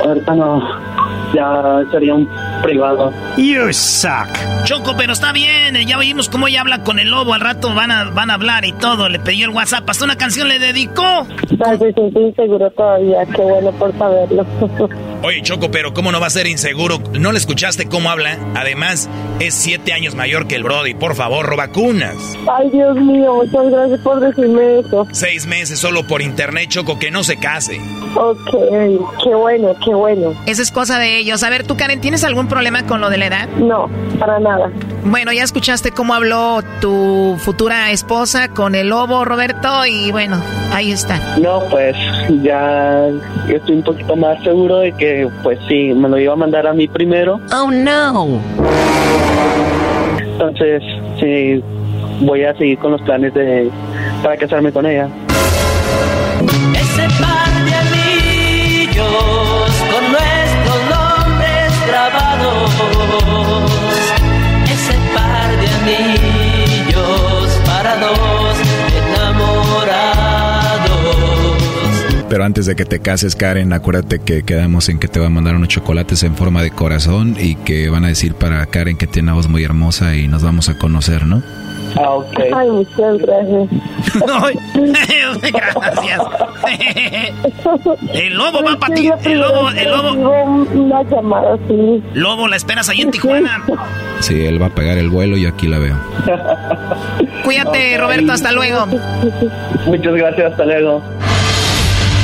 ahorita 0.06 0.36
no. 0.36 1.07
Ya 1.34 1.82
sería 1.91 2.13
un 2.15 2.28
privado. 2.63 3.11
You 3.38 3.71
suck. 3.73 4.28
Choco, 4.63 4.93
pero 4.97 5.13
está 5.13 5.32
bien. 5.32 5.75
eh, 5.75 5.86
Ya 5.86 5.97
oímos 5.97 6.30
cómo 6.30 6.47
ella 6.47 6.61
habla 6.61 6.84
con 6.84 6.99
el 6.99 7.09
lobo. 7.09 7.34
Al 7.34 7.41
rato 7.41 7.73
van 7.73 7.91
a, 7.91 8.05
van 8.05 8.32
a 8.32 8.36
hablar 8.36 8.65
y 8.65 8.71
todo. 8.73 9.09
Le 9.09 9.19
pidió 9.19 9.45
el 9.47 9.51
WhatsApp. 9.55 9.89
Hasta 9.89 10.05
una 10.05 10.15
canción 10.15 10.47
le 10.47 10.59
dedicó. 10.59 11.03
Ay, 11.65 11.78
me 11.80 11.91
siento 11.93 12.19
inseguro 12.21 12.69
todavía. 12.71 13.25
Qué 13.36 13.41
bueno 13.41 13.71
por 13.73 13.97
saberlo. 13.97 14.45
Oye, 15.24 15.41
Choco, 15.41 15.72
pero 15.72 15.93
¿cómo 15.93 16.11
no 16.11 16.20
va 16.20 16.28
a 16.28 16.30
ser 16.30 16.47
inseguro? 16.47 16.99
¿No 17.13 17.32
le 17.32 17.39
escuchaste 17.39 17.88
cómo 17.88 18.09
habla? 18.11 18.38
Además, 18.55 19.09
es 19.39 19.55
siete 19.55 19.91
años 19.91 20.13
mayor 20.15 20.47
que 20.47 20.55
el 20.55 20.63
Brody. 20.63 20.93
Por 20.93 21.15
favor, 21.15 21.55
vacunas. 21.55 22.15
Ay, 22.47 22.70
Dios 22.70 22.95
mío, 22.97 23.34
muchas 23.43 23.72
gracias 23.72 23.99
por 24.01 24.20
decirme 24.20 24.80
eso. 24.80 25.07
Seis 25.11 25.47
meses 25.47 25.80
solo 25.80 26.05
por 26.05 26.22
internet, 26.22 26.70
Choco, 26.70 26.99
que 26.99 27.09
no 27.09 27.24
se 27.24 27.38
case. 27.38 27.82
Ok, 28.15 28.51
qué 29.24 29.36
bueno, 29.36 29.76
qué 29.84 29.93
bueno. 29.93 30.34
Esa 30.45 30.61
es 30.61 30.72
cosa 30.72 30.99
de 30.99 31.18
ellos. 31.18 31.43
A 31.43 31.49
ver, 31.49 31.65
tú, 31.65 31.76
Karen, 31.76 31.99
¿tienes 31.99 32.24
algún 32.24 32.47
problema 32.47 32.86
con 32.86 33.01
lo 33.01 33.09
de 33.09 33.18
la 33.18 33.26
edad? 33.28 33.49
No, 33.57 33.89
para 34.20 34.39
nada. 34.39 34.72
Bueno, 35.03 35.32
ya 35.32 35.43
escuchaste 35.43 35.91
cómo 35.91 36.13
habló 36.13 36.61
tu 36.82 37.38
futura 37.39 37.91
esposa 37.91 38.49
con 38.49 38.76
el 38.76 38.89
lobo, 38.89 39.26
Roberto, 39.26 39.86
y 39.86 40.11
bueno, 40.11 40.41
ahí 40.74 40.91
está. 40.91 41.38
No, 41.38 41.61
pues 41.70 41.95
ya 42.43 43.07
estoy 43.49 43.76
un 43.76 43.84
poquito 43.84 44.15
más 44.15 44.41
seguro 44.43 44.80
de 44.80 44.91
que, 44.93 45.07
pues 45.43 45.60
sí, 45.68 45.93
me 45.93 46.10
lo 46.10 46.18
iba 46.18 46.34
a 46.34 46.36
mandar 46.36 46.68
a 46.68 46.74
mí 46.74 46.88
primero. 46.88 47.39
Oh, 47.53 47.70
no. 47.72 48.39
Entonces, 50.20 50.84
sí, 51.20 51.64
voy 52.22 52.43
a 52.43 52.55
seguir 52.55 52.78
con 52.80 52.91
los 52.91 53.01
planes 53.01 53.34
de 53.34 53.70
para 54.24 54.38
casarme 54.38 54.72
con 54.72 54.86
ella. 54.86 55.08
Ese 56.74 57.08
par 57.20 57.51
de 57.66 57.74
anillos 57.74 59.05
con 59.91 60.12
nuestros 60.12 60.80
nombres 60.89 61.88
grabados. 61.88 62.72
Ese 64.66 64.93
par 65.16 65.49
de 65.60 65.68
anillos 65.80 67.62
para 67.66 67.95
dos 67.97 68.47
Pero 72.30 72.43
antes 72.43 72.65
de 72.65 72.75
que 72.75 72.86
te 72.86 72.99
cases, 72.99 73.36
Karen, 73.36 73.71
acuérdate 73.71 74.19
que 74.19 74.43
quedamos 74.43 74.89
en 74.89 74.99
que 74.99 75.07
te 75.07 75.19
va 75.19 75.28
a 75.28 75.30
mandar 75.30 75.55
unos 75.55 75.69
chocolates 75.69 76.23
en 76.23 76.36
forma 76.36 76.61
de 76.61 76.71
corazón 76.71 77.36
y 77.39 77.55
que 77.55 77.89
van 77.89 78.03
a 78.03 78.09
decir 78.09 78.34
para 78.34 78.65
Karen 78.65 78.97
que 78.97 79.07
tiene 79.07 79.28
una 79.28 79.36
voz 79.36 79.47
muy 79.47 79.63
hermosa 79.63 80.15
y 80.15 80.28
nos 80.28 80.43
vamos 80.43 80.67
a 80.67 80.78
conocer, 80.78 81.25
¿no? 81.25 81.41
Ah, 81.95 82.09
ok. 82.11 82.39
Ay, 82.53 82.69
muchas 82.69 83.17
gracias. 83.19 83.69
Gracias. 85.53 86.21
El 88.13 88.34
lobo 88.34 88.63
va 88.63 88.78
para 88.78 88.93
ti. 88.93 89.09
El 89.23 89.39
lobo, 89.39 89.69
el 89.69 89.89
lobo. 89.89 90.11
Una 90.11 91.03
llamada 91.03 91.55
así. 91.55 92.03
Lobo, 92.13 92.47
la 92.47 92.55
esperas 92.55 92.89
ahí 92.89 93.01
en 93.01 93.11
Tijuana. 93.11 93.63
Sí, 94.19 94.45
él 94.45 94.61
va 94.61 94.67
a 94.67 94.69
pegar 94.69 94.97
el 94.97 95.09
vuelo 95.09 95.38
y 95.38 95.45
aquí 95.45 95.67
la 95.67 95.80
veo. 95.80 95.95
Cuídate, 97.43 97.97
Roberto, 97.97 98.34
hasta 98.34 98.51
luego. 98.51 98.86
Muchas 99.86 100.13
gracias, 100.13 100.51
hasta 100.51 100.65
luego. 100.65 101.01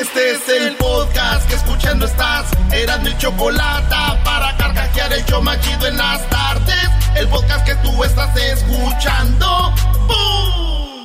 Este 0.00 0.30
es 0.30 0.48
el 0.48 0.76
podcast 0.76 1.48
que 1.48 1.56
escuchando 1.56 2.06
estás. 2.06 2.46
Eran 2.72 3.02
mi 3.02 3.16
chocolate 3.18 3.96
para 4.24 4.56
carcajear 4.56 5.12
el 5.12 5.24
show 5.24 5.42
más 5.42 5.60
chido 5.60 5.88
en 5.88 5.96
las 5.96 6.30
tardes. 6.30 6.88
El 7.16 7.26
podcast 7.26 7.66
que 7.66 7.74
tú 7.76 8.04
estás 8.04 8.30
escuchando. 8.36 9.74
¡Bum! 10.06 11.04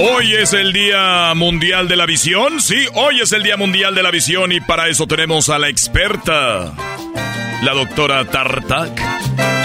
Hoy 0.00 0.34
es 0.36 0.52
el 0.52 0.72
Día 0.72 1.34
Mundial 1.34 1.88
de 1.88 1.96
la 1.96 2.06
Visión. 2.06 2.60
Sí, 2.60 2.86
hoy 2.94 3.20
es 3.20 3.32
el 3.32 3.42
Día 3.42 3.56
Mundial 3.56 3.96
de 3.96 4.04
la 4.04 4.12
Visión 4.12 4.52
y 4.52 4.60
para 4.60 4.86
eso 4.86 5.08
tenemos 5.08 5.48
a 5.48 5.58
la 5.58 5.68
experta, 5.68 6.72
la 7.62 7.74
doctora 7.74 8.24
Tartak. 8.26 9.57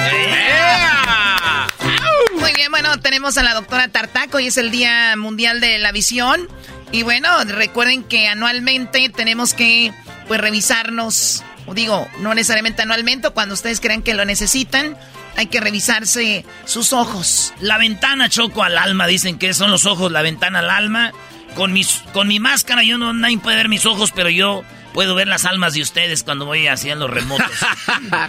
Bueno, 2.74 3.00
tenemos 3.00 3.38
a 3.38 3.44
la 3.44 3.54
doctora 3.54 3.88
Tartaco 3.90 4.40
y 4.40 4.48
es 4.48 4.58
el 4.58 4.72
Día 4.72 5.16
Mundial 5.16 5.62
de 5.62 5.78
la 5.78 5.92
Visión. 5.92 6.48
Y 6.92 7.04
bueno, 7.04 7.30
recuerden 7.44 8.02
que 8.02 8.28
anualmente 8.28 9.10
tenemos 9.16 9.54
que 9.54 9.94
pues 10.28 10.42
revisarnos, 10.42 11.44
o 11.68 11.76
digo, 11.76 12.08
no 12.18 12.34
necesariamente 12.34 12.82
anualmente, 12.82 13.30
cuando 13.30 13.54
ustedes 13.54 13.80
crean 13.80 14.02
que 14.02 14.16
lo 14.16 14.26
necesitan, 14.26 14.98
hay 15.36 15.46
que 15.46 15.62
revisarse 15.62 16.46
sus 16.66 16.94
ojos. 16.94 17.54
La 17.60 17.78
ventana, 17.78 18.28
Choco, 18.28 18.64
al 18.64 18.80
alma. 18.80 19.06
Dicen 19.06 19.38
que 19.38 19.54
son 19.54 19.70
los 19.70 19.86
ojos 19.86 20.12
la 20.12 20.24
ventana 20.24 20.58
al 20.58 20.72
alma. 20.72 21.12
Con, 21.54 21.74
mis, 21.74 22.02
con 22.12 22.28
mi 22.28 22.40
máscara, 22.40 22.82
yo 22.82 22.98
no 22.98 23.14
nadie 23.14 23.38
puede 23.38 23.58
ver 23.58 23.70
mis 23.70 23.86
ojos, 23.86 24.12
pero 24.16 24.30
yo 24.30 24.64
puedo 24.96 25.14
ver 25.14 25.28
las 25.28 25.46
almas 25.46 25.76
de 25.76 25.84
ustedes 25.84 26.24
cuando 26.24 26.48
voy 26.48 26.66
haciendo 26.66 27.08
remotos. 27.08 27.52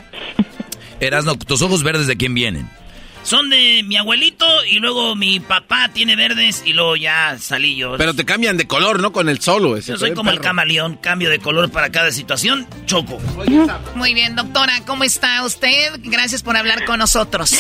Erasno, 1.01 1.35
¿tus 1.39 1.63
ojos 1.63 1.83
verdes 1.83 2.07
de 2.07 2.19
quién 2.19 2.35
vienen? 2.35 2.84
Son 3.25 3.51
de 3.51 3.83
mi 3.85 3.97
abuelito 3.97 4.47
y 4.71 4.79
luego 4.79 5.17
mi 5.17 5.41
papá 5.41 5.89
tiene 5.93 6.15
verdes 6.15 6.63
y 6.65 6.73
luego 6.75 6.95
ya 6.95 7.37
salí 7.39 7.75
yo. 7.77 7.97
Pero 7.97 8.15
te 8.15 8.25
cambian 8.25 8.57
de 8.57 8.67
color, 8.67 9.01
¿no? 9.01 9.13
Con 9.13 9.29
el 9.29 9.41
solo. 9.41 9.77
Yo 9.79 9.97
soy 9.97 10.13
como 10.13 10.31
el 10.31 10.41
camaleón, 10.41 10.97
cambio 10.97 11.31
de 11.31 11.39
color 11.39 11.71
para 11.71 11.91
cada 11.91 12.13
situación, 12.13 12.67
choco. 12.87 13.19
Muy 13.95 14.15
bien, 14.15 14.37
doctora, 14.37 14.75
¿cómo 14.87 15.05
está 15.05 15.45
usted? 15.45 15.99
Gracias 16.05 16.43
por 16.43 16.57
hablar 16.57 16.85
con 16.85 16.99
nosotros. 16.99 17.57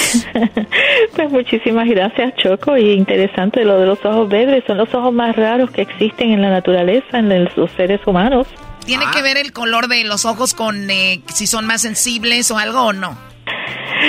pues 1.16 1.30
muchísimas 1.30 1.88
gracias, 1.88 2.34
Choco. 2.36 2.76
Y 2.76 2.92
interesante 2.92 3.64
lo 3.64 3.78
de 3.80 3.86
los 3.86 4.04
ojos 4.04 4.28
verdes. 4.28 4.64
Son 4.66 4.76
los 4.76 4.92
ojos 4.94 5.12
más 5.12 5.34
raros 5.34 5.70
que 5.70 5.82
existen 5.82 6.30
en 6.30 6.42
la 6.42 6.50
naturaleza, 6.50 7.18
en 7.18 7.44
los 7.56 7.70
seres 7.72 8.00
humanos. 8.06 8.46
¿Tiene 8.84 9.06
que 9.14 9.22
ver 9.22 9.38
el 9.38 9.52
color 9.52 9.88
de 9.88 10.04
los 10.04 10.26
ojos 10.26 10.52
con 10.52 10.90
eh, 10.90 11.22
si 11.32 11.46
son 11.46 11.66
más 11.66 11.80
sensibles 11.80 12.50
o 12.50 12.58
algo 12.58 12.82
o 12.82 12.92
no? 12.92 13.33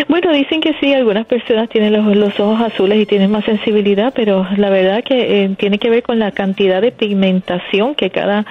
Bueno, 0.08 0.32
dicen 0.32 0.62
que 0.62 0.76
sí, 0.80 0.94
algunas 0.94 1.26
personas 1.26 1.70
tienen 1.70 1.94
los, 1.94 2.40
ojos 2.40 2.62
azules 2.62 3.02
y 3.02 3.06
tienen 3.06 3.32
más 3.32 3.46
sensibilidad, 3.46 4.14
pero 4.16 4.46
la 4.58 4.70
verdad 4.70 5.04
que 5.04 5.44
eh, 5.44 5.56
tiene 5.58 5.80
que 5.80 5.90
ver 5.90 6.04
con 6.04 6.20
la 6.20 6.32
cantidad 6.32 6.82
de 6.82 6.92
pigmentación 6.92 7.96
que 7.96 8.10
cada, 8.10 8.46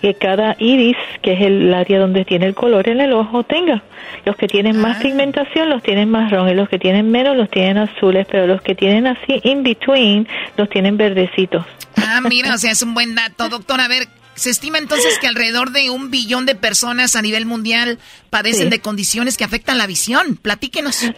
que 0.00 0.14
cada 0.14 0.56
iris, 0.58 0.96
que 1.22 1.34
es 1.34 1.40
el 1.42 1.72
área 1.74 1.98
donde 1.98 2.24
tiene 2.24 2.46
el 2.46 2.54
color 2.54 2.88
en 2.88 3.00
el 3.00 3.12
ojo, 3.12 3.44
tenga. 3.44 3.82
Los 4.24 4.36
que 4.36 4.48
tienen 4.48 4.78
más 4.78 4.98
ah. 4.98 5.02
pigmentación 5.02 5.68
los 5.68 5.82
tienen 5.82 6.10
marrón 6.10 6.48
y 6.48 6.54
los 6.54 6.68
que 6.68 6.78
tienen 6.78 7.10
menos 7.10 7.36
los 7.36 7.50
tienen 7.50 7.78
azules, 7.78 8.26
pero 8.30 8.46
los 8.46 8.62
que 8.62 8.74
tienen 8.74 9.06
así 9.06 9.40
in 9.44 9.62
between 9.62 10.26
los 10.56 10.68
tienen 10.70 10.96
verdecitos. 10.96 11.64
Ah, 11.96 12.20
mira, 12.28 12.54
o 12.54 12.58
sea, 12.58 12.70
es 12.72 12.82
un 12.82 12.94
buen 12.94 13.14
dato. 13.14 13.48
Doctor, 13.48 13.80
a 13.80 13.88
ver, 13.88 14.08
se 14.36 14.50
estima 14.50 14.78
entonces 14.78 15.18
que 15.18 15.26
alrededor 15.26 15.72
de 15.72 15.90
un 15.90 16.10
billón 16.10 16.46
de 16.46 16.54
personas 16.54 17.16
a 17.16 17.22
nivel 17.22 17.46
mundial 17.46 17.98
padecen 18.30 18.70
de 18.70 18.80
condiciones 18.80 19.36
que 19.36 19.44
afectan 19.44 19.78
la 19.78 19.86
visión. 19.86 20.36
Platíquenos. 20.36 21.12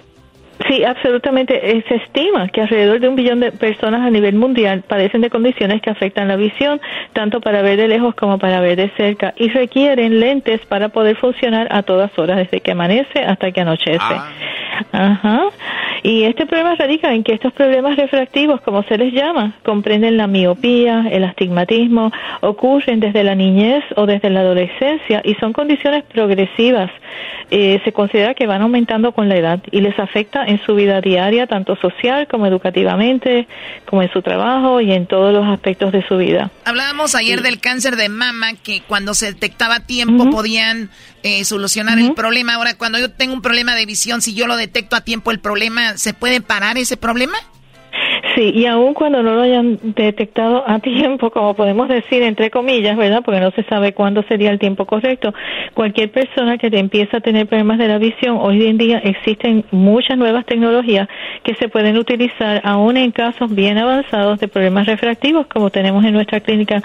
Sí, 0.66 0.82
absolutamente. 0.84 1.70
Eh, 1.70 1.84
se 1.88 1.96
estima 1.96 2.48
que 2.48 2.62
alrededor 2.62 2.98
de 3.00 3.08
un 3.08 3.14
billón 3.14 3.40
de 3.40 3.52
personas 3.52 4.00
a 4.00 4.10
nivel 4.10 4.34
mundial 4.34 4.82
padecen 4.82 5.20
de 5.20 5.30
condiciones 5.30 5.80
que 5.80 5.90
afectan 5.90 6.26
la 6.26 6.36
visión, 6.36 6.80
tanto 7.12 7.40
para 7.40 7.62
ver 7.62 7.76
de 7.76 7.86
lejos 7.86 8.14
como 8.16 8.38
para 8.38 8.60
ver 8.60 8.76
de 8.76 8.90
cerca, 8.96 9.34
y 9.36 9.48
requieren 9.50 10.18
lentes 10.18 10.64
para 10.66 10.88
poder 10.88 11.16
funcionar 11.16 11.68
a 11.70 11.82
todas 11.82 12.10
horas, 12.18 12.38
desde 12.38 12.60
que 12.60 12.72
amanece 12.72 13.20
hasta 13.20 13.52
que 13.52 13.60
anochece. 13.60 13.98
Ah. 14.00 14.32
Ajá. 14.92 15.42
Y 16.02 16.24
este 16.24 16.46
problema 16.46 16.74
radica 16.76 17.12
en 17.12 17.24
que 17.24 17.32
estos 17.32 17.52
problemas 17.52 17.96
refractivos, 17.96 18.60
como 18.60 18.82
se 18.84 18.96
les 18.98 19.12
llama, 19.12 19.54
comprenden 19.64 20.16
la 20.16 20.26
miopía, 20.26 21.06
el 21.10 21.24
astigmatismo, 21.24 22.12
ocurren 22.40 23.00
desde 23.00 23.24
la 23.24 23.34
niñez 23.34 23.84
o 23.96 24.06
desde 24.06 24.30
la 24.30 24.40
adolescencia 24.40 25.22
y 25.24 25.34
son 25.34 25.52
condiciones 25.52 26.04
progresivas. 26.04 26.90
Eh, 27.50 27.80
se 27.84 27.92
considera 27.92 28.34
que 28.34 28.46
van 28.46 28.60
aumentando 28.60 29.12
con 29.12 29.28
la 29.28 29.36
edad 29.36 29.60
y 29.70 29.80
les 29.80 29.98
afecta 29.98 30.44
en 30.44 30.60
su 30.64 30.74
vida 30.74 31.00
diaria, 31.00 31.46
tanto 31.46 31.76
social 31.76 32.26
como 32.28 32.46
educativamente, 32.46 33.48
como 33.86 34.02
en 34.02 34.12
su 34.12 34.20
trabajo 34.20 34.82
y 34.82 34.92
en 34.92 35.06
todos 35.06 35.32
los 35.32 35.46
aspectos 35.46 35.92
de 35.92 36.06
su 36.06 36.18
vida. 36.18 36.50
Hablábamos 36.66 37.14
ayer 37.14 37.40
del 37.40 37.58
cáncer 37.58 37.96
de 37.96 38.10
mama, 38.10 38.52
que 38.62 38.82
cuando 38.86 39.14
se 39.14 39.32
detectaba 39.32 39.76
a 39.76 39.80
tiempo 39.80 40.30
podían 40.30 40.90
eh, 41.28 41.44
solucionar 41.44 41.98
el 41.98 42.14
problema. 42.14 42.54
Ahora, 42.54 42.76
cuando 42.76 42.98
yo 42.98 43.10
tengo 43.10 43.34
un 43.34 43.42
problema 43.42 43.74
de 43.74 43.86
visión, 43.86 44.22
si 44.22 44.34
yo 44.34 44.46
lo 44.46 44.56
detecto 44.56 44.96
a 44.96 45.02
tiempo 45.02 45.30
el 45.30 45.38
problema, 45.38 45.96
¿se 45.96 46.14
puede 46.14 46.40
parar 46.40 46.78
ese 46.78 46.96
problema? 46.96 47.38
Sí, 48.34 48.52
y 48.54 48.66
aun 48.66 48.94
cuando 48.94 49.22
no 49.22 49.34
lo 49.34 49.42
hayan 49.42 49.78
detectado 49.82 50.68
a 50.68 50.78
tiempo, 50.80 51.30
como 51.30 51.54
podemos 51.54 51.88
decir, 51.88 52.22
entre 52.22 52.50
comillas, 52.50 52.96
¿verdad? 52.96 53.22
Porque 53.24 53.40
no 53.40 53.50
se 53.52 53.64
sabe 53.64 53.92
cuándo 53.92 54.22
sería 54.28 54.50
el 54.50 54.58
tiempo 54.58 54.86
correcto, 54.86 55.34
cualquier 55.74 56.10
persona 56.10 56.58
que 56.58 56.68
empieza 56.78 57.18
a 57.18 57.20
tener 57.20 57.46
problemas 57.46 57.78
de 57.78 57.88
la 57.88 57.98
visión, 57.98 58.38
hoy 58.40 58.66
en 58.66 58.78
día 58.78 58.98
existen 58.98 59.64
muchas 59.70 60.16
nuevas 60.16 60.46
tecnologías 60.46 61.08
que 61.42 61.54
se 61.54 61.68
pueden 61.68 61.96
utilizar 61.96 62.60
aún 62.64 62.96
en 62.96 63.10
casos 63.10 63.54
bien 63.54 63.78
avanzados 63.78 64.38
de 64.40 64.48
problemas 64.48 64.86
refractivos, 64.86 65.46
como 65.46 65.70
tenemos 65.70 66.04
en 66.04 66.12
nuestra 66.12 66.40
clínica 66.40 66.82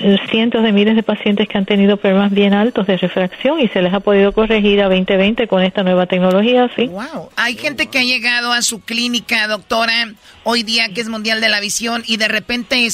eh, 0.00 0.16
cientos 0.30 0.62
de 0.62 0.72
miles 0.72 0.96
de 0.96 1.02
pacientes 1.02 1.48
que 1.48 1.58
han 1.58 1.66
tenido 1.66 1.96
problemas 1.96 2.32
bien 2.32 2.54
altos 2.54 2.86
de 2.86 2.96
refracción 2.96 3.60
y 3.60 3.68
se 3.68 3.82
les 3.82 3.92
ha 3.92 4.00
podido 4.00 4.32
corregir 4.32 4.80
a 4.82 4.88
2020 4.88 5.46
con 5.48 5.62
esta 5.62 5.82
nueva 5.82 6.06
tecnología, 6.06 6.70
¿sí? 6.76 6.86
Wow. 6.86 7.30
Hay 7.36 7.56
gente 7.56 7.86
que 7.86 7.98
ha 7.98 8.04
llegado 8.04 8.52
a 8.52 8.62
su 8.62 8.80
clínica, 8.80 9.46
doctora, 9.48 10.08
hoy 10.44 10.62
día 10.66 10.90
que 10.92 11.00
es 11.00 11.08
Mundial 11.08 11.40
de 11.40 11.48
la 11.48 11.60
Visión 11.60 12.02
y 12.06 12.18
de 12.18 12.28
repente 12.28 12.86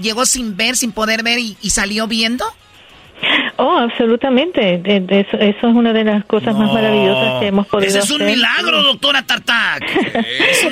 llegó 0.00 0.26
sin 0.26 0.56
ver, 0.56 0.76
sin 0.76 0.92
poder 0.92 1.24
ver 1.24 1.40
y, 1.40 1.56
salió 1.70 2.06
viendo? 2.06 2.44
Oh, 3.56 3.78
absolutamente. 3.78 4.82
Eso, 4.84 5.36
es 5.38 5.56
una 5.62 5.92
de 5.92 6.04
las 6.04 6.24
cosas 6.26 6.54
más 6.54 6.72
maravillosas 6.72 7.40
que 7.40 7.46
hemos 7.48 7.66
podido 7.66 7.88
Ese 7.88 7.98
es 8.00 8.10
un 8.10 8.24
milagro, 8.24 8.82
doctora 8.82 9.22
Tartac. 9.22 9.82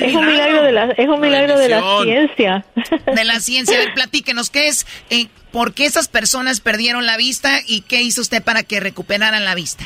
Es 0.02 0.14
un 0.14 0.26
milagro, 0.26 0.62
de 0.62 0.72
la, 0.72 0.84
es 0.90 1.08
un 1.08 1.20
milagro 1.20 1.58
de 1.58 1.68
la 1.68 1.82
ciencia. 2.02 2.64
De 3.14 3.24
la 3.24 3.40
ciencia. 3.40 3.76
platíquenos, 3.94 4.50
¿qué 4.50 4.68
es? 4.68 4.86
Eh, 5.10 5.26
¿Por 5.50 5.74
qué 5.74 5.86
esas 5.86 6.08
personas 6.08 6.60
perdieron 6.60 7.06
la 7.06 7.16
vista 7.16 7.60
y 7.66 7.82
qué 7.82 8.02
hizo 8.02 8.20
usted 8.20 8.42
para 8.42 8.62
que 8.62 8.80
recuperaran 8.80 9.44
la 9.44 9.54
vista? 9.54 9.84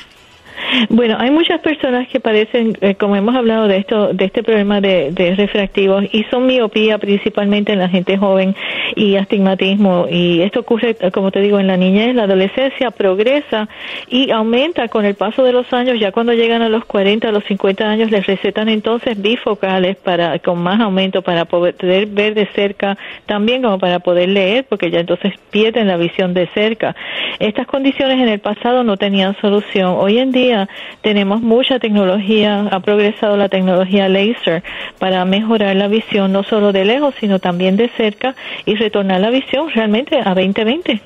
Bueno, 0.88 1.16
hay 1.18 1.30
muchas 1.30 1.60
personas 1.60 2.08
que 2.08 2.20
padecen, 2.20 2.76
eh, 2.80 2.94
como 2.94 3.16
hemos 3.16 3.34
hablado 3.34 3.68
de 3.68 3.78
esto, 3.78 4.12
de 4.12 4.24
este 4.26 4.42
problema 4.42 4.80
de, 4.80 5.34
refractivos 5.36 6.04
y 6.12 6.24
son 6.24 6.46
miopía 6.46 6.98
principalmente 6.98 7.72
en 7.72 7.78
la 7.78 7.88
gente 7.88 8.16
joven 8.16 8.54
y 8.94 9.16
astigmatismo 9.16 10.06
y 10.10 10.42
esto 10.42 10.60
ocurre, 10.60 10.96
eh, 11.00 11.10
como 11.10 11.30
te 11.30 11.40
digo, 11.40 11.58
en 11.58 11.66
la 11.66 11.76
niñez, 11.76 12.14
la 12.14 12.24
adolescencia 12.24 12.90
progresa 12.90 13.68
y 14.08 14.30
aumenta 14.30 14.88
con 14.88 15.04
el 15.04 15.14
paso 15.14 15.42
de 15.42 15.52
los 15.52 15.72
años. 15.72 15.98
Ya 15.98 16.12
cuando 16.12 16.32
llegan 16.32 16.62
a 16.62 16.68
los 16.68 16.84
40, 16.84 17.28
a 17.28 17.32
los 17.32 17.44
50 17.44 17.88
años 17.88 18.10
les 18.10 18.26
recetan 18.26 18.68
entonces 18.68 19.20
bifocales 19.20 19.96
para 19.96 20.38
con 20.38 20.62
más 20.62 20.80
aumento 20.80 21.22
para 21.22 21.44
poder 21.44 21.74
ver 22.06 22.34
de 22.34 22.46
cerca, 22.54 22.96
también 23.26 23.62
como 23.62 23.78
para 23.78 23.98
poder 24.00 24.28
leer, 24.28 24.64
porque 24.68 24.90
ya 24.90 25.00
entonces 25.00 25.34
pierden 25.50 25.88
la 25.88 25.96
visión 25.96 26.34
de 26.34 26.46
cerca. 26.48 26.94
Estas 27.38 27.66
condiciones 27.66 28.18
en 28.18 28.28
el 28.28 28.40
pasado 28.40 28.84
no 28.84 28.96
tenían 28.96 29.36
solución. 29.40 29.96
Hoy 29.98 30.18
en 30.18 30.32
día 30.32 30.55
tenemos 31.02 31.40
mucha 31.42 31.78
tecnología, 31.78 32.68
ha 32.70 32.80
progresado 32.80 33.36
la 33.36 33.48
tecnología 33.48 34.08
laser 34.08 34.62
para 34.98 35.24
mejorar 35.24 35.76
la 35.76 35.88
visión 35.88 36.32
no 36.32 36.42
solo 36.42 36.72
de 36.72 36.84
lejos, 36.84 37.14
sino 37.20 37.38
también 37.38 37.76
de 37.76 37.88
cerca 37.96 38.34
y 38.64 38.74
retornar 38.74 39.20
la 39.20 39.30
visión 39.30 39.70
realmente 39.70 40.18
a 40.18 40.34
2020. 40.34 41.00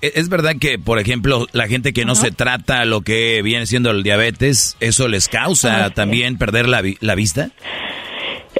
¿e-, 0.00 0.12
¿es 0.14 0.28
verdad 0.28 0.54
que, 0.60 0.78
por 0.78 0.98
ejemplo, 0.98 1.46
la 1.52 1.68
gente 1.68 1.92
que 1.92 2.04
no 2.04 2.14
se 2.14 2.30
trata 2.30 2.84
lo 2.84 3.02
que 3.02 3.42
viene 3.42 3.66
siendo 3.66 3.90
el 3.90 4.02
diabetes, 4.02 4.76
eso 4.80 5.08
les 5.08 5.28
causa 5.28 5.90
también 5.90 6.38
perder 6.38 6.68
la, 6.68 6.82
la 7.00 7.14
vista? 7.14 7.50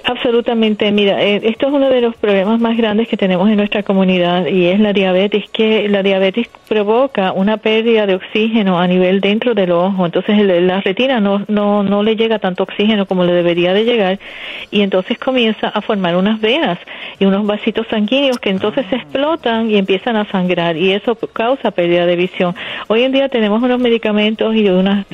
Absolutamente, 0.06 0.92
mira, 0.92 1.22
eh, 1.22 1.40
esto 1.44 1.68
es 1.68 1.72
uno 1.72 1.88
de 1.88 2.02
los 2.02 2.14
problemas 2.16 2.60
más 2.60 2.76
grandes 2.76 3.08
que 3.08 3.16
tenemos 3.16 3.48
en 3.48 3.56
nuestra 3.56 3.82
comunidad 3.82 4.44
y 4.44 4.66
es 4.66 4.78
la 4.78 4.92
diabetes, 4.92 5.48
que 5.50 5.88
la 5.88 6.02
diabetes 6.02 6.46
provoca 6.68 7.32
una 7.32 7.56
pérdida 7.56 8.06
de 8.06 8.16
oxígeno 8.16 8.78
a 8.78 8.86
nivel 8.86 9.22
dentro 9.22 9.54
del 9.54 9.72
ojo, 9.72 10.04
entonces 10.04 10.36
la 10.44 10.82
retina 10.82 11.20
no, 11.20 11.46
no, 11.48 11.82
no 11.82 12.02
le 12.02 12.16
llega 12.16 12.38
tanto 12.38 12.64
oxígeno 12.64 13.06
como 13.06 13.24
le 13.24 13.32
debería 13.32 13.72
de 13.72 13.84
llegar 13.84 14.18
y 14.70 14.82
entonces 14.82 15.18
comienza 15.18 15.68
a 15.68 15.80
formar 15.80 16.16
unas 16.16 16.38
venas 16.38 16.78
y 17.18 17.24
unos 17.24 17.46
vasitos 17.46 17.86
sanguíneos 17.88 18.38
que 18.38 18.50
entonces 18.50 18.84
se 18.90 18.96
explotan 18.96 19.70
y 19.70 19.78
empiezan 19.78 20.16
a 20.16 20.30
sangrar 20.30 20.76
y 20.76 20.92
eso 20.92 21.16
causa 21.32 21.70
pérdida 21.70 22.04
de 22.04 22.16
visión. 22.16 22.54
Hoy 22.88 23.04
en 23.04 23.12
día 23.12 23.30
tenemos 23.30 23.62
unos 23.62 23.80
medicamentos 23.80 24.54
y 24.54 24.68
unos 24.68 25.06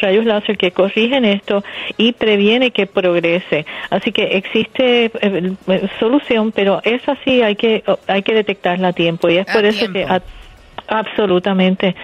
rayos 0.00 0.24
láser 0.24 0.58
que 0.58 0.72
corrigen 0.72 1.24
esto 1.24 1.62
y 1.96 2.10
previene 2.10 2.72
que 2.72 2.86
progrese. 2.86 3.66
Así 3.90 4.10
que 4.10 4.31
existe 4.36 5.06
eh, 5.06 5.54
eh, 5.68 5.88
solución, 5.98 6.52
pero 6.52 6.80
es 6.84 7.06
así, 7.08 7.42
hay 7.42 7.56
que, 7.56 7.84
hay 8.06 8.22
que 8.22 8.34
detectarla 8.34 8.88
a 8.88 8.92
tiempo 8.92 9.28
y 9.28 9.38
es 9.38 9.46
por 9.46 9.64
eso 9.64 9.90
que... 9.92 10.06
absolutamente. 10.88 11.94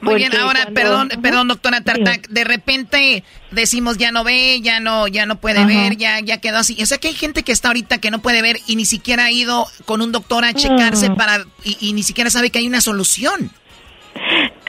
Muy 0.00 0.16
bien, 0.16 0.36
ahora, 0.36 0.68
perdón, 0.74 1.08
perdón, 1.22 1.48
doctora 1.48 1.80
Tartac, 1.80 2.28
de 2.28 2.44
repente 2.44 3.24
decimos 3.52 3.96
ya 3.96 4.12
no 4.12 4.24
ve, 4.24 4.60
ya 4.60 4.80
no, 4.80 5.08
ya 5.08 5.24
no 5.24 5.36
puede 5.36 5.64
ver, 5.64 5.96
ya, 5.96 6.20
ya 6.20 6.38
quedó 6.38 6.58
así. 6.58 6.76
O 6.82 6.86
sea 6.86 6.98
que 6.98 7.08
hay 7.08 7.14
gente 7.14 7.42
que 7.42 7.52
está 7.52 7.68
ahorita 7.68 7.98
que 7.98 8.10
no 8.10 8.20
puede 8.20 8.42
ver 8.42 8.58
y 8.66 8.76
ni 8.76 8.84
siquiera 8.84 9.26
ha 9.26 9.30
ido 9.30 9.66
con 9.84 10.02
un 10.02 10.12
doctor 10.12 10.44
a 10.44 10.52
checarse 10.52 11.10
para, 11.10 11.44
y 11.64 11.92
ni 11.92 12.02
siquiera 12.02 12.30
sabe 12.30 12.50
que 12.50 12.58
hay 12.58 12.66
una 12.66 12.80
solución. 12.80 13.50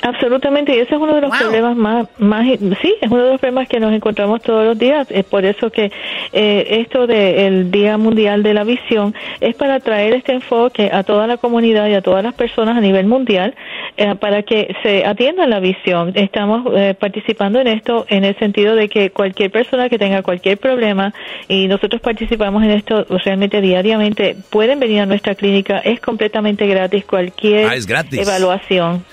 Absolutamente, 0.05 0.75
y 0.75 0.79
ese 0.79 0.93
es 0.93 1.01
uno 1.01 1.15
de 1.15 1.21
los 1.21 1.35
problemas 1.35 1.75
más, 1.75 2.07
más, 2.19 2.45
sí, 2.79 2.93
es 3.01 3.09
uno 3.09 3.23
de 3.23 3.31
los 3.31 3.41
problemas 3.41 3.67
que 3.67 3.79
nos 3.79 3.91
encontramos 3.91 4.39
todos 4.43 4.63
los 4.63 4.77
días. 4.77 5.07
Es 5.09 5.25
por 5.25 5.45
eso 5.45 5.71
que 5.71 5.91
eh, 6.31 6.67
esto 6.81 7.07
del 7.07 7.71
Día 7.71 7.97
Mundial 7.97 8.43
de 8.43 8.53
la 8.53 8.63
Visión 8.63 9.15
es 9.41 9.55
para 9.55 9.79
traer 9.79 10.13
este 10.13 10.33
enfoque 10.33 10.91
a 10.93 11.01
toda 11.01 11.25
la 11.25 11.37
comunidad 11.37 11.87
y 11.87 11.95
a 11.95 12.03
todas 12.03 12.23
las 12.23 12.35
personas 12.35 12.77
a 12.77 12.81
nivel 12.81 13.07
mundial 13.07 13.55
eh, 13.97 14.13
para 14.13 14.43
que 14.43 14.75
se 14.83 15.05
atienda 15.05 15.47
la 15.47 15.59
visión. 15.59 16.11
Estamos 16.13 16.71
eh, 16.75 16.93
participando 16.99 17.59
en 17.59 17.65
esto 17.65 18.05
en 18.07 18.25
el 18.25 18.37
sentido 18.37 18.75
de 18.75 18.89
que 18.89 19.09
cualquier 19.09 19.49
persona 19.49 19.89
que 19.89 19.97
tenga 19.97 20.21
cualquier 20.21 20.59
problema 20.59 21.15
y 21.47 21.67
nosotros 21.67 21.99
participamos 22.01 22.61
en 22.63 22.71
esto 22.71 23.07
realmente 23.23 23.59
diariamente 23.59 24.35
pueden 24.51 24.79
venir 24.79 24.99
a 24.99 25.07
nuestra 25.07 25.33
clínica. 25.33 25.79
Es 25.79 25.99
completamente 25.99 26.67
gratis 26.67 27.05
cualquier 27.05 27.69
ah, 27.69 28.03
evaluación. 28.11 29.03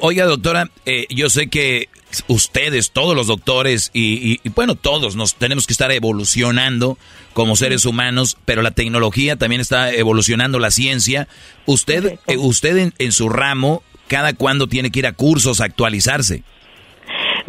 oiga, 0.00 0.24
doctora, 0.38 0.70
eh, 0.86 1.06
yo 1.10 1.28
sé 1.30 1.48
que 1.48 1.88
ustedes, 2.26 2.90
todos 2.90 3.14
los 3.14 3.26
doctores 3.26 3.90
y, 3.92 4.40
bueno, 4.50 4.74
todos 4.74 5.16
nos 5.16 5.34
tenemos 5.34 5.66
que 5.66 5.72
estar 5.72 5.90
evolucionando 5.92 6.98
como 7.34 7.56
seres 7.56 7.84
humanos, 7.84 8.36
pero 8.44 8.62
la 8.62 8.70
tecnología 8.70 9.36
también 9.36 9.60
está 9.60 9.92
evolucionando, 9.92 10.58
la 10.58 10.70
ciencia. 10.70 11.28
Usted, 11.66 12.18
eh, 12.26 12.36
usted 12.36 12.76
en, 12.78 12.94
en, 12.98 13.12
su 13.12 13.28
ramo, 13.28 13.82
cada 14.06 14.32
cuándo 14.32 14.66
tiene 14.66 14.90
que 14.90 15.00
ir 15.00 15.06
a 15.06 15.12
cursos, 15.12 15.60
a 15.60 15.64
actualizarse. 15.64 16.42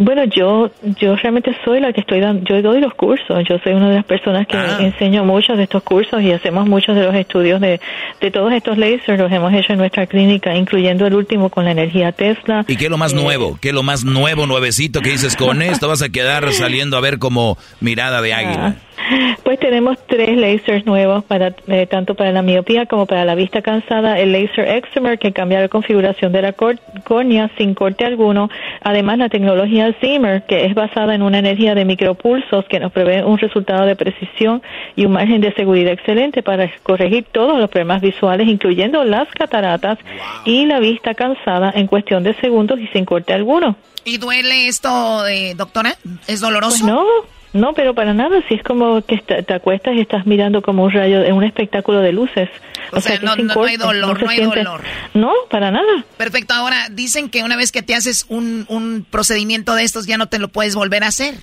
Bueno, 0.01 0.23
yo 0.23 0.71
yo 0.99 1.17
realmente 1.17 1.53
soy 1.65 1.81
la 1.81 1.91
que 1.91 1.99
estoy 1.99 2.21
dando, 2.21 2.41
yo 2.45 2.61
doy 2.61 2.79
los 2.79 2.93
cursos, 2.93 3.43
yo 3.49 3.57
soy 3.61 3.73
una 3.73 3.89
de 3.89 3.95
las 3.95 4.05
personas 4.05 4.47
que 4.47 4.55
Ah. 4.55 4.77
enseño 4.79 5.25
muchos 5.25 5.57
de 5.57 5.63
estos 5.63 5.83
cursos 5.83 6.21
y 6.21 6.31
hacemos 6.31 6.65
muchos 6.67 6.95
de 6.95 7.03
los 7.03 7.13
estudios 7.13 7.59
de, 7.59 7.81
de 8.21 8.31
todos 8.31 8.53
estos 8.53 8.77
lasers, 8.77 9.19
los 9.19 9.29
hemos 9.29 9.53
hecho 9.53 9.73
en 9.73 9.79
nuestra 9.79 10.07
clínica, 10.07 10.55
incluyendo 10.55 11.05
el 11.05 11.15
último 11.15 11.49
con 11.49 11.65
la 11.65 11.71
energía 11.71 12.13
Tesla. 12.13 12.63
¿Y 12.65 12.77
qué 12.77 12.85
es 12.85 12.89
lo 12.91 12.97
más 12.97 13.11
Eh, 13.11 13.17
nuevo? 13.17 13.57
¿Qué 13.61 13.69
es 13.69 13.73
lo 13.75 13.83
más 13.83 14.05
nuevo, 14.05 14.45
nuevecito 14.45 15.01
que 15.01 15.09
dices 15.09 15.35
con 15.35 15.61
esto? 15.61 15.89
Vas 15.89 16.01
a 16.01 16.07
quedar 16.07 16.49
saliendo 16.53 16.95
a 16.95 17.01
ver 17.01 17.19
como 17.19 17.57
mirada 17.81 18.21
de 18.21 18.33
águila. 18.33 18.75
Pues 19.43 19.59
tenemos 19.59 19.97
tres 20.07 20.37
lasers 20.37 20.85
nuevos 20.85 21.23
para 21.23 21.55
eh, 21.67 21.87
tanto 21.87 22.15
para 22.15 22.31
la 22.31 22.41
miopía 22.41 22.85
como 22.85 23.05
para 23.05 23.25
la 23.25 23.35
vista 23.35 23.61
cansada. 23.61 24.19
El 24.19 24.31
laser 24.31 24.67
Excimer 24.67 25.17
que 25.17 25.31
cambia 25.31 25.59
la 25.59 25.69
configuración 25.69 26.31
de 26.31 26.41
la 26.41 26.53
córnea 26.53 27.49
sin 27.57 27.73
corte 27.73 28.05
alguno. 28.05 28.49
Además 28.81 29.17
la 29.17 29.29
tecnología 29.29 29.93
Zimmer 29.99 30.43
que 30.43 30.65
es 30.65 30.75
basada 30.75 31.15
en 31.15 31.21
una 31.21 31.39
energía 31.39 31.75
de 31.75 31.85
micropulsos 31.85 32.65
que 32.65 32.79
nos 32.79 32.91
provee 32.91 33.23
un 33.23 33.37
resultado 33.37 33.85
de 33.85 33.95
precisión 33.95 34.61
y 34.95 35.05
un 35.05 35.13
margen 35.13 35.41
de 35.41 35.53
seguridad 35.53 35.93
excelente 35.93 36.43
para 36.43 36.69
corregir 36.83 37.25
todos 37.31 37.59
los 37.59 37.69
problemas 37.69 38.01
visuales, 38.01 38.47
incluyendo 38.47 39.03
las 39.03 39.27
cataratas 39.29 39.97
y 40.45 40.65
la 40.65 40.79
vista 40.79 41.13
cansada 41.13 41.71
en 41.75 41.87
cuestión 41.87 42.23
de 42.23 42.33
segundos 42.35 42.79
y 42.79 42.87
sin 42.87 43.05
corte 43.05 43.33
alguno. 43.33 43.75
¿Y 44.05 44.17
duele 44.17 44.67
esto, 44.67 45.27
eh, 45.27 45.53
doctora? 45.55 45.95
¿Es 46.27 46.39
doloroso? 46.39 46.77
Pues 46.79 46.83
no, 46.83 47.05
no, 47.53 47.73
pero 47.73 47.93
para 47.95 48.13
nada. 48.13 48.41
Si 48.47 48.53
es 48.55 48.63
como 48.63 49.01
que 49.01 49.17
te 49.19 49.53
acuestas 49.53 49.95
y 49.95 50.01
estás 50.01 50.25
mirando 50.25 50.61
como 50.61 50.83
un 50.83 50.91
rayo, 50.91 51.21
un 51.35 51.43
espectáculo 51.43 51.99
de 51.99 52.11
luces. 52.11 52.49
O 52.91 53.01
sea, 53.01 53.19
no- 53.19 53.35
no- 53.35 53.53
no 53.55 53.63
hay 53.63 53.77
dolor, 53.77 54.21
no 54.23 54.29
hay 54.29 54.37
siente- 54.37 54.57
dolor. 54.63 54.81
No, 55.13 55.31
para 55.49 55.71
nada. 55.71 56.03
Perfecto, 56.17 56.53
ahora 56.53 56.87
dicen 56.91 57.29
que 57.29 57.43
una 57.43 57.55
vez 57.55 57.71
que 57.71 57.81
te 57.81 57.95
haces 57.95 58.25
un, 58.29 58.65
un 58.69 59.05
procedimiento 59.09 59.75
de 59.75 59.83
estos 59.83 60.05
ya 60.07 60.17
no 60.17 60.27
te 60.27 60.39
lo 60.39 60.47
puedes 60.47 60.75
volver 60.75 61.03
a 61.03 61.07
hacer. 61.07 61.35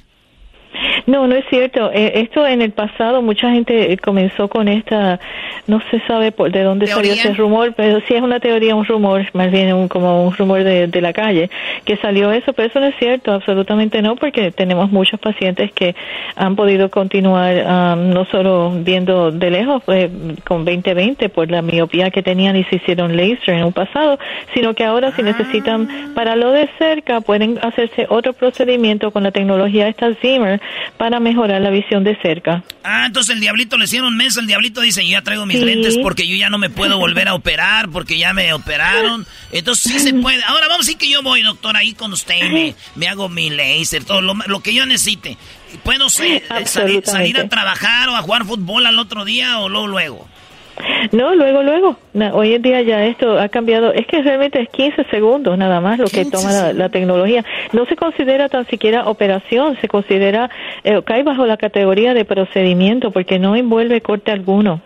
No, 1.07 1.27
no 1.27 1.35
es 1.37 1.45
cierto. 1.49 1.91
Eh, 1.93 2.21
esto 2.21 2.47
en 2.47 2.63
el 2.63 2.73
pasado 2.73 3.23
mucha 3.23 3.51
gente 3.51 3.93
eh, 3.93 3.99
comenzó 3.99 4.49
con 4.49 4.69
esta, 4.69 5.21
no 5.67 5.81
se 5.91 6.01
sabe 6.01 6.33
por 6.33 6.51
de 6.51 6.63
dónde 6.63 6.87
salió 6.87 7.13
ese 7.13 7.33
rumor, 7.35 7.75
pero 7.77 8.01
sí 8.07 8.15
es 8.15 8.23
una 8.23 8.41
teoría, 8.41 8.75
un 8.75 8.85
rumor, 8.85 9.27
más 9.33 9.51
bien 9.51 9.73
un, 9.73 9.89
como 9.89 10.27
un 10.27 10.35
rumor 10.35 10.65
de, 10.65 10.87
de 10.87 11.01
la 11.01 11.13
calle, 11.13 11.51
que 11.85 11.97
salió 11.97 12.33
eso, 12.33 12.53
pero 12.53 12.69
eso 12.69 12.81
no 12.81 12.87
es 12.87 12.97
cierto, 12.97 13.33
absolutamente 13.33 14.03
no, 14.03 14.17
porque 14.17 14.51
tenemos 14.51 14.91
muchos 14.91 15.21
pacientes 15.21 15.73
que 15.73 15.95
han 16.35 16.57
podido 16.57 16.91
continuar 16.91 17.59
am, 17.67 18.11
no 18.11 18.25
solo 18.27 18.73
viendo 18.83 19.31
de 19.31 19.51
lejos 19.51 19.83
eh, 19.89 20.11
con 20.45 20.65
2020 20.65 21.29
por 21.29 21.51
la 21.51 21.63
miopía 21.63 22.11
que 22.11 22.23
tenían 22.23 22.57
y 22.57 22.65
se 22.65 22.77
hicieron 22.77 23.17
laser 23.17 23.55
en 23.55 23.65
un 23.65 23.73
pasado, 23.73 24.19
sino 24.55 24.75
que 24.75 24.85
ahora 24.85 25.13
si 25.13 25.23
necesitan 25.23 26.13
para 26.15 26.37
lo 26.37 26.51
de 26.51 26.69
cerca 26.79 27.21
pueden 27.21 27.59
hacerse 27.63 28.07
otro 28.09 28.33
procedimiento 28.33 29.11
con 29.11 29.23
la 29.23 29.31
tecnología 29.31 29.89
esta 29.89 30.15
Zimmer 30.15 30.61
para 30.97 31.21
mejorar 31.21 31.61
la 31.61 31.71
visión 31.71 32.05
de 32.05 32.17
cerca. 32.23 32.63
Ah, 32.85 33.05
entonces 33.07 33.35
el 33.35 33.41
diablito 33.41 33.77
le 33.77 33.85
hicieron 33.85 34.17
mes. 34.17 34.37
El 34.37 34.47
diablito 34.47 34.81
dice: 34.81 35.05
Yo 35.05 35.13
ya 35.13 35.23
traigo 35.23 35.45
mis 35.47 35.59
Sí. 35.59 35.65
lentes 35.65 35.99
porque 36.03 36.27
yo 36.27 36.37
ya 36.37 36.49
no 36.51 36.59
me 36.59 36.71
puedo 36.71 36.99
volver 36.99 37.29
a 37.29 37.35
operar 37.35 37.89
porque 37.91 38.19
ya 38.19 38.33
me 38.33 38.53
operaron. 38.53 39.27
Entonces 39.53 39.93
sí 39.93 39.99
se 40.01 40.15
puede. 40.15 40.43
Ahora 40.45 40.69
vamos 40.69 40.87
a 40.87 40.87
decir 40.87 40.99
que 40.99 41.11
yo 41.11 41.23
voy, 41.23 41.43
doctor, 41.43 41.77
ahí 41.77 41.93
con 41.95 42.13
usted. 42.13 42.37
y 42.47 42.49
Me, 42.51 42.75
me 42.95 43.09
hago 43.09 43.29
mi 43.29 43.51
laser, 43.51 44.05
todo 44.05 44.21
lo, 44.21 44.35
lo 44.47 44.61
que 44.61 44.73
yo 44.75 44.87
necesite. 44.87 45.37
¿Puedo 45.83 46.09
se- 46.09 46.43
salir, 46.65 47.03
salir 47.05 47.39
a 47.39 47.49
trabajar 47.49 48.09
o 48.09 48.17
a 48.17 48.23
jugar 48.23 48.45
fútbol 48.45 48.87
al 48.87 48.99
otro 48.99 49.25
día 49.25 49.59
o 49.59 49.69
luego 49.69 49.87
luego? 49.89 50.29
No, 51.13 51.35
luego, 51.35 51.63
luego. 51.63 51.97
Hoy 52.33 52.55
en 52.55 52.63
día 52.63 52.83
ya 52.83 53.05
esto 53.05 53.39
ha 53.39 53.49
cambiado. 53.49 53.93
Es 53.93 54.07
que 54.07 54.23
realmente 54.23 54.61
es 54.61 54.69
15 54.71 55.05
segundos 55.05 55.57
nada 55.57 55.81
más 55.81 55.99
lo 55.99 56.07
que 56.07 56.23
15 56.23 56.31
toma 56.31 56.53
la, 56.53 56.73
la 56.73 56.89
tecnología. 56.89 57.45
No 57.73 57.87
se 57.87 57.97
considera 57.97 58.49
tan 58.49 58.67
siquiera 58.67 59.09
operación, 59.09 59.77
se 59.81 59.89
considera, 59.89 60.51
eh, 60.85 61.01
cae 61.05 61.23
bajo 61.23 61.47
la 61.47 61.57
categoría 61.57 62.15
de 62.15 62.25
procedimiento 62.25 63.11
porque 63.11 63.39
no 63.39 63.57
envuelve 63.57 64.01
corte 64.01 64.31
alguno. 64.33 64.81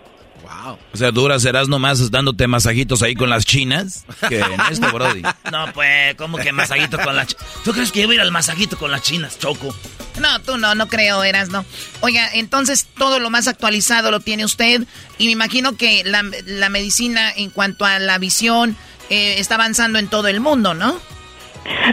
O 0.93 0.97
sea, 0.97 1.11
duras 1.11 1.43
serás 1.43 1.69
nomás 1.69 2.11
dándote 2.11 2.47
masajitos 2.47 3.03
ahí 3.03 3.15
con 3.15 3.31
las 3.31 3.45
chinas. 3.45 4.05
Que 4.29 4.41
en 4.41 4.61
esto, 4.71 4.91
Brody. 4.93 5.23
No, 5.51 5.73
pues, 5.73 6.15
¿cómo 6.17 6.39
que 6.39 6.53
masajito 6.53 6.99
con 6.99 7.17
las 7.17 7.29
chinas? 7.29 7.47
¿Tú 7.65 7.73
crees 7.73 7.93
que 7.93 8.01
yo 8.03 8.07
voy 8.07 8.15
a 8.15 8.19
ir 8.19 8.23
al 8.23 8.33
masajito 8.33 8.79
con 8.79 8.91
las 8.91 9.03
chinas, 9.03 9.39
Choco? 9.39 9.75
No, 10.21 10.41
tú 10.43 10.59
no, 10.59 10.75
no 10.75 10.89
creo, 10.89 11.25
eras 11.25 11.49
no. 11.49 11.65
Oiga, 12.01 12.29
entonces 12.35 12.87
todo 12.97 13.21
lo 13.21 13.31
más 13.31 13.49
actualizado 13.49 14.11
lo 14.11 14.21
tiene 14.21 14.45
usted 14.45 14.83
y 15.19 15.27
me 15.27 15.33
imagino 15.33 15.77
que 15.77 16.03
la, 16.05 16.25
la 16.45 16.69
medicina 16.69 17.33
en 17.35 17.51
cuanto 17.51 17.85
a 17.85 17.99
la 17.99 18.19
visión 18.19 18.77
eh, 19.09 19.37
está 19.39 19.55
avanzando 19.55 19.99
en 19.99 20.09
todo 20.09 20.29
el 20.29 20.41
mundo, 20.41 20.75
¿no? 20.75 21.01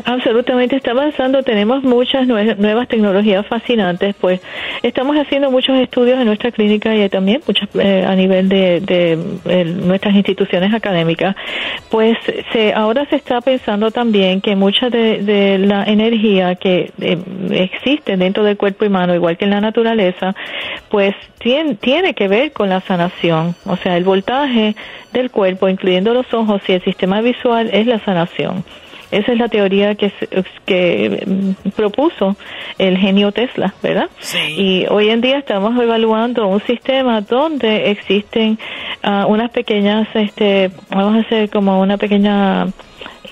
Absolutamente 0.06 0.76
está 0.76 0.92
avanzando, 0.92 1.44
tenemos 1.44 1.84
muchas 1.84 2.28
nue- 2.28 2.56
nuevas 2.58 2.88
tecnologías 2.88 3.46
fascinantes, 3.48 4.16
pues 4.20 4.42
estamos 4.82 5.16
haciendo 5.18 5.52
muchos 5.52 5.78
estudios 5.78 6.20
en 6.20 6.26
nuestra 6.26 6.52
clínica 6.52 6.96
y 6.96 7.08
también 7.10 7.42
muchas 7.46 7.68
eh, 7.76 8.06
a 8.08 8.16
nivel 8.16 8.48
de, 8.50 8.80
de, 8.82 9.18
eh, 9.46 9.66
nuestras 9.66 10.16
instituciones 10.16 10.74
académicas. 10.74 11.36
Pues 11.90 12.18
se, 12.54 12.74
ahora 12.74 13.06
se 13.10 13.16
está 13.18 13.42
pensando 13.42 13.92
también 13.92 14.42
que 14.42 14.56
mucha 14.56 14.90
de, 14.90 15.58
la 15.60 15.84
energía 15.84 16.56
que 16.56 16.92
eh, 17.02 17.18
existe 17.52 18.18
dentro 18.18 18.44
del 18.44 18.58
cuerpo 18.58 18.86
humano, 18.86 19.16
igual 19.16 19.38
que 19.38 19.46
en 19.46 19.52
la 19.52 19.62
naturaleza, 19.62 20.36
pues 20.90 21.16
tiene 21.40 22.14
que 22.14 22.28
ver 22.28 22.52
con 22.52 22.70
la 22.70 22.82
sanación, 22.82 23.56
o 23.66 23.78
sea, 23.78 23.98
el 23.98 24.04
voltaje 24.04 24.76
del 25.14 25.32
cuerpo, 25.32 25.70
incluyendo 25.70 26.14
los 26.14 26.32
ojos 26.34 26.62
y 26.68 26.74
el 26.74 26.84
sistema 26.84 27.22
visual, 27.22 27.70
es 27.72 27.88
la 27.88 28.00
sanación. 28.00 28.64
Esa 29.12 29.32
es 29.32 29.38
la 29.38 29.48
teoría 29.48 29.96
que, 29.96 30.12
que 30.66 31.24
mm, 31.26 31.70
propuso 31.70 32.36
el 32.78 32.98
genio 32.98 33.32
Tesla, 33.32 33.74
¿verdad? 33.82 34.10
Y 34.50 34.86
hoy 34.90 35.10
en 35.10 35.22
día 35.22 35.38
estamos 35.38 35.80
evaluando 35.82 36.48
un 36.48 36.62
sistema 36.62 37.22
donde 37.22 37.92
existen 37.92 38.60
ah, 39.04 39.26
unas 39.28 39.52
pequeñas, 39.52 40.08
este, 40.14 40.72
vamos 40.90 41.16
a 41.16 41.20
hacer 41.20 41.50
como 41.50 41.82
una 41.82 41.98
pequeña 41.98 42.68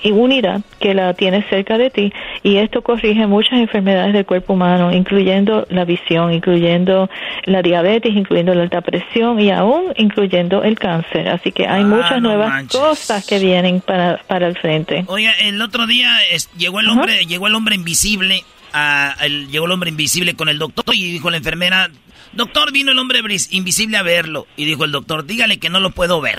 unidad 0.04 0.60
que 0.80 0.94
la 0.94 1.14
tienes 1.14 1.44
cerca 1.48 1.78
de 1.78 1.90
ti 1.90 2.12
y 2.42 2.56
esto 2.56 2.82
corrige 2.82 3.26
muchas 3.26 3.58
enfermedades 3.58 4.12
del 4.12 4.24
cuerpo 4.26 4.52
humano, 4.54 4.92
incluyendo 4.92 5.66
la 5.70 5.84
visión, 5.84 6.32
incluyendo 6.32 7.08
la 7.44 7.62
diabetes, 7.62 8.14
incluyendo 8.14 8.54
la 8.54 8.62
alta 8.62 8.80
presión 8.80 9.40
y 9.40 9.50
aún 9.50 9.92
incluyendo 9.96 10.62
el 10.62 10.78
cáncer. 10.78 11.28
Así 11.28 11.52
que 11.52 11.66
hay 11.66 11.84
muchas 11.84 12.12
Ah, 12.12 12.20
no 12.20 12.28
nuevas 12.28 12.48
manches. 12.48 12.80
cosas 12.80 13.26
que 13.26 13.38
vienen 13.38 13.80
para, 13.80 14.18
para 14.26 14.46
el 14.46 14.56
frente. 14.56 15.04
Oiga, 15.08 15.32
el 15.40 15.60
otro 15.62 15.86
día 15.86 16.10
es- 16.30 16.50
llegó 16.56 16.80
el 16.80 16.88
hombre, 16.88 17.26
llegó 17.26 17.46
el 17.48 17.54
hombre 17.54 17.74
invisible, 17.74 18.42
a, 18.72 19.14
el- 19.22 19.48
llegó 19.48 19.66
el 19.66 19.72
hombre 19.72 19.90
invisible 19.90 20.34
con 20.34 20.48
el 20.48 20.58
doctor 20.58 20.94
y 20.94 21.10
dijo 21.12 21.30
la 21.30 21.38
enfermera, 21.38 21.88
doctor, 22.32 22.72
vino 22.72 22.92
el 22.92 22.98
hombre 22.98 23.20
invisible 23.50 23.96
a 23.96 24.02
verlo. 24.02 24.46
Y 24.56 24.64
dijo 24.66 24.84
el 24.84 24.92
doctor, 24.92 25.24
dígale 25.26 25.58
que 25.58 25.70
no 25.70 25.80
lo 25.80 25.90
puedo 25.90 26.20
ver. 26.20 26.38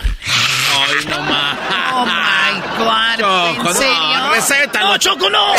Ay, 0.85 1.05
no 1.09 1.21
más. 1.21 1.57
Oh 1.93 2.05
my 2.05 2.61
God. 2.77 3.17
Choco, 3.19 3.69
¿En 3.69 3.75
serio? 3.75 4.17
no, 4.17 4.29
recétalo. 4.33 4.87
No, 4.89 4.97
Choco, 4.97 5.29
no. 5.29 5.53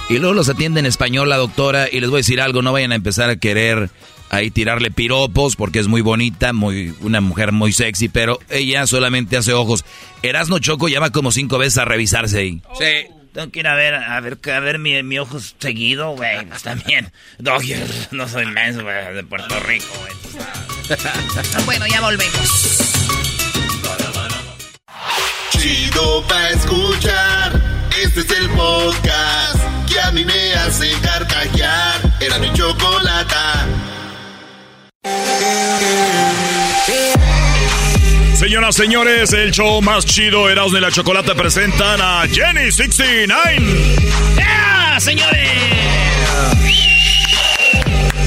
Y 0.09 0.19
luego 0.19 0.35
los 0.35 0.49
atiende 0.49 0.81
en 0.81 0.87
español 0.87 1.29
la 1.29 1.37
doctora. 1.37 1.89
Y 1.91 2.01
les 2.01 2.11
voy 2.11 2.19
a 2.19 2.21
decir 2.21 2.41
algo, 2.41 2.63
no 2.63 2.73
vayan 2.73 2.93
a 2.93 2.97
empezar 2.97 3.31
a 3.31 3.37
querer 3.37 3.91
ahí 4.31 4.51
tirarle 4.51 4.91
piropos 4.91 5.57
porque 5.57 5.79
es 5.79 5.89
muy 5.89 6.01
bonita, 6.01 6.53
muy 6.53 6.95
una 7.01 7.21
mujer 7.21 7.53
muy 7.53 7.73
sexy, 7.73 8.09
pero 8.09 8.39
ella 8.51 8.87
solamente 8.87 9.37
hace 9.37 9.53
ojos. 9.53 9.85
Erasno 10.23 10.59
Choco 10.59 10.89
llama 10.89 11.11
como 11.11 11.33
cinco 11.33 11.59
veces 11.59 11.79
a 11.79 11.85
revisarse 11.85 12.39
ahí. 12.39 12.63
Sí. 12.79 13.13
Tengo 13.33 13.51
que 13.51 13.61
ir 13.61 13.67
a 13.67 13.75
ver, 13.75 13.93
a 13.93 14.19
ver, 14.21 14.39
a 14.51 14.61
ver 14.61 14.79
mi, 14.79 15.03
mi 15.03 15.19
ojo 15.19 15.39
seguido, 15.59 16.13
güey. 16.13 16.47
Pues 16.47 16.63
también. 16.63 17.13
No, 17.39 17.61
yo 17.61 17.77
no 18.11 18.27
soy 18.29 18.47
menso, 18.47 18.83
güey, 18.83 19.13
de 19.13 19.23
Puerto 19.25 19.61
Rico, 19.61 19.93
güey. 20.01 21.67
bueno, 21.67 21.87
ya 21.87 22.01
volvemos. 22.01 22.95
Chido 25.51 26.27
pa' 26.27 26.49
escuchar. 26.49 27.63
Este 28.03 28.21
es 28.21 28.31
el 28.31 28.49
podcast 28.51 29.61
que 29.87 30.01
a 30.01 30.13
mí 30.13 30.25
me 30.25 30.55
hace 30.55 30.91
carcajear. 31.03 32.17
Era 32.21 32.39
mi 32.39 32.51
chocolata. 32.55 33.67
Señoras, 38.39 38.77
señores, 38.77 39.33
el 39.33 39.51
show 39.51 39.81
más 39.83 40.05
chido 40.05 40.49
Erasmo 40.51 40.75
de 40.75 40.81
la 40.83 40.91
Chocolata 40.93 41.35
presentan 41.35 42.01
a 42.01 42.25
Jenny69. 42.27 43.27
¡Ya, 44.37 45.01
señores! 45.01 45.51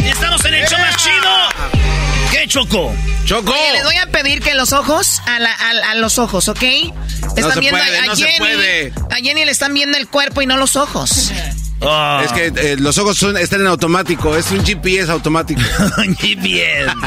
Estamos 0.04 0.44
en 0.46 0.54
el 0.56 0.68
show 0.68 0.80
más 0.80 0.96
chido. 0.98 1.30
¿Qué, 2.32 2.48
Choco? 2.48 2.94
Choco. 3.26 3.52
Oye, 3.54 3.72
les 3.74 3.84
voy 3.84 3.96
a 3.98 4.08
pedir 4.08 4.42
que 4.42 4.56
los 4.56 4.74
ojos, 4.74 5.22
a, 5.28 5.40
la- 5.40 5.52
a- 5.54 5.92
a 5.92 5.96
los 5.96 6.18
ojos, 6.18 6.48
¿ok? 6.48 6.64
Están 7.38 7.54
se 7.54 7.60
viendo 7.60 7.78
a- 7.80 7.86
puede, 7.86 7.98
a, 8.00 8.06
no 8.06 8.16
se 8.16 8.26
Jenny. 8.26 8.38
puede. 8.40 8.94
A 9.12 9.16
Jenny 9.24 9.46
le 9.46 9.52
están 9.52 9.74
viendo 9.76 9.98
el 9.98 10.08
cuerpo 10.08 10.42
y 10.42 10.48
no 10.48 10.58
los 10.58 10.76
ojos. 10.76 11.32
Ah. 11.82 12.22
Es 12.26 12.32
que 12.34 12.48
eh, 12.48 12.76
los 12.78 12.98
ojos 12.98 13.18
son- 13.18 13.38
están 13.38 13.62
en 13.62 13.68
automático, 13.68 14.36
es 14.36 14.52
un 14.52 14.64
GPS 14.66 15.12
automático. 15.12 15.62
GPS. 16.20 16.92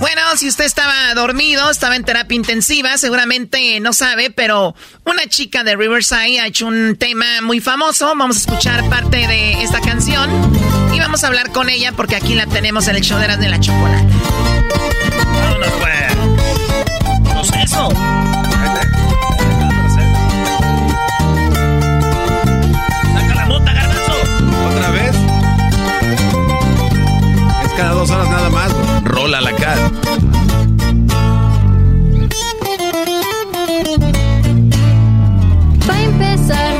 Bueno, 0.00 0.20
si 0.36 0.48
usted 0.48 0.64
estaba 0.64 1.14
dormido, 1.14 1.70
estaba 1.70 1.94
en 1.96 2.04
terapia 2.04 2.34
intensiva, 2.34 2.98
seguramente 2.98 3.78
no 3.80 3.92
sabe, 3.92 4.28
pero 4.30 4.74
una 5.04 5.26
chica 5.28 5.62
de 5.62 5.76
Riverside 5.76 6.40
ha 6.40 6.46
hecho 6.48 6.66
un 6.66 6.96
tema 6.98 7.40
muy 7.42 7.60
famoso. 7.60 8.06
Vamos 8.08 8.36
a 8.36 8.40
escuchar 8.40 8.86
parte 8.90 9.16
de 9.28 9.62
esta 9.62 9.80
canción 9.80 10.28
y 10.92 10.98
vamos 10.98 11.22
a 11.24 11.28
hablar 11.28 11.52
con 11.52 11.70
ella 11.70 11.92
porque 11.92 12.16
aquí 12.16 12.34
la 12.34 12.46
tenemos 12.46 12.86
en 12.88 12.96
el 12.96 13.02
show 13.02 13.18
de 13.18 13.28
las 13.28 13.38
de 13.38 13.48
la 13.48 13.60
chocolate. 13.60 14.04
Vámonos, 15.32 15.70
pues. 15.80 17.28
¿Cómo 17.28 17.40
es 17.40 17.50
eso? 17.64 17.88
Dos 28.04 28.10
horas 28.10 28.28
nada 28.28 28.50
más. 28.50 28.70
Rola 29.04 29.40
la 29.40 29.52
cara. 29.52 29.90
Para 35.86 36.02
empezar, 36.02 36.74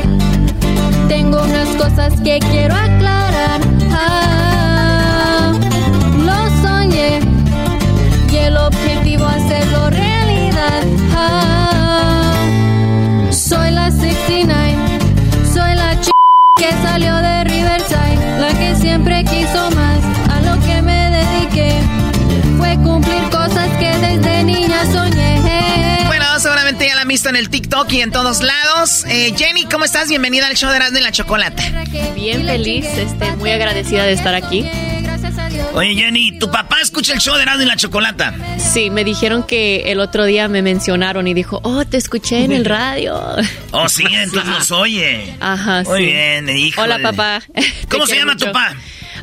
tengo 1.07 1.41
unas 1.41 1.69
cosas 1.77 2.21
que 2.21 2.37
quiero 2.39 2.75
aclarar. 2.75 3.59
Ah, 3.91 5.53
lo 6.27 6.67
soñé 6.67 7.21
y 8.31 8.35
el 8.35 8.57
objetivo 8.57 9.25
hacerlo 9.25 9.89
realidad. 9.89 10.83
Ah, 11.15 12.35
soy 13.31 13.71
la 13.71 13.89
69, 13.89 14.64
que 23.79 23.97
desde 23.97 24.43
niña 24.43 24.85
soñé. 24.91 26.03
Bueno, 26.07 26.25
seguramente 26.39 26.87
ya 26.87 26.95
la 26.95 27.01
han 27.01 27.07
visto 27.07 27.29
en 27.29 27.35
el 27.35 27.49
TikTok 27.49 27.91
y 27.93 28.01
en 28.01 28.11
todos 28.11 28.41
lados. 28.41 29.05
Eh, 29.07 29.33
Jenny, 29.37 29.65
¿cómo 29.65 29.85
estás? 29.85 30.09
Bienvenida 30.09 30.47
al 30.47 30.55
show 30.55 30.69
de 30.69 30.77
Erasmo 30.77 30.97
y 30.97 31.01
la 31.01 31.11
Chocolata. 31.11 31.63
Bien 32.15 32.45
feliz, 32.45 32.85
este, 32.85 33.31
muy 33.37 33.51
agradecida 33.51 34.03
de 34.03 34.13
estar 34.13 34.33
aquí. 34.35 34.65
Oye, 35.73 35.93
Jenny, 35.95 36.37
¿tu 36.39 36.49
papá 36.49 36.77
escucha 36.81 37.13
el 37.13 37.19
show 37.19 37.35
de 37.35 37.41
Erasmo 37.43 37.63
y 37.63 37.65
la 37.65 37.75
Chocolata? 37.75 38.33
Sí, 38.57 38.89
me 38.89 39.03
dijeron 39.03 39.43
que 39.43 39.91
el 39.91 39.99
otro 39.99 40.25
día 40.25 40.47
me 40.47 40.61
mencionaron 40.61 41.27
y 41.27 41.33
dijo, 41.33 41.59
oh, 41.63 41.83
te 41.85 41.97
escuché 41.97 42.43
en 42.45 42.51
el 42.53 42.63
radio. 42.65 43.21
Oh, 43.71 43.89
sí, 43.89 44.03
entonces 44.09 44.45
nos 44.49 44.71
oye. 44.71 45.35
Ajá, 45.39 45.83
Muy 45.85 45.99
sí. 45.99 46.05
bien, 46.05 46.49
híjole. 46.49 46.93
Hola, 46.95 47.09
papá. 47.11 47.41
¿Cómo 47.89 48.05
se 48.07 48.15
llama 48.17 48.33
mucho. 48.33 48.45
tu 48.47 48.51
papá? 48.53 48.73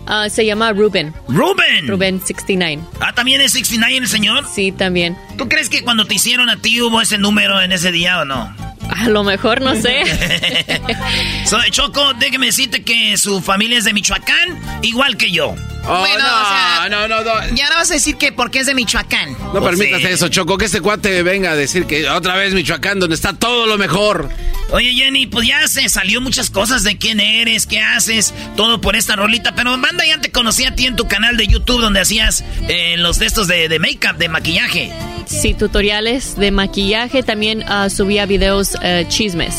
Ah, 0.06 0.28
se 0.28 0.44
llama 0.44 0.72
Ruben. 0.72 1.14
Ruben. 1.28 1.86
Ruben 1.88 2.20
69. 2.20 2.82
Ah, 3.00 3.12
¿también 3.14 3.40
es 3.40 3.52
69 3.52 3.98
el 3.98 4.08
señor? 4.08 4.44
Sí, 4.52 4.72
también. 4.72 5.16
¿Tú 5.38 5.48
crees 5.48 5.68
que 5.68 5.82
cuando 5.82 6.06
te 6.06 6.14
hicieron 6.14 6.48
a 6.50 6.56
ti 6.56 6.80
hubo 6.80 7.00
ese 7.00 7.18
número 7.18 7.60
en 7.60 7.72
ese 7.72 7.92
día 7.92 8.20
o 8.20 8.24
no? 8.24 8.54
A 8.96 9.08
lo 9.08 9.24
mejor, 9.24 9.60
no 9.60 9.74
sé. 9.74 10.02
Soy 11.46 11.70
Choco, 11.70 12.12
déjeme 12.14 12.46
decirte 12.46 12.82
que 12.82 13.16
su 13.16 13.40
familia 13.40 13.78
es 13.78 13.84
de 13.84 13.92
Michoacán, 13.92 14.60
igual 14.82 15.16
que 15.16 15.30
yo. 15.30 15.48
bueno, 15.48 16.18
no, 16.18 16.42
o 16.42 16.48
sea, 16.48 16.88
no, 16.90 17.08
no, 17.08 17.22
no. 17.22 17.54
ya 17.56 17.68
no 17.68 17.76
vas 17.76 17.90
a 17.90 17.94
decir 17.94 18.16
que 18.16 18.32
porque 18.32 18.60
es 18.60 18.66
de 18.66 18.74
Michoacán. 18.74 19.32
No 19.32 19.60
Pues 19.60 19.76
permitas 19.76 20.00
sí. 20.00 20.06
eso, 20.08 20.28
Choco, 20.28 20.58
que 20.58 20.66
este 20.66 20.80
cuate 20.80 21.22
venga 21.22 21.52
a 21.52 21.56
decir 21.56 21.86
que 21.86 22.08
otra 22.08 22.36
vez 22.36 22.54
Michoacán, 22.54 23.00
donde 23.00 23.14
está 23.14 23.32
todo 23.32 23.66
lo 23.66 23.78
mejor. 23.78 24.28
Oye, 24.70 24.94
Jenny, 24.94 25.26
pues 25.26 25.46
ya 25.46 25.66
se 25.68 25.86
salió 25.90 26.20
muchas 26.22 26.48
cosas 26.48 26.82
de 26.82 26.96
quién 26.96 27.20
eres, 27.20 27.66
qué 27.66 27.80
haces, 27.80 28.32
todo 28.56 28.80
por 28.80 28.96
esta 28.96 29.16
rolita. 29.16 29.54
Pero 29.54 29.70
banda, 29.76 30.06
ya 30.06 30.18
te 30.18 30.30
conocí 30.30 30.64
a 30.64 30.74
ti 30.74 30.86
en 30.86 30.96
tu 30.96 31.06
canal 31.06 31.36
de 31.36 31.46
YouTube 31.46 31.80
donde 31.82 32.00
hacías 32.00 32.42
eh, 32.68 32.96
los 32.96 33.18
de 33.18 33.26
estos 33.26 33.48
de, 33.48 33.68
de 33.68 33.78
make-up, 33.78 34.16
de 34.16 34.28
maquillaje. 34.30 34.90
Sí, 35.26 35.52
tutoriales 35.54 36.36
de 36.36 36.50
maquillaje. 36.52 37.22
También 37.22 37.64
ah, 37.68 37.90
subía 37.90 38.24
videos 38.24 38.76
eh, 38.82 39.06
chismes. 39.08 39.54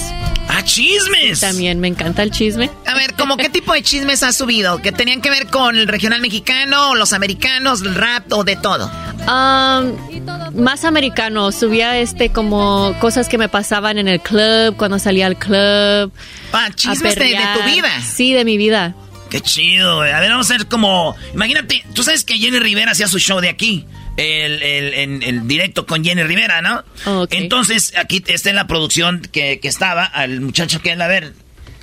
¡Ah, 0.49 0.61
chismes! 0.63 1.39
También 1.39 1.79
me 1.79 1.87
encanta 1.87 2.21
el 2.21 2.29
chisme. 2.31 2.69
A 2.85 2.93
ver, 2.95 3.13
¿cómo 3.15 3.37
qué 3.37 3.49
tipo 3.49 3.73
de 3.73 3.81
chismes 3.81 4.21
has 4.23 4.35
subido? 4.35 4.81
¿Que 4.81 4.91
tenían 4.91 5.21
que 5.21 5.29
ver 5.29 5.47
con 5.47 5.77
el 5.77 5.87
regional 5.87 6.19
mexicano, 6.21 6.89
o 6.89 6.95
los 6.95 7.13
americanos, 7.13 7.81
el 7.81 7.95
rap 7.95 8.31
o 8.33 8.43
de 8.43 8.55
todo? 8.57 8.91
Um, 9.21 10.61
más 10.61 10.83
americano, 10.83 11.51
subía 11.53 11.97
este 11.97 12.29
como 12.29 12.93
cosas 12.99 13.29
que 13.29 13.37
me 13.37 13.47
pasaban 13.49 13.97
en 13.97 14.07
el 14.09 14.19
club, 14.19 14.75
cuando 14.77 14.99
salía 14.99 15.27
al 15.27 15.37
club. 15.37 16.11
Ah, 16.51 16.69
chismes 16.75 17.15
de- 17.15 17.23
de 17.29 17.37
tu 17.57 17.63
vida. 17.65 17.89
Sí, 18.01 18.33
de 18.33 18.43
mi 18.45 18.57
vida. 18.57 18.95
Qué 19.29 19.39
chido, 19.41 19.97
güey. 19.97 20.11
A 20.11 20.19
ver, 20.19 20.29
vamos 20.29 20.51
a 20.51 20.57
ver 20.57 20.67
como... 20.67 21.15
Imagínate, 21.33 21.83
tú 21.93 22.03
sabes 22.03 22.23
que 22.23 22.37
Jenny 22.37 22.59
Rivera 22.59 22.91
hacía 22.91 23.07
su 23.07 23.17
show 23.17 23.39
de 23.39 23.49
aquí. 23.49 23.85
El, 24.17 24.61
el, 24.61 24.93
en- 24.93 25.23
el 25.23 25.47
directo 25.47 25.85
con 25.85 26.03
Jenny 26.03 26.23
Rivera, 26.23 26.61
¿no? 26.61 26.83
Entonces, 27.31 27.93
aquí 27.97 28.23
está 28.27 28.49
en 28.51 28.55
la 28.55 28.67
producción 28.67 29.21
que, 29.31 29.59
que 29.59 29.67
estaba, 29.67 30.03
al 30.05 30.39
muchacho 30.41 30.81
que, 30.81 30.91
a 30.91 31.07
ver, 31.07 31.33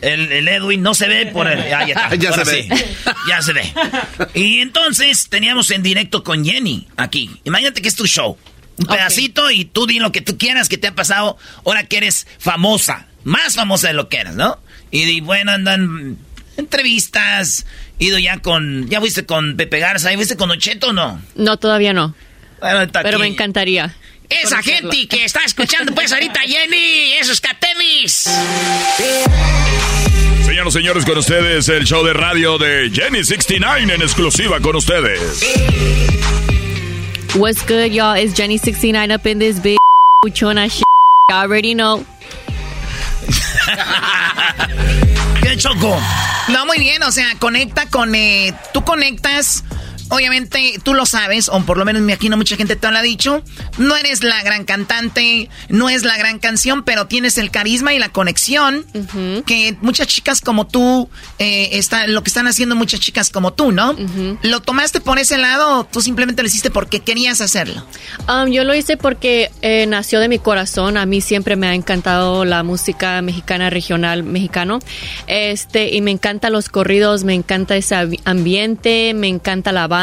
el, 0.00 0.30
el 0.32 0.46
Edwin 0.48 0.80
no 0.82 0.94
se 0.94 1.08
ve 1.08 1.26
por 1.26 1.48
el... 1.50 1.58
ah, 1.74 1.86
ya 1.86 1.94
está, 1.94 2.14
Ya 2.14 2.32
se 2.32 2.44
sí. 2.44 2.68
ve. 2.68 2.86
Ya 3.28 3.42
se 3.42 3.52
ve. 3.52 3.72
Y 4.34 4.60
entonces 4.60 5.28
teníamos 5.28 5.70
en 5.72 5.82
directo 5.82 6.22
con 6.22 6.44
Jenny 6.44 6.86
aquí. 6.96 7.30
Imagínate 7.44 7.82
que 7.82 7.88
es 7.88 7.96
tu 7.96 8.06
show. 8.06 8.38
Un 8.76 8.86
pedacito 8.86 9.50
y 9.50 9.66
tú 9.66 9.86
di 9.86 9.98
lo 9.98 10.10
que 10.12 10.20
tú 10.22 10.38
quieras 10.38 10.68
que 10.70 10.78
te 10.78 10.86
ha 10.86 10.94
pasado 10.94 11.36
ahora 11.66 11.84
que 11.84 11.98
eres 11.98 12.26
famosa. 12.38 13.08
Más 13.24 13.56
famosa 13.56 13.88
de 13.88 13.94
lo 13.94 14.08
que 14.08 14.16
eras, 14.16 14.36
¿no? 14.36 14.58
Y, 14.90 15.04
di, 15.04 15.20
bueno, 15.20 15.52
andan 15.52 16.16
entrevistas. 16.60 17.66
Ido 17.98 18.18
ya 18.18 18.38
con... 18.38 18.88
¿Ya 18.88 19.00
fuiste 19.00 19.26
con 19.26 19.56
Pepe 19.56 19.80
Garza? 19.80 20.10
¿Ya 20.10 20.16
fuiste 20.16 20.36
con 20.36 20.50
Ocheto 20.50 20.88
o 20.88 20.92
no? 20.92 21.20
No, 21.34 21.56
todavía 21.56 21.92
no. 21.92 22.14
Bueno, 22.60 22.90
Pero 23.02 23.18
me 23.18 23.26
encantaría. 23.26 23.94
Esa 24.28 24.62
gente 24.62 25.08
que 25.08 25.24
está 25.24 25.40
escuchando 25.44 25.92
pues 25.92 26.12
ahorita 26.12 26.40
Jenny, 26.40 27.14
esos 27.20 27.40
catemis. 27.40 28.28
Señoras 30.44 30.74
y 30.74 30.78
señores, 30.78 31.04
con 31.04 31.18
ustedes 31.18 31.68
el 31.68 31.84
show 31.84 32.04
de 32.04 32.12
radio 32.12 32.56
de 32.56 32.90
Jenny69 32.92 33.92
en 33.92 34.02
exclusiva 34.02 34.60
con 34.60 34.76
ustedes. 34.76 35.42
What's 37.34 37.62
good, 37.66 37.92
y'all? 37.92 38.16
It's 38.16 38.34
Jenny69 38.34 39.12
up 39.12 39.26
in 39.26 39.38
this 39.40 39.58
big 39.60 39.78
chona 40.32 40.68
shit. 40.68 40.84
You 41.28 41.36
already 41.36 41.74
know. 41.74 42.04
¿Qué 45.60 45.68
choco? 45.68 45.94
No, 46.48 46.64
muy 46.64 46.78
bien, 46.78 47.02
o 47.02 47.12
sea, 47.12 47.26
conecta 47.38 47.84
con... 47.84 48.14
eh, 48.14 48.54
tú 48.72 48.82
conectas 48.82 49.62
obviamente 50.10 50.74
tú 50.82 50.94
lo 50.94 51.06
sabes, 51.06 51.48
o 51.48 51.60
por 51.64 51.78
lo 51.78 51.84
menos 51.84 52.02
me 52.02 52.12
imagino 52.12 52.36
mucha 52.36 52.56
gente 52.56 52.76
te 52.76 52.90
lo 52.90 52.98
ha 52.98 53.02
dicho, 53.02 53.42
no 53.78 53.96
eres 53.96 54.22
la 54.22 54.42
gran 54.42 54.64
cantante, 54.64 55.48
no 55.68 55.88
es 55.88 56.04
la 56.04 56.16
gran 56.18 56.38
canción, 56.38 56.84
pero 56.84 57.06
tienes 57.06 57.38
el 57.38 57.50
carisma 57.50 57.94
y 57.94 57.98
la 57.98 58.10
conexión 58.10 58.84
que 59.46 59.76
muchas 59.80 60.06
chicas 60.08 60.40
como 60.40 60.66
tú, 60.66 61.08
eh, 61.38 61.70
está, 61.72 62.06
lo 62.06 62.22
que 62.22 62.28
están 62.28 62.46
haciendo 62.46 62.76
muchas 62.76 63.00
chicas 63.00 63.30
como 63.30 63.52
tú, 63.52 63.72
¿no? 63.72 63.96
¿Lo 64.42 64.60
tomaste 64.60 65.00
por 65.00 65.18
ese 65.18 65.38
lado 65.38 65.80
o 65.80 65.84
tú 65.84 66.00
simplemente 66.02 66.42
lo 66.42 66.48
hiciste 66.48 66.70
porque 66.70 67.00
querías 67.00 67.40
hacerlo? 67.40 67.86
Um, 68.28 68.50
yo 68.50 68.64
lo 68.64 68.74
hice 68.74 68.96
porque 68.96 69.50
eh, 69.62 69.86
nació 69.86 70.20
de 70.20 70.28
mi 70.28 70.38
corazón. 70.38 70.96
A 70.96 71.06
mí 71.06 71.20
siempre 71.20 71.56
me 71.56 71.68
ha 71.68 71.74
encantado 71.74 72.44
la 72.44 72.62
música 72.62 73.22
mexicana 73.22 73.70
regional 73.70 74.22
mexicano. 74.22 74.80
Este, 75.26 75.94
y 75.94 76.00
me 76.00 76.10
encantan 76.10 76.52
los 76.52 76.68
corridos, 76.68 77.24
me 77.24 77.34
encanta 77.34 77.76
ese 77.76 77.94
ambi- 77.94 78.20
ambiente, 78.24 79.12
me 79.14 79.28
encanta 79.28 79.72
la 79.72 79.86
banda, 79.86 79.99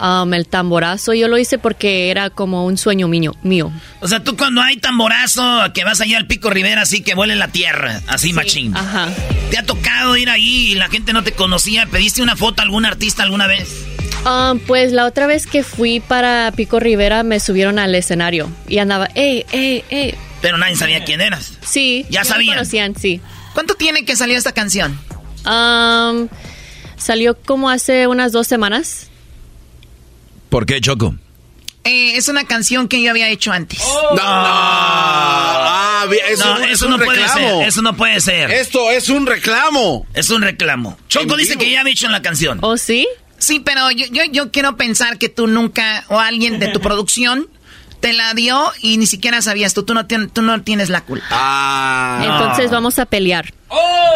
um, 0.00 0.34
el 0.34 0.46
tamborazo. 0.46 1.14
Yo 1.14 1.28
lo 1.28 1.38
hice 1.38 1.58
porque 1.58 2.10
era 2.10 2.30
como 2.30 2.66
un 2.66 2.76
sueño 2.76 3.08
mío. 3.08 3.34
mío. 3.42 3.72
O 4.00 4.08
sea, 4.08 4.22
tú 4.22 4.36
cuando 4.36 4.60
hay 4.60 4.76
tamborazo, 4.76 5.42
que 5.72 5.84
vas 5.84 6.00
allá 6.00 6.18
al 6.18 6.26
Pico 6.26 6.50
Rivera, 6.50 6.82
así 6.82 7.02
que 7.02 7.14
vuele 7.14 7.36
la 7.36 7.48
tierra, 7.48 8.00
así 8.08 8.32
machín. 8.32 8.76
Ajá. 8.76 9.08
¿Te 9.50 9.58
ha 9.58 9.64
tocado 9.64 10.16
ir 10.16 10.30
ahí 10.30 10.72
y 10.72 10.74
la 10.74 10.88
gente 10.88 11.12
no 11.12 11.22
te 11.22 11.32
conocía? 11.32 11.86
¿Pediste 11.86 12.22
una 12.22 12.36
foto 12.36 12.62
a 12.62 12.64
algún 12.64 12.84
artista 12.84 13.22
alguna 13.22 13.46
vez? 13.46 13.84
Um, 14.26 14.58
pues 14.58 14.92
la 14.92 15.04
otra 15.04 15.26
vez 15.26 15.46
que 15.46 15.62
fui 15.62 16.00
para 16.00 16.50
Pico 16.56 16.80
Rivera 16.80 17.22
me 17.22 17.40
subieron 17.40 17.78
al 17.78 17.94
escenario 17.94 18.50
y 18.68 18.78
andaba, 18.78 19.10
¡ey, 19.14 19.44
ey, 19.52 19.84
ey! 19.90 20.14
Pero 20.40 20.56
nadie 20.56 20.76
sabía 20.76 21.04
quién 21.04 21.20
eras. 21.20 21.52
Sí. 21.62 22.06
Ya 22.08 22.20
me 22.20 22.26
sabían. 22.26 22.54
conocían, 22.54 22.96
sí. 22.96 23.20
¿Cuánto 23.52 23.74
tiene 23.74 24.04
que 24.04 24.16
salió 24.16 24.36
esta 24.36 24.52
canción? 24.52 24.98
Um, 25.46 26.28
salió 26.96 27.36
como 27.40 27.70
hace 27.70 28.06
unas 28.06 28.32
dos 28.32 28.46
semanas. 28.46 29.08
¿Por 30.48 30.66
qué, 30.66 30.80
Choco? 30.80 31.14
Eh, 31.84 32.16
es 32.16 32.28
una 32.28 32.44
canción 32.44 32.88
que 32.88 33.02
yo 33.02 33.10
había 33.10 33.28
hecho 33.28 33.52
antes. 33.52 33.78
No, 33.80 34.14
no. 34.16 34.22
Ah, 34.22 36.06
eso, 36.30 36.46
No, 36.58 36.64
es 36.64 36.70
eso 36.72 36.84
un 36.86 36.92
no 36.92 36.98
puede 36.98 37.18
reclamo. 37.20 37.58
ser. 37.60 37.68
Eso 37.68 37.82
no 37.82 37.96
puede 37.96 38.20
ser. 38.20 38.50
Esto 38.50 38.90
es 38.90 39.08
un 39.10 39.26
reclamo. 39.26 40.06
Es 40.14 40.30
un 40.30 40.42
reclamo. 40.42 40.96
Choco 41.08 41.34
En 41.34 41.38
dice 41.40 41.52
vivo. 41.52 41.60
que 41.64 41.70
ya 41.72 41.80
ha 41.80 41.84
dicho 41.84 42.06
en 42.06 42.12
la 42.12 42.22
canción. 42.22 42.58
¿Oh, 42.62 42.76
sí? 42.76 43.06
Sí, 43.38 43.60
pero 43.60 43.90
yo, 43.90 44.06
yo, 44.10 44.22
yo 44.30 44.50
quiero 44.50 44.76
pensar 44.76 45.18
que 45.18 45.28
tú 45.28 45.46
nunca, 45.46 46.04
o 46.08 46.18
alguien 46.20 46.58
de 46.58 46.68
tu 46.68 46.80
producción, 46.80 47.48
te 48.04 48.12
la 48.12 48.34
dio 48.34 48.70
y 48.82 48.98
ni 48.98 49.06
siquiera 49.06 49.40
sabías 49.40 49.72
tú. 49.72 49.82
Tú 49.84 49.94
no, 49.94 50.04
tú 50.06 50.42
no 50.42 50.60
tienes 50.60 50.90
la 50.90 51.00
culpa. 51.00 51.24
Ah. 51.30 52.20
Entonces 52.22 52.70
vamos 52.70 52.98
a 52.98 53.06
pelear. 53.06 53.54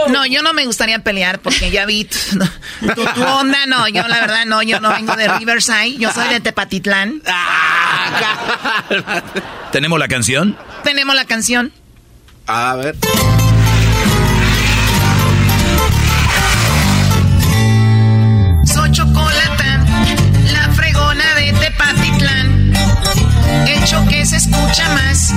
No, 0.09 0.27
yo 0.27 0.43
no 0.43 0.53
me 0.53 0.67
gustaría 0.67 0.99
pelear 0.99 1.39
porque 1.41 1.71
ya 1.71 1.87
vi 1.87 2.05
tu, 2.05 2.19
tu- 2.95 3.05
tu 3.15 3.23
onda. 3.25 3.65
No, 3.67 3.89
yo 3.89 4.07
la 4.07 4.21
verdad 4.21 4.45
no. 4.45 4.63
Yo 4.63 4.79
no 4.81 4.91
vengo 4.91 5.17
de 5.17 5.27
Riverside. 5.39 5.97
Yo 5.97 6.13
soy 6.13 6.29
de 6.29 6.41
Tepatitlán. 6.41 7.23
¿Tenemos 9.73 9.99
la 9.99 10.09
canción? 10.09 10.55
Tenemos 10.85 11.17
la 11.17 11.25
canción. 11.25 11.73
A 12.47 12.77
ver. 12.77 12.95
Más, 24.95 25.33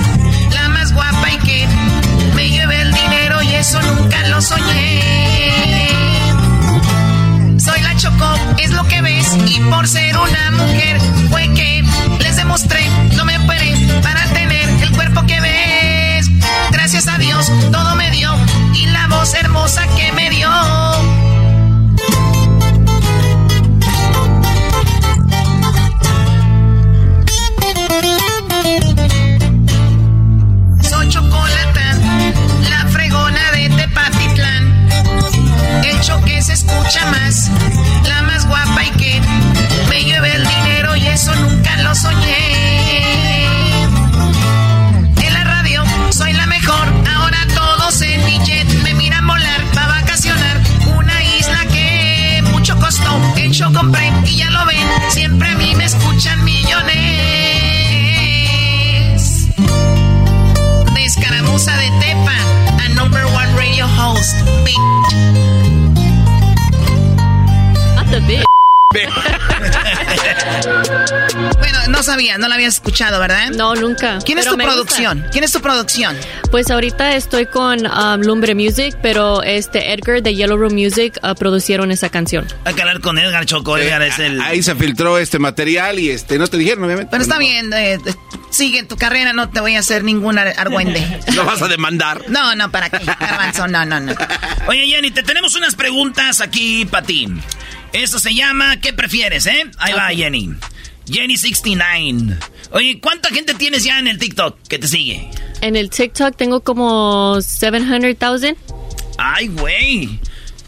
la 0.51 0.69
más 0.69 0.93
guapa 0.93 1.31
y 1.31 1.37
que 1.37 1.67
me 2.35 2.49
lleve 2.49 2.81
el 2.81 2.91
dinero 2.91 3.41
y 3.41 3.55
eso 3.55 3.81
nunca 3.81 4.27
lo 4.27 4.41
soñé. 4.41 5.87
Soy 7.57 7.81
la 7.81 7.95
Choco, 7.95 8.33
es 8.57 8.71
lo 8.71 8.85
que 8.87 9.01
ves, 9.01 9.37
y 9.47 9.59
por 9.61 9.87
ser 9.87 10.17
una 10.17 10.51
mujer 10.51 10.99
fue 11.29 11.47
que 11.53 11.83
les 12.19 12.35
demostré, 12.35 12.85
no 13.15 13.23
me 13.25 13.37
operé 13.37 13.73
para 14.03 14.25
tener 14.33 14.69
el 14.69 14.91
cuerpo 14.91 15.25
que 15.25 15.39
ves. 15.39 16.29
Gracias 16.71 17.07
a 17.07 17.17
Dios 17.17 17.51
todo 17.71 17.95
me 17.95 18.11
dio 18.11 18.29
y 18.73 18.85
la 18.87 19.07
voz 19.07 19.33
hermosa 19.35 19.87
que 19.95 20.11
me 20.11 20.29
dio. 20.29 20.40
Más, 36.99 37.49
la 38.05 38.21
más 38.23 38.45
guapa 38.45 38.83
y 38.83 38.89
que 38.91 39.21
me 39.89 40.03
lleve 40.03 40.35
el 40.35 40.45
dinero 40.45 40.95
y 40.97 41.07
eso 41.07 41.33
nunca 41.35 41.77
lo 41.77 41.95
soñé. 41.95 43.45
En 45.15 45.33
la 45.33 45.43
radio 45.43 45.83
soy 46.09 46.33
la 46.33 46.45
mejor, 46.47 46.87
ahora 47.15 47.47
todos 47.55 48.01
en 48.01 48.25
mi 48.25 48.39
jet 48.39 48.67
me 48.83 48.93
miran 48.95 49.25
volar 49.25 49.63
para 49.73 49.87
vacacionar. 49.87 50.59
Una 50.97 51.23
isla 51.23 51.65
que 51.71 52.43
mucho 52.51 52.77
costó, 52.77 53.21
yo 53.49 53.71
compré 53.71 54.11
y 54.25 54.35
ya 54.37 54.49
lo 54.49 54.65
ven, 54.65 54.85
siempre 55.09 55.49
a 55.49 55.55
mí 55.55 55.73
me 55.75 55.85
escuchan 55.85 56.43
millones. 56.43 56.91
De 60.93 61.05
escaramuza 61.05 61.77
de 61.77 61.89
Tepa, 62.01 62.35
a 62.83 62.89
number 62.95 63.23
one 63.27 63.55
radio 63.55 63.87
host. 63.97 64.35
bitch. 64.65 64.90
The 68.11 68.19
bitch. 68.27 68.45
Bueno, 71.59 71.77
no 71.89 72.03
sabía, 72.03 72.37
no 72.37 72.47
la 72.49 72.55
habías 72.55 72.73
escuchado, 72.75 73.19
¿verdad? 73.19 73.51
No, 73.51 73.73
nunca. 73.75 74.19
¿Quién 74.25 74.37
es 74.37 74.45
tu 74.45 74.57
producción? 74.57 75.19
gusta. 75.19 75.31
¿Quién 75.31 75.43
es 75.45 75.51
tu 75.51 75.61
producción? 75.61 76.17
Pues 76.49 76.69
ahorita 76.69 77.15
estoy 77.15 77.45
con 77.45 77.85
um, 77.85 78.21
Lumbre 78.21 78.53
Music, 78.55 78.97
pero 79.01 79.43
este 79.43 79.93
Edgar 79.93 80.21
de 80.21 80.35
Yellow 80.35 80.57
Room 80.57 80.73
Music 80.73 81.17
uh, 81.23 81.35
producieron 81.35 81.91
esa 81.91 82.09
canción. 82.09 82.47
Hay 82.65 82.73
que 82.73 82.81
hablar 82.81 82.99
con 82.99 83.17
Edgar 83.17 83.45
Choco. 83.45 83.77
Edgar 83.77 84.01
es 84.01 84.19
el. 84.19 84.41
Ahí 84.41 84.61
se 84.61 84.75
filtró 84.75 85.17
este 85.17 85.39
material 85.39 85.99
y 85.99 86.09
este 86.09 86.37
no 86.37 86.47
te 86.47 86.57
dijeron, 86.57 86.83
obviamente. 86.83 87.09
Pero 87.11 87.23
está 87.23 87.37
bien, 87.37 87.71
eh, 87.73 87.93
eh, 87.93 87.99
sigue 88.49 88.83
tu 88.83 88.97
carrera, 88.97 89.31
no 89.33 89.49
te 89.49 89.61
voy 89.61 89.75
a 89.75 89.79
hacer 89.79 90.03
ningún 90.03 90.37
ar- 90.37 90.53
argüende. 90.57 91.21
Lo 91.35 91.45
vas 91.45 91.61
a 91.61 91.67
demandar. 91.69 92.23
No, 92.27 92.55
no, 92.55 92.69
¿para 92.71 92.89
qué? 92.89 93.05
Garbanzo, 93.05 93.67
no, 93.67 93.85
no, 93.85 93.99
no. 94.01 94.13
Oye, 94.67 94.85
Jenny, 94.87 95.11
te 95.11 95.23
tenemos 95.23 95.55
unas 95.55 95.75
preguntas 95.75 96.41
aquí 96.41 96.85
para 96.85 97.05
ti. 97.05 97.27
Eso 97.93 98.19
se 98.19 98.33
llama 98.33 98.79
¿Qué 98.79 98.93
prefieres, 98.93 99.45
eh? 99.45 99.69
Ahí 99.77 99.93
va, 99.93 100.07
Jenny. 100.09 100.51
Jenny69. 101.07 102.37
Oye, 102.71 102.99
¿cuánta 103.01 103.29
gente 103.29 103.53
tienes 103.53 103.83
ya 103.83 103.99
en 103.99 104.07
el 104.07 104.17
TikTok 104.17 104.57
que 104.67 104.79
te 104.79 104.87
sigue? 104.87 105.29
En 105.61 105.75
el 105.75 105.89
TikTok 105.89 106.35
tengo 106.35 106.61
como 106.61 107.41
700,000. 107.41 108.57
Ay, 109.17 109.47
güey. 109.47 110.19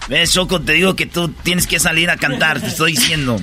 ¿Ves, 0.09 0.33
Choco? 0.33 0.59
Te 0.61 0.73
digo 0.73 0.95
que 0.95 1.05
tú 1.05 1.29
tienes 1.43 1.65
que 1.65 1.79
salir 1.79 2.09
a 2.09 2.17
cantar, 2.17 2.59
te 2.59 2.67
estoy 2.67 2.91
diciendo. 2.91 3.39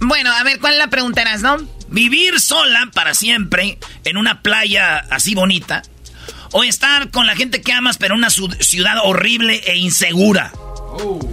Bueno, 0.00 0.32
a 0.32 0.42
ver, 0.42 0.58
¿cuál 0.58 0.78
la 0.78 0.88
preguntarás, 0.88 1.42
no? 1.42 1.58
¿Vivir 1.88 2.40
sola 2.40 2.90
para 2.94 3.12
siempre 3.12 3.78
en 4.04 4.16
una 4.16 4.40
playa 4.40 4.96
así 5.10 5.34
bonita? 5.34 5.82
¿O 6.52 6.64
estar 6.64 7.10
con 7.10 7.26
la 7.26 7.36
gente 7.36 7.60
que 7.60 7.72
amas 7.72 7.98
pero 7.98 8.14
en 8.14 8.20
una 8.20 8.30
ciudad 8.30 8.96
horrible 9.04 9.60
e 9.66 9.76
insegura? 9.76 10.52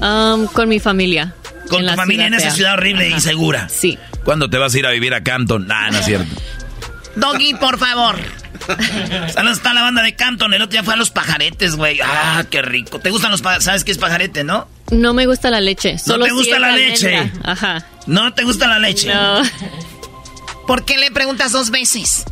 Um, 0.01 0.47
con 0.47 0.67
mi 0.67 0.79
familia. 0.79 1.33
Con 1.67 1.79
En 1.79 1.85
tu 1.85 1.91
la 1.91 1.95
familia 1.95 2.27
en 2.27 2.33
esa 2.33 2.51
ciudad 2.51 2.73
horrible 2.73 3.07
e 3.07 3.09
insegura. 3.11 3.67
Sí. 3.69 3.97
¿Cuándo 4.23 4.49
te 4.49 4.57
vas 4.57 4.73
a 4.73 4.79
ir 4.79 4.85
a 4.85 4.91
vivir 4.91 5.13
a 5.13 5.23
Campton? 5.23 5.67
Ah, 5.71 5.89
no 5.91 5.99
es 5.99 6.05
cierto. 6.05 6.33
Doggy, 7.15 7.55
por 7.55 7.77
favor. 7.79 8.17
Saludos 9.33 9.57
está 9.57 9.73
la 9.73 9.81
banda 9.81 10.03
de 10.03 10.15
Canton. 10.15 10.53
El 10.53 10.61
otro 10.61 10.71
día 10.73 10.83
fue 10.83 10.93
a 10.93 10.97
los 10.97 11.09
pajaretes, 11.09 11.75
güey. 11.75 11.99
Ah, 12.03 12.43
qué 12.49 12.61
rico. 12.61 12.99
¿Te 12.99 13.09
gustan 13.09 13.31
los 13.31 13.41
pajaretes? 13.41 13.65
¿Sabes 13.65 13.83
qué 13.83 13.91
es 13.91 13.97
pajarete, 13.97 14.43
no? 14.43 14.67
No 14.91 15.13
me 15.13 15.25
gusta 15.25 15.49
la 15.49 15.59
leche. 15.61 15.97
Solo 15.97 16.25
te 16.25 16.31
gusta 16.31 16.55
si 16.55 16.61
la 16.61 16.71
leche? 16.71 17.31
Ajá. 17.43 17.85
¿No 18.05 18.33
te 18.33 18.43
gusta 18.43 18.67
la 18.67 18.77
leche? 18.79 19.13
No. 19.13 19.41
¿Por 20.67 20.85
qué 20.85 20.97
le 20.97 21.11
preguntas 21.11 21.51
dos 21.51 21.71
veces? 21.71 22.23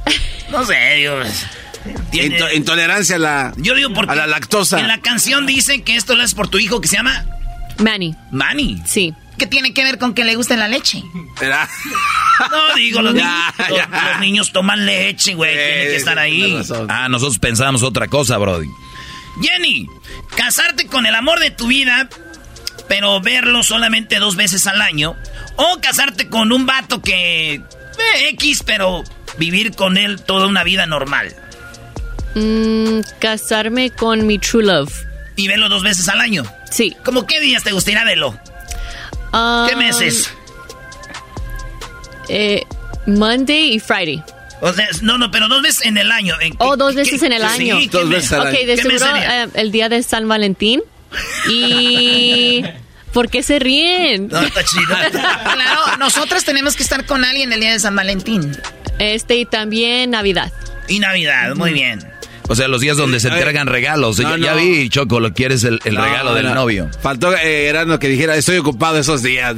No 0.51 0.65
sé, 0.65 0.75
Dios. 0.97 1.27
Tiene- 2.11 2.37
Into- 2.37 2.53
intolerancia 2.53 3.15
a 3.15 3.19
la, 3.19 3.53
Yo 3.57 3.75
digo 3.75 3.89
porque 3.93 4.11
a 4.11 4.15
la 4.15 4.27
lactosa. 4.27 4.79
en 4.79 4.87
la 4.87 4.99
canción 5.01 5.45
dice 5.45 5.83
que 5.83 5.95
esto 5.95 6.15
lo 6.15 6.23
es 6.23 6.33
por 6.33 6.47
tu 6.47 6.57
hijo 6.59 6.81
que 6.81 6.87
se 6.87 6.95
llama 6.97 7.25
Manny. 7.77 8.15
Manny. 8.31 8.81
Sí. 8.85 9.13
¿Qué 9.37 9.47
tiene 9.47 9.73
que 9.73 9.83
ver 9.83 9.97
con 9.99 10.13
que 10.13 10.23
le 10.23 10.35
guste 10.35 10.55
la 10.57 10.67
leche? 10.67 11.03
Era- 11.41 11.67
No, 12.51 12.75
digo, 12.75 13.01
los, 13.01 13.13
Ya, 13.15 13.53
niños, 13.57 13.69
los- 13.69 13.77
ya. 13.77 14.09
los 14.11 14.19
niños 14.19 14.51
toman 14.53 14.85
leche, 14.85 15.33
güey. 15.33 15.53
Tiene 15.53 15.83
que 15.89 15.95
estar 15.97 16.17
ahí. 16.19 16.57
Ah, 16.89 17.07
nosotros 17.09 17.39
pensábamos 17.39 17.83
otra 17.83 18.07
cosa, 18.07 18.37
Brody. 18.37 18.69
Jenny, 19.41 19.87
casarte 20.35 20.87
con 20.87 21.05
el 21.05 21.13
amor 21.15 21.39
de 21.39 21.51
tu 21.51 21.67
vida, 21.67 22.07
pero 22.87 23.19
verlo 23.19 23.63
solamente 23.63 24.19
dos 24.19 24.35
veces 24.37 24.65
al 24.67 24.81
año. 24.81 25.15
O 25.57 25.79
casarte 25.81 26.29
con 26.29 26.51
un 26.51 26.65
vato 26.65 27.01
que... 27.01 27.55
eh, 27.55 27.61
X, 28.31 28.63
pero 28.65 29.03
vivir 29.37 29.75
con 29.75 29.97
él 29.97 30.21
toda 30.21 30.47
una 30.47 30.63
vida 30.63 30.85
normal. 30.85 31.35
Mm, 32.35 32.99
casarme 33.19 33.91
con 33.91 34.25
mi 34.27 34.39
true 34.39 34.63
love. 34.63 34.93
Y 35.37 35.47
verlo 35.47 35.67
dos 35.69 35.83
veces 35.83 36.07
al 36.09 36.19
año. 36.21 36.43
Sí. 36.71 36.95
¿Cómo 37.03 37.25
qué 37.25 37.39
días 37.41 37.63
te 37.63 37.71
gustaría 37.71 38.03
verlo? 38.03 38.37
¿Qué 39.67 39.73
Um, 39.73 39.79
meses? 39.79 40.29
Eh, 42.29 42.63
Monday 43.07 43.73
y 43.75 43.79
Friday. 43.79 44.23
O 44.61 44.71
sea, 44.73 44.87
no, 45.01 45.17
no, 45.17 45.29
pero 45.31 45.47
dos 45.47 45.61
veces 45.61 45.85
en 45.85 45.97
el 45.97 46.11
año. 46.11 46.35
¿En 46.41 46.53
Oh, 46.59 46.75
dos 46.77 46.91
qué- 46.93 46.99
veces 47.01 47.21
en 47.23 47.33
el 47.33 47.41
sí, 47.49 47.69
año. 47.71 47.77
¿qué 47.91 48.03
mes? 48.05 48.31
Ok, 48.31 48.45
de 48.45 48.55
¿Qué 48.65 48.83
mes 48.85 49.01
seguro 49.01 49.05
eh, 49.17 49.47
el 49.55 49.71
día 49.71 49.89
de 49.89 50.01
San 50.03 50.27
Valentín. 50.27 50.81
Y... 51.49 52.63
¿Por 53.13 53.29
qué 53.29 53.43
se 53.43 53.59
ríen? 53.59 54.27
No, 54.27 54.41
está 54.41 54.61
chido. 54.65 54.93
Claro, 55.11 55.97
nosotros 55.99 56.43
tenemos 56.43 56.75
que 56.75 56.83
estar 56.83 57.05
con 57.05 57.23
alguien 57.23 57.53
el 57.53 57.61
día 57.61 57.71
de 57.71 57.79
San 57.79 57.95
Valentín. 57.95 58.51
Este 58.99 59.37
y 59.37 59.45
también 59.45 60.11
Navidad. 60.11 60.51
Y 60.89 60.99
Navidad, 60.99 61.55
muy 61.55 61.71
bien. 61.71 62.05
O 62.47 62.55
sea, 62.55 62.67
los 62.67 62.81
días 62.81 62.97
donde 62.97 63.19
se 63.19 63.27
entregan 63.30 63.67
regalos. 63.67 64.19
No, 64.19 64.38
ya, 64.38 64.45
ya 64.45 64.51
no. 64.53 64.57
vi, 64.61 64.89
Choco, 64.89 65.19
lo 65.19 65.34
quieres 65.34 65.63
el, 65.63 65.80
el 65.84 65.95
No, 65.95 66.03
regalo 66.03 66.34
del 66.35 66.45
no. 66.45 66.55
novio. 66.55 66.89
Faltó 67.01 67.35
eh, 67.35 67.67
Erasmo 67.67 67.97
que 67.99 68.07
dijera, 68.07 68.35
estoy 68.35 68.57
ocupado 68.57 68.97
esos 68.99 69.23
días. 69.23 69.55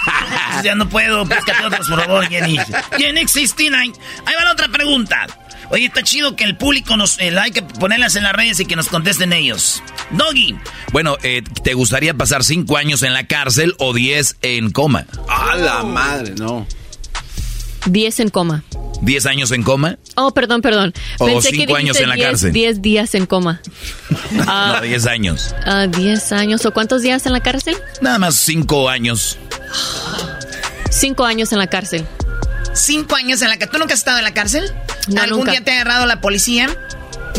ya 0.64 0.74
no 0.74 0.88
puedo, 0.88 1.24
búscate 1.24 1.64
otros, 1.66 1.88
por 1.88 2.00
favor, 2.04 2.28
Jenny. 2.28 2.58
Jenny 2.98 3.26
69. 3.26 3.92
Ahí 4.26 4.34
va 4.38 4.44
la 4.44 4.52
otra 4.52 4.68
pregunta. 4.68 5.26
Oye, 5.70 5.86
está 5.86 6.02
chido 6.02 6.34
que 6.34 6.42
el 6.44 6.56
público 6.56 6.96
nos... 6.96 7.18
eh, 7.20 7.36
hay 7.38 7.52
que 7.52 7.62
ponerlas 7.62 8.16
en 8.16 8.24
las 8.24 8.32
redes 8.32 8.58
y 8.60 8.64
que 8.64 8.74
nos 8.74 8.88
contesten 8.88 9.32
ellos. 9.32 9.82
Doggy. 10.10 10.56
Bueno, 10.92 11.16
eh, 11.22 11.42
¿te 11.62 11.74
gustaría 11.74 12.12
pasar 12.14 12.42
cinco 12.42 12.76
años 12.76 13.02
en 13.04 13.12
la 13.12 13.24
cárcel 13.26 13.74
o 13.78 13.92
diez 13.94 14.36
en 14.42 14.70
coma? 14.72 15.04
A 15.28 15.54
la 15.56 15.84
madre, 15.84 16.34
no. 16.36 16.66
10 17.86 18.20
en 18.20 18.28
coma. 18.30 18.64
¿Diez 19.02 19.24
años 19.26 19.50
en 19.52 19.62
coma? 19.62 19.96
Oh, 20.16 20.32
perdón, 20.32 20.60
perdón. 20.60 20.92
O 21.18 21.26
Pensé 21.26 21.50
años 21.74 21.98
en 21.98 22.08
la 22.08 22.14
10 22.16 22.26
cárcel. 22.28 22.52
10 22.52 22.82
días 22.82 23.14
en 23.14 23.26
coma. 23.26 23.60
Ah, 24.46 24.74
No, 24.76 24.80
diez 24.82 25.06
años. 25.06 25.54
ah, 25.64 25.86
10 25.86 26.32
años. 26.32 26.64
¿O 26.66 26.72
cuántos 26.72 27.02
días 27.02 27.24
en 27.26 27.32
la 27.32 27.40
cárcel? 27.40 27.76
Nada 28.00 28.18
más 28.18 28.36
cinco 28.36 28.88
años. 28.88 29.38
5 30.90 31.24
años 31.24 31.52
en 31.52 31.58
la 31.58 31.66
cárcel. 31.68 32.04
Cinco 32.74 33.16
años 33.16 33.42
en 33.42 33.48
la 33.48 33.54
cárcel. 33.56 33.72
¿Tú 33.72 33.78
nunca 33.78 33.94
has 33.94 34.00
estado 34.00 34.18
en 34.18 34.24
la 34.24 34.34
cárcel? 34.34 34.70
No, 35.08 35.22
¿Algún 35.22 35.38
nunca. 35.40 35.52
día 35.52 35.64
te 35.64 35.70
ha 35.72 35.74
agarrado 35.80 36.06
la 36.06 36.20
policía? 36.20 36.68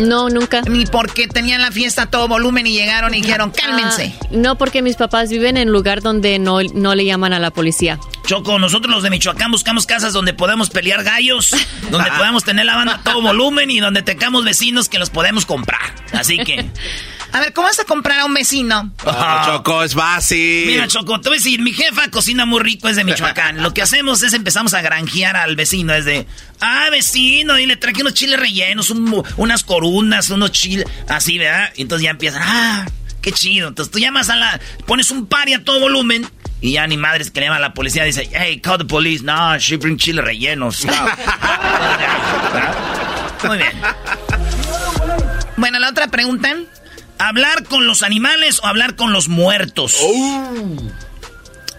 No, 0.02 0.30
nunca. 0.30 0.62
Ni 0.64 0.86
porque 0.86 1.28
tenían 1.28 1.62
la 1.62 1.72
fiesta 1.72 2.04
a 2.04 2.06
todo 2.08 2.28
volumen 2.28 2.68
y 2.68 2.74
llegaron 2.74 3.14
y 3.14 3.22
dijeron, 3.22 3.52
cálmense. 3.52 4.16
Ah, 4.22 4.28
no, 4.32 4.58
porque 4.58 4.82
mis 4.82 4.96
papás 4.96 5.30
viven 5.30 5.58
en 5.58 5.70
un 5.70 5.74
lugar 5.74 6.02
donde 6.02 6.40
no, 6.40 6.62
no 6.74 6.96
le 6.96 7.06
llaman 7.06 7.34
a 7.34 7.40
la 7.40 7.52
policía. 7.52 8.00
Choco, 8.26 8.60
nosotros 8.60 8.94
los 8.94 9.04
de 9.04 9.10
Michoacán 9.10 9.52
buscamos 9.52 9.86
casas 9.86 10.14
donde 10.14 10.34
podemos 10.34 10.70
pelear 10.70 11.04
gallos, 11.04 11.56
donde 11.90 12.12
podemos 12.12 12.44
tener 12.44 12.66
la 12.66 12.76
banda 12.76 12.96
a 12.96 13.04
todo 13.04 13.22
volumen 13.22 13.70
y 13.70 13.80
donde 13.80 14.02
tengamos 14.02 14.46
vecinos 14.46 14.90
que 14.90 15.00
los 15.00 15.10
podemos 15.10 15.46
comprar. 15.46 15.94
Así 16.14 16.38
que... 16.38 16.70
A 17.34 17.40
ver, 17.40 17.54
¿cómo 17.54 17.68
vas 17.68 17.80
a 17.80 17.86
comprar 17.86 18.20
a 18.20 18.26
un 18.26 18.34
vecino? 18.34 18.92
Ah, 19.06 19.44
Choco, 19.46 19.84
es 19.84 19.94
fácil. 19.94 20.68
Mira, 20.68 20.88
Choco, 20.88 21.22
te 21.22 21.30
voy 21.30 21.38
a 21.38 21.40
decir, 21.40 21.62
mi 21.62 21.72
jefa 21.72 22.10
cocina 22.10 22.46
muy 22.46 22.60
rico, 22.60 22.90
es 22.90 22.98
de 22.98 23.06
Michoacán. 23.06 23.64
Lo 23.64 23.74
que 23.74 23.82
hacemos 23.82 24.22
es 24.22 24.34
empezamos 24.34 24.74
a 24.74 24.82
granjear 24.82 25.38
al 25.38 25.56
vecino, 25.56 25.94
es 25.94 26.04
de, 26.04 26.28
ah, 26.62 26.88
vecino, 26.92 27.58
y 27.60 27.66
le 27.66 27.76
traje 27.76 28.02
unos 28.02 28.14
chiles 28.14 28.40
rellenos, 28.40 28.90
un- 28.90 29.24
unas 29.38 29.64
corunas, 29.64 30.30
unos 30.30 30.52
chiles, 30.52 30.86
así, 31.08 31.38
¿verdad? 31.38 31.72
Y 31.76 31.82
entonces 31.84 32.06
ya 32.06 32.12
empiezan, 32.12 32.42
ah, 32.46 32.86
qué 33.22 33.32
chido. 33.32 33.68
Entonces 33.68 33.92
tú 33.92 34.00
llamas 34.00 34.30
a 34.30 34.36
la, 34.36 34.60
pones 34.86 35.12
un 35.12 35.26
party 35.28 35.54
a 35.54 35.64
todo 35.64 35.80
volumen, 35.80 36.28
y 36.62 36.74
ya 36.74 36.86
ni 36.88 36.96
madres 36.98 37.32
que 37.32 37.40
le 37.40 37.48
llaman 37.48 37.58
a 37.58 37.68
la 37.68 37.74
policía, 37.74 38.04
dice, 38.04 38.30
hey, 38.34 38.60
call 38.62 38.78
the 38.78 38.86
police, 38.86 39.24
no, 39.24 39.58
she 39.58 39.78
bring 39.78 39.98
chiles 39.98 40.24
rellenos. 40.24 40.80
Stop. 40.86 41.10
Muy 43.48 43.58
bien. 43.58 43.72
Bueno, 45.58 45.80
la 45.80 45.90
otra 45.90 46.08
pregunta. 46.08 46.56
¿Hablar 47.18 47.64
con 47.66 47.86
los 47.86 48.02
animales 48.02 48.60
o 48.64 48.68
hablar 48.68 48.96
con 48.96 49.14
los 49.14 49.28
muertos? 49.28 49.98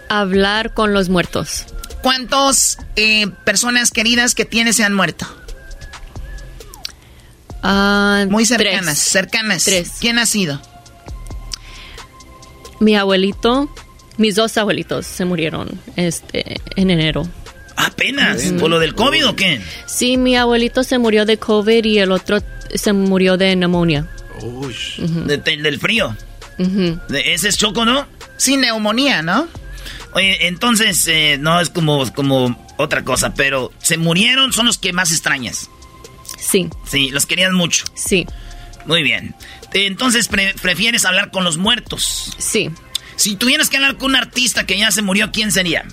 Hablar 0.08 0.72
con 0.74 0.92
los 0.92 1.08
muertos. 1.08 1.66
¿Cuántas 2.02 2.78
personas 3.44 3.90
queridas 3.90 4.34
que 4.34 4.44
tienes 4.44 4.76
se 4.76 4.84
han 4.84 4.92
muerto? 4.94 5.26
Ah, 7.62 8.26
Muy 8.28 8.44
cercanas, 8.44 8.84
tres. 8.84 8.98
cercanas. 8.98 9.64
Tres. 9.64 9.92
¿Quién 10.00 10.18
ha 10.18 10.26
sido? 10.26 10.60
Mi 12.80 12.96
abuelito, 12.96 13.72
mis 14.16 14.34
dos 14.34 14.56
abuelitos 14.58 15.06
se 15.06 15.24
murieron 15.24 15.68
este, 15.96 16.60
en 16.74 16.90
enero. 16.90 17.28
Apenas. 17.76 18.42
¿Por 18.58 18.68
lo 18.68 18.78
del 18.80 18.94
COVID 18.94 19.28
o 19.28 19.36
qué? 19.36 19.60
Sí, 19.86 20.16
mi 20.16 20.36
abuelito 20.36 20.82
se 20.82 20.98
murió 20.98 21.24
de 21.24 21.38
COVID 21.38 21.84
y 21.84 21.98
el 22.00 22.10
otro 22.12 22.38
se 22.74 22.92
murió 22.92 23.36
de 23.36 23.54
neumonía. 23.54 24.08
De- 25.26 25.36
de- 25.38 25.56
del 25.58 25.78
frío. 25.78 26.16
De- 26.58 27.32
ese 27.34 27.48
es 27.48 27.56
Choco, 27.56 27.84
¿no? 27.84 28.06
Sin 28.36 28.60
neumonía, 28.62 29.22
¿no? 29.22 29.46
Oye, 30.14 30.46
entonces, 30.46 31.06
eh, 31.08 31.38
no 31.40 31.60
es 31.60 31.70
como, 31.70 32.10
como 32.12 32.58
otra 32.76 33.02
cosa, 33.04 33.34
pero 33.34 33.72
se 33.82 33.96
murieron, 33.96 34.52
son 34.52 34.66
los 34.66 34.78
que 34.78 34.92
más 34.92 35.10
extrañas. 35.12 35.70
Sí. 36.38 36.68
Sí, 36.86 37.10
los 37.10 37.26
querías 37.26 37.52
mucho. 37.52 37.84
Sí. 37.94 38.26
Muy 38.86 39.02
bien. 39.02 39.34
Entonces, 39.72 40.28
pre- 40.28 40.54
prefieres 40.60 41.04
hablar 41.04 41.30
con 41.30 41.44
los 41.44 41.56
muertos. 41.56 42.34
Sí. 42.38 42.70
Si 43.16 43.36
tuvieras 43.36 43.68
que 43.70 43.76
hablar 43.76 43.96
con 43.96 44.10
un 44.10 44.16
artista 44.16 44.66
que 44.66 44.76
ya 44.76 44.90
se 44.90 45.00
murió, 45.02 45.30
¿quién 45.32 45.52
sería? 45.52 45.84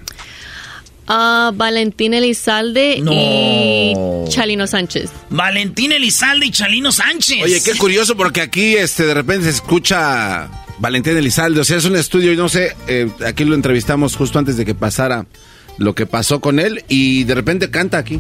Ah, 1.08 1.52
Valentín 1.56 2.14
Elizalde 2.14 3.00
No. 3.02 3.12
y 3.14 3.94
Chalino 4.30 4.68
Sánchez. 4.68 5.10
Valentín 5.30 5.92
Elizalde 5.92 6.46
y 6.48 6.52
Chalino 6.52 6.92
Sánchez. 6.92 7.44
Oye, 7.44 7.64
qué 7.64 7.74
curioso 7.76 8.16
porque 8.16 8.42
aquí 8.42 8.76
este 8.76 9.06
de 9.06 9.14
repente 9.16 9.46
se 9.46 9.52
escucha 9.52 10.50
Valentín 10.80 11.18
Elizalde. 11.18 11.60
O 11.62 11.64
sea, 11.64 11.78
es 11.78 11.86
un 11.86 11.96
estudio 11.96 12.34
y 12.34 12.38
no 12.38 12.50
sé, 12.50 12.76
eh, 12.88 13.10
aquí 13.28 13.46
lo 13.46 13.56
entrevistamos 13.56 14.16
justo 14.16 14.40
antes 14.40 14.58
de 14.58 14.66
que 14.66 14.76
pasara 14.76 15.26
lo 15.78 15.94
que 15.96 16.06
pasó 16.06 16.40
con 16.42 16.60
él 16.60 16.84
y 16.88 17.24
de 17.26 17.36
repente 17.36 17.70
canta 17.70 17.98
aquí. 17.98 18.20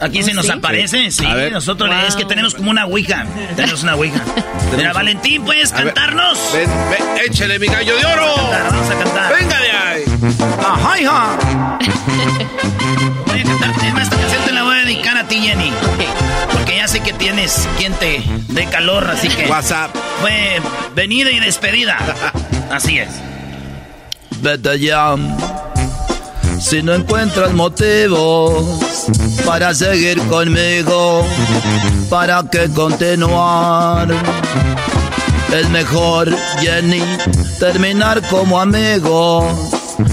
Aquí 0.00 0.20
¿Oh, 0.20 0.24
se 0.24 0.34
nos 0.34 0.46
sí? 0.46 0.52
aparece, 0.52 1.10
sí. 1.12 1.24
A 1.24 1.34
ver. 1.34 1.52
Nosotros 1.52 1.88
le- 1.88 1.94
Wow. 1.96 2.06
es 2.08 2.16
que 2.16 2.24
tenemos 2.24 2.54
como 2.54 2.70
una 2.70 2.84
ouija. 2.86 3.24
Tenemos 3.54 3.82
una 3.84 3.94
ouija. 3.94 4.20
Mira, 4.76 4.92
Valentín, 4.92 5.44
¿puedes 5.44 5.72
A 5.72 5.76
cantarnos? 5.76 6.38
Ven, 6.52 6.68
ven, 6.90 7.24
échale 7.30 7.58
mi 7.60 7.66
gallo 7.68 7.96
de 7.96 8.04
oro. 8.04 8.34
Cantar, 8.34 8.72
Vamos 8.72 8.90
a 8.90 8.98
cantar. 9.04 9.34
Venga 9.40 9.60
de 9.60 9.70
ahí. 9.70 10.02
Ajá, 10.66 11.00
hija. 11.00 11.38
Voy 13.26 13.40
a 13.40 13.44
cantar. 13.44 13.70
Es 13.86 13.92
más, 13.94 14.02
esta 14.04 14.16
canción 14.16 14.44
te 14.44 14.52
la 14.52 14.62
voy 14.64 14.76
a 14.76 14.80
dedicar 14.84 15.16
a 15.16 15.28
ti, 15.28 15.36
Jenny. 15.36 15.70
Ya 16.84 16.88
sé 16.88 17.00
que 17.00 17.14
tienes 17.14 17.66
quien 17.78 17.94
te 17.94 18.22
dé 18.48 18.66
calor, 18.66 19.08
así 19.08 19.28
que. 19.28 19.46
WhatsApp. 19.46 19.90
Fue 20.20 20.60
venida 20.94 21.30
y 21.30 21.40
despedida. 21.40 21.96
Así 22.70 22.98
es. 22.98 23.08
Vete 24.42 24.78
ya. 24.78 25.14
Si 26.60 26.82
no 26.82 26.92
encuentras 26.92 27.54
motivos 27.54 29.06
para 29.46 29.72
seguir 29.74 30.18
conmigo, 30.28 31.26
¿para 32.10 32.42
qué 32.52 32.68
continuar? 32.68 34.08
Es 35.54 35.66
mejor, 35.70 36.36
Jenny, 36.60 37.02
terminar 37.60 38.20
como 38.28 38.60
amigos 38.60 39.46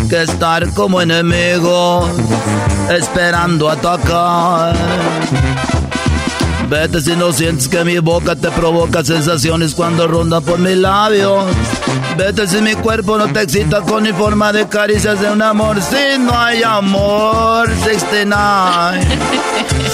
que 0.09 0.21
estar 0.21 0.73
como 0.73 1.01
enemigos, 1.01 2.09
esperando 2.89 3.69
atacar. 3.69 4.73
Vete 6.71 7.01
si 7.01 7.17
no 7.17 7.33
sientes 7.33 7.67
que 7.67 7.83
mi 7.83 7.99
boca 7.99 8.33
te 8.33 8.49
provoca 8.49 9.03
sensaciones 9.03 9.75
cuando 9.75 10.07
ronda 10.07 10.39
por 10.39 10.57
mis 10.57 10.77
labios. 10.77 11.43
Vete 12.17 12.47
si 12.47 12.61
mi 12.61 12.75
cuerpo 12.75 13.17
no 13.17 13.29
te 13.33 13.41
excita 13.41 13.81
con 13.81 14.03
mi 14.03 14.13
forma 14.13 14.53
de 14.53 14.69
caricias 14.69 15.19
de 15.19 15.29
un 15.29 15.41
amor. 15.41 15.81
Si 15.81 16.17
no 16.17 16.31
hay 16.33 16.63
amor, 16.63 17.69
69. 17.83 19.01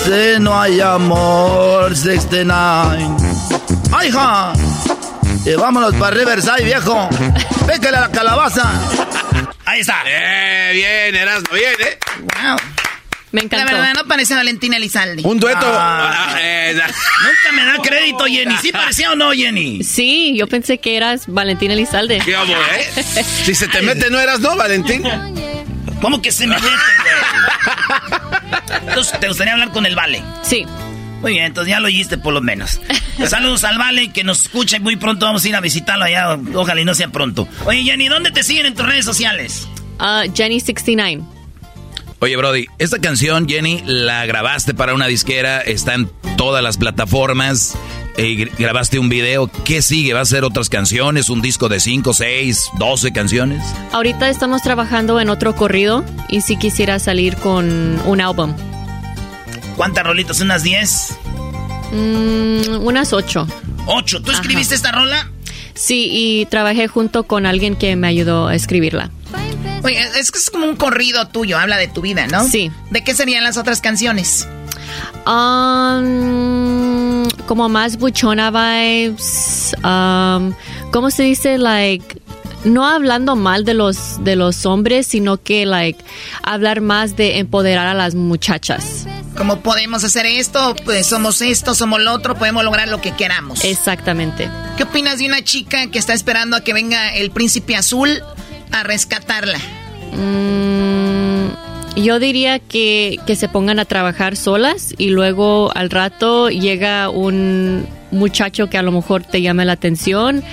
Si 0.06 0.40
no 0.40 0.62
hay 0.62 0.80
amor, 0.80 1.96
69. 1.96 3.08
¡Ay, 3.92 4.12
ja! 4.12 4.54
Y 5.46 5.56
vámonos 5.56 5.96
para 5.96 6.16
Riverside, 6.16 6.64
viejo. 6.64 7.10
Pécale 7.66 7.98
a 7.98 8.02
la 8.02 8.12
calabaza. 8.12 8.70
Ahí 9.66 9.80
está. 9.80 9.96
Eh, 10.06 10.74
bien, 10.74 11.16
Erasmo, 11.16 11.50
bien, 11.54 11.74
¿eh? 11.80 11.98
Wow. 12.20 12.87
Me 13.32 13.42
La 13.42 13.46
encantó. 13.46 13.72
verdad 13.74 13.94
no 13.94 14.06
parece 14.08 14.36
Valentín 14.36 14.74
Elizalde. 14.74 15.22
Un 15.26 15.40
dueto. 15.40 15.60
Ah. 15.66 16.30
Ah, 16.34 16.38
eh, 16.42 16.74
Nunca 16.74 17.52
me 17.54 17.66
da 17.66 17.78
crédito, 17.84 18.26
Jenny. 18.26 18.56
¿Sí 18.62 18.72
parecía 18.72 19.12
o 19.12 19.16
no, 19.16 19.32
Jenny? 19.32 19.84
Sí, 19.84 20.34
yo 20.38 20.48
pensé 20.48 20.78
que 20.80 20.96
eras 20.96 21.26
Valentín 21.28 21.72
Elizalde. 21.72 22.22
¿Qué 22.24 22.36
hago, 22.36 22.54
eh? 22.54 23.04
Si 23.46 23.54
se 23.54 23.68
te 23.68 23.82
mete, 23.82 24.10
¿no 24.10 24.20
eras, 24.20 24.40
no, 24.40 24.56
Valentín? 24.56 25.04
¿Cómo 26.02 26.22
que 26.22 26.32
se 26.32 26.48
me 26.48 26.56
mete, 26.56 26.68
güey? 26.68 26.78
Entonces, 28.88 29.20
¿te 29.20 29.28
gustaría 29.28 29.54
hablar 29.54 29.72
con 29.72 29.86
el 29.86 29.96
Vale? 29.96 30.22
Sí. 30.44 30.66
Muy 31.22 31.34
bien, 31.34 31.46
entonces 31.46 31.72
ya 31.72 31.80
lo 31.80 31.88
oíste 31.88 32.18
por 32.18 32.34
lo 32.34 32.42
menos. 32.42 32.80
Saludos 33.28 33.64
al 33.64 33.78
Vale 33.78 34.12
que 34.14 34.24
nos 34.24 34.42
escucha 34.42 34.78
y 34.78 34.80
muy 34.80 34.96
pronto 34.96 35.26
vamos 35.26 35.44
a 35.44 35.50
ir 35.50 35.56
a 35.56 35.62
visitarlo 35.62 36.06
allá. 36.06 36.38
Ojalá 36.54 36.82
y 36.82 36.86
no 36.86 36.94
sea 36.94 37.10
pronto. 37.10 37.48
Oye, 37.66 37.84
Jenny, 37.84 38.08
¿dónde 38.08 38.32
te 38.32 38.44
siguen 38.44 38.68
en 38.68 38.76
tus 38.76 38.86
redes 38.86 39.06
sociales? 39.06 39.68
Ah, 40.00 40.24
Jenny69. 40.28 41.26
Oye, 42.20 42.36
Brody, 42.36 42.66
esta 42.80 42.98
canción, 43.00 43.48
Jenny, 43.48 43.84
la 43.86 44.26
grabaste 44.26 44.74
para 44.74 44.96
una 44.96 45.06
disquera, 45.06 45.62
está 45.62 45.94
en 45.94 46.10
todas 46.36 46.64
las 46.64 46.78
plataformas. 46.78 47.78
Eh, 48.18 48.50
grabaste 48.58 48.98
un 48.98 49.08
video. 49.08 49.52
¿Qué 49.64 49.84
sigue? 49.84 50.14
¿Va 50.14 50.22
a 50.22 50.26
ser 50.26 50.44
otras 50.44 50.68
canciones? 50.68 51.30
¿Un 51.30 51.44
disco 51.44 51.70
de 51.70 51.80
5, 51.80 52.16
6, 52.16 52.70
12 52.80 53.14
canciones? 53.14 53.64
Ahorita 53.92 54.30
estamos 54.30 54.64
trabajando 54.64 55.20
en 55.20 55.30
otro 55.30 55.56
corrido 55.56 56.04
y 56.28 56.42
si 56.42 56.58
quisiera 56.58 56.98
salir 56.98 57.36
con 57.38 58.02
un 58.04 58.20
álbum. 58.20 58.56
¿Cuántas 59.76 60.04
rolitas? 60.04 60.42
¿Unas 60.42 60.64
10? 60.64 61.20
Mm, 61.92 62.78
unas 62.82 63.14
8. 63.14 63.48
¿8? 63.86 64.24
¿Tú 64.24 64.32
escribiste 64.32 64.74
esta 64.74 64.92
rola? 64.92 65.30
Sí, 65.76 66.10
y 66.12 66.48
trabajé 66.48 66.88
junto 66.88 67.26
con 67.26 67.46
alguien 67.46 67.76
que 67.76 67.96
me 67.96 68.08
ayudó 68.08 68.48
a 68.48 68.56
escribirla. 68.56 69.12
Oye, 69.88 70.02
es 70.20 70.32
que 70.32 70.40
es 70.40 70.50
como 70.50 70.66
un 70.66 70.76
corrido 70.76 71.28
tuyo, 71.28 71.58
habla 71.58 71.78
de 71.78 71.88
tu 71.88 72.02
vida, 72.02 72.28
¿no? 72.28 72.46
Sí. 72.46 72.72
¿De 72.92 73.04
qué 73.06 73.16
serían 73.16 73.44
las 73.44 73.56
otras 73.56 73.80
canciones? 73.80 74.46
Um, 75.26 77.26
como 77.46 77.70
más 77.70 77.98
buchona 77.98 78.52
vibes. 78.52 79.74
Um, 79.84 80.54
¿Cómo 80.92 81.10
se 81.10 81.24
dice? 81.24 81.58
Like, 81.58 82.22
no 82.66 82.86
hablando 82.86 83.38
mal 83.38 83.64
de 83.64 83.74
los, 83.74 84.22
de 84.24 84.36
los 84.36 84.66
hombres, 84.66 85.08
sino 85.08 85.42
que, 85.42 85.66
like, 85.66 86.04
hablar 86.44 86.82
más 86.82 87.16
de 87.16 87.40
empoderar 87.40 87.88
a 87.88 87.94
las 87.94 88.14
muchachas. 88.14 89.08
Como 89.38 89.62
podemos 89.62 90.04
hacer 90.04 90.26
esto, 90.26 90.76
pues 90.84 91.08
somos 91.08 91.42
esto, 91.42 91.76
somos 91.76 92.02
lo 92.02 92.12
otro, 92.12 92.36
podemos 92.36 92.64
lograr 92.64 92.90
lo 92.90 93.00
que 93.00 93.12
queramos. 93.12 93.64
Exactamente. 93.64 94.50
¿Qué 94.76 94.84
opinas 94.84 95.20
de 95.20 95.28
una 95.28 95.44
chica 95.44 95.88
que 95.88 96.00
está 96.00 96.14
esperando 96.14 96.58
a 96.58 96.62
que 96.62 96.74
venga 96.74 97.16
el 97.16 97.32
príncipe 97.32 97.76
azul 97.76 98.22
a 98.72 98.84
rescatarla? 98.84 99.60
Mm, 100.14 101.48
yo 102.02 102.20
diría 102.20 102.60
que, 102.60 103.18
que 103.26 103.36
se 103.36 103.48
pongan 103.50 103.80
a 103.80 103.86
trabajar 103.86 104.36
solas 104.36 104.94
y 104.98 105.10
luego 105.10 105.72
al 105.76 105.90
rato 105.90 106.50
llega 106.50 107.10
un 107.10 107.86
muchacho 108.12 108.70
que 108.70 108.78
a 108.78 108.82
lo 108.84 108.92
mejor 108.92 109.24
te 109.24 109.42
llame 109.42 109.66
la 109.66 109.74
atención 109.74 110.44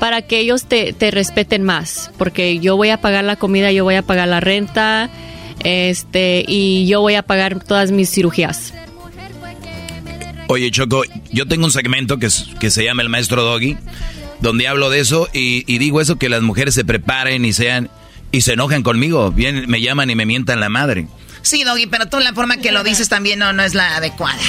para 0.00 0.22
que 0.22 0.38
ellos 0.38 0.64
te, 0.64 0.92
te 0.92 1.10
respeten 1.10 1.62
más, 1.62 2.10
porque 2.18 2.58
yo 2.58 2.76
voy 2.76 2.90
a 2.90 3.00
pagar 3.00 3.24
la 3.24 3.36
comida, 3.36 3.70
yo 3.72 3.84
voy 3.84 3.96
a 3.96 4.02
pagar 4.02 4.28
la 4.28 4.40
renta 4.40 5.10
este 5.64 6.44
y 6.46 6.86
yo 6.86 7.00
voy 7.00 7.14
a 7.14 7.22
pagar 7.22 7.62
todas 7.64 7.90
mis 7.90 8.10
cirugías. 8.10 8.72
Oye, 10.48 10.70
Choco, 10.70 11.02
yo 11.32 11.46
tengo 11.46 11.64
un 11.64 11.72
segmento 11.72 12.18
que, 12.18 12.26
es- 12.26 12.46
que 12.60 12.70
se 12.70 12.84
llama 12.84 13.02
El 13.02 13.08
Maestro 13.08 13.42
Doggy, 13.42 13.76
donde 14.40 14.68
hablo 14.68 14.90
de 14.90 15.00
eso 15.00 15.28
y, 15.32 15.64
y 15.72 15.78
digo 15.78 16.00
eso, 16.00 16.16
que 16.16 16.28
las 16.28 16.42
mujeres 16.42 16.74
se 16.74 16.84
preparen 16.84 17.44
y 17.44 17.52
sean 17.52 17.90
y 18.32 18.40
se 18.42 18.52
enojan 18.54 18.82
conmigo. 18.82 19.30
Bien, 19.30 19.64
me 19.68 19.80
llaman 19.80 20.10
y 20.10 20.14
me 20.14 20.26
mientan 20.26 20.60
la 20.60 20.68
madre. 20.68 21.06
Sí, 21.42 21.62
Doggy, 21.62 21.86
pero 21.86 22.06
tú 22.06 22.18
la 22.18 22.32
forma 22.32 22.56
que 22.56 22.72
lo 22.72 22.82
dices 22.82 23.08
también 23.08 23.38
no, 23.38 23.52
no 23.52 23.62
es 23.62 23.74
la 23.74 23.96
adecuada. 23.96 24.40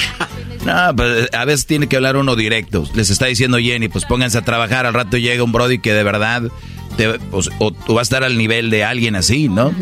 No, 0.66 0.96
pues 0.96 1.30
a 1.34 1.46
veces 1.46 1.66
tiene 1.68 1.88
que 1.88 1.96
hablar 1.96 2.18
uno 2.18 2.36
directo. 2.36 2.84
Les 2.96 3.10
está 3.10 3.28
diciendo 3.28 3.58
Jenny, 3.60 3.88
pues 3.88 4.04
pónganse 4.06 4.38
a 4.40 4.42
trabajar. 4.42 4.86
Al 4.86 4.94
rato 4.94 5.18
llega 5.18 5.44
un 5.44 5.52
Brody 5.52 5.78
que 5.80 5.94
de 5.94 6.04
verdad, 6.04 6.44
te- 6.98 7.20
pues, 7.20 7.50
o 7.60 7.72
tú 7.72 7.94
vas 7.94 8.02
a 8.02 8.10
estar 8.10 8.24
al 8.24 8.38
nivel 8.38 8.70
de 8.72 8.84
alguien 8.84 9.16
así, 9.16 9.48
¿no? 9.48 9.74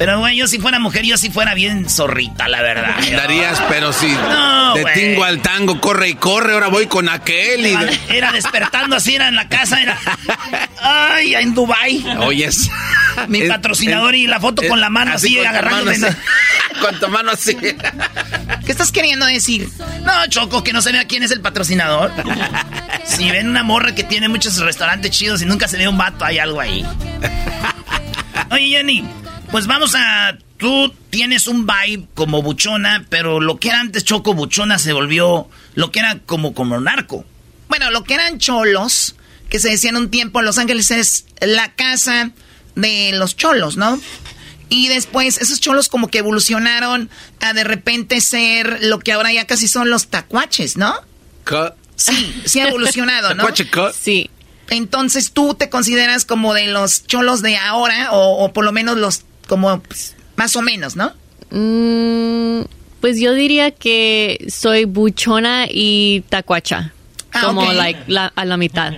Pero, 0.00 0.18
güey, 0.18 0.34
yo 0.38 0.48
si 0.48 0.58
fuera 0.58 0.78
mujer, 0.78 1.04
yo 1.04 1.18
si 1.18 1.28
fuera 1.28 1.52
bien 1.52 1.86
zorrita, 1.90 2.48
la 2.48 2.62
verdad. 2.62 2.96
Darías, 3.12 3.60
pero 3.68 3.92
si 3.92 4.06
No, 4.08 4.72
de 4.72 4.82
tingo 4.94 5.24
al 5.24 5.42
tango, 5.42 5.78
corre 5.78 6.08
y 6.08 6.14
corre, 6.14 6.54
ahora 6.54 6.68
voy 6.68 6.86
con 6.86 7.10
aquel 7.10 7.66
y... 7.66 7.76
Era 8.08 8.32
despertando 8.32 8.96
así, 8.96 9.14
era 9.16 9.28
en 9.28 9.34
la 9.36 9.50
casa, 9.50 9.82
era... 9.82 9.98
Ay, 10.80 11.34
en 11.34 11.52
Dubai. 11.52 12.02
Oyes. 12.20 12.70
Mi 13.28 13.42
Es- 13.42 13.50
patrocinador 13.50 14.14
es- 14.14 14.22
y 14.22 14.26
la 14.26 14.40
foto 14.40 14.62
es- 14.62 14.70
con 14.70 14.80
la 14.80 14.88
mano 14.88 15.12
así, 15.12 15.38
así. 15.38 16.00
con 16.80 16.98
tu 16.98 17.08
mano 17.08 17.32
así. 17.32 17.54
¿Qué 17.54 18.72
estás 18.72 18.92
queriendo 18.92 19.26
decir? 19.26 19.68
No, 20.02 20.26
Choco, 20.28 20.64
que 20.64 20.72
no 20.72 20.80
se 20.80 20.92
vea 20.92 21.04
quién 21.04 21.24
es 21.24 21.30
el 21.30 21.42
patrocinador. 21.42 22.10
Si 23.04 23.30
ven 23.30 23.50
una 23.50 23.64
morra 23.64 23.94
que 23.94 24.04
tiene 24.04 24.30
muchos 24.30 24.56
restaurantes 24.60 25.10
chidos 25.10 25.42
y 25.42 25.44
nunca 25.44 25.68
se 25.68 25.76
ve 25.76 25.86
un 25.88 25.98
vato, 25.98 26.24
hay 26.24 26.38
algo 26.38 26.58
ahí. 26.58 26.86
Oye, 28.50 28.66
Jenny, 28.68 29.04
pues 29.50 29.66
vamos 29.66 29.94
a... 29.94 30.36
Tú 30.56 30.94
tienes 31.08 31.46
un 31.46 31.66
vibe 31.66 32.06
como 32.14 32.42
buchona, 32.42 33.06
pero 33.08 33.40
lo 33.40 33.58
que 33.58 33.68
era 33.68 33.80
antes 33.80 34.04
Choco 34.04 34.34
buchona 34.34 34.78
se 34.78 34.92
volvió 34.92 35.48
lo 35.74 35.90
que 35.90 36.00
era 36.00 36.18
como, 36.26 36.52
como 36.52 36.78
narco. 36.78 37.24
Bueno, 37.68 37.90
lo 37.90 38.04
que 38.04 38.12
eran 38.14 38.38
cholos, 38.38 39.16
que 39.48 39.58
se 39.58 39.70
decía 39.70 39.88
en 39.88 39.96
un 39.96 40.10
tiempo, 40.10 40.42
Los 40.42 40.58
Ángeles 40.58 40.90
es 40.90 41.24
la 41.40 41.72
casa 41.72 42.32
de 42.74 43.12
los 43.14 43.36
cholos, 43.36 43.78
¿no? 43.78 43.98
Y 44.68 44.88
después 44.88 45.38
esos 45.38 45.60
cholos 45.60 45.88
como 45.88 46.08
que 46.08 46.18
evolucionaron 46.18 47.08
a 47.40 47.54
de 47.54 47.64
repente 47.64 48.20
ser 48.20 48.84
lo 48.84 48.98
que 48.98 49.12
ahora 49.12 49.32
ya 49.32 49.46
casi 49.46 49.66
son 49.66 49.88
los 49.88 50.08
tacuaches, 50.08 50.76
¿no? 50.76 50.94
Sí, 51.96 52.42
sí 52.44 52.60
ha 52.60 52.68
evolucionado, 52.68 53.30
¿no? 53.30 53.44
Tacuache 53.44 53.70
cut. 53.70 53.92
Sí. 53.98 54.30
Entonces 54.68 55.32
tú 55.32 55.54
te 55.54 55.70
consideras 55.70 56.26
como 56.26 56.52
de 56.52 56.66
los 56.66 57.06
cholos 57.06 57.40
de 57.40 57.56
ahora, 57.56 58.12
o, 58.12 58.44
o 58.44 58.52
por 58.52 58.64
lo 58.64 58.72
menos 58.72 58.98
los 58.98 59.22
como 59.50 59.80
pues, 59.82 60.14
más 60.36 60.54
o 60.54 60.62
menos, 60.62 60.94
¿no? 60.94 61.12
Mm, 61.50 62.62
pues 63.00 63.18
yo 63.20 63.34
diría 63.34 63.72
que 63.72 64.46
soy 64.48 64.84
buchona 64.84 65.66
y 65.68 66.22
tacuacha. 66.28 66.92
Ah, 67.32 67.42
como 67.46 67.72
like 67.72 68.04
la- 68.06 68.32
a 68.34 68.44
la 68.44 68.56
mitad. 68.56 68.92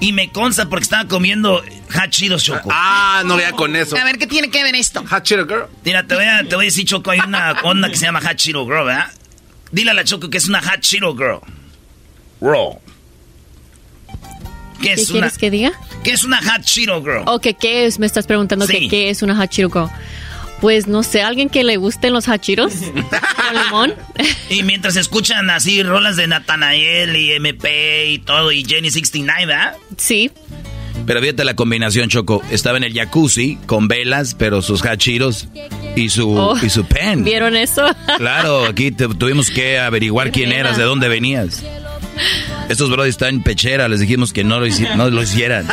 Y 0.00 0.12
me 0.12 0.30
consta 0.30 0.68
porque 0.68 0.82
estaba 0.84 1.08
comiendo 1.08 1.62
hot 1.94 2.10
Cheetos, 2.10 2.44
Choco. 2.44 2.68
Ah, 2.70 3.22
no 3.24 3.36
vea 3.38 3.52
con 3.52 3.74
eso. 3.74 3.96
A 3.96 4.04
ver, 4.04 4.18
¿qué 4.18 4.26
tiene 4.26 4.50
que 4.50 4.62
ver 4.62 4.74
esto? 4.74 5.02
Hot 5.08 5.22
Cheeto 5.22 5.46
Girl. 5.46 5.66
Mira, 5.84 6.06
te 6.06 6.14
voy, 6.14 6.24
a, 6.24 6.44
te 6.46 6.54
voy 6.54 6.66
a 6.66 6.68
decir, 6.68 6.84
Choco, 6.84 7.10
hay 7.10 7.20
una 7.20 7.52
onda 7.64 7.88
que 7.88 7.96
se 7.96 8.04
llama 8.04 8.20
Hot 8.20 8.36
Cheeto 8.36 8.64
Girl, 8.66 8.84
¿verdad? 8.84 9.10
Dile 9.72 9.92
a 9.92 9.94
la 9.94 10.04
Choco 10.04 10.28
que 10.28 10.36
es 10.36 10.46
una 10.48 10.60
Hot 10.60 10.80
Cheeto 10.80 11.16
Girl. 11.16 11.40
Girl. 12.40 12.78
¿Qué 14.80 14.88
¿Qué 14.88 14.92
es 14.94 15.10
una, 15.10 15.20
quieres 15.20 15.38
que 15.38 15.50
diga? 15.50 15.72
¿Qué 16.04 16.10
es 16.12 16.24
una 16.24 16.38
Hot 16.42 16.62
Cheeto 16.64 17.02
Girl? 17.02 17.22
Ok, 17.26 17.48
¿qué 17.60 17.86
es? 17.86 17.98
Me 17.98 18.06
estás 18.06 18.26
preguntando 18.26 18.66
que 18.66 18.78
Sí. 18.78 18.88
qué 18.88 19.10
es 19.10 19.22
una 19.22 19.40
hachiruko. 19.40 19.90
Pues 20.60 20.86
no 20.86 21.02
sé, 21.02 21.22
alguien 21.22 21.50
que 21.50 21.64
le 21.64 21.76
gusten 21.76 22.12
los 22.14 22.28
hachiros 22.28 22.72
con 22.94 23.62
limón. 23.64 23.94
Y 24.48 24.62
mientras 24.62 24.96
escuchan 24.96 25.50
así 25.50 25.82
rolas 25.82 26.16
de 26.16 26.26
Natanael 26.28 27.14
y 27.16 27.32
MP 27.32 28.06
y 28.06 28.18
todo, 28.20 28.52
y 28.52 28.64
Jenny 28.64 28.90
69, 28.90 29.46
¿verdad? 29.46 29.76
Sí. 29.98 30.30
Pero 31.06 31.20
fíjate 31.20 31.44
la 31.44 31.54
combinación, 31.54 32.08
Choco. 32.08 32.42
Estaba 32.50 32.78
en 32.78 32.84
el 32.84 32.94
jacuzzi 32.94 33.58
con 33.66 33.86
velas, 33.86 34.34
pero 34.34 34.62
sus 34.62 34.82
hachiros 34.84 35.46
y 35.94 36.08
su, 36.08 36.30
Oh. 36.36 36.56
y 36.60 36.70
su 36.70 36.84
pen. 36.86 37.22
¿Vieron 37.22 37.54
eso? 37.54 37.84
Claro, 38.16 38.64
aquí 38.64 38.90
te- 38.90 39.08
tuvimos 39.08 39.50
que 39.50 39.78
averiguar 39.78 40.32
quién 40.32 40.52
eras, 40.52 40.76
de 40.78 40.84
dónde 40.84 41.08
venías. 41.08 41.62
Estos 42.68 42.90
brothers 42.90 43.14
están 43.14 43.28
en 43.36 43.42
pechera, 43.42 43.88
les 43.88 44.00
dijimos 44.00 44.32
que 44.32 44.44
no 44.44 44.58
lo, 44.60 44.66
hici- 44.66 44.94
no 44.96 45.08
lo 45.10 45.22
hicieran. 45.22 45.66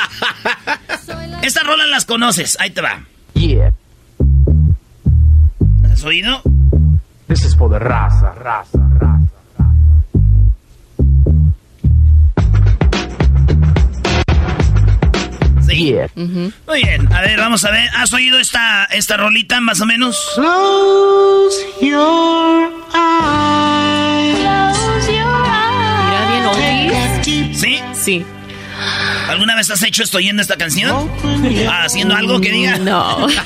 Estas 1.41 1.63
rolas 1.65 1.87
las 1.89 2.05
conoces, 2.05 2.57
ahí 2.59 2.69
te 2.71 2.81
va. 2.81 3.03
Yeah, 3.33 3.71
¿Has 5.91 6.03
oído? 6.03 6.41
this 7.27 7.43
is 7.45 7.55
for 7.55 7.69
the 7.69 7.79
raza, 7.79 8.31
raza, 8.35 8.77
raza. 8.99 9.27
Sí. 15.65 15.85
Yeah. 15.93 16.07
Muy 16.15 16.83
bien, 16.83 17.11
a 17.13 17.21
ver, 17.21 17.37
vamos 17.39 17.63
a 17.65 17.71
ver. 17.71 17.89
¿Has 17.95 18.11
oído 18.13 18.37
esta, 18.37 18.85
esta 18.85 19.17
rolita 19.17 19.59
más 19.61 19.79
o 19.81 19.85
menos? 19.85 20.31
Close 20.35 21.57
your 21.81 22.69
eyes. 22.93 24.42
¿Sí? 28.03 28.25
¿Alguna 29.29 29.55
vez 29.55 29.71
has 29.71 29.81
hecho 29.83 30.03
esto 30.03 30.17
oyendo 30.17 30.41
esta 30.41 30.57
canción? 30.57 31.09
¿Haciendo 31.71 32.15
algo 32.15 32.41
que 32.41 32.51
diga? 32.51 32.77
No. 32.79 33.27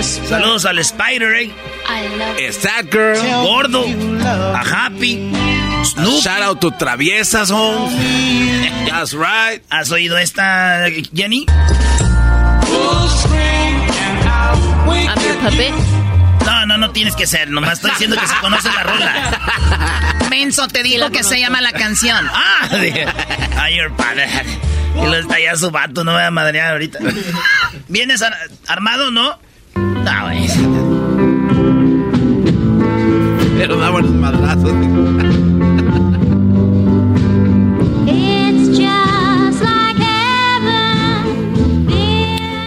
Saludos 0.00 0.64
al 0.64 0.78
Spider, 0.78 1.34
eh. 1.34 1.50
Es 2.38 2.60
that 2.62 2.86
girl. 2.90 3.20
Gordo. 3.44 3.84
A 4.24 4.62
Happy. 4.62 5.30
Snoop. 5.84 6.22
Shout 6.22 6.42
out 6.42 6.60
to 6.60 6.70
Traviesa 6.70 7.44
Song. 7.44 7.90
That's 8.88 9.12
right. 9.12 9.60
¿Has 9.68 9.90
oído 9.90 10.16
esta, 10.16 10.86
Jenny? 11.14 11.44
I'm 15.06 15.18
your 15.20 15.34
puppet. 15.42 15.99
No, 16.70 16.78
no, 16.78 16.90
tienes 16.92 17.16
que 17.16 17.26
ser. 17.26 17.50
Nomás 17.50 17.72
estoy 17.74 17.90
diciendo 17.90 18.16
que 18.16 18.28
se 18.28 18.34
conoce 18.36 18.68
la 18.72 18.82
rola. 18.84 19.40
Menso 20.30 20.68
te 20.68 20.84
digo 20.84 21.10
que 21.10 21.24
se 21.24 21.40
llama 21.40 21.60
la 21.60 21.72
canción. 21.72 22.24
Ah, 22.32 22.68
dije, 22.80 23.06
ay, 23.58 23.76
your 23.76 23.90
padre. 23.96 24.28
Y 24.94 25.04
lo 25.04 25.16
está 25.16 25.40
ya 25.40 25.56
su 25.56 25.72
vato, 25.72 26.04
no 26.04 26.12
me 26.12 26.18
va 26.18 26.26
a 26.28 26.30
madrear 26.30 26.70
ahorita. 26.72 27.00
¿Vienes 27.88 28.22
ar- 28.22 28.36
armado, 28.68 29.10
no? 29.10 29.36
No, 29.74 30.22
güey. 30.26 30.46
Pero 33.58 33.76
da 33.78 33.90
buenos 33.90 34.12
madrazos. 34.12 34.72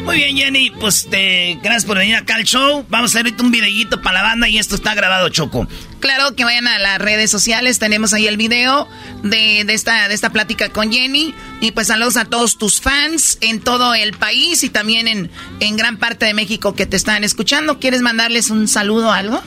Muy 0.05 0.17
bien, 0.17 0.35
Jenny. 0.38 0.69
Pues 0.71 1.07
te, 1.09 1.32
gracias 1.73 1.87
por 1.87 1.97
venir 1.97 2.15
acá 2.15 2.35
al 2.35 2.43
show. 2.43 2.85
Vamos 2.87 3.09
a 3.09 3.17
hacer 3.17 3.25
ahorita 3.25 3.43
un 3.43 3.49
videíto 3.49 3.99
para 3.99 4.21
la 4.21 4.21
banda 4.21 4.47
y 4.47 4.59
esto 4.59 4.75
está 4.75 4.93
grabado, 4.93 5.29
Choco. 5.29 5.67
Claro 5.99 6.35
que 6.35 6.43
vayan 6.43 6.67
a 6.67 6.77
las 6.77 6.99
redes 6.99 7.31
sociales, 7.31 7.79
tenemos 7.79 8.13
ahí 8.13 8.27
el 8.27 8.37
video 8.37 8.87
de, 9.23 9.61
esta, 9.61 10.07
de 10.07 10.13
esta 10.13 10.29
plática 10.29 10.69
con 10.69 10.91
Jenny. 10.91 11.33
Y 11.61 11.71
pues 11.71 11.87
saludos 11.87 12.15
a 12.17 12.25
todos 12.25 12.59
tus 12.59 12.79
fans 12.79 13.39
en 13.41 13.59
todo 13.59 13.95
el 13.95 14.13
país 14.13 14.63
y 14.63 14.69
también 14.69 15.07
en, 15.07 15.31
en 15.61 15.75
gran 15.75 15.97
parte 15.97 16.27
de 16.27 16.35
México 16.35 16.75
que 16.75 16.85
te 16.85 16.95
están 16.95 17.23
escuchando. 17.23 17.79
¿Quieres 17.79 18.01
mandarles 18.01 18.51
un 18.51 18.67
saludo 18.67 19.07
o 19.07 19.11
algo? 19.11 19.41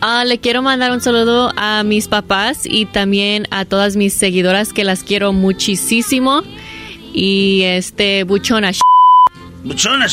Ah, 0.00 0.24
le 0.24 0.40
quiero 0.40 0.60
mandar 0.62 0.90
un 0.90 1.00
saludo 1.00 1.52
a 1.56 1.84
mis 1.84 2.08
papás 2.08 2.62
y 2.64 2.86
también 2.86 3.46
a 3.52 3.64
todas 3.64 3.94
mis 3.94 4.12
seguidoras 4.12 4.72
que 4.72 4.82
las 4.82 5.04
quiero 5.04 5.32
muchísimo. 5.32 6.42
Y 7.14 7.62
este, 7.62 8.24
buchona. 8.24 8.72
Buchona. 9.68 10.06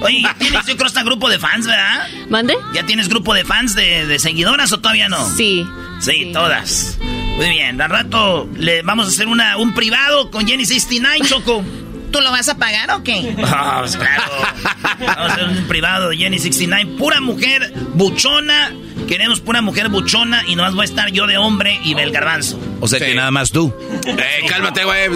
Oye, 0.00 0.22
ya 0.22 0.34
tienes, 0.34 0.66
yo 0.66 0.76
creo, 0.76 0.86
este 0.86 1.02
grupo 1.02 1.28
de 1.28 1.38
fans, 1.38 1.66
¿verdad? 1.66 2.06
¿Mande? 2.28 2.56
¿Ya 2.72 2.86
tienes 2.86 3.08
grupo 3.08 3.34
de 3.34 3.44
fans 3.44 3.74
de, 3.74 4.18
seguidoras 4.18 4.72
o 4.72 4.78
todavía 4.78 5.08
no? 5.08 5.28
Sí. 5.36 5.66
Sí, 6.00 6.30
todas. 6.32 6.96
Muy 7.36 7.50
bien, 7.50 7.80
al 7.80 7.90
rato 7.90 8.48
le 8.56 8.82
vamos 8.82 9.06
a 9.06 9.08
hacer 9.08 9.26
una, 9.26 9.56
un 9.56 9.74
privado 9.74 10.30
con 10.30 10.46
Jenny 10.46 10.64
69, 10.64 11.26
Choco. 11.26 11.64
¿Tú 12.10 12.20
lo 12.20 12.30
vas 12.30 12.48
a 12.48 12.56
pagar 12.56 12.90
o 12.92 13.02
qué? 13.02 13.36
Ah, 13.44 13.78
pues 13.80 13.96
claro. 13.96 14.22
Vamos 14.98 15.30
a 15.30 15.34
hacer 15.34 15.48
un 15.48 15.68
privado 15.68 16.10
de 16.10 16.16
Jenny 16.16 16.38
69. 16.38 16.96
Pura 16.98 17.20
mujer 17.20 17.72
buchona. 17.94 18.72
Queremos 19.08 19.40
pura 19.40 19.60
mujer 19.62 19.88
buchona 19.88 20.44
y 20.46 20.56
nomás 20.56 20.74
voy 20.74 20.82
a 20.82 20.84
estar 20.84 21.10
yo 21.10 21.26
de 21.26 21.38
hombre 21.38 21.78
y 21.84 21.94
del 21.94 22.10
garbanzo. 22.10 22.58
O 22.80 22.88
sea 22.88 22.98
que 22.98 23.14
nada 23.14 23.30
más 23.30 23.50
tú. 23.50 23.72
Eh, 24.06 24.46
cálmate, 24.48 24.84
güey. 24.84 25.08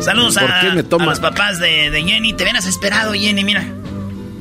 Saludos 0.00 0.36
a, 0.36 0.62
los 0.72 1.20
papás 1.20 1.58
de, 1.58 1.90
Jenny. 2.06 2.32
Te 2.32 2.44
hubieras 2.44 2.66
esperado, 2.66 3.12
Jenny, 3.12 3.44
mira. 3.44 3.64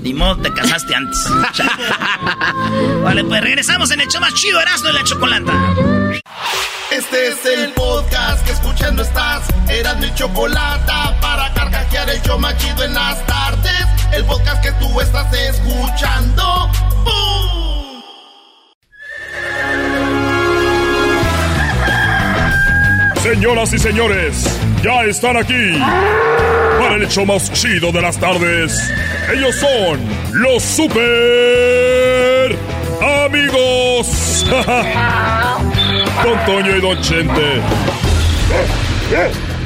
Ni 0.02 0.14
modo, 0.14 0.38
te 0.38 0.53
casaste 0.53 0.95
antes. 0.95 1.28
vale, 3.03 3.24
pues 3.24 3.41
regresamos 3.41 3.91
en 3.91 4.02
el 4.02 4.07
show 4.07 4.22
más 4.22 4.34
chido, 4.36 4.61
Erasmo 4.61 4.90
y 4.90 4.94
la 4.94 5.03
Chocolata. 5.03 5.53
Este 6.91 7.28
es 7.28 7.45
el 7.45 7.74
podcast 7.74 8.45
que 8.45 8.53
escuchando 8.53 9.02
estás. 9.02 9.44
Eran 9.68 9.99
mi 9.99 10.14
Chocolata 10.15 11.19
para 11.19 11.53
carcajear 11.53 12.10
el 12.10 12.22
show 12.22 12.40
más 12.40 12.56
chido 12.57 12.84
en 12.84 12.94
las 12.94 13.26
tardes. 13.26 13.86
El 14.14 14.24
podcast 14.26 14.64
que 14.64 14.72
tú 14.74 15.02
estás 15.02 15.34
escuchando. 15.34 16.72
¡Bum! 17.03 17.66
Señoras 23.22 23.73
y 23.73 23.80
señores, 23.80 24.60
ya 24.84 25.03
están 25.03 25.38
aquí 25.38 25.80
para 26.80 26.95
el 26.95 27.03
hecho 27.03 27.26
más 27.26 27.52
chido 27.52 27.91
de 27.91 28.02
las 28.02 28.18
tardes. 28.18 28.89
Ellos 29.34 29.56
son 29.56 29.99
los 30.34 30.64
super 30.64 32.56
amigos. 33.26 34.45
Don 36.23 36.45
Toño 36.45 36.77
y 36.77 36.81
Don 36.81 37.02
Chente. 37.02 37.61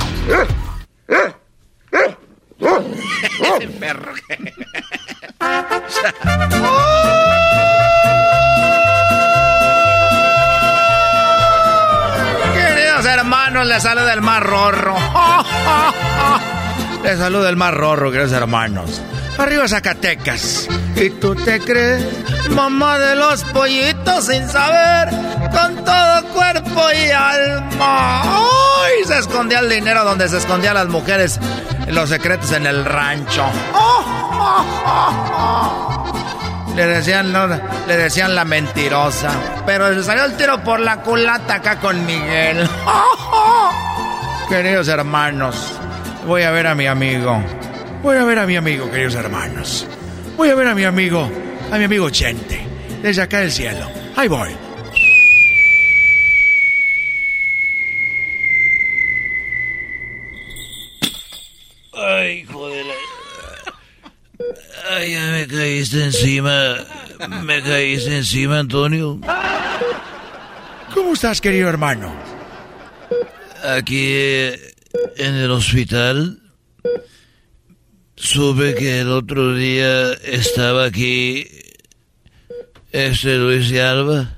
perro. 3.80 4.14
hermanos, 13.61 13.67
le 13.67 13.79
saluda 13.79 14.13
el 14.13 14.21
más 14.21 14.43
rorro. 14.43 14.95
Le 17.03 17.17
saluda 17.17 17.49
el 17.49 17.55
más 17.55 17.73
rorro, 17.73 18.11
queridos 18.11 18.31
hermanos. 18.31 19.01
Arriba 19.38 19.67
Zacatecas. 19.67 20.67
¿Y 20.95 21.09
tú 21.09 21.33
te 21.33 21.59
crees? 21.59 22.05
Mamá 22.51 22.99
de 22.99 23.15
los 23.15 23.43
pollitos 23.45 24.27
sin 24.27 24.47
saber, 24.47 25.09
con 25.49 25.83
todo 25.83 26.23
cuerpo 26.31 26.83
y 26.93 27.09
alma. 27.09 28.21
¡Ay! 28.23 29.03
Se 29.07 29.17
escondía 29.17 29.57
el 29.59 29.69
dinero 29.69 30.03
donde 30.03 30.29
se 30.29 30.38
escondían 30.38 30.75
las 30.75 30.89
mujeres, 30.89 31.39
los 31.88 32.09
secretos 32.09 32.51
en 32.51 32.67
el 32.67 32.85
rancho. 32.85 33.45
Le 36.76 36.88
decían, 36.88 37.34
le 37.88 37.98
decían 37.98 38.34
la 38.34 38.45
mentirosa. 38.45 39.31
Pero 39.65 39.93
se 39.93 40.03
salió 40.03 40.26
el 40.26 40.38
tiro 40.38 40.64
por 40.64 40.80
la 40.80 41.02
culata 41.02 41.56
acá 41.56 41.80
con 41.80 42.06
Miguel. 42.06 42.68
Queridos 44.49 44.88
hermanos, 44.88 45.80
voy 46.26 46.43
a 46.43 46.52
ver 46.52 46.68
a 46.68 46.76
mi 46.76 46.88
amigo. 46.88 47.41
Voy 48.02 48.18
a 48.18 48.23
ver 48.23 48.39
a 48.39 48.45
mi 48.48 48.56
amigo, 48.56 48.89
queridos 48.89 49.15
hermanos. 49.15 49.85
Voy 50.35 50.49
a 50.49 50.56
ver 50.56 50.68
a 50.68 50.76
mi 50.76 50.84
amigo, 50.85 51.30
a 51.72 51.77
mi 51.77 51.84
amigo 51.84 52.10
Chente, 52.10 52.65
desde 53.02 53.22
acá 53.22 53.39
del 53.39 53.52
cielo. 53.52 53.88
Ahí 54.15 54.27
voy. 54.27 54.70
Ay, 64.90 65.14
ya 65.14 65.32
me 65.32 65.48
caíste 65.48 66.03
encima. 66.06 66.76
Me 67.44 67.62
caíste 67.62 68.18
encima, 68.18 68.60
Antonio. 68.60 69.20
¿Cómo 70.94 71.14
estás, 71.14 71.40
querido 71.40 71.70
hermano? 71.70 72.14
Aquí 73.64 74.08
eh, 74.10 74.74
en 75.18 75.36
el 75.36 75.52
hospital. 75.52 76.40
Supe 78.16 78.76
que 78.76 79.02
el 79.02 79.10
otro 79.10 79.56
día 79.56 80.14
estaba 80.14 80.86
aquí 80.86 81.48
este 82.91 83.38
Luis 83.38 83.70
de 83.70 83.82
Alba 83.82 84.38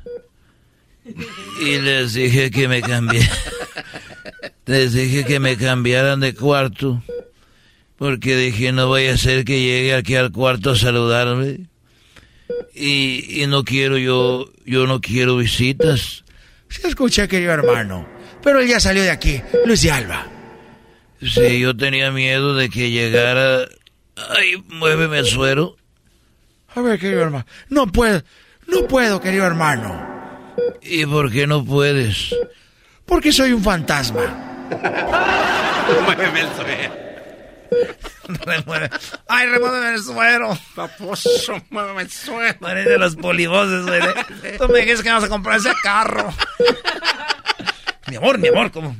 y 1.62 1.80
les 1.80 2.14
dije 2.14 2.50
que 2.50 2.68
me 2.68 2.82
cambié. 2.82 3.28
Les 4.66 4.94
dije 4.94 5.26
que 5.26 5.42
me 5.42 5.58
cambiaran 5.58 6.22
de 6.22 6.34
cuarto 6.34 7.04
porque 7.98 8.36
dije 8.36 8.72
no 8.72 8.88
voy 8.88 9.08
a 9.08 9.14
hacer 9.14 9.46
que 9.46 9.60
llegue 9.60 9.94
aquí 9.94 10.16
al 10.16 10.32
cuarto 10.32 10.72
a 10.72 10.76
saludarme 10.76 11.68
y, 12.74 13.42
y 13.44 13.48
no 13.48 13.64
quiero 13.64 13.98
yo 13.98 14.52
yo 14.66 14.88
no 14.88 15.02
quiero 15.02 15.38
visitas. 15.38 16.24
Se 16.70 16.88
escucha 16.88 17.28
querido 17.28 17.52
hermano, 17.52 18.08
pero 18.42 18.60
él 18.60 18.68
ya 18.68 18.80
salió 18.80 19.04
de 19.04 19.12
aquí, 19.12 19.42
Luis 19.66 19.82
de 19.82 19.92
Alba. 19.92 20.28
Sí, 21.22 21.60
yo 21.60 21.76
tenía 21.76 22.12
miedo 22.12 22.56
de 22.56 22.70
que 22.70 22.90
llegara. 22.92 23.66
Ay, 24.30 24.64
muéveme 24.68 25.20
el 25.20 25.26
suero. 25.26 25.78
A 26.76 26.82
ver, 26.82 27.00
querido 27.00 27.22
hermano. 27.22 27.46
No 27.70 27.88
puedo, 27.88 28.24
no 28.68 28.88
puedo, 28.88 29.22
querido 29.22 29.46
hermano. 29.46 30.54
¿Y 30.82 31.06
por 31.06 31.32
qué 31.32 31.48
no 31.48 31.64
puedes? 31.64 32.36
Porque 33.06 33.32
soy 33.32 33.54
un 33.54 33.64
fantasma. 33.64 34.68
muéveme 36.06 36.42
el 36.42 36.48
suero. 36.56 37.13
Ay, 39.28 39.48
remuéveme 39.48 39.96
el 39.96 40.02
suero. 40.02 40.58
Paposo, 40.76 41.62
muéveme 41.70 42.04
el 42.04 42.10
suero. 42.10 42.58
Parece 42.60 42.98
los 42.98 43.16
polivoces, 43.16 43.86
güey. 43.86 44.58
Tú 44.58 44.68
me 44.70 44.80
dijiste 44.80 45.04
que 45.04 45.10
vamos 45.10 45.24
a 45.24 45.30
comprar 45.30 45.58
ese 45.58 45.72
carro. 45.82 46.34
mi 48.08 48.16
amor, 48.16 48.38
mi 48.38 48.48
amor, 48.48 48.72
¿cómo? 48.72 48.96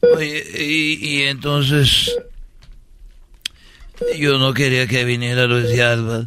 Oye, 0.00 0.44
y, 0.54 1.22
entonces 1.22 2.16
yo 4.18 4.38
no 4.38 4.52
quería 4.52 4.86
que 4.86 5.04
viniera 5.04 5.46
Luis 5.46 5.68
de 5.68 5.82
Alba 5.82 6.26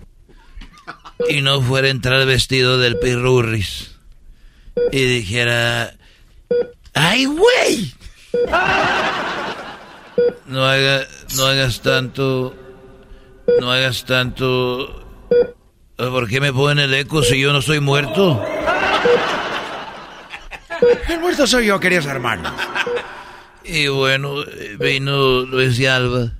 y 1.29 1.41
no 1.41 1.61
fuera 1.61 1.87
a 1.87 1.91
entrar 1.91 2.25
vestido 2.25 2.79
del 2.79 2.97
pirurris 2.97 3.95
y 4.91 5.03
dijera, 5.05 5.93
¡ay, 6.93 7.25
güey! 7.25 7.93
No, 10.47 10.65
haga, 10.65 11.07
no 11.35 11.45
hagas 11.45 11.81
tanto, 11.81 12.55
no 13.59 13.71
hagas 13.71 14.05
tanto... 14.05 14.95
¿Por 15.95 16.29
qué 16.29 16.39
me 16.39 16.53
ponen 16.53 16.85
el 16.85 16.93
eco 16.93 17.21
si 17.21 17.39
yo 17.41 17.51
no 17.51 17.61
soy 17.61 17.81
muerto? 17.81 18.41
El 21.09 21.19
muerto 21.19 21.45
soy 21.45 21.65
yo, 21.65 21.79
queridos 21.79 22.05
hermanos. 22.05 22.53
Y 23.65 23.87
bueno, 23.87 24.35
vino 24.79 25.41
Luis 25.41 25.77
de 25.77 25.89
Alba. 25.89 26.31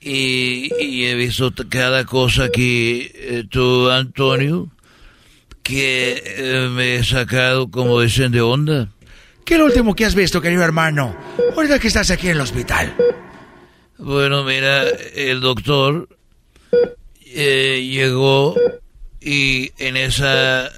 Y, 0.00 0.70
he 1.06 1.14
visto 1.14 1.50
cada 1.70 2.04
cosa 2.04 2.50
que 2.50 3.10
eh, 3.14 3.44
tú, 3.48 3.88
Antonio, 3.88 4.68
que 5.62 6.22
eh, 6.24 6.68
me 6.70 6.96
he 6.96 7.04
sacado, 7.04 7.70
como 7.70 8.00
dicen, 8.00 8.30
de 8.30 8.42
onda. 8.42 8.90
¿Qué 9.44 9.54
es 9.54 9.60
lo 9.60 9.66
último 9.66 9.94
que 9.94 10.06
has 10.06 10.14
visto, 10.14 10.40
querido 10.40 10.62
hermano? 10.62 11.14
Ahorita 11.54 11.78
que 11.78 11.88
estás 11.88 12.10
aquí 12.10 12.28
en 12.28 12.32
el 12.32 12.40
hospital. 12.40 12.94
Bueno, 13.98 14.42
mira, 14.42 14.88
el 15.14 15.40
doctor 15.40 16.08
eh, 17.26 17.86
llegó 17.86 18.56
y 19.20 19.70
en 19.76 19.98
esa 19.98 20.70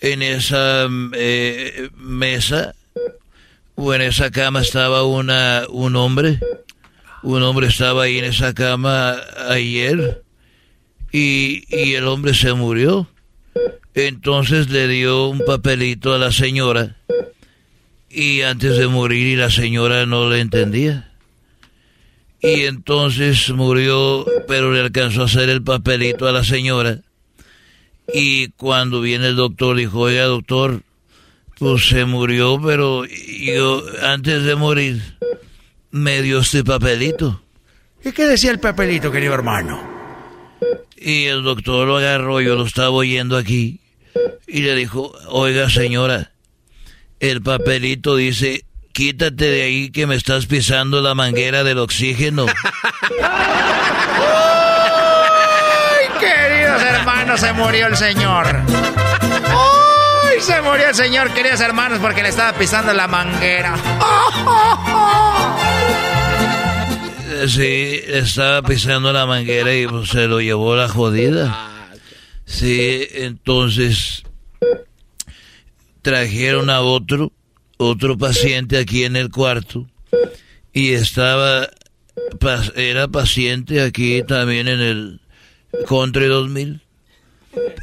en 0.00 0.22
esa 0.22 0.86
mesa 0.88 2.74
o 3.74 3.92
en 3.92 4.02
esa 4.02 4.30
cama 4.30 4.60
estaba 4.60 5.02
una, 5.04 5.64
un 5.68 5.96
hombre. 5.96 6.38
Un 7.24 7.42
hombre 7.42 7.66
estaba 7.68 8.04
ahí 8.04 8.18
en 8.18 8.26
esa 8.26 8.54
cama 8.54 9.16
ayer 9.48 10.22
y, 11.10 11.64
y 11.74 11.94
el 11.94 12.06
hombre 12.06 12.34
se 12.34 12.52
murió. 12.52 13.08
Entonces 13.94 14.70
le 14.70 14.86
dio 14.86 15.28
un 15.28 15.40
papelito 15.40 16.14
a 16.14 16.18
la 16.18 16.30
señora 16.30 16.96
y 18.14 18.42
antes 18.42 18.76
de 18.76 18.86
morir 18.86 19.26
y 19.26 19.36
la 19.36 19.50
señora 19.50 20.06
no 20.06 20.30
le 20.30 20.40
entendía. 20.40 21.10
Y 22.40 22.62
entonces 22.62 23.50
murió, 23.50 24.24
pero 24.46 24.72
le 24.72 24.80
alcanzó 24.80 25.22
a 25.22 25.24
hacer 25.24 25.48
el 25.48 25.62
papelito 25.62 26.28
a 26.28 26.32
la 26.32 26.44
señora. 26.44 27.00
Y 28.12 28.50
cuando 28.50 29.00
viene 29.00 29.28
el 29.28 29.36
doctor, 29.36 29.76
dijo, 29.76 30.00
oiga 30.00 30.24
doctor, 30.24 30.82
pues 31.58 31.88
se 31.88 32.04
murió, 32.04 32.60
pero 32.62 33.04
yo 33.06 33.82
antes 34.02 34.44
de 34.44 34.54
morir 34.54 35.02
me 35.90 36.22
dio 36.22 36.40
este 36.40 36.62
papelito. 36.62 37.42
¿Y 38.04 38.12
qué 38.12 38.26
decía 38.26 38.52
el 38.52 38.60
papelito, 38.60 39.10
querido 39.10 39.34
hermano? 39.34 39.82
Y 40.96 41.24
el 41.24 41.42
doctor 41.42 41.88
lo 41.88 41.96
agarró, 41.96 42.40
yo 42.40 42.54
lo 42.54 42.64
estaba 42.64 42.90
oyendo 42.90 43.36
aquí, 43.36 43.80
y 44.46 44.60
le 44.60 44.76
dijo, 44.76 45.12
oiga 45.28 45.68
señora, 45.68 46.33
el 47.30 47.42
papelito 47.42 48.16
dice, 48.16 48.64
quítate 48.92 49.46
de 49.46 49.62
ahí 49.62 49.90
que 49.90 50.06
me 50.06 50.14
estás 50.14 50.44
pisando 50.44 51.00
la 51.00 51.14
manguera 51.14 51.64
del 51.64 51.78
oxígeno. 51.78 52.44
¡Ay, 55.92 56.06
queridos 56.20 56.82
hermanos, 56.82 57.40
se 57.40 57.52
murió 57.54 57.86
el 57.86 57.96
señor! 57.96 58.46
¡Ay, 60.28 60.40
se 60.40 60.60
murió 60.60 60.88
el 60.88 60.94
señor, 60.94 61.32
queridos 61.32 61.60
hermanos, 61.60 61.98
porque 61.98 62.22
le 62.22 62.28
estaba 62.28 62.52
pisando 62.52 62.92
la 62.92 63.08
manguera! 63.08 63.74
Sí, 67.48 68.00
estaba 68.06 68.62
pisando 68.62 69.12
la 69.12 69.26
manguera 69.26 69.74
y 69.74 69.86
pues, 69.86 70.08
se 70.08 70.26
lo 70.28 70.40
llevó 70.40 70.76
la 70.76 70.88
jodida. 70.88 71.68
Sí, 72.46 73.06
entonces 73.12 74.22
trajeron 76.04 76.68
a 76.68 76.82
otro, 76.82 77.32
otro 77.78 78.16
paciente 78.16 78.78
aquí 78.78 79.04
en 79.04 79.16
el 79.16 79.30
cuarto 79.30 79.88
y 80.72 80.92
estaba, 80.92 81.68
era 82.76 83.08
paciente 83.08 83.80
aquí 83.80 84.22
también 84.22 84.68
en 84.68 84.80
el 84.80 85.20
Country 85.88 86.26
2000. 86.26 86.82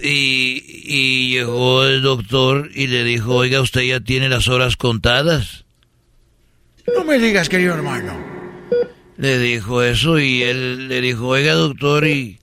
Y, 0.03 0.63
y 0.67 1.31
llegó 1.31 1.85
el 1.85 2.01
doctor 2.01 2.69
y 2.75 2.87
le 2.87 3.03
dijo, 3.03 3.35
oiga, 3.35 3.61
usted 3.61 3.81
ya 3.81 4.01
tiene 4.01 4.29
las 4.29 4.49
horas 4.49 4.77
contadas. 4.77 5.65
No 6.95 7.03
me 7.03 7.17
digas, 7.17 7.49
querido 7.49 7.73
hermano. 7.73 8.13
Le 9.17 9.39
dijo 9.39 9.81
eso 9.81 10.19
y 10.19 10.43
él 10.43 10.89
le 10.89 11.01
dijo, 11.01 11.27
oiga, 11.27 11.53
doctor, 11.53 12.05
¿y 12.05 12.40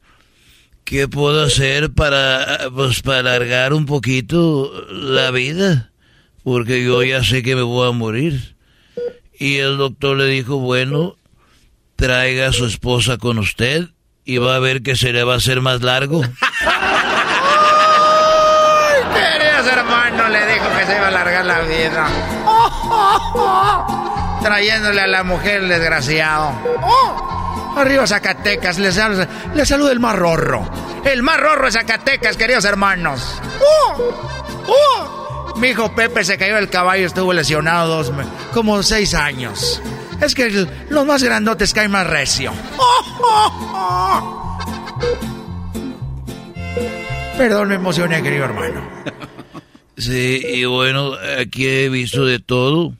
qué 0.89 1.07
puedo 1.07 1.45
hacer 1.45 1.93
para, 1.93 2.71
pues, 2.75 3.03
para 3.03 3.19
alargar 3.19 3.75
un 3.75 3.85
poquito 3.85 4.73
la 4.91 5.31
vida? 5.31 5.91
Porque 6.43 6.83
yo 6.83 7.03
ya 7.03 7.23
sé 7.23 7.43
que 7.43 7.55
me 7.55 7.61
voy 7.61 7.87
a 7.89 7.93
morir. 7.93 8.57
Y 9.39 9.59
el 9.59 9.77
doctor 9.77 10.17
le 10.17 10.25
dijo, 10.27 10.57
bueno, 10.57 11.17
traiga 11.97 12.49
a 12.49 12.53
su 12.53 12.65
esposa 12.65 13.19
con 13.19 13.39
usted 13.39 13.89
y 14.25 14.39
va 14.39 14.57
a 14.57 14.61
ver 14.61 14.83
que 14.83 14.97
se 14.97 15.13
le 15.13 15.25
va 15.25 15.35
a 15.35 15.37
hacer 15.37 15.61
más 15.61 15.83
largo. 15.83 16.23
¡Ay, 16.23 16.31
queridos 19.15 19.67
hermanos! 19.67 20.31
Le 20.31 20.55
dijo 20.55 20.65
que 20.79 20.87
se 20.87 20.97
iba 20.97 21.05
a 21.05 21.09
alargar 21.09 21.45
la 21.45 21.61
vida. 21.61 22.09
Trayéndole 24.43 25.03
a 25.03 25.07
la 25.07 25.23
mujer 25.23 25.65
el 25.65 25.69
desgraciado. 25.69 26.55
Arriba 27.79 28.09
Zacatecas, 28.09 28.79
les, 28.79 29.01
les 29.55 29.69
saluda 29.69 29.93
el 29.93 30.01
más 30.01 30.17
rorro. 30.17 30.69
El 31.05 31.23
más 31.23 31.39
rorro 31.39 31.67
de 31.67 31.71
Zacatecas, 31.71 32.37
queridos 32.37 32.65
hermanos. 32.65 33.41
Mi 35.57 35.69
hijo 35.69 35.95
Pepe 35.95 36.25
se 36.25 36.37
cayó 36.37 36.57
del 36.57 36.69
caballo, 36.69 37.07
estuvo 37.07 37.33
lesionado 37.33 38.03
dos, 38.03 38.13
como 38.53 38.83
seis 38.83 39.15
años. 39.15 39.81
Es 40.21 40.35
que 40.35 40.67
los 40.89 41.07
más 41.07 41.23
grandotes 41.23 41.73
caen 41.73 41.93
más 41.93 42.07
recio. 42.07 42.53
Perdón, 47.37 47.69
me 47.69 47.77
emocioné, 47.77 48.21
querido 48.25 48.47
hermano. 48.47 48.83
Sí, 49.97 50.43
y 50.45 50.65
bueno, 50.65 51.13
aquí 51.41 51.69
he 51.69 51.89
visto 51.89 52.25
de 52.25 52.41
todo. 52.41 52.95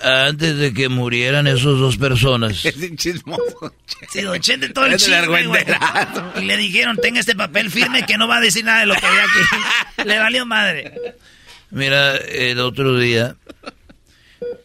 Antes 0.00 0.56
de 0.58 0.72
que 0.72 0.88
murieran 0.88 1.46
esos 1.46 1.80
dos 1.80 1.96
personas. 1.96 2.62
chismoso. 2.96 3.74
Sí, 4.10 4.22
don 4.22 4.38
Chente, 4.40 4.68
todo 4.68 4.86
el 4.86 4.94
Es 4.94 5.04
chisme, 5.04 5.26
güey. 5.26 5.64
Y 6.36 6.40
le 6.42 6.56
dijeron, 6.56 6.96
tenga 6.96 7.20
este 7.20 7.34
papel 7.34 7.70
firme 7.70 8.06
que 8.06 8.16
no 8.16 8.28
va 8.28 8.36
a 8.36 8.40
decir 8.40 8.64
nada 8.64 8.80
de 8.80 8.86
lo 8.86 8.94
que 8.94 9.06
había 9.06 9.22
aquí. 9.22 10.04
Le 10.08 10.18
valió 10.18 10.46
madre. 10.46 10.94
Mira, 11.70 12.16
el 12.16 12.60
otro 12.60 12.96
día 12.96 13.36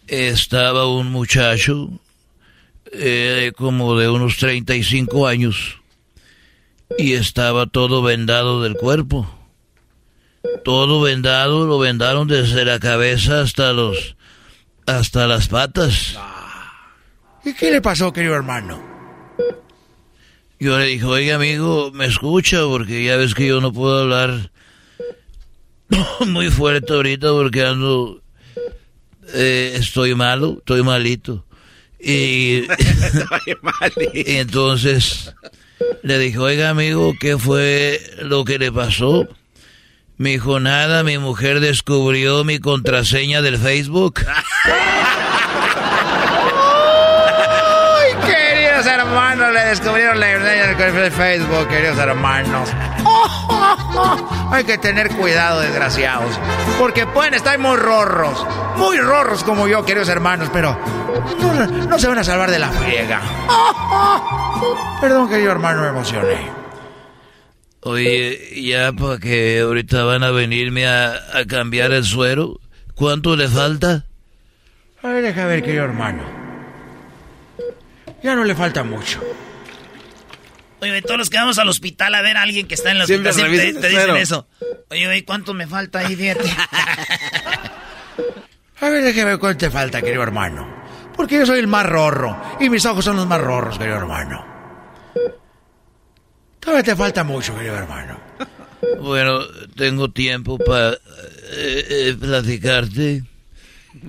estaba 0.07 0.87
un 0.87 1.11
muchacho 1.11 1.89
eh, 2.91 3.51
como 3.57 3.97
de 3.97 4.09
unos 4.09 4.37
35 4.37 5.27
años 5.27 5.79
y 6.97 7.13
estaba 7.13 7.65
todo 7.65 8.03
vendado 8.03 8.61
del 8.61 8.75
cuerpo. 8.75 9.27
Todo 10.63 11.01
vendado, 11.01 11.65
lo 11.65 11.79
vendaron 11.79 12.27
desde 12.27 12.65
la 12.65 12.79
cabeza 12.79 13.41
hasta 13.41 13.73
los 13.73 14.15
hasta 14.85 15.27
las 15.27 15.47
patas. 15.47 16.17
¿Y 17.45 17.53
qué 17.53 17.71
le 17.71 17.81
pasó, 17.81 18.11
querido 18.13 18.35
hermano? 18.35 18.81
Yo 20.59 20.77
le 20.79 20.85
dije, 20.85 21.05
oiga 21.05 21.35
amigo, 21.35 21.91
me 21.93 22.05
escucha 22.05 22.61
porque 22.63 23.03
ya 23.03 23.17
ves 23.17 23.35
que 23.35 23.47
yo 23.47 23.59
no 23.59 23.73
puedo 23.73 23.99
hablar 23.99 24.51
muy 26.25 26.49
fuerte 26.49 26.93
ahorita 26.93 27.29
porque 27.31 27.65
ando, 27.65 28.21
eh, 29.33 29.73
estoy 29.75 30.15
malo, 30.15 30.57
estoy 30.59 30.83
malito. 30.83 31.45
Y, 31.99 32.63
y 34.13 34.35
entonces 34.37 35.33
le 36.01 36.17
dije, 36.17 36.37
oiga 36.37 36.69
amigo, 36.69 37.13
¿qué 37.19 37.37
fue 37.37 37.99
lo 38.21 38.45
que 38.45 38.57
le 38.57 38.71
pasó? 38.71 39.27
Me 40.23 40.29
dijo, 40.29 40.57
nada, 40.61 41.03
mi 41.03 41.17
mujer 41.17 41.59
descubrió 41.59 42.45
mi 42.45 42.57
contraseña 42.59 43.41
del 43.41 43.57
Facebook. 43.57 44.21
¡Ay, 47.99 48.13
queridos 48.25 48.85
hermanos! 48.85 49.51
Le 49.53 49.65
descubrieron 49.65 50.17
la 50.21 50.27
verdad 50.27 50.77
del 50.77 51.11
Facebook, 51.11 51.67
queridos 51.67 51.97
hermanos. 51.97 52.69
Hay 54.53 54.63
que 54.63 54.77
tener 54.77 55.09
cuidado, 55.09 55.59
desgraciados. 55.59 56.39
Porque 56.79 57.05
pueden 57.05 57.33
estar 57.33 57.59
muy 57.59 57.75
rorros. 57.75 58.47
Muy 58.77 58.99
rorros 58.99 59.43
como 59.43 59.67
yo, 59.67 59.83
queridos 59.83 60.07
hermanos, 60.07 60.47
pero 60.53 60.79
no, 61.41 61.65
no 61.85 61.99
se 61.99 62.07
van 62.07 62.19
a 62.19 62.23
salvar 62.23 62.49
de 62.49 62.59
la 62.59 62.69
friega. 62.69 63.19
Perdón, 65.01 65.27
querido 65.27 65.51
hermano, 65.51 65.81
me 65.81 65.89
emocioné. 65.89 66.62
Oye, 67.85 68.61
ya 68.61 68.93
para 68.93 69.19
que 69.19 69.59
ahorita 69.59 70.03
van 70.03 70.23
a 70.23 70.31
venirme 70.31 70.87
a, 70.87 71.15
a 71.33 71.45
cambiar 71.45 71.91
el 71.91 72.05
suero, 72.05 72.59
¿cuánto 72.95 73.35
le 73.35 73.47
falta? 73.49 74.05
A 75.01 75.09
ver, 75.09 75.23
deja 75.23 75.45
ver, 75.45 75.61
querido 75.63 75.83
hermano. 75.83 76.23
Ya 78.23 78.35
no 78.35 78.45
le 78.45 78.55
falta 78.55 78.85
mucho. 78.85 79.21
Oye, 80.79 81.01
todos 81.01 81.17
los 81.17 81.29
que 81.29 81.37
vamos 81.37 81.59
al 81.59 81.67
hospital 81.67 82.15
a 82.15 82.21
ver 82.21 82.37
a 82.37 82.41
alguien 82.43 82.67
que 82.67 82.75
está 82.75 82.91
en 82.91 82.97
el 82.97 83.05
Siempre 83.05 83.31
hospital 83.31 83.51
siempre 83.51 83.81
te, 83.81 83.89
dicen 83.89 84.15
eso. 84.15 84.47
Oye, 84.89 85.05
güey, 85.05 85.23
¿cuánto 85.23 85.53
me 85.53 85.67
falta 85.67 85.99
ahí? 85.99 86.15
Fíjate. 86.15 86.49
A 88.81 88.89
ver, 88.89 89.01
déjeme 89.01 89.31
ver 89.31 89.39
cuánto 89.39 89.59
te 89.59 89.71
falta, 89.71 90.01
querido 90.01 90.23
hermano. 90.23 90.67
Porque 91.15 91.37
yo 91.37 91.45
soy 91.45 91.59
el 91.59 91.67
más 91.67 91.85
rorro. 91.85 92.37
Y 92.59 92.69
mis 92.69 92.85
ojos 92.85 93.05
son 93.05 93.15
los 93.15 93.27
más 93.27 93.39
rorros, 93.39 93.77
querido 93.77 93.95
hermano. 93.97 94.52
Todavía 96.63 96.83
te 96.83 96.95
falta 96.95 97.23
mucho, 97.23 97.53
querido 97.55 97.75
hermano. 97.75 98.17
Bueno, 99.01 99.41
tengo 99.75 100.09
tiempo 100.11 100.57
para 100.57 100.97
platicarte 102.19 103.23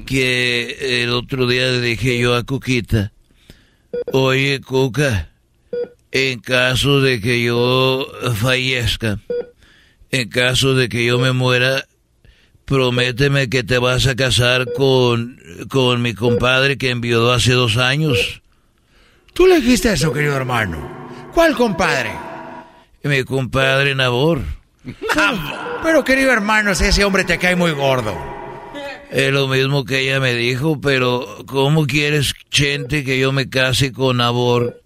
que 0.06 1.02
el 1.02 1.10
otro 1.10 1.46
día 1.46 1.66
le 1.66 1.80
dije 1.80 2.18
yo 2.18 2.34
a 2.34 2.44
Cuquita, 2.44 3.12
oye 4.12 4.60
Cuca, 4.60 5.30
en 6.12 6.40
caso 6.40 7.00
de 7.00 7.20
que 7.20 7.42
yo 7.42 8.06
fallezca, 8.36 9.18
en 10.10 10.28
caso 10.28 10.74
de 10.74 10.88
que 10.88 11.04
yo 11.04 11.18
me 11.18 11.32
muera, 11.32 11.84
prométeme 12.64 13.48
que 13.48 13.64
te 13.64 13.78
vas 13.78 14.06
a 14.06 14.14
casar 14.14 14.72
con, 14.74 15.38
con 15.68 16.02
mi 16.02 16.14
compadre 16.14 16.78
que 16.78 16.90
envió 16.90 17.32
hace 17.32 17.52
dos 17.52 17.76
años. 17.76 18.42
¿Tú 19.32 19.46
le 19.46 19.56
dijiste 19.56 19.92
eso, 19.92 20.12
querido 20.12 20.36
hermano? 20.36 20.88
¿Cuál 21.34 21.56
compadre? 21.56 22.33
Mi 23.04 23.22
compadre 23.22 23.94
Nabor. 23.94 24.40
Pero, 25.82 26.04
querido 26.04 26.32
hermano, 26.32 26.74
si 26.74 26.84
ese 26.84 27.04
hombre 27.04 27.24
te 27.24 27.38
cae 27.38 27.54
muy 27.54 27.72
gordo. 27.72 28.16
Es 29.10 29.30
lo 29.30 29.46
mismo 29.46 29.84
que 29.84 30.00
ella 30.00 30.20
me 30.20 30.32
dijo, 30.32 30.80
pero 30.80 31.44
¿cómo 31.46 31.86
quieres, 31.86 32.32
Chente, 32.50 33.04
que 33.04 33.18
yo 33.18 33.30
me 33.30 33.50
case 33.50 33.92
con 33.92 34.16
Nabor 34.16 34.80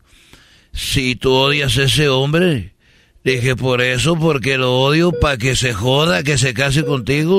si 0.73 1.15
tú 1.15 1.33
odias 1.33 1.79
a 1.79 1.85
ese 1.85 2.09
hombre? 2.09 2.75
Dije, 3.23 3.55
por 3.55 3.81
eso, 3.81 4.17
porque 4.17 4.59
lo 4.59 4.81
odio, 4.81 5.13
para 5.13 5.39
que 5.39 5.55
se 5.55 5.73
joda, 5.73 6.25
que 6.25 6.39
se 6.39 6.55
case 6.55 6.85
contigo. 6.85 7.39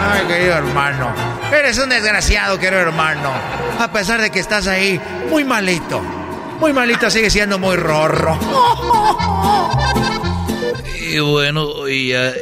Ay, 0.00 0.26
querido 0.26 0.54
hermano. 0.54 1.31
Eres 1.52 1.78
un 1.78 1.90
desgraciado, 1.90 2.58
querido 2.58 2.80
hermano. 2.80 3.30
A 3.78 3.92
pesar 3.92 4.22
de 4.22 4.30
que 4.30 4.40
estás 4.40 4.66
ahí 4.66 4.98
muy 5.28 5.44
malito. 5.44 6.00
Muy 6.58 6.72
malito, 6.72 7.10
sigue 7.10 7.28
siendo 7.28 7.58
muy 7.58 7.76
rorro. 7.76 8.38
Y 11.10 11.18
bueno, 11.18 11.88
y 11.88 12.08
ya, 12.08 12.32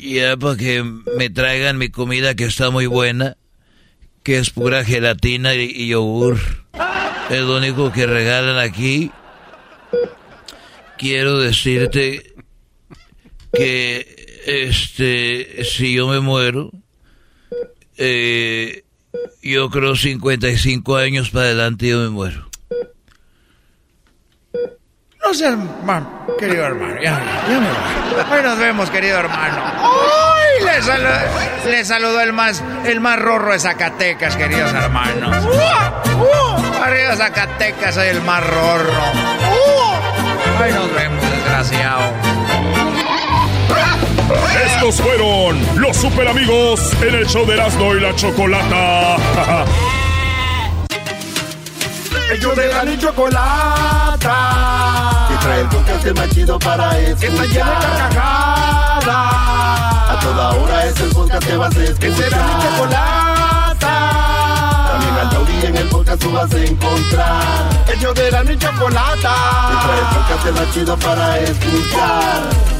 ya 0.00 0.36
para 0.38 0.56
que 0.56 0.82
me 1.18 1.28
traigan 1.28 1.76
mi 1.76 1.90
comida 1.90 2.34
que 2.34 2.44
está 2.44 2.70
muy 2.70 2.86
buena, 2.86 3.36
que 4.22 4.38
es 4.38 4.48
pura 4.48 4.84
gelatina 4.84 5.54
y, 5.54 5.64
y 5.64 5.88
yogur. 5.88 6.38
Es 7.28 7.40
lo 7.40 7.58
único 7.58 7.92
que 7.92 8.06
regalan 8.06 8.58
aquí. 8.58 9.10
Quiero 10.96 11.38
decirte 11.38 12.34
que, 13.52 14.42
este, 14.46 15.62
si 15.64 15.94
yo 15.94 16.08
me 16.08 16.20
muero, 16.20 16.70
eh, 18.00 18.82
yo 19.42 19.70
creo 19.70 19.94
55 19.94 20.96
años 20.96 21.30
para 21.30 21.46
adelante 21.46 21.88
yo 21.88 21.98
me 21.98 22.08
muero. 22.08 22.48
No 25.22 25.34
seas 25.34 25.56
mal, 25.84 26.06
querido 26.38 26.64
hermano. 26.64 26.94
Ya, 26.96 27.20
ya. 27.48 28.34
Hoy 28.34 28.42
nos 28.42 28.58
vemos, 28.58 28.90
querido 28.90 29.18
hermano. 29.18 29.62
¡Ay! 29.64 30.64
Le, 30.64 30.82
salu- 30.82 31.66
le 31.70 31.84
saludó 31.84 32.20
el 32.22 32.32
más, 32.32 32.64
el 32.84 33.00
más 33.00 33.18
rorro 33.18 33.52
de 33.52 33.58
Zacatecas, 33.60 34.34
queridos 34.36 34.72
hermanos. 34.72 35.46
Arriba 36.82 37.16
Zacatecas, 37.16 37.94
soy 37.94 38.08
el 38.08 38.22
más 38.22 38.44
rorro. 38.46 38.92
Ahí 40.60 40.72
nos 40.72 40.92
vemos, 40.94 41.22
desgraciado. 41.30 42.12
Estos 44.64 45.00
fueron 45.00 45.60
los 45.76 45.96
super 45.96 46.28
amigos 46.28 46.92
en 47.02 47.14
el 47.16 47.26
show 47.26 47.44
de 47.46 47.54
Erasmo 47.54 47.94
y 47.94 48.00
la 48.00 48.14
Chocolata. 48.14 49.16
Ellos 52.32 52.54
de 52.54 52.68
la 52.68 52.84
ni 52.84 52.96
chocolata. 52.96 54.36
Que 55.28 55.36
trae 55.44 55.60
el 55.62 55.68
podcast 55.68 56.06
más 56.16 56.28
chido 56.30 56.58
para 56.60 56.98
escuchar. 56.98 57.18
Que 57.18 57.26
está 57.26 57.44
llena 57.46 57.80
de 57.80 57.86
carcajadas. 57.98 59.06
A 59.06 60.18
toda 60.22 60.50
hora 60.50 60.86
es 60.86 61.00
el 61.00 61.10
podcast 61.10 61.46
que 61.46 61.56
vas 61.56 61.76
a 61.76 61.82
escuchar. 61.82 61.98
Que 61.98 62.14
será 62.14 62.36
mi 62.44 62.52
chocolata. 62.62 63.94
También 64.92 65.14
al 65.14 65.30
taurí 65.30 65.66
en 65.66 65.76
el 65.76 65.88
podcast 65.88 66.22
tú 66.22 66.30
vas 66.30 66.54
a 66.54 66.58
encontrar. 66.58 67.68
Ellos 67.92 68.14
de 68.14 68.30
la 68.30 68.44
ni 68.44 68.56
chocolata. 68.56 69.34
Que 69.70 69.76
trae 69.86 69.98
el 69.98 70.06
podcast 70.14 70.60
más 70.60 70.72
chido 70.72 70.96
para 70.98 71.38
escuchar. 71.40 72.79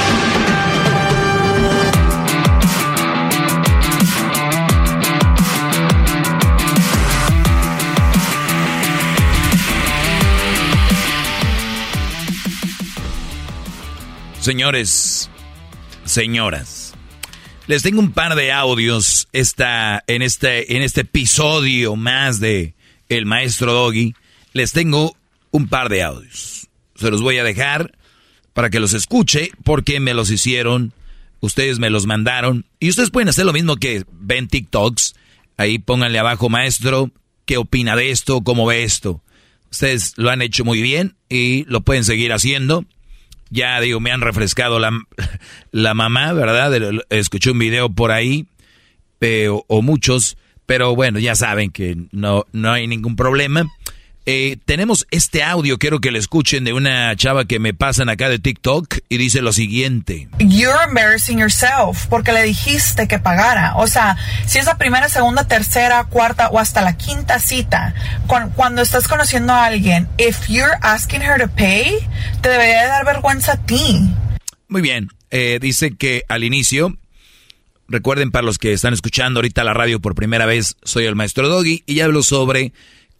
Señores, 14.41 15.29
señoras, 16.03 16.95
les 17.67 17.83
tengo 17.83 17.99
un 17.99 18.11
par 18.11 18.33
de 18.33 18.51
audios 18.51 19.27
esta, 19.33 20.03
en, 20.07 20.23
este, 20.23 20.75
en 20.75 20.81
este 20.81 21.01
episodio 21.01 21.95
más 21.95 22.39
de 22.39 22.73
El 23.07 23.27
Maestro 23.27 23.71
Doggy. 23.71 24.15
Les 24.53 24.71
tengo 24.71 25.15
un 25.51 25.67
par 25.67 25.89
de 25.89 26.01
audios. 26.01 26.69
Se 26.95 27.11
los 27.11 27.21
voy 27.21 27.37
a 27.37 27.43
dejar 27.43 27.95
para 28.53 28.71
que 28.71 28.79
los 28.79 28.95
escuche 28.95 29.51
porque 29.63 29.99
me 29.99 30.15
los 30.15 30.31
hicieron, 30.31 30.91
ustedes 31.39 31.77
me 31.77 31.91
los 31.91 32.07
mandaron. 32.07 32.65
Y 32.79 32.89
ustedes 32.89 33.11
pueden 33.11 33.29
hacer 33.29 33.45
lo 33.45 33.53
mismo 33.53 33.75
que 33.75 34.05
ven 34.11 34.47
TikToks. 34.47 35.13
Ahí 35.55 35.77
pónganle 35.77 36.17
abajo, 36.17 36.49
maestro, 36.49 37.11
¿qué 37.45 37.57
opina 37.57 37.95
de 37.95 38.09
esto? 38.09 38.41
¿Cómo 38.41 38.65
ve 38.65 38.85
esto? 38.85 39.21
Ustedes 39.69 40.13
lo 40.17 40.31
han 40.31 40.41
hecho 40.41 40.65
muy 40.65 40.81
bien 40.81 41.15
y 41.29 41.63
lo 41.65 41.81
pueden 41.81 42.05
seguir 42.05 42.33
haciendo. 42.33 42.87
Ya 43.51 43.79
digo, 43.81 43.99
me 43.99 44.11
han 44.11 44.21
refrescado 44.21 44.79
la, 44.79 44.91
la 45.71 45.93
mamá, 45.93 46.33
¿verdad? 46.33 47.03
Escuché 47.09 47.51
un 47.51 47.59
video 47.59 47.89
por 47.89 48.11
ahí, 48.11 48.47
eh, 49.19 49.49
o, 49.49 49.63
o 49.67 49.81
muchos, 49.81 50.37
pero 50.65 50.95
bueno, 50.95 51.19
ya 51.19 51.35
saben 51.35 51.69
que 51.69 51.97
no, 52.11 52.45
no 52.53 52.71
hay 52.71 52.87
ningún 52.87 53.15
problema. 53.15 53.67
Eh, 54.27 54.57
tenemos 54.65 55.07
este 55.09 55.41
audio, 55.41 55.79
quiero 55.79 55.99
que 55.99 56.11
le 56.11 56.19
escuchen 56.19 56.63
de 56.63 56.73
una 56.73 57.15
chava 57.15 57.45
que 57.45 57.57
me 57.59 57.73
pasan 57.73 58.07
acá 58.07 58.29
de 58.29 58.37
TikTok 58.37 58.99
y 59.09 59.17
dice 59.17 59.41
lo 59.41 59.51
siguiente. 59.51 60.27
You're 60.37 60.83
embarrassing 60.87 61.39
yourself 61.39 62.05
porque 62.07 62.31
le 62.31 62.43
dijiste 62.43 63.07
que 63.07 63.17
pagara. 63.17 63.75
O 63.77 63.87
sea, 63.87 64.17
si 64.45 64.59
es 64.59 64.65
la 64.65 64.77
primera, 64.77 65.09
segunda, 65.09 65.47
tercera, 65.47 66.03
cuarta 66.03 66.49
o 66.49 66.59
hasta 66.59 66.81
la 66.83 66.97
quinta 66.97 67.39
cita, 67.39 67.95
cuan- 68.27 68.51
cuando 68.51 68.83
estás 68.83 69.07
conociendo 69.07 69.53
a 69.53 69.65
alguien, 69.65 70.07
if 70.19 70.47
you're 70.47 70.77
asking 70.81 71.23
her 71.23 71.39
to 71.41 71.47
pay, 71.55 71.97
te 72.41 72.49
debería 72.49 72.83
de 72.83 72.87
dar 72.89 73.05
vergüenza 73.05 73.53
a 73.53 73.57
ti. 73.65 74.07
Muy 74.67 74.81
bien, 74.81 75.09
eh, 75.31 75.57
dice 75.59 75.95
que 75.97 76.25
al 76.29 76.43
inicio, 76.43 76.95
recuerden 77.87 78.29
para 78.29 78.43
los 78.45 78.59
que 78.59 78.71
están 78.71 78.93
escuchando 78.93 79.39
ahorita 79.39 79.63
la 79.63 79.73
radio 79.73 79.99
por 79.99 80.13
primera 80.13 80.45
vez, 80.45 80.75
soy 80.83 81.05
el 81.05 81.15
maestro 81.15 81.49
Doggy 81.49 81.83
y 81.87 82.01
hablo 82.01 82.21
sobre 82.21 82.71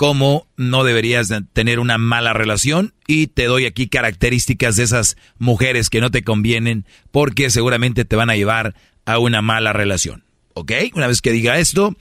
cómo 0.02 0.48
no 0.58 0.84
deberías 0.84 1.28
de 1.28 1.44
tener 1.54 1.80
una 1.80 2.00
mala 2.00 2.34
relación 2.34 2.96
y 3.06 3.28
te 3.28 3.46
doy 3.46 3.68
aquí 3.68 3.88
características 3.88 4.76
de 4.76 4.82
esas 4.82 5.16
mujeres 5.38 5.92
que 5.92 6.02
no 6.02 6.10
te 6.10 6.24
convienen 6.24 6.88
porque 7.12 7.52
seguramente 7.52 8.04
te 8.04 8.16
van 8.16 8.32
a 8.32 8.36
llevar 8.36 8.74
a 9.06 9.20
una 9.20 9.44
mala 9.44 9.74
relación. 9.74 10.24
¿Ok? 10.56 10.72
Una 10.96 11.06
vez 11.06 11.22
que 11.22 11.32
diga 11.32 11.60
esto, 11.60 11.96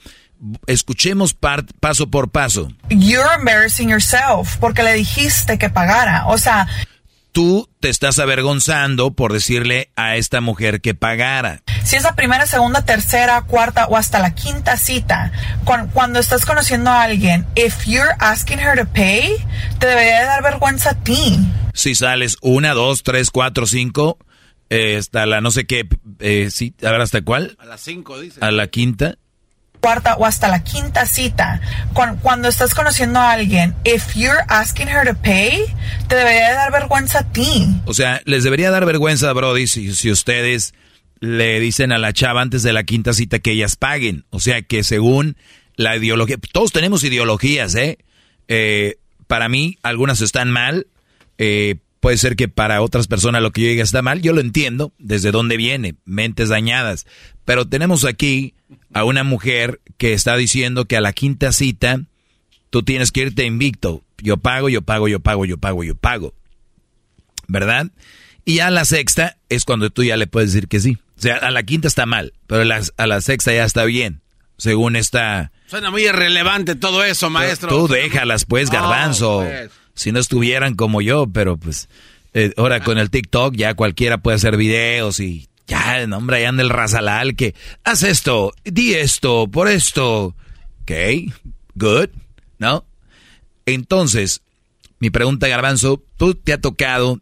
escuchemos 0.65 1.35
paso 1.35 2.09
por 2.09 2.31
paso. 2.31 2.69
You're 2.89 3.35
embarrassing 3.37 3.89
yourself 3.89 4.57
porque 4.59 4.81
le 4.81 4.93
dijiste 4.93 5.59
que 5.59 5.69
pagara. 5.69 6.25
O 6.25 6.39
sea, 6.39 6.67
Tú 7.31 7.69
te 7.79 7.87
estás 7.89 8.19
avergonzando 8.19 9.11
por 9.13 9.31
decirle 9.31 9.89
a 9.95 10.17
esta 10.17 10.41
mujer 10.41 10.81
que 10.81 10.93
pagara. 10.93 11.61
si 11.85 11.95
es 11.95 12.03
la 12.03 12.13
primera, 12.15 12.45
segunda, 12.45 12.83
tercera, 12.83 13.41
cuarta 13.43 13.85
o 13.87 13.95
hasta 13.95 14.19
la 14.19 14.35
quinta 14.35 14.75
cita, 14.77 15.31
cuan- 15.63 15.87
cuando 15.87 16.19
estás 16.19 16.45
conociendo 16.45 16.89
a 16.89 17.03
alguien, 17.03 17.45
if 17.55 17.85
you're 17.85 18.13
asking 18.19 18.59
her 18.59 18.77
to 18.77 18.85
pay, 18.91 19.35
te 19.79 19.87
debería 19.87 20.19
de 20.19 20.25
dar 20.25 20.43
vergüenza 20.43 20.89
a 20.91 20.95
ti. 20.95 21.39
Si 21.73 21.95
sales 21.95 22.37
una, 22.41 22.73
dos, 22.73 23.01
tres, 23.03 23.31
cuatro, 23.31 23.65
cinco, 23.65 24.17
eh, 24.69 24.97
hasta 24.97 25.25
la 25.25 25.39
no 25.41 25.51
sé 25.51 25.65
qué, 25.65 25.87
eh, 26.19 26.49
sí, 26.51 26.73
a 26.83 26.91
ver 26.91 26.99
hasta 27.01 27.21
cuál, 27.21 27.55
A 27.59 27.65
las 27.65 27.81
5 27.81 28.19
dice. 28.19 28.39
a 28.41 28.51
la 28.51 28.67
quinta. 28.67 29.15
Cuarta 29.81 30.15
o 30.15 30.25
hasta 30.25 30.47
la 30.47 30.63
quinta 30.63 31.05
cita, 31.05 31.59
cuan- 31.93 32.17
cuando 32.21 32.47
estás 32.47 32.73
conociendo 32.75 33.19
a 33.19 33.31
alguien, 33.31 33.75
if 33.83 34.13
you're 34.15 34.43
asking 34.47 34.87
her 34.87 35.05
to 35.07 35.15
pay, 35.21 35.65
te 36.07 36.15
debería 36.15 36.49
de 36.49 36.53
dar 36.53 36.71
vergüenza 36.71 37.19
a 37.19 37.23
ti. 37.31 37.67
O 37.85 37.93
sea, 37.93 38.21
les 38.25 38.43
debería 38.43 38.71
dar 38.71 38.85
vergüenza, 38.85 39.33
Brody, 39.33 39.67
si, 39.67 39.93
si 39.95 40.11
ustedes 40.11 40.73
le 41.19 41.59
dicen 41.59 41.91
a 41.91 41.97
la 41.97 42.13
chava 42.13 42.41
antes 42.41 42.63
de 42.63 42.73
la 42.73 42.83
quinta 42.83 43.13
cita 43.13 43.39
que 43.39 43.51
ellas 43.51 43.75
paguen. 43.75 44.23
O 44.29 44.39
sea, 44.39 44.61
que 44.61 44.83
según 44.83 45.35
la 45.75 45.95
ideología, 45.97 46.37
todos 46.51 46.71
tenemos 46.71 47.03
ideologías, 47.03 47.75
¿eh? 47.75 47.97
Eh, 48.47 48.97
para 49.27 49.49
mí, 49.49 49.77
algunas 49.83 50.21
están 50.21 50.51
mal. 50.51 50.87
eh, 51.37 51.75
puede 52.01 52.17
ser 52.17 52.35
que 52.35 52.47
para 52.47 52.81
otras 52.81 53.05
personas 53.07 53.43
lo 53.43 53.51
que 53.51 53.61
yo 53.61 53.67
diga 53.67 53.83
está 53.83 54.01
mal. 54.01 54.21
Yo 54.23 54.33
lo 54.33 54.41
entiendo, 54.41 54.91
desde 54.97 55.29
dónde 55.31 55.55
viene, 55.57 55.93
mentes 56.05 56.49
dañadas. 56.49 57.05
Pero 57.51 57.67
tenemos 57.67 58.05
aquí 58.05 58.53
a 58.93 59.03
una 59.03 59.25
mujer 59.25 59.81
que 59.97 60.13
está 60.13 60.37
diciendo 60.37 60.85
que 60.85 60.95
a 60.95 61.01
la 61.01 61.11
quinta 61.11 61.51
cita 61.51 61.99
tú 62.69 62.81
tienes 62.81 63.11
que 63.11 63.23
irte 63.23 63.43
invicto. 63.43 64.03
Yo 64.19 64.37
pago, 64.37 64.69
yo 64.69 64.83
pago, 64.83 65.09
yo 65.09 65.19
pago, 65.19 65.43
yo 65.43 65.57
pago, 65.57 65.83
yo 65.83 65.93
pago. 65.93 66.33
¿verdad? 67.49 67.87
Y 68.45 68.59
a 68.59 68.71
la 68.71 68.85
sexta 68.85 69.35
es 69.49 69.65
cuando 69.65 69.89
tú 69.89 70.05
ya 70.05 70.15
le 70.15 70.27
puedes 70.27 70.53
decir 70.53 70.69
que 70.69 70.79
sí. 70.79 70.97
O 71.17 71.21
sea, 71.21 71.35
a 71.39 71.51
la 71.51 71.63
quinta 71.63 71.89
está 71.89 72.05
mal, 72.05 72.31
pero 72.47 72.61
a 72.61 73.07
la, 73.07 73.19
sexta 73.19 73.51
ya 73.51 73.65
está 73.65 73.83
bien, 73.83 74.21
según 74.57 74.95
esta... 74.95 75.51
Suena 75.67 75.91
muy 75.91 76.05
irrelevante 76.05 76.75
todo 76.75 77.03
eso, 77.03 77.29
maestro. 77.29 77.67
Tú 77.67 77.89
déjalas, 77.89 78.45
pues, 78.45 78.71
No, 78.71 78.79
garbanzo. 78.79 79.39
pues. 79.45 79.71
si 79.93 80.13
no 80.13 80.21
estuvieran 80.21 80.75
como 80.75 81.01
yo, 81.01 81.27
pero 81.27 81.57
pues 81.57 81.89
eh, 82.33 82.53
ahora 82.55 82.79
con 82.79 82.97
el 82.97 83.09
TikTok 83.09 83.55
ya 83.55 83.73
cualquiera 83.73 84.19
puede 84.19 84.35
hacer 84.37 84.55
videos 84.55 85.19
y 85.19 85.49
ya, 85.67 86.05
no, 86.07 86.17
hombre, 86.17 86.41
ya 86.41 86.49
anda 86.49 86.63
el 86.63 86.69
razalal 86.69 87.35
que 87.35 87.55
haz 87.83 88.03
esto, 88.03 88.53
di 88.63 88.93
esto, 88.93 89.47
por 89.49 89.67
esto. 89.67 90.35
Ok, 90.81 90.91
good, 91.75 92.09
¿no? 92.59 92.85
Entonces, 93.65 94.41
mi 94.99 95.09
pregunta, 95.09 95.47
Garbanzo, 95.47 96.03
¿tú 96.17 96.35
te 96.35 96.53
ha 96.53 96.61
tocado 96.61 97.21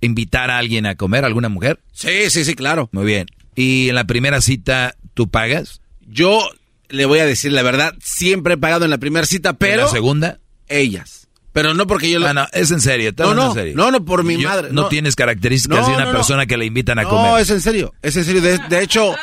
invitar 0.00 0.50
a 0.50 0.58
alguien 0.58 0.86
a 0.86 0.96
comer, 0.96 1.24
alguna 1.24 1.48
mujer? 1.48 1.80
Sí, 1.92 2.30
sí, 2.30 2.44
sí, 2.44 2.54
claro. 2.54 2.88
Muy 2.92 3.04
bien. 3.04 3.26
¿Y 3.54 3.88
en 3.88 3.94
la 3.94 4.04
primera 4.04 4.40
cita 4.40 4.96
tú 5.14 5.28
pagas? 5.28 5.80
Yo 6.06 6.48
le 6.88 7.06
voy 7.06 7.18
a 7.18 7.26
decir 7.26 7.52
la 7.52 7.62
verdad, 7.62 7.94
siempre 8.00 8.54
he 8.54 8.58
pagado 8.58 8.84
en 8.84 8.90
la 8.90 8.98
primera 8.98 9.26
cita, 9.26 9.54
pero... 9.54 9.74
¿En 9.74 9.80
la 9.80 9.88
segunda? 9.88 10.40
Ellas. 10.68 11.23
Pero 11.54 11.72
no 11.72 11.86
porque 11.86 12.10
yo... 12.10 12.18
lo... 12.18 12.26
Ah, 12.26 12.34
no, 12.34 12.48
es 12.52 12.72
en 12.72 12.80
serio, 12.80 13.12
no, 13.16 13.32
no, 13.32 13.46
en 13.46 13.54
serio. 13.54 13.76
no, 13.76 13.92
no, 13.92 14.04
por 14.04 14.24
mi 14.24 14.36
madre. 14.38 14.70
No, 14.72 14.88
tienes 14.88 15.14
características 15.14 15.86
de 15.86 15.94
una 15.94 16.10
persona 16.10 16.46
que 16.46 16.56
le 16.56 16.66
invitan 16.66 16.98
a 16.98 17.04
comer. 17.04 17.30
No, 17.30 17.38
es 17.38 17.48
en 17.48 17.60
serio, 17.60 17.94
es 18.02 18.16
en 18.16 18.24
serio. 18.24 18.42
De, 18.42 18.58
de 18.58 18.82
hecho, 18.82 19.14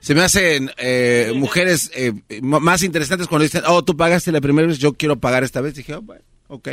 se 0.00 0.14
me 0.14 0.22
hacen 0.22 0.70
eh, 0.76 1.32
mujeres 1.34 1.90
eh, 1.96 2.12
más 2.40 2.84
interesantes 2.84 3.26
cuando 3.26 3.42
dicen, 3.42 3.64
oh, 3.66 3.82
tú 3.82 3.96
pagaste 3.96 4.30
la 4.30 4.40
primera 4.40 4.68
vez, 4.68 4.78
yo 4.78 4.92
quiero 4.92 5.18
pagar 5.18 5.42
esta 5.42 5.60
vez. 5.60 5.74
Dije, 5.74 5.94
oh, 5.94 6.02
bueno, 6.02 6.22
ok, 6.46 6.68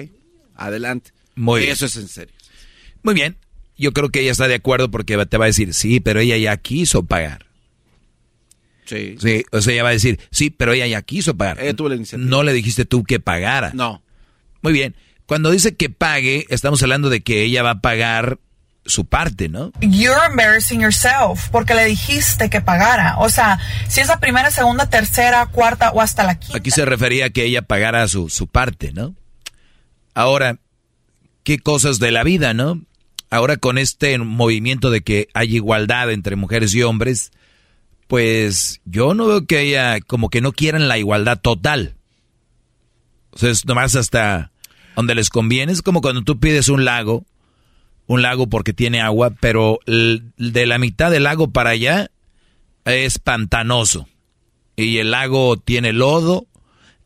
adelante. 0.53 1.11
Muy 1.33 1.61
y 1.61 1.63
bien. 1.63 1.73
Eso 1.73 1.87
es 1.87 1.95
en 1.95 2.07
serio. 2.09 2.35
Muy 3.01 3.15
bien. 3.15 3.37
Yo 3.75 3.93
creo 3.93 4.09
que 4.09 4.21
ella 4.21 4.31
está 4.31 4.47
de 4.47 4.53
acuerdo 4.53 4.91
porque 4.91 5.17
te 5.25 5.37
va 5.37 5.45
a 5.45 5.47
decir, 5.47 5.73
sí, 5.73 5.99
pero 5.99 6.19
ella 6.19 6.37
ya 6.37 6.57
quiso 6.57 7.03
pagar. 7.03 7.47
Sí. 8.85 9.15
Sí, 9.19 9.43
o 9.51 9.61
sea, 9.61 9.73
ella 9.73 9.83
va 9.83 9.89
a 9.89 9.93
decir, 9.93 10.19
sí, 10.29 10.51
pero 10.51 10.73
ella 10.73 10.85
ya 10.85 11.01
quiso 11.01 11.35
pagar. 11.35 11.59
Ella 11.59 11.75
tuvo 11.75 11.89
la 11.89 11.95
iniciativa. 11.95 12.29
No 12.29 12.43
le 12.43 12.53
dijiste 12.53 12.85
tú 12.85 13.03
que 13.03 13.19
pagara. 13.19 13.71
No. 13.73 14.03
Muy 14.61 14.73
bien. 14.73 14.95
Cuando 15.27 15.51
dice 15.51 15.75
que 15.75 15.89
pague, 15.89 16.45
estamos 16.49 16.81
hablando 16.81 17.09
de 17.09 17.21
que 17.21 17.43
ella 17.43 17.61
va 17.61 17.71
a 17.71 17.81
pagar 17.81 18.39
su 18.85 19.05
parte, 19.05 19.49
¿no? 19.49 19.73
You're 19.81 20.25
embarrassing 20.29 20.79
yourself 20.79 21.49
porque 21.51 21.75
le 21.75 21.85
dijiste 21.85 22.49
que 22.49 22.61
pagara. 22.61 23.17
O 23.19 23.29
sea, 23.29 23.59
si 23.89 23.99
es 23.99 24.07
la 24.07 24.21
primera, 24.21 24.51
segunda, 24.51 24.89
tercera, 24.89 25.45
cuarta 25.47 25.91
o 25.91 26.01
hasta 26.01 26.23
la 26.23 26.39
quinta. 26.39 26.57
Aquí 26.57 26.71
se 26.71 26.85
refería 26.85 27.25
a 27.25 27.29
que 27.29 27.43
ella 27.43 27.61
pagara 27.61 28.07
su, 28.07 28.29
su 28.29 28.47
parte, 28.47 28.93
¿no? 28.93 29.15
Ahora, 30.13 30.59
qué 31.43 31.59
cosas 31.59 31.99
de 31.99 32.11
la 32.11 32.23
vida, 32.23 32.53
¿no? 32.53 32.81
Ahora 33.29 33.57
con 33.57 33.77
este 33.77 34.17
movimiento 34.17 34.89
de 34.89 35.01
que 35.01 35.27
hay 35.33 35.55
igualdad 35.55 36.11
entre 36.11 36.37
mujeres 36.37 36.73
y 36.73 36.83
hombres, 36.83 37.31
pues 38.07 38.79
yo 38.85 39.13
no 39.13 39.27
veo 39.27 39.45
que 39.45 39.59
ella 39.59 39.99
como 39.99 40.29
que 40.29 40.39
no 40.39 40.53
quieran 40.53 40.87
la 40.87 40.97
igualdad 40.97 41.37
total. 41.37 41.97
O 43.31 43.37
sea, 43.37 43.49
es 43.49 43.65
nomás 43.65 43.95
hasta 43.95 44.51
donde 44.97 45.13
les 45.13 45.29
conviene. 45.29 45.71
Es 45.71 45.83
como 45.83 46.01
cuando 46.01 46.23
tú 46.23 46.39
pides 46.39 46.69
un 46.69 46.83
lago, 46.83 47.23
un 48.07 48.23
lago 48.23 48.47
porque 48.47 48.73
tiene 48.73 48.99
agua, 48.99 49.29
pero 49.39 49.79
de 49.85 50.65
la 50.65 50.79
mitad 50.79 51.11
del 51.11 51.23
lago 51.23 51.51
para 51.51 51.69
allá 51.69 52.09
es 52.83 53.19
pantanoso. 53.19 54.09
Y 54.75 54.97
el 54.97 55.11
lago 55.11 55.57
tiene 55.57 55.93
lodo 55.93 56.47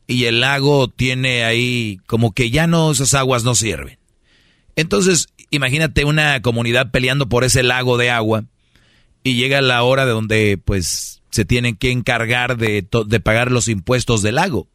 y 0.07 0.23
el 0.23 0.39
lago 0.39 0.87
tiene 0.87 1.43
ahí 1.43 1.99
como 2.05 2.33
que 2.33 2.49
ya 2.49 2.65
no, 2.65 2.91
esas 2.91 3.13
aguas 3.13 3.43
no 3.43 3.55
sirven. 3.55 3.99
Entonces, 4.77 5.27
imagínate 5.49 6.05
una 6.05 6.41
comunidad 6.41 6.91
peleando 6.91 7.27
por 7.27 7.43
ese 7.43 7.61
lago 7.61 7.97
de 7.97 8.09
agua 8.09 8.45
y 9.21 9.35
llega 9.35 9.59
la 9.61 9.83
hora 9.83 10.05
de 10.05 10.13
donde 10.13 10.57
pues 10.63 11.21
se 11.29 11.43
tienen 11.43 11.75
que 11.75 11.91
encargar 11.91 12.55
de, 12.55 12.87
de 13.05 13.19
pagar 13.19 13.51
los 13.51 13.67
impuestos 13.67 14.21
del 14.21 14.35
lago. 14.35 14.69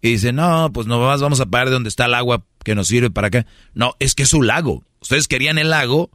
Y 0.00 0.10
dicen, 0.10 0.36
no, 0.36 0.70
pues 0.72 0.86
no 0.86 1.00
más 1.00 1.20
vamos 1.20 1.40
a 1.40 1.46
pagar 1.46 1.68
de 1.68 1.74
donde 1.74 1.88
está 1.88 2.06
el 2.06 2.14
agua 2.14 2.44
que 2.64 2.74
nos 2.74 2.88
sirve 2.88 3.10
para 3.10 3.28
acá. 3.28 3.46
No, 3.74 3.94
es 3.98 4.14
que 4.14 4.22
es 4.22 4.32
un 4.32 4.46
lago. 4.46 4.84
Ustedes 5.00 5.26
querían 5.26 5.58
el 5.58 5.70
lago, 5.70 6.10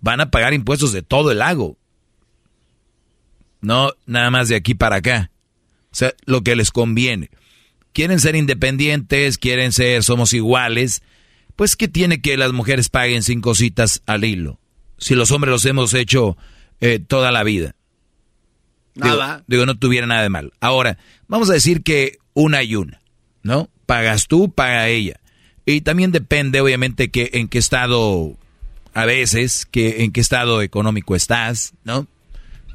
van 0.00 0.20
a 0.20 0.30
pagar 0.30 0.54
impuestos 0.54 0.92
de 0.92 1.02
todo 1.02 1.30
el 1.30 1.38
lago. 1.38 1.76
No, 3.60 3.92
nada 4.06 4.30
más 4.30 4.48
de 4.48 4.56
aquí 4.56 4.74
para 4.74 4.96
acá. 4.96 5.30
O 5.90 5.94
sea, 5.94 6.14
lo 6.24 6.42
que 6.42 6.56
les 6.56 6.70
conviene. 6.70 7.30
Quieren 7.92 8.20
ser 8.20 8.36
independientes, 8.36 9.38
quieren 9.38 9.72
ser, 9.72 10.02
somos 10.04 10.32
iguales. 10.32 11.02
Pues, 11.56 11.76
¿qué 11.76 11.88
tiene 11.88 12.20
que 12.20 12.36
las 12.36 12.52
mujeres 12.52 12.88
paguen 12.88 13.22
cinco 13.22 13.54
citas 13.54 14.02
al 14.06 14.24
hilo? 14.24 14.60
Si 14.98 15.14
los 15.14 15.30
hombres 15.32 15.50
los 15.50 15.64
hemos 15.64 15.94
hecho 15.94 16.36
eh, 16.80 16.98
toda 17.00 17.32
la 17.32 17.42
vida. 17.42 17.74
Nada. 18.94 19.36
Digo, 19.38 19.44
digo, 19.48 19.66
no 19.66 19.78
tuviera 19.78 20.06
nada 20.06 20.22
de 20.22 20.28
mal. 20.28 20.52
Ahora, 20.60 20.98
vamos 21.26 21.50
a 21.50 21.54
decir 21.54 21.82
que 21.82 22.18
una 22.34 22.62
y 22.62 22.76
una, 22.76 23.00
¿no? 23.42 23.68
Pagas 23.86 24.26
tú, 24.28 24.50
paga 24.50 24.88
ella. 24.88 25.20
Y 25.66 25.82
también 25.82 26.12
depende, 26.12 26.60
obviamente, 26.60 27.10
que 27.10 27.30
en 27.34 27.48
qué 27.48 27.58
estado, 27.58 28.36
a 28.94 29.04
veces, 29.04 29.66
que 29.70 30.04
en 30.04 30.12
qué 30.12 30.20
estado 30.20 30.62
económico 30.62 31.14
estás, 31.14 31.74
¿no? 31.84 32.06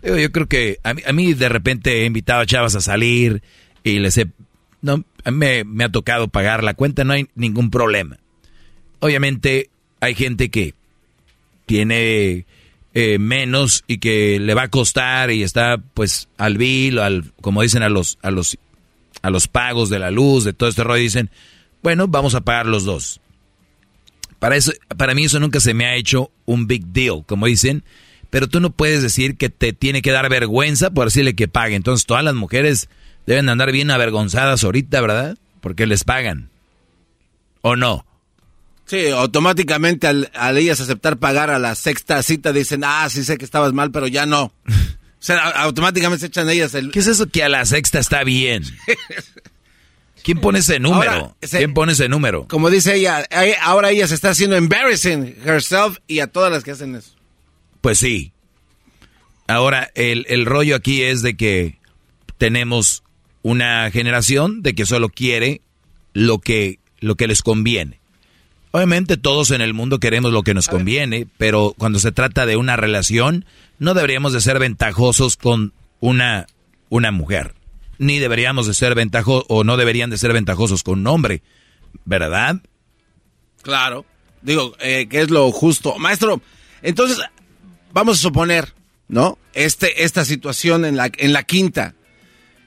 Yo 0.03 0.31
creo 0.31 0.47
que 0.47 0.79
a 0.83 0.93
mí, 0.93 1.31
a 1.31 1.35
de 1.35 1.49
repente 1.49 2.01
he 2.01 2.05
invitado 2.05 2.41
a 2.41 2.45
chavas 2.45 2.75
a 2.75 2.81
salir 2.81 3.41
y 3.83 3.99
les 3.99 4.17
he... 4.17 4.27
No, 4.81 5.05
a 5.23 5.31
mí 5.31 5.37
me, 5.37 5.63
me 5.63 5.85
ha 5.85 5.89
tocado 5.89 6.27
pagar 6.27 6.63
la 6.63 6.73
cuenta, 6.73 7.05
no 7.05 7.13
hay 7.13 7.27
ningún 7.35 7.71
problema. 7.71 8.19
Obviamente 8.99 9.69
hay 10.01 10.13
gente 10.13 10.49
que 10.49 10.73
tiene 11.65 12.45
eh, 12.93 13.17
menos 13.17 13.83
y 13.87 13.97
que 13.97 14.39
le 14.39 14.53
va 14.53 14.63
a 14.63 14.67
costar 14.67 15.31
y 15.31 15.41
está 15.41 15.77
pues 15.77 16.29
al 16.37 16.57
bill, 16.57 16.99
al, 16.99 17.31
como 17.41 17.63
dicen 17.63 17.81
a 17.81 17.89
los, 17.89 18.19
a 18.21 18.29
los, 18.29 18.57
a 19.21 19.29
los 19.29 19.47
pagos 19.47 19.89
de 19.89 19.99
la 19.99 20.11
luz, 20.11 20.43
de 20.43 20.53
todo 20.53 20.69
este 20.69 20.83
rollo, 20.83 21.01
dicen, 21.01 21.29
bueno, 21.81 22.07
vamos 22.07 22.35
a 22.35 22.41
pagar 22.41 22.65
los 22.65 22.85
dos. 22.85 23.21
Para 24.39 24.57
eso, 24.57 24.73
para 24.97 25.13
mí 25.13 25.25
eso 25.25 25.39
nunca 25.39 25.59
se 25.59 25.73
me 25.73 25.85
ha 25.85 25.95
hecho 25.95 26.31
un 26.45 26.67
big 26.67 26.87
deal, 26.87 27.23
como 27.25 27.45
dicen, 27.45 27.83
pero 28.29 28.47
tú 28.47 28.59
no 28.59 28.71
puedes 28.71 29.01
decir 29.01 29.37
que 29.37 29.49
te 29.49 29.73
tiene 29.73 30.01
que 30.01 30.11
dar 30.11 30.27
vergüenza 30.29 30.91
por 30.91 31.05
decirle 31.05 31.35
que 31.35 31.47
pague. 31.47 31.75
Entonces 31.75 32.05
todas 32.05 32.23
las 32.23 32.33
mujeres 32.33 32.89
deben 33.25 33.47
andar 33.47 33.71
bien 33.71 33.91
avergonzadas 33.91 34.63
ahorita, 34.63 34.99
¿verdad? 35.01 35.37
Porque 35.61 35.87
les 35.87 36.03
pagan. 36.03 36.49
¿O 37.61 37.75
no? 37.75 38.05
Sí, 38.85 39.07
automáticamente 39.07 40.07
al, 40.07 40.29
al, 40.33 40.57
ellas 40.57 40.81
aceptar 40.81 41.17
pagar 41.17 41.49
a 41.49 41.59
la 41.59 41.75
sexta 41.75 42.21
cita 42.21 42.51
dicen, 42.51 42.83
ah, 42.83 43.07
sí 43.09 43.23
sé 43.23 43.37
que 43.37 43.45
estabas 43.45 43.71
mal, 43.71 43.91
pero 43.91 44.07
ya 44.07 44.25
no. 44.25 44.51
O 45.23 45.25
sea, 45.25 45.37
automáticamente 45.51 46.19
se 46.19 46.27
echan 46.27 46.49
ellas 46.49 46.73
el... 46.73 46.91
¿Qué 46.91 46.99
es 46.99 47.07
eso 47.07 47.29
que 47.29 47.45
a 47.45 47.47
la 47.47 47.65
sexta 47.65 47.97
está 47.97 48.25
bien? 48.25 48.65
¿Quién 50.21 50.41
pone 50.41 50.59
ese 50.59 50.81
número? 50.81 51.11
Ahora, 51.11 51.35
ese, 51.39 51.59
¿Quién 51.59 51.73
pone 51.73 51.93
ese 51.93 52.09
número? 52.09 52.45
Como 52.49 52.69
dice 52.69 52.95
ella, 52.95 53.25
ahora 53.61 53.91
ella 53.91 54.05
se 54.05 54.15
está 54.15 54.31
haciendo 54.31 54.57
embarrassing 54.57 55.37
herself 55.45 55.99
y 56.07 56.19
a 56.19 56.27
todas 56.27 56.51
las 56.51 56.65
que 56.65 56.71
hacen 56.71 56.93
eso. 56.95 57.11
Pues 57.79 57.99
sí. 57.99 58.33
Ahora, 59.47 59.91
el, 59.95 60.25
el 60.27 60.45
rollo 60.45 60.75
aquí 60.75 61.03
es 61.03 61.21
de 61.21 61.37
que 61.37 61.79
tenemos 62.37 63.03
una 63.43 63.89
generación 63.91 64.61
de 64.61 64.75
que 64.75 64.85
solo 64.85 65.07
quiere 65.07 65.61
lo 66.11 66.39
que, 66.39 66.79
lo 66.99 67.15
que 67.15 67.27
les 67.27 67.41
conviene. 67.43 68.01
Obviamente 68.75 69.17
todos 69.17 69.51
en 69.51 69.61
el 69.61 69.75
mundo 69.75 69.99
queremos 69.99 70.31
lo 70.31 70.41
que 70.41 70.55
nos 70.55 70.67
conviene, 70.67 71.27
pero 71.37 71.75
cuando 71.77 71.99
se 71.99 72.11
trata 72.11 72.47
de 72.47 72.55
una 72.55 72.75
relación, 72.75 73.45
no 73.77 73.93
deberíamos 73.93 74.33
de 74.33 74.41
ser 74.41 74.57
ventajosos 74.57 75.37
con 75.37 75.73
una, 75.99 76.47
una 76.89 77.11
mujer. 77.11 77.53
Ni 77.99 78.17
deberíamos 78.17 78.65
de 78.65 78.73
ser 78.73 78.95
ventajosos, 78.95 79.45
o 79.47 79.63
no 79.63 79.77
deberían 79.77 80.09
de 80.09 80.17
ser 80.17 80.33
ventajosos 80.33 80.81
con 80.81 81.01
un 81.01 81.05
hombre. 81.05 81.43
¿Verdad? 82.03 82.63
Claro. 83.61 84.07
Digo, 84.41 84.75
eh, 84.79 85.05
que 85.07 85.21
es 85.21 85.29
lo 85.29 85.51
justo. 85.51 85.99
Maestro, 85.99 86.41
entonces, 86.81 87.19
vamos 87.91 88.17
a 88.17 88.21
suponer, 88.23 88.73
¿no? 89.07 89.37
Este, 89.53 90.03
esta 90.03 90.25
situación 90.25 90.83
en 90.83 90.97
la, 90.97 91.11
en 91.15 91.31
la 91.31 91.43
quinta. 91.43 91.93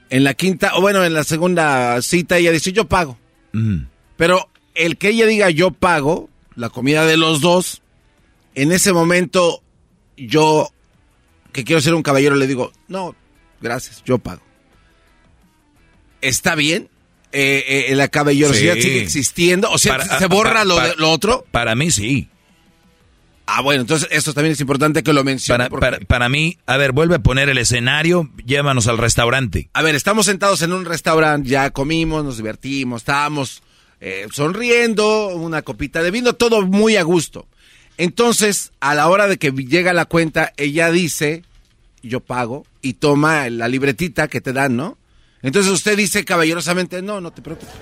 En 0.09 0.23
la 0.23 0.35
quinta, 0.35 0.71
o 0.75 0.79
bueno, 0.79 1.03
en 1.03 1.13
la 1.13 1.25
segunda 1.25 2.01
cita, 2.01 2.37
ella 2.37 2.53
dice, 2.53 2.71
yo 2.71 2.87
pago. 2.87 3.19
Mm. 3.51 3.79
Pero 4.15 4.49
el 4.77 4.97
que 4.97 5.09
ella 5.09 5.25
diga 5.25 5.49
yo 5.49 5.71
pago 5.71 6.29
la 6.55 6.69
comida 6.69 7.05
de 7.05 7.17
los 7.17 7.41
dos, 7.41 7.81
en 8.55 8.71
ese 8.71 8.93
momento 8.93 9.61
yo, 10.17 10.69
que 11.51 11.63
quiero 11.63 11.81
ser 11.81 11.93
un 11.93 12.03
caballero, 12.03 12.35
le 12.35 12.47
digo, 12.47 12.71
no, 12.87 13.15
gracias, 13.61 14.03
yo 14.05 14.17
pago. 14.17 14.41
¿Está 16.21 16.55
bien? 16.55 16.89
Eh, 17.31 17.85
eh, 17.89 17.95
la 17.95 18.07
caballerosidad 18.07 18.75
Sí. 18.75 18.81
sigue 18.83 19.01
existiendo, 19.01 19.69
o 19.69 19.77
sea, 19.77 19.97
Para- 19.97 20.17
se 20.19 20.25
borra 20.27 20.51
para- 20.53 20.65
lo, 20.65 20.75
para- 20.77 20.93
lo 20.95 21.11
otro. 21.11 21.45
Para 21.51 21.75
mí 21.75 21.91
sí. 21.91 22.29
Ah, 23.45 23.61
bueno, 23.61 23.81
entonces 23.81 24.09
esto 24.11 24.33
también 24.33 24.53
es 24.53 24.59
importante 24.61 25.03
que 25.03 25.13
lo 25.13 25.23
mencione. 25.23 25.69
Porque- 25.69 26.05
para 26.05 26.27
mí, 26.27 26.57
a 26.65 26.75
ver, 26.77 26.91
vuelve 26.91 27.15
a 27.15 27.19
poner 27.19 27.47
el 27.49 27.57
escenario, 27.57 28.29
llévanos 28.45 28.87
al 28.87 28.97
restaurante. 28.97 29.69
A 29.73 29.81
ver, 29.83 29.95
estamos 29.95 30.25
sentados 30.25 30.61
en 30.63 30.73
un 30.73 30.83
restaurante, 30.85 31.47
ya 31.49 31.69
comimos, 31.69 32.25
nos 32.25 32.37
divertimos, 32.37 33.01
estábamos 33.03 33.61
eh, 33.99 34.27
sonriendo, 34.31 35.29
una 35.35 35.61
copita 35.61 36.03
de 36.03 36.11
vino, 36.11 36.33
todo 36.33 36.61
muy 36.61 36.97
a 36.97 37.03
gusto. 37.03 37.47
Entonces, 37.97 38.71
a 38.79 38.93
la 38.93 39.09
hora 39.09 39.27
de 39.27 39.37
que 39.37 39.51
llega 39.51 39.93
la 39.93 40.05
cuenta, 40.05 40.53
ella 40.57 40.91
dice, 40.91 41.43
yo 42.03 42.19
pago, 42.19 42.65
y 42.81 42.93
toma 42.93 43.49
la 43.49 43.67
libretita 43.67 44.27
que 44.27 44.41
te 44.41 44.53
dan, 44.53 44.75
¿no? 44.75 44.97
Entonces 45.41 45.71
usted 45.71 45.97
dice 45.97 46.25
caballerosamente, 46.25 47.01
no, 47.01 47.21
no 47.21 47.31
te 47.31 47.41
preocupes, 47.41 47.73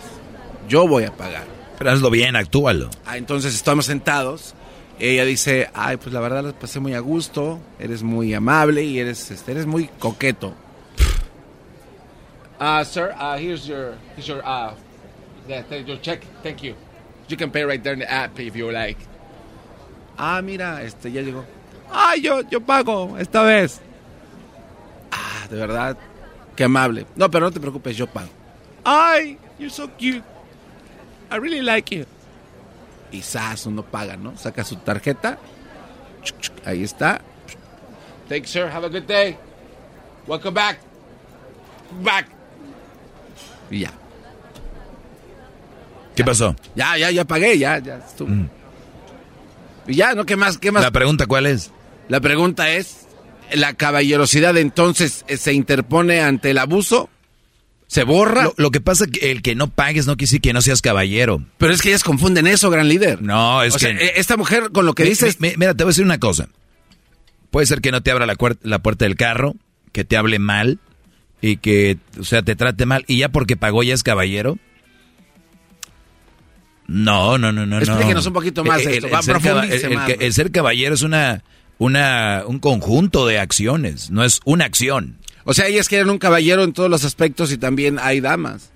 yo 0.69 0.87
voy 0.87 1.03
a 1.03 1.15
pagar. 1.15 1.45
Pero 1.77 1.91
hazlo 1.91 2.09
bien, 2.09 2.35
actúalo. 2.35 2.89
Ah, 3.05 3.17
entonces 3.17 3.53
estamos 3.53 3.85
sentados. 3.85 4.55
Ella 4.97 5.25
dice, 5.25 5.69
ay, 5.73 5.97
pues 5.97 6.13
la 6.13 6.21
verdad 6.21 6.43
la 6.43 6.53
pasé 6.53 6.79
muy 6.79 6.93
a 6.93 6.99
gusto, 6.99 7.59
eres 7.79 8.01
muy 8.01 8.33
amable 8.33 8.83
y 8.83 8.99
eres, 8.99 9.29
este, 9.29 9.51
eres 9.51 9.65
muy 9.65 9.89
coqueto. 9.99 10.55
Uh, 12.57 12.85
sir, 12.85 13.13
uh, 13.19 13.35
here's 13.35 13.65
your, 13.67 13.95
here's 14.15 14.27
your, 14.27 14.41
uh, 14.45 14.71
yeah, 15.47 15.61
th- 15.63 15.85
your 15.87 15.97
check. 15.97 16.25
Thank 16.43 16.63
you. 16.63 16.75
You 17.27 17.37
can 17.37 17.51
pay 17.51 17.63
right 17.63 17.81
there 17.83 17.93
in 17.93 17.99
the 17.99 18.11
app 18.11 18.39
if 18.39 18.55
you 18.55 18.71
like. 18.71 18.97
Ah, 20.17 20.41
mira, 20.41 20.81
este 20.83 21.11
ya 21.11 21.21
llegó. 21.21 21.43
Ay, 21.91 22.21
yo, 22.21 22.41
yo 22.49 22.59
pago 22.61 23.17
esta 23.17 23.43
vez. 23.43 23.81
Ah, 25.11 25.47
de 25.49 25.55
verdad, 25.57 25.97
qué 26.55 26.63
amable. 26.65 27.05
No, 27.15 27.29
pero 27.29 27.45
no 27.45 27.51
te 27.51 27.59
preocupes, 27.59 27.95
yo 27.97 28.07
pago. 28.07 28.29
Ay, 28.83 29.37
you're 29.59 29.69
so 29.73 29.87
cute. 29.97 30.23
I 31.31 31.37
really 31.37 31.61
like 31.61 31.95
you. 31.95 32.05
Y 33.11 33.21
sas, 33.21 33.65
uno 33.65 33.83
paga, 33.83 34.15
¿no? 34.17 34.37
Saca 34.37 34.63
su 34.63 34.75
tarjeta. 34.77 35.37
Ahí 36.65 36.83
está. 36.83 37.21
Thanks, 38.29 38.49
sir. 38.49 38.67
Have 38.69 38.85
a 38.85 38.89
good 38.89 39.05
day. 39.07 39.37
Welcome 40.27 40.53
back. 40.53 40.79
Back. 42.03 42.27
Y 43.69 43.79
ya. 43.81 43.91
¿Qué 46.15 46.23
pasó? 46.23 46.55
Ya, 46.75 46.97
ya, 46.97 47.11
ya 47.11 47.25
pagué, 47.25 47.57
ya, 47.57 47.79
ya 47.79 47.97
estuvo. 47.97 48.29
Y 49.87 49.95
ya, 49.95 50.13
¿no? 50.13 50.25
¿Qué 50.25 50.35
más? 50.35 50.57
¿Qué 50.57 50.71
más? 50.71 50.81
La 50.83 50.91
pregunta, 50.91 51.27
¿cuál 51.27 51.45
es? 51.45 51.71
La 52.07 52.19
pregunta 52.21 52.69
es, 52.71 53.07
¿la 53.53 53.73
caballerosidad 53.73 54.57
entonces 54.57 55.25
eh, 55.27 55.37
se 55.37 55.53
interpone 55.53 56.21
ante 56.21 56.51
el 56.51 56.57
abuso? 56.57 57.09
¿Se 57.87 58.03
borra? 58.03 58.45
Lo, 58.45 58.53
lo 58.57 58.71
que 58.71 58.81
pasa 58.81 59.05
es 59.05 59.11
que 59.11 59.31
el 59.31 59.41
que 59.43 59.53
no 59.53 59.69
pagues 59.69 60.07
no 60.07 60.13
quiere 60.17 60.27
decir 60.27 60.41
que 60.41 60.53
no 60.53 60.61
seas 60.61 60.81
caballero. 60.81 61.43
Pero 61.59 61.71
es 61.71 61.81
que 61.83 61.89
ellas 61.89 62.03
confunden 62.03 62.47
eso, 62.47 62.69
gran 62.71 62.89
líder. 62.89 63.21
No, 63.21 63.61
es 63.61 63.75
O 63.75 63.77
que... 63.77 63.85
sea, 63.85 63.91
eh, 63.91 64.13
esta 64.15 64.37
mujer 64.37 64.71
con 64.71 64.85
lo 64.87 64.93
que 64.95 65.03
Mi- 65.03 65.09
dice... 65.09 65.27
mi- 65.39 65.49
mi- 65.49 65.57
Mira, 65.57 65.73
te 65.75 65.83
voy 65.83 65.89
a 65.89 65.91
decir 65.91 66.03
una 66.05 66.19
cosa. 66.19 66.47
Puede 67.51 67.67
ser 67.67 67.81
que 67.81 67.91
no 67.91 68.01
te 68.01 68.09
abra 68.11 68.25
la, 68.25 68.35
la 68.63 68.79
puerta 68.79 69.05
del 69.05 69.15
carro, 69.15 69.55
que 69.91 70.03
te 70.03 70.17
hable 70.17 70.39
mal 70.39 70.79
y 71.41 71.57
que, 71.57 71.99
o 72.19 72.23
sea, 72.23 72.41
te 72.41 72.55
trate 72.55 72.85
mal. 72.87 73.05
Y 73.07 73.19
ya 73.19 73.29
porque 73.29 73.55
pagó 73.55 73.83
ya 73.83 73.93
es 73.93 74.01
caballero. 74.03 74.57
No, 76.87 77.37
no, 77.37 77.51
no, 77.51 77.65
no. 77.65 77.79
Explíquenos 77.79 78.25
no. 78.25 78.29
un 78.29 78.33
poquito 78.33 78.63
más 78.63 78.83
de 78.83 78.97
esto, 78.97 79.09
va, 79.09 79.21
ser 79.21 79.37
caba- 79.39 79.65
el- 79.65 79.71
el 79.73 80.21
el 80.21 80.33
ser 80.33 80.51
caballero 80.51 80.93
es 80.93 81.01
una, 81.01 81.43
una, 81.77 82.43
un 82.45 82.59
conjunto 82.59 83.25
de 83.25 83.39
acciones, 83.39 84.11
no 84.11 84.23
es 84.23 84.39
una 84.45 84.65
acción. 84.65 85.17
O 85.45 85.53
sea, 85.53 85.67
ellas 85.67 85.87
quieren 85.89 86.09
un 86.09 86.17
caballero 86.17 86.63
en 86.63 86.73
todos 86.73 86.89
los 86.89 87.03
aspectos 87.03 87.51
y 87.51 87.57
también 87.57 87.97
hay 87.99 88.19
damas. 88.19 88.71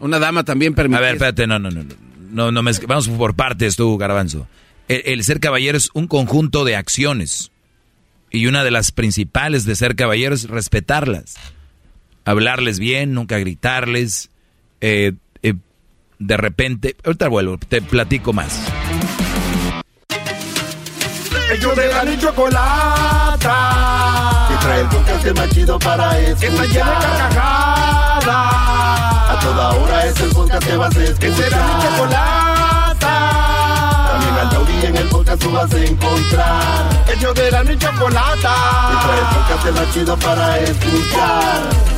Una 0.00 0.18
dama 0.18 0.44
también 0.44 0.74
permite... 0.74 0.98
A 0.98 1.00
ver, 1.00 1.12
espérate, 1.14 1.46
no, 1.46 1.58
no, 1.58 1.70
no. 1.70 1.84
no, 2.30 2.52
no, 2.52 2.62
mezc- 2.62 2.86
vamos 2.86 3.08
por 3.08 3.34
partes 3.34 3.74
tú, 3.76 3.96
Garbanzo. 3.98 4.46
El, 4.88 5.02
el 5.06 5.24
ser 5.24 5.40
caballero 5.40 5.76
es 5.76 5.90
un 5.94 6.06
conjunto 6.06 6.64
de 6.64 6.76
acciones. 6.76 7.50
Y 8.30 8.46
una 8.46 8.62
de 8.62 8.70
las 8.70 8.92
principales 8.92 9.64
de 9.64 9.74
ser 9.74 9.96
caballero 9.96 10.34
es 10.34 10.48
respetarlas. 10.48 11.34
Hablarles 12.24 12.78
bien, 12.78 13.14
nunca 13.14 13.38
gritarles. 13.38 14.30
eh, 14.80 15.12
eh, 15.12 15.12
de 16.18 16.36
repente, 16.36 16.96
ahorita 17.04 17.28
vuelvo, 17.28 17.58
te 17.58 17.80
platico 17.80 18.32
más. 18.32 18.60
Ellos 21.50 21.76
de 21.76 21.88
la 21.88 22.04
y 22.04 22.18
chocolata. 22.18 23.38
Que 24.48 24.56
trae 24.56 24.80
el 24.80 24.88
podcast 24.88 25.26
más 25.36 25.48
chido 25.50 25.78
para 25.78 26.18
escuchar. 26.18 26.38
Que 26.38 26.46
está 26.46 26.64
llena 26.66 26.90
de 26.90 27.06
carcajadas. 27.06 28.26
A 29.30 29.38
toda 29.40 29.70
hora 29.70 30.06
es 30.06 30.20
el 30.20 30.30
podcast 30.30 30.66
que 30.66 30.76
vas 30.76 30.96
a 30.96 31.04
escuchar. 31.04 31.18
Que 31.20 31.32
será 31.42 31.66
mi 31.66 31.82
chocolata. 31.82 33.14
También 34.10 34.34
al 34.34 34.50
taurí 34.50 34.84
en 34.84 34.96
el 34.96 35.08
podcast 35.08 35.42
tú 35.42 35.50
vas 35.52 35.72
a 35.72 35.78
encontrar. 35.78 37.04
Ellos 37.16 37.34
de 37.34 37.50
la 37.50 37.72
y 37.72 37.78
chocolata. 37.78 38.54
Que 38.90 38.96
trae 39.06 39.18
el 39.18 39.26
podcast 39.36 39.70
más 39.74 39.94
chido 39.94 40.16
para 40.18 40.58
escuchar. 40.58 41.97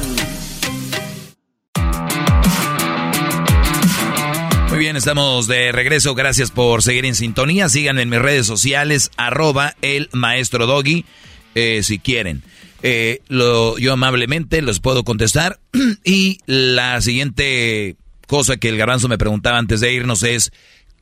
Bien, 4.81 4.97
estamos 4.97 5.47
de 5.47 5.73
regreso. 5.73 6.15
Gracias 6.15 6.51
por 6.51 6.83
seguir 6.83 7.05
en 7.05 7.15
sintonía. 7.15 7.69
Síganme 7.69 8.01
en 8.01 8.09
mis 8.09 8.19
redes 8.19 8.47
sociales, 8.47 9.11
arroba 9.19 9.75
el 9.83 10.09
maestro 10.13 10.67
Doggy, 10.67 11.05
eh, 11.55 11.83
si 11.83 11.99
quieren. 11.99 12.43
Eh, 12.83 13.21
lo, 13.29 13.77
yo 13.77 13.93
amablemente 13.93 14.63
los 14.63 14.81
puedo 14.81 15.05
contestar. 15.05 15.61
y 16.05 16.39
la 16.47 16.99
siguiente 17.03 17.97
cosa 18.27 18.57
que 18.57 18.71
el 18.71 18.79
garbanzo 18.79 19.07
me 19.09 19.19
preguntaba 19.19 19.59
antes 19.59 19.81
de 19.81 19.93
irnos 19.93 20.23
es 20.23 20.51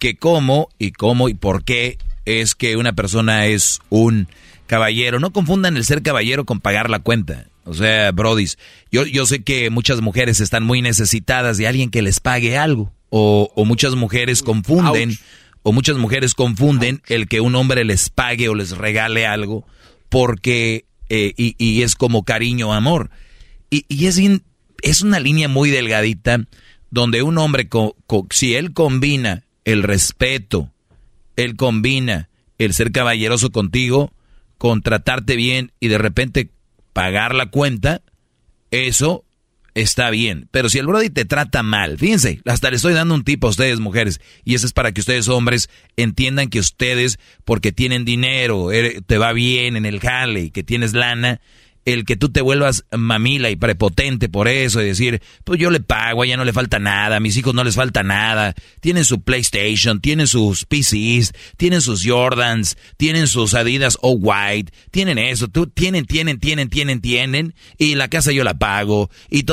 que 0.01 0.17
cómo 0.17 0.71
y 0.81 0.91
cómo 0.91 1.29
y 1.29 1.35
por 1.35 1.63
qué 1.63 1.99
es 2.25 2.57
que 2.57 2.77
una 2.77 2.95
persona 2.95 3.47
es 3.47 3.79
un 3.91 4.27
caballero. 4.67 5.21
No 5.21 5.33
confundan 5.33 5.77
el 5.77 5.85
ser 5.85 6.03
caballero 6.03 6.45
con 6.45 6.59
pagar 6.59 6.91
la 6.91 6.99
cuenta. 6.99 7.47
O 7.63 7.75
sea, 7.75 8.11
brodis, 8.11 8.59
yo, 8.91 9.07
yo 9.07 9.25
sé 9.25 9.45
que 9.45 9.71
muchas 9.71 10.01
mujeres 10.01 10.41
están 10.41 10.65
muy 10.65 10.83
necesitadas 10.83 11.59
de 11.59 11.69
alguien 11.69 11.91
que 11.91 12.03
les 12.03 12.19
pague 12.19 12.59
algo. 12.59 12.93
O, 13.11 13.51
o 13.55 13.65
muchas 13.65 13.95
mujeres 13.95 14.43
confunden, 14.43 15.11
o 15.63 15.73
muchas 15.73 15.97
mujeres 15.97 16.35
confunden 16.35 17.03
el 17.09 17.27
que 17.29 17.41
un 17.41 17.55
hombre 17.57 17.85
les 17.85 18.11
pague 18.11 18.49
o 18.49 18.55
les 18.55 18.77
regale 18.77 19.27
algo 19.27 19.67
porque, 20.09 20.85
eh, 21.09 21.33
y, 21.37 21.55
y 21.59 21.83
es 21.83 21.95
como 21.95 22.25
cariño, 22.25 22.73
amor. 22.73 23.11
Y, 23.71 23.85
y 23.89 24.07
es, 24.07 24.19
in- 24.19 24.43
es 24.83 25.03
una 25.03 25.21
línea 25.21 25.49
muy 25.49 25.71
delgadita 25.71 26.41
donde 26.91 27.23
un 27.23 27.39
hombre, 27.39 27.69
co- 27.69 27.97
co- 28.07 28.27
si 28.31 28.55
él 28.55 28.73
combina 28.73 29.45
el 29.65 29.83
respeto, 29.83 30.71
él 31.37 31.57
combina 31.57 32.29
el 32.59 32.73
ser 32.75 32.91
caballeroso 32.93 33.51
contigo, 33.51 34.13
con 34.57 34.83
tratarte 34.83 35.37
bien 35.37 35.73
y 35.81 35.89
de 35.89 35.99
repente 35.99 36.51
pagar 36.93 37.35
la 37.35 37.47
cuenta, 37.51 38.03
eso 38.71 39.25
está 39.81 40.11
bien. 40.11 40.49
Pero 40.51 40.69
si 40.69 40.79
el 40.79 40.87
Brody 40.87 41.11
te 41.11 41.25
trata 41.25 41.63
mal, 41.63 41.99
fíjense, 41.99 42.41
hasta 42.45 42.71
le 42.71 42.77
estoy 42.77 42.95
dando 42.95 43.15
un 43.15 43.25
tip 43.25 43.45
a 43.45 43.49
ustedes, 43.49 43.81
mujeres, 43.81 44.21
y 44.45 44.55
eso 44.55 44.67
es 44.67 44.73
para 44.73 44.93
que 44.93 45.01
ustedes, 45.01 45.29
hombres, 45.29 45.69
entiendan 45.97 46.49
que 46.49 46.59
ustedes, 46.61 47.19
porque 47.45 47.73
tienen 47.73 48.05
dinero, 48.05 48.73
ere- 48.73 49.01
te 49.07 49.19
va 49.19 49.33
bien 49.33 49.77
en 49.77 49.87
el 49.87 50.01
jale 50.01 50.51
que 50.51 50.63
tienes 50.63 50.93
lana, 50.95 51.41
el 51.93 52.05
que 52.05 52.17
tú 52.17 52.29
te 52.29 52.41
vuelvas 52.41 52.85
mamila 52.97 53.51
y 53.51 53.57
prepotente 53.57 54.29
por 54.29 54.49
eso 54.49 54.81
y 54.83 54.87
decir, 54.87 55.23
pues 55.45 55.59
yo 55.61 55.71
le 55.71 55.81
pago, 55.81 56.23
a 56.23 56.27
ella 56.27 56.37
no 56.37 56.45
le 56.45 56.53
falta 56.53 56.79
nada, 56.79 57.17
a 57.17 57.21
mis 57.21 57.37
hijos 57.37 57.55
no 57.55 57.65
les 57.65 57.77
falta 57.77 58.03
nada, 58.03 58.55
tienen 58.81 59.05
su 59.05 59.23
PlayStation, 59.23 60.01
tienen 60.01 60.27
sus 60.27 60.65
PCs, 60.65 61.33
tienen 61.57 61.81
sus 61.81 62.05
Jordans, 62.05 62.77
tienen 62.97 63.27
sus 63.27 63.55
Adidas 63.55 63.99
o 64.03 64.13
White, 64.13 64.73
tienen 64.91 65.19
eso, 65.19 65.49
tú 65.49 65.67
tienen, 65.67 66.05
tienen, 66.05 66.39
tienen, 66.39 66.69
tienen, 66.69 67.01
tienen, 67.01 67.55
y 67.79 67.95
la 67.95 68.09
casa 68.09 68.33
yo 68.33 68.45
la 68.45 68.59
pago, 68.59 69.11
y 69.31 69.45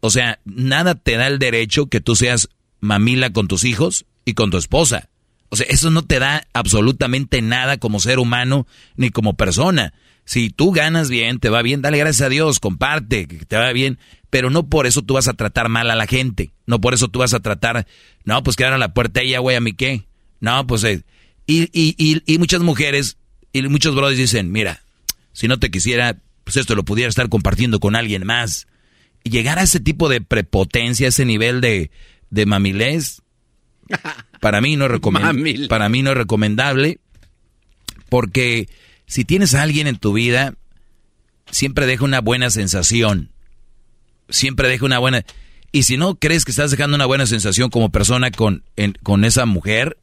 o 0.00 0.10
sea, 0.10 0.40
nada 0.44 0.94
te 0.94 1.16
da 1.16 1.26
el 1.26 1.38
derecho 1.38 1.86
que 1.86 2.00
tú 2.00 2.14
seas 2.14 2.48
mamila 2.80 3.30
con 3.30 3.48
tus 3.48 3.64
hijos 3.64 4.06
y 4.24 4.34
con 4.34 4.50
tu 4.50 4.58
esposa. 4.58 5.08
O 5.48 5.56
sea, 5.56 5.66
eso 5.68 5.90
no 5.90 6.02
te 6.02 6.18
da 6.18 6.46
absolutamente 6.52 7.40
nada 7.42 7.78
como 7.78 8.00
ser 8.00 8.18
humano 8.18 8.66
ni 8.96 9.10
como 9.10 9.34
persona. 9.34 9.94
Si 10.28 10.50
tú 10.50 10.72
ganas 10.72 11.08
bien, 11.08 11.38
te 11.38 11.48
va 11.48 11.62
bien, 11.62 11.80
dale 11.80 11.96
gracias 11.96 12.26
a 12.26 12.28
Dios, 12.28 12.60
comparte, 12.60 13.26
que 13.26 13.46
te 13.46 13.56
va 13.56 13.72
bien, 13.72 13.98
pero 14.28 14.50
no 14.50 14.68
por 14.68 14.86
eso 14.86 15.00
tú 15.00 15.14
vas 15.14 15.26
a 15.26 15.32
tratar 15.32 15.70
mal 15.70 15.90
a 15.90 15.94
la 15.96 16.06
gente. 16.06 16.50
No 16.66 16.82
por 16.82 16.92
eso 16.92 17.08
tú 17.08 17.20
vas 17.20 17.32
a 17.32 17.40
tratar, 17.40 17.86
no, 18.24 18.42
pues 18.42 18.54
que 18.54 18.64
abran 18.66 18.78
la 18.80 18.92
puerta 18.92 19.22
ella, 19.22 19.38
güey, 19.38 19.56
a 19.56 19.60
mí 19.62 19.72
qué. 19.72 20.04
No, 20.40 20.66
pues, 20.66 20.84
eh, 20.84 21.02
y, 21.46 21.62
y, 21.72 21.94
y, 21.96 22.22
y 22.26 22.36
muchas 22.36 22.60
mujeres 22.60 23.16
y 23.54 23.62
muchos 23.62 23.94
brothers 23.94 24.18
dicen, 24.18 24.52
mira, 24.52 24.82
si 25.32 25.48
no 25.48 25.58
te 25.58 25.70
quisiera, 25.70 26.18
pues 26.44 26.58
esto 26.58 26.74
lo 26.74 26.84
pudiera 26.84 27.08
estar 27.08 27.30
compartiendo 27.30 27.80
con 27.80 27.96
alguien 27.96 28.26
más. 28.26 28.66
Y 29.24 29.30
llegar 29.30 29.58
a 29.58 29.62
ese 29.62 29.80
tipo 29.80 30.10
de 30.10 30.20
prepotencia, 30.20 31.08
ese 31.08 31.24
nivel 31.24 31.62
de, 31.62 31.90
de 32.28 32.44
mamilés, 32.44 33.22
para 34.42 34.60
mí 34.60 34.76
no 34.76 34.84
es 34.84 34.90
recomen- 34.92 35.22
Mamil. 35.22 35.68
para 35.68 35.88
mí 35.88 36.02
no 36.02 36.10
es 36.10 36.18
recomendable 36.18 36.98
porque 38.10 38.68
si 39.08 39.24
tienes 39.24 39.54
a 39.56 39.62
alguien 39.62 39.88
en 39.88 39.96
tu 39.96 40.12
vida 40.12 40.54
siempre 41.50 41.86
deja 41.86 42.04
una 42.04 42.20
buena 42.20 42.50
sensación 42.50 43.32
siempre 44.28 44.68
deja 44.68 44.84
una 44.84 44.98
buena 45.00 45.24
y 45.72 45.82
si 45.82 45.96
no 45.96 46.14
crees 46.14 46.44
que 46.44 46.50
estás 46.52 46.70
dejando 46.70 46.94
una 46.94 47.06
buena 47.06 47.26
sensación 47.26 47.70
como 47.70 47.90
persona 47.90 48.30
con, 48.30 48.62
en- 48.76 48.96
con 49.02 49.24
esa 49.24 49.44
mujer 49.46 49.98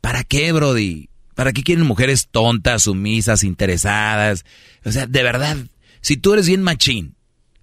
¿para 0.00 0.24
qué 0.24 0.50
Brody? 0.52 1.08
¿para 1.34 1.52
qué 1.52 1.62
quieren 1.62 1.86
mujeres 1.86 2.26
tontas, 2.30 2.82
sumisas, 2.82 3.44
interesadas? 3.44 4.44
o 4.84 4.90
sea, 4.90 5.06
de 5.06 5.22
verdad 5.22 5.56
si 6.00 6.16
tú 6.16 6.32
eres 6.32 6.46
bien 6.48 6.62
machín 6.62 7.14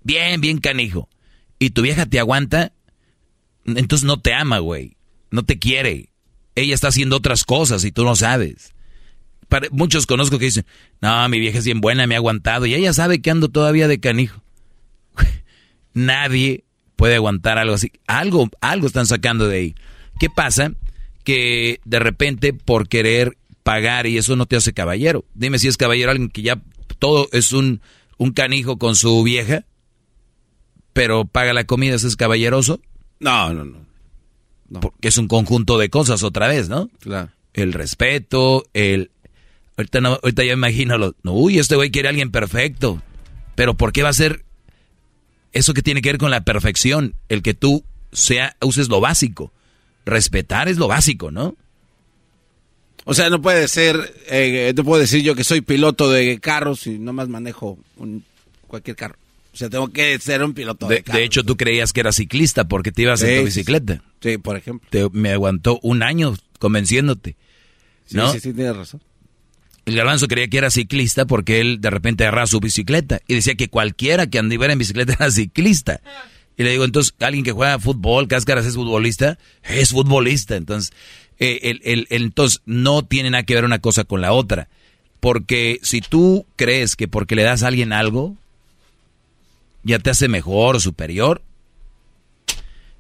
bien, 0.04 0.40
bien 0.40 0.60
canijo 0.60 1.10
y 1.60 1.72
tu 1.72 1.82
vieja 1.82 2.06
te 2.06 2.20
aguanta 2.20 2.72
entonces 3.68 4.06
no 4.06 4.20
te 4.20 4.32
ama, 4.32 4.60
güey. 4.60 4.96
No 5.32 5.44
te 5.44 5.58
quiere. 5.58 6.10
Ella 6.54 6.76
está 6.76 6.90
haciendo 6.90 7.16
otras 7.16 7.44
cosas 7.46 7.84
y 7.84 7.92
tú 7.92 8.04
no 8.04 8.16
sabes. 8.16 8.75
Muchos 9.72 10.06
conozco 10.06 10.40
que 10.40 10.46
dicen, 10.46 10.66
no, 11.02 11.28
mi 11.30 11.40
vieja 11.40 11.60
es 11.60 11.66
bien 11.66 11.82
buena, 11.82 12.08
me 12.08 12.16
ha 12.16 12.18
aguantado. 12.18 12.66
Y 12.66 12.74
ella 12.74 12.94
sabe 12.94 13.22
que 13.22 13.32
ando 13.32 13.50
todavía 13.50 13.88
de 13.88 14.00
canijo. 14.00 14.42
Nadie 15.94 16.66
puede 16.96 17.16
aguantar 17.16 17.58
algo 17.58 17.76
así. 17.76 17.92
Algo, 18.08 18.50
algo 18.62 18.88
están 18.88 19.08
sacando 19.08 19.48
de 19.48 19.58
ahí. 19.58 19.76
¿Qué 20.20 20.30
pasa? 20.30 20.72
que 21.26 21.82
de 21.84 22.00
repente 22.00 22.54
por 22.54 22.88
querer 22.88 23.38
pagar 23.64 24.06
y 24.08 24.18
eso 24.18 24.38
no 24.38 24.46
te 24.46 24.56
hace 24.56 24.72
caballero. 24.72 25.26
Dime 25.34 25.60
si 25.60 25.68
es 25.68 25.76
caballero 25.76 26.12
alguien 26.12 26.30
que 26.30 26.44
ya 26.44 26.62
todo 27.00 27.28
es 27.34 27.52
un, 27.52 27.82
un 28.18 28.32
canijo 28.32 28.78
con 28.78 28.96
su 28.96 29.22
vieja, 29.24 29.66
pero 30.94 31.26
paga 31.26 31.52
la 31.52 31.66
comida, 31.66 31.96
¿eso 31.96 32.08
es 32.08 32.16
caballeroso? 32.16 32.80
No, 33.20 33.54
no, 33.54 33.66
no. 33.66 33.86
Porque 34.80 35.10
es 35.10 35.18
un 35.18 35.28
conjunto 35.28 35.78
de 35.78 35.90
cosas 35.90 36.24
otra 36.24 36.48
vez, 36.48 36.70
¿no? 36.70 36.90
Claro. 37.00 37.30
El 37.54 37.74
respeto, 37.74 38.66
el... 38.74 39.12
Ahorita, 39.78 40.02
no, 40.02 40.20
ahorita 40.24 40.44
ya 40.44 40.54
imagino, 40.54 40.98
lo, 40.98 41.16
no, 41.24 41.34
uy, 41.34 41.60
este 41.60 41.76
güey 41.76 41.92
quiere 41.92 42.08
a 42.08 42.12
alguien 42.12 42.32
perfecto. 42.32 43.02
Pero 43.56 43.76
¿por 43.76 43.92
qué 43.92 44.04
va 44.04 44.10
a 44.10 44.14
ser 44.14 44.46
eso 45.52 45.74
que 45.74 45.82
tiene 45.82 46.02
que 46.02 46.10
ver 46.10 46.18
con 46.18 46.32
la 46.32 46.44
perfección? 46.44 47.16
El 47.30 47.42
que 47.42 47.54
tú 47.54 47.84
sea, 48.12 48.56
uses 48.62 48.90
lo 48.90 49.02
básico. 49.02 49.52
Respetar 50.06 50.70
es 50.70 50.78
lo 50.78 50.88
básico, 50.88 51.32
¿no? 51.32 51.56
O 53.06 53.14
sea, 53.14 53.30
no 53.30 53.42
puede 53.42 53.68
ser, 53.68 54.14
eh, 54.28 54.74
no 54.76 54.84
puedo 54.84 55.00
decir 55.00 55.22
yo 55.22 55.36
que 55.36 55.44
soy 55.44 55.62
piloto 55.62 56.10
de 56.10 56.40
carros 56.40 56.88
y 56.88 56.98
nomás 56.98 57.28
manejo 57.28 57.78
un, 57.98 58.24
cualquier 58.68 58.96
carro. 58.96 59.16
O 59.54 59.58
sea, 59.58 59.70
tengo 59.70 59.90
que 59.90 60.18
ser 60.20 60.44
un 60.44 60.54
piloto 60.54 60.88
de, 60.88 60.96
de 60.96 61.04
carros. 61.04 61.20
De 61.20 61.26
hecho, 61.26 61.44
tú 61.44 61.56
creías 61.56 61.94
que 61.94 62.00
eras 62.00 62.16
ciclista 62.16 62.68
porque 62.68 62.92
te 62.92 63.04
ibas 63.04 63.22
en 63.22 63.40
tu 63.40 63.46
bicicleta. 63.46 64.02
Sí, 64.22 64.38
por 64.38 64.58
ejemplo. 64.58 64.90
Te, 64.90 65.08
me 65.12 65.32
aguantó 65.32 65.80
un 65.84 66.02
año 66.02 66.36
convenciéndote. 66.60 67.36
¿no? 68.12 68.32
Sí, 68.32 68.40
sí, 68.40 68.50
sí, 68.50 68.54
tienes 68.54 68.76
razón. 68.76 69.02
El 69.86 69.96
garbanzo 69.96 70.28
creía 70.28 70.48
que 70.48 70.58
era 70.58 70.72
ciclista 70.72 71.26
porque 71.26 71.60
él 71.60 71.80
de 71.80 71.90
repente 71.92 72.24
agarraba 72.24 72.48
su 72.48 72.60
bicicleta 72.60 73.22
y 73.28 73.36
decía 73.36 73.56
que 73.56 73.70
cualquiera 73.70 74.28
que 74.28 74.40
anduviera 74.40 74.74
en 74.74 74.80
bicicleta 74.80 75.14
era 75.14 75.32
ciclista. 75.32 76.02
Y 76.58 76.64
le 76.64 76.72
digo, 76.72 76.86
entonces, 76.86 77.14
alguien 77.20 77.44
que 77.44 77.52
juega 77.52 77.80
fútbol, 77.80 78.28
cáscaras, 78.28 78.66
es 78.66 78.76
futbolista, 78.76 79.38
es 79.64 79.92
futbolista. 79.92 80.56
Entonces, 80.56 80.94
eh, 81.38 81.60
el, 81.64 81.82
el, 81.84 82.08
entonces, 82.10 82.62
no 82.66 83.04
tiene 83.04 83.30
nada 83.30 83.44
que 83.44 83.56
ver 83.56 83.66
una 83.66 83.80
cosa 83.80 84.06
con 84.06 84.22
la 84.22 84.32
otra. 84.32 84.70
Porque 85.20 85.80
si 85.82 86.02
tú 86.02 86.46
crees 86.56 86.96
que 86.96 87.08
porque 87.08 87.36
le 87.36 87.44
das 87.44 87.64
a 87.64 87.68
alguien 87.68 87.94
algo, 87.94 88.36
ya 89.84 90.00
te 90.00 90.10
hace 90.10 90.28
mejor 90.28 90.78
o 90.78 90.80
superior, 90.80 91.42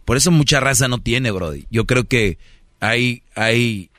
por 0.05 0.17
eso 0.17 0.31
mucha 0.31 0.59
raza 0.59 0.87
no 0.87 0.99
tiene, 0.99 1.31
Brody. 1.31 1.65
Yo 1.71 1.85
creo 1.85 2.05
que 2.05 2.37
hay, 2.79 3.23
hay, 3.35 3.89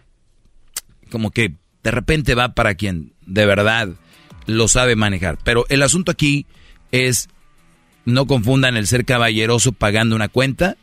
como 1.11 1.31
que 1.31 1.53
de 1.87 1.93
repente 1.93 2.35
va 2.35 2.49
para 2.49 2.75
quien 2.75 3.13
de 3.27 3.47
verdad 3.47 3.91
lo 4.47 4.67
sabe 4.67 4.97
manejar. 4.97 5.39
Pero 5.45 5.67
el 5.69 5.85
asunto 5.85 6.11
aquí 6.11 6.45
es 6.91 7.29
no 8.05 8.27
confundan 8.27 8.77
el 8.77 8.89
ser 8.89 9.05
caballeroso 9.05 9.71
pagando 9.71 10.17
una 10.17 10.27
cuenta. 10.27 10.77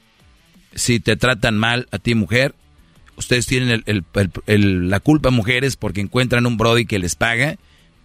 Si 0.74 1.02
te 1.02 1.18
tratan 1.18 1.58
mal 1.58 1.90
a 1.92 2.00
ti, 2.00 2.16
mujer, 2.16 2.56
ustedes 3.18 3.48
tienen 3.48 3.84
la 4.46 5.00
culpa, 5.02 5.30
mujeres, 5.30 5.76
porque 5.76 6.00
encuentran 6.00 6.46
un 6.46 6.56
Brody 6.56 6.86
que 6.86 7.00
les 7.00 7.16
paga 7.16 7.58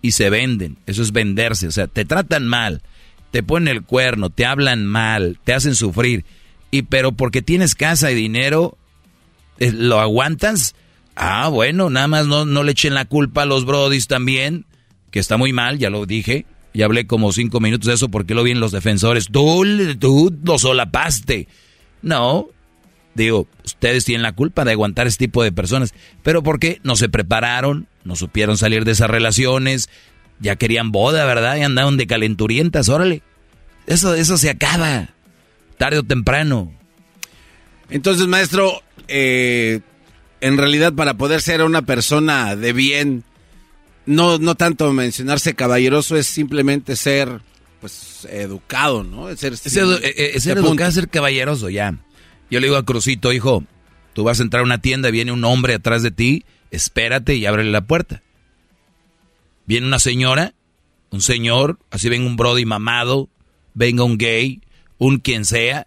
y 0.03 0.11
se 0.11 0.29
venden. 0.29 0.77
Eso 0.87 1.03
es 1.03 1.13
venderse. 1.13 1.69
O 1.69 1.71
sea, 1.71 1.87
te 1.87 2.05
tratan 2.05 2.49
mal, 2.49 2.83
te 3.31 3.45
ponen 3.45 3.77
el 3.77 3.85
cuerno, 3.85 4.29
te 4.31 4.45
hablan 4.45 4.87
mal, 4.87 5.39
te 5.45 5.55
hacen 5.55 5.77
sufrir. 5.77 6.25
Y 6.73 6.83
pero 6.83 7.13
porque 7.13 7.43
tienes 7.43 7.77
casa 7.77 8.11
y 8.11 8.17
dinero, 8.17 8.77
eh, 9.61 9.71
¿lo 9.71 10.01
aguantas? 10.01 10.75
Ah, 11.21 11.49
bueno, 11.49 11.91
nada 11.91 12.07
más 12.07 12.29
no, 12.29 12.45
no 12.45 12.63
le 12.63 12.73
echen 12.73 12.95
la 12.95 13.05
culpa 13.05 13.43
a 13.43 13.47
los 13.47 13.65
Brodis 13.65 14.07
también, 14.07 14.67
que 15.11 15.19
está 15.19 15.37
muy 15.37 15.53
mal, 15.53 15.77
ya 15.77 15.91
lo 15.91 16.07
dije. 16.07 16.47
Y 16.73 16.83
hablé 16.83 17.09
como 17.09 17.33
cinco 17.33 17.59
minutos 17.59 17.89
de 17.89 17.95
eso 17.95 18.09
porque 18.09 18.37
lo 18.37 18.45
vi 18.45 18.53
en 18.53 18.61
los 18.61 18.71
defensores. 18.71 19.27
Tú, 19.27 19.65
tú 19.99 20.33
lo 20.45 20.59
solapaste. 20.61 21.49
No, 22.03 22.47
digo, 23.17 23.49
ustedes 23.65 24.05
tienen 24.05 24.23
la 24.23 24.37
culpa 24.37 24.65
de 24.65 24.71
aguantar 24.71 25.09
este 25.09 25.27
tipo 25.27 25.43
de 25.43 25.51
personas. 25.51 25.93
Pero 26.23 26.45
¿por 26.45 26.61
qué? 26.61 26.79
No 26.85 26.95
se 26.95 27.09
prepararon, 27.09 27.89
no 28.05 28.15
supieron 28.15 28.57
salir 28.57 28.85
de 28.85 28.93
esas 28.93 29.11
relaciones, 29.11 29.91
ya 30.39 30.55
querían 30.55 30.93
boda, 30.93 31.25
¿verdad? 31.25 31.57
Y 31.57 31.63
andaban 31.63 31.97
de 31.97 32.07
calenturientas, 32.07 32.89
órale. 32.89 33.23
Eso, 33.89 34.15
eso 34.15 34.39
se 34.39 34.51
acaba, 34.51 35.09
tarde 35.79 35.99
o 35.99 36.05
temprano. 36.05 36.73
Entonces, 37.91 38.29
maestro, 38.29 38.83
eh, 39.09 39.81
en 40.41 40.57
realidad 40.57 40.93
para 40.93 41.15
poder 41.15 41.41
ser 41.43 41.63
una 41.63 41.83
persona 41.83 42.57
de 42.57 42.73
bien, 42.73 43.25
no, 44.07 44.39
no 44.39 44.55
tanto 44.55 44.93
mencionarse 44.93 45.55
caballeroso, 45.55 46.17
es 46.17 46.27
simplemente 46.27 46.97
ser 46.97 47.41
pues 47.81 48.27
educado, 48.31 49.05
¿no? 49.05 49.29
Es 49.29 49.41
ser, 49.41 49.53
es 49.53 49.77
edu 49.77 49.99
es 50.03 50.43
ser 50.43 50.59
educado, 50.59 50.91
ser 50.91 51.09
caballeroso, 51.09 51.69
ya. 51.69 51.95
Yo 52.51 52.61
le 52.61 52.67
digo 52.67 52.77
a 52.77 52.85
Crucito, 52.85 53.33
hijo, 53.33 53.65
tú 54.15 54.25
vas 54.25 54.41
a 54.41 54.43
entrar 54.43 54.63
a 54.63 54.65
una 54.65 54.81
tienda, 54.81 55.11
viene 55.11 55.33
un 55.33 55.45
hombre 55.45 55.75
atrás 55.75 56.03
de 56.03 56.11
ti, 56.11 56.45
espérate 56.71 57.37
y 57.37 57.47
ábrele 57.47 57.71
la 57.71 57.83
puerta. 57.83 58.23
Viene 59.67 59.87
una 59.87 59.99
señora, 59.99 60.55
un 61.11 61.21
señor, 61.21 61.79
así 61.91 62.09
venga 62.09 62.27
un 62.27 62.37
brody 62.37 62.65
mamado, 62.65 63.29
venga 63.75 64.03
un 64.03 64.19
gay, 64.19 64.63
un 64.97 65.19
quien 65.19 65.45
sea, 65.45 65.87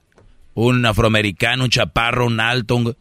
un 0.54 0.86
afroamericano, 0.86 1.64
un 1.64 1.70
chaparro, 1.70 2.28
un 2.28 2.40
alto, 2.40 2.76
un... 2.76 2.96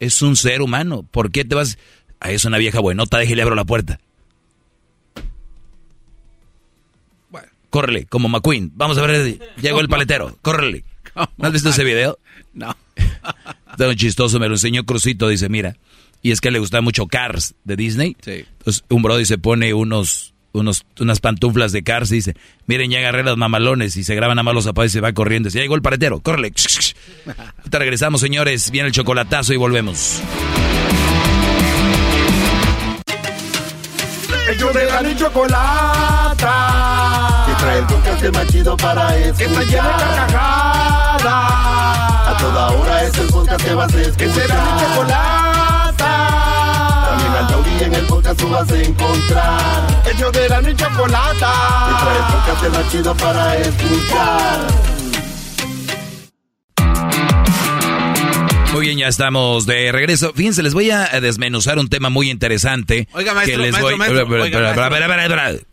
es 0.00 0.22
un 0.22 0.36
ser 0.36 0.62
humano. 0.62 1.02
¿Por 1.10 1.30
qué 1.30 1.44
te 1.44 1.54
vas? 1.54 1.78
Ah, 2.20 2.30
es 2.30 2.44
una 2.44 2.58
vieja 2.58 2.80
buenota, 2.80 3.18
déjale 3.18 3.42
abro 3.42 3.54
la 3.54 3.64
puerta. 3.64 4.00
Bueno. 7.30 7.48
Córrele, 7.70 8.06
como 8.06 8.28
McQueen. 8.28 8.72
Vamos 8.74 8.98
a 8.98 9.06
ver, 9.06 9.38
llegó 9.60 9.80
el 9.80 9.88
paletero. 9.88 10.36
Córrele. 10.42 10.84
¿No 11.14 11.46
has 11.46 11.52
visto 11.52 11.70
ese 11.70 11.84
video? 11.84 12.18
No. 12.52 12.74
Está 13.70 13.86
muy 13.86 13.96
chistoso, 13.96 14.38
me 14.38 14.48
lo 14.48 14.54
enseñó 14.54 14.84
Crucito, 14.84 15.28
dice, 15.28 15.48
mira. 15.48 15.76
Y 16.22 16.30
es 16.30 16.40
que 16.40 16.50
le 16.50 16.58
gusta 16.58 16.80
mucho 16.80 17.06
Cars 17.06 17.54
de 17.64 17.76
Disney. 17.76 18.16
Sí. 18.20 18.44
Entonces 18.58 18.84
un 18.88 19.02
brody 19.02 19.24
se 19.26 19.38
pone 19.38 19.74
unos, 19.74 20.34
unos, 20.56 20.84
unas 20.98 21.20
pantuflas 21.20 21.72
de 21.72 21.82
Cars 21.82 22.10
y 22.12 22.16
dice, 22.16 22.34
miren, 22.66 22.90
ya 22.90 22.98
agarré 22.98 23.22
los 23.22 23.36
mamalones 23.36 23.96
y 23.96 24.04
se 24.04 24.14
graban 24.14 24.38
a 24.38 24.42
malos 24.42 24.64
zapatos 24.64 24.90
y 24.90 24.94
se 24.94 25.00
va 25.00 25.12
corriendo. 25.12 25.48
Ya 25.48 25.60
llegó 25.60 25.74
el 25.74 25.82
paletero, 25.82 26.20
córrele. 26.20 26.52
Ahorita 27.58 27.78
regresamos, 27.78 28.20
señores. 28.20 28.70
Viene 28.70 28.88
el 28.88 28.92
chocolatazo 28.92 29.52
y 29.52 29.56
volvemos. 29.56 30.20
Ellos 34.48 34.74
de 34.74 34.86
la 34.86 35.02
ni 35.02 35.16
chocolata. 35.16 36.44
Que 37.46 37.54
trae 37.62 37.78
el 37.78 37.86
podcast 37.86 38.34
más 38.34 38.46
chido 38.46 38.76
para 38.76 39.16
escuchar. 39.16 39.36
Que 39.36 39.44
está 39.44 39.62
llena 39.64 39.88
de 39.88 40.04
carcajadas. 40.04 41.24
A 42.28 42.36
toda 42.38 42.70
hora 42.70 43.04
es 43.04 43.18
el 43.18 43.26
podcast 43.26 43.64
que 43.64 43.74
vas 43.74 43.92
a 43.92 44.00
escuchar. 44.00 44.16
Que 44.16 44.32
será 44.32 44.64
mi 44.64 44.80
chocolata. 44.80 45.55
En 47.80 47.94
el 47.94 48.04
podcast 48.06 48.40
tú 48.40 48.48
vas 48.48 48.70
a 48.70 48.82
encontrar. 48.82 50.02
Ellos 50.14 50.32
de 50.32 50.48
la 50.48 50.60
ni 50.62 50.74
chocolata. 50.74 51.52
Trae 52.02 52.16
el 52.16 52.24
podcast 52.34 52.74
más 52.84 52.92
chido 52.92 53.14
para 53.16 53.56
escuchar. 53.58 54.66
Muy 58.72 58.86
bien, 58.86 58.98
ya 58.98 59.08
estamos 59.08 59.64
de 59.66 59.90
regreso. 59.92 60.32
Fíjense, 60.34 60.62
les 60.62 60.74
voy 60.74 60.90
a 60.90 61.06
desmenuzar 61.20 61.78
un 61.78 61.88
tema 61.88 62.10
muy 62.10 62.30
interesante. 62.30 63.08
Oiga, 63.12 63.32
maestro, 63.34 63.56
que 63.56 63.62
les 63.62 63.72
maestro, 63.72 63.88
voy... 63.88 63.98
maestro, 63.98 64.18
oiga, 64.42 64.58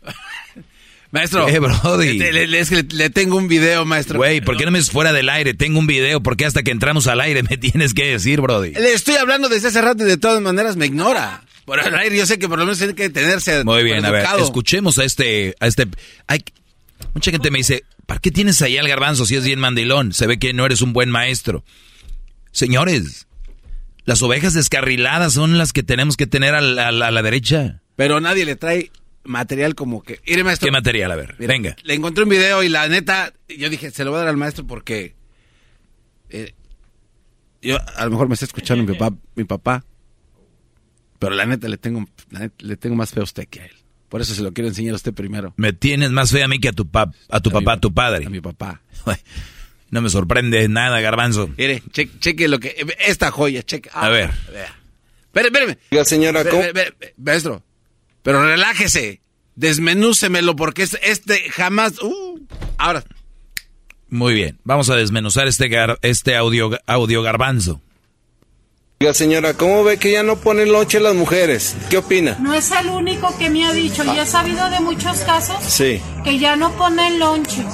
maestro. 1.10 1.48
Eh, 1.48 1.58
brody. 1.58 2.18
le- 2.18 2.46
le- 2.46 2.58
es 2.60 2.70
que 2.70 2.76
le, 2.76 2.82
le 2.90 3.10
tengo 3.10 3.36
un 3.36 3.46
video, 3.48 3.84
maestro. 3.84 4.16
Güey, 4.18 4.40
¿por 4.40 4.56
qué 4.56 4.64
no 4.64 4.70
me 4.70 4.78
es 4.78 4.90
fuera 4.90 5.12
del 5.12 5.28
aire? 5.28 5.52
Tengo 5.54 5.78
un 5.78 5.86
video. 5.86 6.22
¿Por 6.22 6.36
qué 6.36 6.46
hasta 6.46 6.62
que 6.62 6.70
entramos 6.70 7.06
al 7.06 7.20
aire 7.20 7.42
me 7.42 7.56
tienes 7.58 7.92
que 7.94 8.06
decir, 8.06 8.40
Brody? 8.40 8.72
Le 8.72 8.92
estoy 8.94 9.16
hablando 9.16 9.48
desde 9.48 9.68
hace 9.68 9.82
rato 9.82 10.02
y 10.04 10.06
de 10.06 10.16
todas 10.16 10.40
maneras 10.40 10.76
me 10.76 10.86
ignora. 10.86 11.42
Por 11.64 11.78
el 11.80 11.94
aire 11.94 12.16
yo 12.16 12.26
sé 12.26 12.38
que 12.38 12.48
por 12.48 12.58
lo 12.58 12.64
menos 12.66 12.78
tiene 12.78 12.94
que 12.94 13.08
tenerse 13.10 13.64
Muy 13.64 13.82
bien, 13.82 14.04
a 14.04 14.10
ver, 14.10 14.26
escuchemos 14.42 14.98
a 14.98 15.04
este... 15.04 15.54
A 15.60 15.66
este 15.66 15.86
hay, 16.26 16.44
mucha 17.14 17.30
gente 17.30 17.50
me 17.50 17.58
dice, 17.58 17.84
¿para 18.06 18.20
qué 18.20 18.30
tienes 18.30 18.60
ahí 18.62 18.76
al 18.76 18.86
garbanzo 18.88 19.24
si 19.26 19.36
es 19.36 19.44
bien 19.44 19.60
mandilón? 19.60 20.12
Se 20.12 20.26
ve 20.26 20.38
que 20.38 20.52
no 20.52 20.66
eres 20.66 20.82
un 20.82 20.92
buen 20.92 21.10
maestro. 21.10 21.64
Señores, 22.52 23.26
las 24.04 24.22
ovejas 24.22 24.52
descarriladas 24.54 25.32
son 25.32 25.58
las 25.58 25.72
que 25.72 25.82
tenemos 25.82 26.16
que 26.16 26.26
tener 26.26 26.54
a 26.54 26.60
la, 26.60 26.88
a 26.88 26.92
la- 26.92 27.06
a 27.08 27.10
la 27.10 27.22
derecha. 27.22 27.80
Pero 27.96 28.20
nadie 28.20 28.44
le 28.44 28.56
trae 28.56 28.90
material 29.24 29.74
como 29.74 30.02
que... 30.02 30.20
Mire, 30.26 30.44
maestro. 30.44 30.66
¿Qué 30.66 30.72
material? 30.72 31.10
A 31.12 31.16
ver, 31.16 31.36
Mira, 31.38 31.52
venga. 31.54 31.76
Le 31.82 31.94
encontré 31.94 32.24
un 32.24 32.30
video 32.30 32.62
y 32.62 32.68
la 32.68 32.86
neta, 32.88 33.32
yo 33.48 33.70
dije, 33.70 33.90
se 33.90 34.04
lo 34.04 34.10
voy 34.10 34.18
a 34.18 34.20
dar 34.20 34.28
al 34.28 34.36
maestro 34.36 34.66
porque... 34.66 35.14
eh, 36.30 36.52
yo, 37.62 37.78
a 37.96 38.04
lo 38.04 38.10
mejor 38.10 38.28
me 38.28 38.34
está 38.34 38.44
escuchando 38.44 38.84
mi 38.84 38.94
papá, 38.98 39.16
mi 39.34 39.44
papá. 39.44 39.84
Pero 41.24 41.36
la 41.36 41.46
neta 41.46 41.68
le 41.68 41.76
tengo, 41.78 42.04
la 42.30 42.40
neta, 42.40 42.54
le 42.58 42.76
tengo 42.76 42.96
más 42.96 43.10
fe 43.12 43.20
a 43.20 43.24
usted 43.24 43.46
que 43.48 43.60
a 43.60 43.66
él. 43.66 43.72
Por 44.08 44.20
eso 44.20 44.34
se 44.34 44.42
lo 44.42 44.52
quiero 44.52 44.68
enseñar 44.68 44.92
a 44.92 44.96
usted 44.96 45.12
primero. 45.12 45.54
Me 45.56 45.72
tienes 45.72 46.10
más 46.10 46.30
fe 46.30 46.42
a 46.44 46.48
mí 46.48 46.60
que 46.60 46.68
a 46.68 46.72
tu, 46.72 46.86
pap, 46.86 47.14
a 47.28 47.40
tu 47.40 47.50
papá, 47.50 47.72
a 47.74 47.80
tu 47.80 47.92
padre. 47.92 48.26
A 48.26 48.30
mi 48.30 48.40
papá. 48.40 48.80
No 49.90 50.00
me 50.02 50.08
sorprende 50.08 50.66
nada, 50.68 51.00
garbanzo. 51.00 51.48
Mire, 51.56 51.82
cheque, 51.92 52.18
cheque 52.18 52.48
lo 52.48 52.58
que... 52.58 52.74
Esta 53.06 53.30
joya, 53.30 53.62
cheque. 53.62 53.90
Ah, 53.92 54.06
A 54.06 54.08
ver. 54.08 54.30
vea. 54.52 54.74
Espere, 55.26 55.46
espéreme. 55.48 55.78
Oiga, 55.92 56.04
señora, 56.04 56.40
espere, 56.40 56.94
Maestro, 57.16 57.62
pero 58.22 58.44
relájese. 58.44 59.20
Desmenúcemelo 59.56 60.56
porque 60.56 60.82
es- 60.82 60.98
este 61.02 61.48
jamás... 61.50 62.00
Uh, 62.02 62.40
ahora, 62.76 63.04
Muy 64.08 64.34
bien, 64.34 64.58
vamos 64.64 64.90
a 64.90 64.96
desmenuzar 64.96 65.46
este, 65.48 65.68
gar- 65.70 65.98
este 66.02 66.36
audio, 66.36 66.70
audio 66.86 67.22
garbanzo. 67.22 67.80
Oiga, 69.00 69.12
señora, 69.12 69.54
¿cómo 69.54 69.82
ve 69.84 69.98
que 69.98 70.12
ya 70.12 70.22
no 70.22 70.36
ponen 70.36 70.70
lonche 70.72 71.00
las 71.00 71.14
mujeres? 71.14 71.74
¿Qué 71.90 71.98
opina? 71.98 72.36
No 72.40 72.54
es 72.54 72.70
el 72.70 72.88
único 72.88 73.36
que 73.38 73.50
me 73.50 73.66
ha 73.66 73.72
dicho, 73.72 74.04
y 74.04 74.18
he 74.18 74.24
sabido 74.24 74.70
de 74.70 74.78
muchos 74.80 75.18
casos 75.20 75.56
Sí. 75.66 76.00
que 76.22 76.38
ya 76.38 76.54
no 76.56 76.70
ponen 76.76 77.18
lonche. 77.18 77.64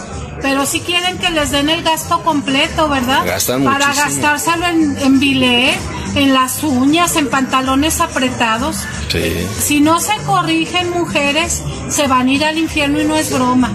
Pero 0.42 0.66
sí 0.66 0.80
quieren 0.80 1.18
que 1.18 1.30
les 1.30 1.50
den 1.50 1.68
el 1.68 1.82
gasto 1.82 2.22
completo, 2.22 2.88
¿verdad? 2.88 3.24
Gastan 3.26 3.64
Para 3.64 3.88
muchísimo. 3.88 4.06
gastárselo 4.22 4.66
en, 4.66 4.96
en 4.98 5.20
bilé, 5.20 5.78
en 6.14 6.32
las 6.34 6.62
uñas, 6.62 7.16
en 7.16 7.28
pantalones 7.28 8.00
apretados. 8.00 8.76
Sí. 9.10 9.46
Si 9.58 9.80
no 9.80 10.00
se 10.00 10.14
corrigen 10.26 10.90
mujeres, 10.90 11.62
se 11.88 12.06
van 12.06 12.28
a 12.28 12.32
ir 12.32 12.44
al 12.44 12.58
infierno 12.58 13.00
y 13.00 13.04
no 13.04 13.16
es 13.16 13.32
broma. 13.32 13.72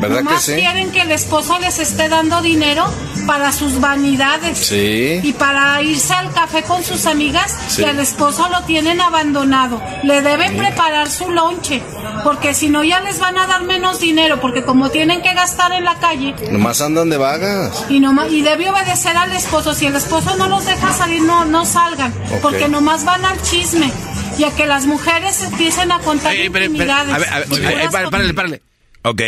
¿Verdad 0.00 0.22
Nomás 0.22 0.46
que 0.46 0.54
sí? 0.54 0.60
quieren 0.60 0.90
que 0.90 1.02
el 1.02 1.12
esposo 1.12 1.58
les 1.58 1.78
esté 1.78 2.08
dando 2.08 2.40
dinero 2.42 2.86
para 3.26 3.52
sus 3.52 3.78
vanidades. 3.80 4.58
Sí. 4.58 5.20
Y 5.22 5.32
para 5.34 5.80
irse 5.82 6.14
al 6.14 6.32
café 6.32 6.62
con 6.62 6.82
sus 6.82 7.06
amigas, 7.06 7.54
Sí. 7.68 7.82
y 7.82 7.84
al 7.84 7.98
esposo 8.00 8.48
lo 8.48 8.62
tienen 8.62 9.00
abandonado. 9.00 9.80
Le 10.02 10.22
deben 10.22 10.56
preparar 10.56 11.10
su 11.10 11.30
lonche, 11.30 11.82
porque 12.24 12.54
si 12.54 12.70
no 12.70 12.82
ya 12.84 13.00
les 13.00 13.18
van 13.18 13.36
a 13.38 13.46
dar 13.46 13.64
menos 13.64 14.00
dinero, 14.00 14.40
porque 14.40 14.62
como 14.64 14.88
tienen 14.90 15.20
que 15.22 15.34
gastar 15.34 15.72
en 15.72 15.84
la 15.84 15.96
calle, 16.08 16.34
Nomás 16.50 16.80
andan 16.80 17.10
de 17.10 17.16
vagas. 17.16 17.84
y, 17.88 18.00
noma- 18.00 18.28
y 18.28 18.42
debe 18.42 18.70
obedecer 18.70 19.16
al 19.16 19.32
esposo. 19.32 19.74
Si 19.74 19.86
el 19.86 19.94
esposo 19.96 20.36
no 20.36 20.48
los 20.48 20.64
deja 20.66 20.92
salir, 20.92 21.22
no, 21.22 21.44
no 21.44 21.64
salgan, 21.64 22.12
Ok. 22.32 22.40
porque 22.42 22.68
nomás 22.68 23.04
van 23.04 23.24
al 23.24 23.40
chisme. 23.42 23.90
Y 24.38 24.44
a 24.44 24.54
que 24.54 24.66
las 24.66 24.86
mujeres 24.86 25.42
empiecen 25.42 25.90
a 25.92 25.98
contar 25.98 26.32
espere, 26.32 26.46
espere. 26.46 26.64
intimidades. 26.66 27.12
A 27.14 27.18
ver, 27.18 27.28
a 27.28 27.38
ver, 27.40 27.42
ey, 27.42 27.48
puras 27.48 27.92
párale, 27.92 28.10
párale, 28.10 28.34
párale. 28.34 28.62
Ok. 29.02 29.22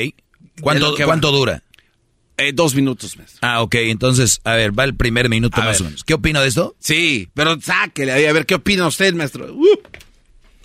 ¿Cuánto. 0.61 0.94
¿cuánto 1.05 1.31
dura? 1.32 1.62
Eh, 2.36 2.52
dos 2.55 2.74
minutos, 2.74 3.16
maestro. 3.19 3.39
Ah, 3.43 3.61
ok. 3.61 3.74
Entonces, 3.77 4.40
a 4.44 4.55
ver, 4.55 4.78
va 4.78 4.85
el 4.85 4.94
primer 4.94 5.28
minuto 5.28 5.61
A 5.61 5.65
más 5.65 5.78
ver. 5.78 5.82
o 5.82 5.85
menos. 5.86 6.05
¿Qué 6.05 6.15
opina 6.15 6.40
de 6.40 6.48
esto? 6.48 6.74
Sí, 6.78 7.28
pero 7.35 7.61
sáquele 7.61 8.12
ahí, 8.12 8.24
a 8.27 8.32
ver 8.32 8.47
qué 8.47 8.55
opina 8.55 8.86
usted, 8.86 9.12
maestro. 9.15 9.52
Uh. 9.52 9.66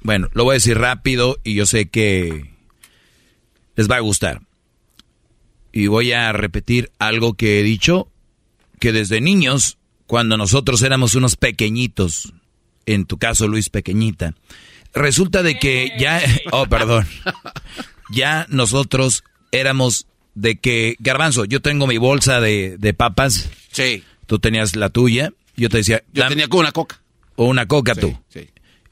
Bueno, 0.03 0.29
lo 0.33 0.43
voy 0.43 0.53
a 0.53 0.55
decir 0.55 0.77
rápido 0.77 1.37
y 1.43 1.55
yo 1.55 1.65
sé 1.65 1.89
que 1.89 2.45
les 3.75 3.89
va 3.89 3.95
a 3.97 3.99
gustar. 4.01 4.41
Y 5.75 5.87
voy 5.87 6.13
a 6.13 6.31
repetir 6.31 6.89
algo 6.99 7.33
que 7.33 7.59
he 7.59 7.63
dicho, 7.63 8.09
que 8.79 8.91
desde 8.93 9.19
niños, 9.19 9.77
cuando 10.07 10.37
nosotros 10.37 10.81
éramos 10.83 11.15
unos 11.15 11.35
pequeñitos, 11.35 12.33
en 12.85 13.05
tu 13.05 13.17
caso 13.17 13.47
Luis 13.49 13.69
pequeñita, 13.69 14.35
resulta 14.93 15.43
de 15.43 15.59
que 15.59 15.91
ya, 15.99 16.21
oh, 16.53 16.65
perdón, 16.67 17.05
ya 18.09 18.45
nosotros 18.49 19.23
éramos 19.51 20.07
de 20.33 20.55
que, 20.57 20.95
garbanzo, 20.99 21.43
yo 21.45 21.61
tengo 21.61 21.87
mi 21.87 21.97
bolsa 21.97 22.39
de, 22.39 22.77
de 22.77 22.93
papas, 22.93 23.49
Sí. 23.71 24.01
tú 24.27 24.39
tenías 24.39 24.75
la 24.77 24.89
tuya, 24.89 25.33
yo 25.57 25.67
te 25.69 25.77
decía, 25.77 26.03
Yo 26.13 26.23
"Dam- 26.23 26.29
tenía 26.29 26.47
como 26.47 26.61
una 26.61 26.71
coca. 26.71 27.01
o 27.35 27.45
una 27.45 27.67
coca 27.67 27.95
tú. 27.95 28.17
Sí. 28.29 28.49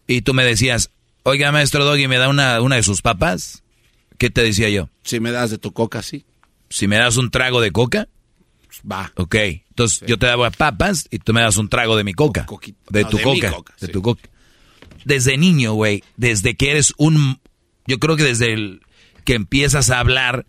Y 0.08 0.22
tú 0.22 0.34
me 0.34 0.44
decías, 0.44 0.90
oiga, 1.24 1.52
maestro 1.54 1.86
Doggy, 1.86 2.10
¿me 2.10 2.18
da 2.18 2.28
una, 2.28 2.60
una 2.62 2.76
de 2.76 2.84
sus 2.84 3.02
papas? 3.02 3.64
¿Qué 4.18 4.30
te 4.30 4.44
decía 4.44 4.70
yo? 4.70 4.90
Si 5.04 5.22
me 5.22 5.32
das 5.32 5.50
de 5.50 5.58
tu 5.58 5.72
coca, 5.72 6.02
sí. 6.02 6.26
Si 6.74 6.88
me 6.88 6.96
das 6.98 7.18
un 7.18 7.30
trago 7.30 7.62
de 7.62 7.70
coca, 7.72 8.08
Va. 8.92 9.12
ok. 9.16 9.36
Entonces 9.36 10.04
yo 10.08 10.18
te 10.18 10.26
daba 10.26 10.50
papas 10.50 11.08
y 11.12 11.20
tú 11.20 11.32
me 11.32 11.42
das 11.42 11.58
un 11.58 11.70
trago 11.70 11.96
de 11.96 12.04
mi 12.04 12.14
coca. 12.14 12.48
De 12.90 13.04
No, 13.04 13.10
tu 13.10 13.18
de 13.18 13.24
coca. 13.24 13.52
coca, 13.52 13.76
de 13.80 13.86
sí. 13.86 13.94
tu 13.94 14.02
coca. 14.02 14.24
Desde 15.06 15.38
niño, 15.38 15.74
güey, 15.74 16.04
desde 16.18 16.56
que 16.56 16.72
eres 16.72 16.94
un... 16.98 17.40
Yo 17.86 18.00
creo 18.00 18.16
que 18.18 18.24
desde 18.24 18.54
el 18.54 18.82
que 19.24 19.36
empiezas 19.36 19.92
a 19.92 20.00
hablar, 20.00 20.48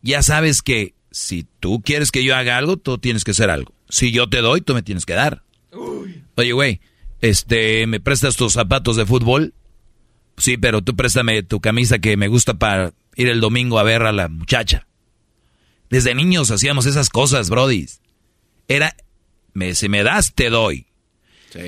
ya 0.00 0.22
sabes 0.22 0.62
que 0.62 0.94
si 1.10 1.44
tú 1.58 1.82
quieres 1.84 2.12
que 2.12 2.22
yo 2.22 2.36
haga 2.36 2.56
algo, 2.56 2.76
tú 2.76 2.98
tienes 2.98 3.24
que 3.24 3.32
hacer 3.32 3.50
algo. 3.50 3.74
Si 3.88 4.12
yo 4.12 4.28
te 4.28 4.42
doy, 4.42 4.60
tú 4.60 4.74
me 4.74 4.82
tienes 4.82 5.04
que 5.06 5.14
dar. 5.14 5.42
Oye, 6.36 6.52
güey, 6.52 6.80
este, 7.20 7.86
¿me 7.88 7.98
prestas 7.98 8.36
tus 8.36 8.52
zapatos 8.52 8.94
de 8.96 9.06
fútbol? 9.06 9.54
Sí, 10.36 10.56
pero 10.56 10.82
tú 10.82 10.94
préstame 10.94 11.42
tu 11.42 11.60
camisa 11.60 11.98
que 11.98 12.16
me 12.16 12.28
gusta 12.28 12.54
para 12.54 12.92
ir 13.16 13.28
el 13.28 13.40
domingo 13.40 13.78
a 13.80 13.82
ver 13.82 14.02
a 14.02 14.12
la 14.12 14.28
muchacha. 14.28 14.86
Desde 15.94 16.12
niños 16.16 16.50
hacíamos 16.50 16.86
esas 16.86 17.08
cosas, 17.08 17.50
Brody. 17.50 17.86
Era, 18.66 18.96
me, 19.52 19.76
si 19.76 19.88
me 19.88 20.02
das, 20.02 20.34
te 20.34 20.50
doy. 20.50 20.88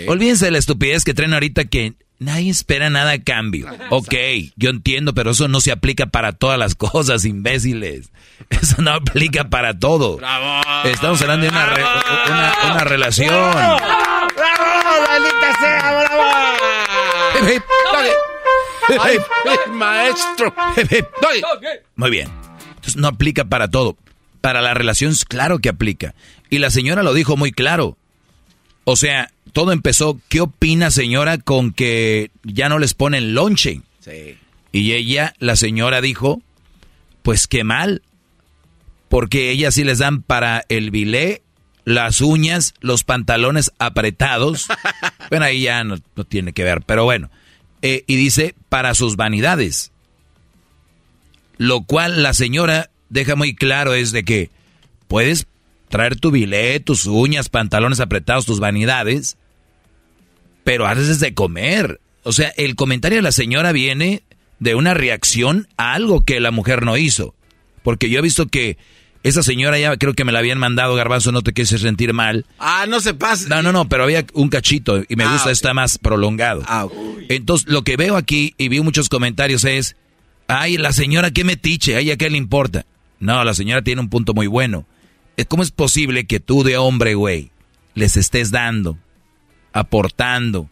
Olvídense 0.09 0.47
de 0.47 0.51
la 0.51 0.59
estupidez 0.59 1.05
que 1.05 1.15
traen 1.15 1.33
ahorita 1.33 1.67
que 1.67 1.93
nadie 2.19 2.51
espera 2.51 2.91
nada 2.91 3.13
a 3.13 3.23
cambio. 3.23 3.69
Ok, 3.91 4.13
yo 4.57 4.71
entiendo, 4.71 5.15
pero 5.15 5.31
eso 5.31 5.47
no 5.47 5.61
se 5.61 5.71
aplica 5.71 6.07
para 6.07 6.33
todas 6.33 6.59
las 6.59 6.75
cosas, 6.75 7.25
imbéciles. 7.25 8.11
Eso 8.51 8.83
no 8.83 8.91
aplica 8.95 9.49
para 9.49 9.79
todo. 9.79 10.19
Estamos 10.87 11.23
hablando 11.23 11.45
de 11.45 11.51
una, 11.51 11.67
re- 11.67 11.85
una, 11.85 12.55
una 12.73 12.81
relación. 12.85 13.29
¡Bravo! 13.33 13.79
¡Maldita 15.09 15.59
sea, 15.61 16.05
bravo! 16.05 16.23
Ay, 19.01 19.19
maestro. 19.73 20.53
Muy 21.95 22.11
bien. 22.11 22.29
Entonces 22.71 22.97
no 22.97 23.07
aplica 23.07 23.45
para 23.45 23.69
todo. 23.69 23.97
Para 24.47 24.63
la 24.63 24.75
relación, 24.75 25.13
claro 25.27 25.59
que 25.59 25.69
aplica. 25.69 26.15
Y 26.51 26.59
la 26.59 26.71
señora 26.71 27.03
lo 27.03 27.15
dijo 27.15 27.37
muy 27.37 27.51
claro. 27.51 27.99
O 28.85 28.95
sea, 28.95 29.33
todo 29.53 29.73
empezó, 29.73 30.21
¿qué 30.29 30.41
opina 30.41 30.93
señora 30.93 31.39
con 31.39 31.73
que 31.73 32.31
ya 32.45 32.69
no 32.69 32.79
les 32.79 32.95
ponen 32.95 33.35
lonche? 33.35 33.81
Sí. 33.99 34.39
Y 34.71 34.93
ella, 34.93 35.35
la 35.41 35.57
señora 35.57 36.01
dijo, 36.01 36.43
pues 37.25 37.49
qué 37.49 37.65
mal, 37.65 38.03
porque 39.09 39.51
ellas 39.51 39.75
sí 39.75 39.83
les 39.83 39.99
dan 39.99 40.23
para 40.23 40.65
el 40.69 40.93
bilé, 40.93 41.43
las 41.85 42.21
uñas, 42.21 42.75
los 42.79 43.03
pantalones 43.03 43.73
apretados. 43.81 44.69
bueno, 45.29 45.47
ahí 45.47 45.63
ya 45.63 45.83
no, 45.83 45.97
no 46.15 46.23
tiene 46.23 46.53
que 46.53 46.63
ver, 46.63 46.83
pero 46.83 47.03
bueno. 47.03 47.33
Eh, 47.83 48.05
y 48.07 48.15
dice, 48.15 48.55
para 48.69 48.95
sus 48.95 49.17
vanidades. 49.17 49.91
Lo 51.57 51.83
cual 51.83 52.23
la 52.23 52.33
señora 52.33 52.91
deja 53.09 53.37
muy 53.37 53.55
claro 53.55 53.95
es 53.95 54.13
de 54.13 54.25
que 54.25 54.51
puedes 55.09 55.47
traer 55.89 56.17
tu 56.17 56.31
bilé, 56.31 56.81
tus 56.81 57.07
uñas, 57.07 57.49
pantalones 57.49 58.01
apretados, 58.01 58.47
tus 58.47 58.61
vanidades, 58.61 59.37
pero 60.65 60.87
haces 60.87 61.21
de 61.21 61.35
comer. 61.35 62.01
O 62.23 62.33
sea, 62.33 62.49
el 62.57 62.75
comentario 62.75 63.17
de 63.19 63.23
la 63.23 63.33
señora 63.33 63.73
viene 63.73 64.23
de 64.59 64.75
una 64.75 64.95
reacción 64.95 65.69
a 65.77 65.93
algo 65.95 66.23
que 66.23 66.41
la 66.41 66.51
mujer 66.51 66.85
no 66.85 66.97
hizo. 66.97 67.35
Porque 67.83 68.11
yo 68.11 68.19
he 68.19 68.23
visto 68.23 68.47
que 68.47 68.77
esa 69.23 69.43
señora 69.43 69.79
ya 69.79 69.97
creo 69.97 70.15
que 70.15 70.25
me 70.25 70.33
la 70.33 70.41
habían 70.41 70.59
mandado, 70.59 70.95
Garbanzo, 70.97 71.31
no 71.31 71.43
te 71.43 71.53
quieres 71.53 71.81
sentir 71.81 72.13
mal. 72.13 72.47
Ah, 72.59 72.87
no 72.89 73.01
se 73.01 73.15
pase. 73.15 73.49
No, 73.49 73.63
no, 73.63 73.71
no, 73.73 73.89
pero 73.89 74.05
había 74.05 74.25
un 74.35 74.49
cachito 74.49 75.03
y 75.09 75.15
me 75.17 75.25
Ah, 75.25 75.33
gusta, 75.33 75.49
ok. 75.49 75.53
está 75.53 75.75
más 75.75 75.99
prolongado. 75.99 76.63
Ah, 76.67 76.85
ok. 76.87 76.95
Entonces, 77.29 77.69
lo 77.69 77.83
que 77.83 77.97
veo 77.97 78.17
aquí 78.17 78.55
y 78.59 78.69
vi 78.69 78.81
muchos 78.81 79.09
comentarios 79.09 79.65
es, 79.65 79.97
ay, 80.49 80.79
la 80.79 80.93
señora 80.93 81.31
qué 81.31 81.45
metiche, 81.45 81.95
ay, 81.97 82.11
¿a 82.11 82.17
qué 82.17 82.29
le 82.31 82.39
importa? 82.39 82.87
No, 83.19 83.45
la 83.45 83.55
señora 83.55 83.83
tiene 83.83 84.01
un 84.01 84.09
punto 84.09 84.35
muy 84.35 84.47
bueno. 84.47 84.87
Eh, 85.37 85.45
¿Cómo 85.45 85.63
es 85.63 85.71
posible 85.71 86.27
que 86.27 86.41
tú 86.41 86.63
de 86.63 86.77
hombre, 86.77 87.15
güey, 87.15 87.51
les 87.95 88.17
estés 88.17 88.51
dando, 88.51 88.99
aportando, 89.73 90.71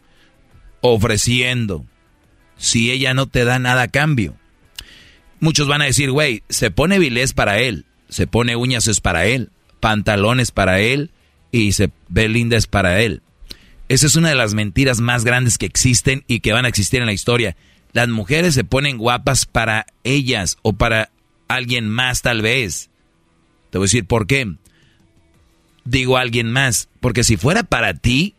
ofreciendo, 0.81 1.85
si 2.57 2.91
ella 2.91 3.13
no 3.13 3.27
te 3.27 3.45
da 3.45 3.59
nada 3.59 3.83
a 3.83 3.87
cambio? 3.87 4.35
Muchos 5.39 5.67
van 5.67 5.81
a 5.81 5.85
decir, 5.85 6.11
güey, 6.11 6.43
se 6.49 6.71
pone 6.71 6.99
vilés 6.99 7.33
para 7.33 7.59
él, 7.59 7.85
se 8.09 8.27
pone 8.27 8.55
uñas 8.55 8.87
es 8.87 9.01
para 9.01 9.25
él, 9.25 9.51
pantalones 9.79 10.51
para 10.51 10.79
él 10.79 11.11
y 11.51 11.73
se 11.73 11.91
ve 12.09 12.29
linda 12.29 12.57
es 12.57 12.67
para 12.67 13.01
él. 13.01 13.21
Esa 13.87 14.07
es 14.07 14.15
una 14.15 14.29
de 14.29 14.35
las 14.35 14.55
mentiras 14.55 14.99
más 14.99 15.23
grandes 15.23 15.57
que 15.57 15.67
existen 15.67 16.23
y 16.27 16.39
que 16.39 16.53
van 16.53 16.65
a 16.65 16.69
existir 16.69 17.01
en 17.01 17.05
la 17.05 17.13
historia. 17.13 17.55
Las 17.93 18.09
mujeres 18.09 18.55
se 18.55 18.63
ponen 18.63 18.97
guapas 18.97 19.45
para 19.45 19.85
ellas 20.03 20.57
o 20.63 20.73
para 20.73 21.11
alguien 21.47 21.89
más 21.89 22.21
tal 22.21 22.41
vez. 22.41 22.89
Te 23.69 23.77
voy 23.77 23.85
a 23.85 23.87
decir 23.87 24.05
por 24.05 24.27
qué. 24.27 24.55
Digo 25.83 26.17
alguien 26.17 26.51
más, 26.51 26.89
porque 26.99 27.23
si 27.23 27.37
fuera 27.37 27.63
para 27.63 27.93
ti, 27.93 28.33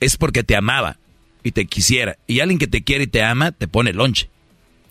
es 0.00 0.16
porque 0.16 0.42
te 0.42 0.56
amaba 0.56 0.98
y 1.42 1.52
te 1.52 1.66
quisiera. 1.66 2.18
Y 2.26 2.40
alguien 2.40 2.58
que 2.58 2.66
te 2.66 2.82
quiere 2.82 3.04
y 3.04 3.06
te 3.06 3.22
ama, 3.22 3.52
te 3.52 3.68
pone 3.68 3.92
lonche. 3.92 4.28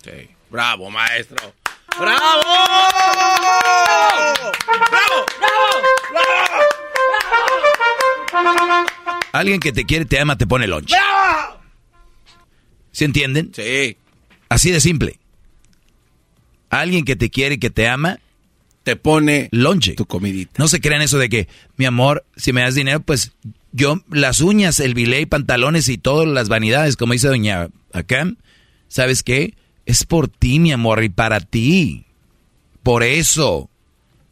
Sí. 0.04 0.30
Bravo, 0.50 0.90
maestro. 0.90 1.54
¡Bravo! 2.00 2.20
¡Bravo! 4.92 5.36
Alguien 9.32 9.60
que 9.60 9.72
te 9.72 9.86
quiere 9.86 10.06
y 10.06 10.08
te 10.08 10.20
ama, 10.20 10.38
te 10.38 10.48
pone 10.48 10.66
lonche. 10.68 10.96
¡Bravo! 10.96 11.60
¿Se 12.92 13.06
entienden? 13.06 13.52
Sí. 13.54 13.98
Así 14.48 14.72
de 14.72 14.80
simple. 14.80 15.20
Alguien 16.70 17.06
que 17.06 17.16
te 17.16 17.30
quiere 17.30 17.56
y 17.56 17.58
que 17.60 17.70
te 17.70 17.88
ama, 17.88 18.20
te 18.84 18.96
pone 18.96 19.50
lonche. 19.52 19.94
Tu 19.94 20.06
comidita. 20.06 20.54
No 20.58 20.68
se 20.68 20.82
crean 20.82 21.02
eso 21.02 21.18
de 21.18 21.30
que, 21.30 21.48
mi 21.78 21.86
amor, 21.86 22.26
si 22.36 22.54
me 22.54 22.62
das 22.62 22.76
dinero, 22.76 23.00
pues 23.02 23.34
yo, 23.72 24.02
las 24.10 24.42
uñas, 24.42 24.80
el 24.80 24.94
bilé 24.94 25.22
y 25.22 25.26
pantalones 25.26 25.90
y 25.90 25.98
todas 25.98 26.28
las 26.28 26.50
vanidades, 26.50 26.96
como 26.96 27.14
dice 27.14 27.28
doña 27.28 27.70
acá, 27.94 28.32
¿sabes 28.88 29.24
qué? 29.24 29.54
Es 29.86 30.06
por 30.06 30.28
ti, 30.28 30.60
mi 30.60 30.72
amor, 30.72 31.04
y 31.04 31.10
para 31.10 31.40
ti. 31.40 32.06
Por 32.84 33.04
eso. 33.04 33.70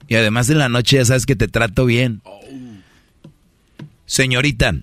Y 0.07 0.15
además 0.15 0.47
de 0.47 0.55
la 0.55 0.69
noche 0.69 0.97
ya 0.97 1.05
sabes 1.05 1.25
que 1.25 1.35
te 1.35 1.47
trato 1.47 1.85
bien. 1.85 2.21
Señorita, 4.05 4.73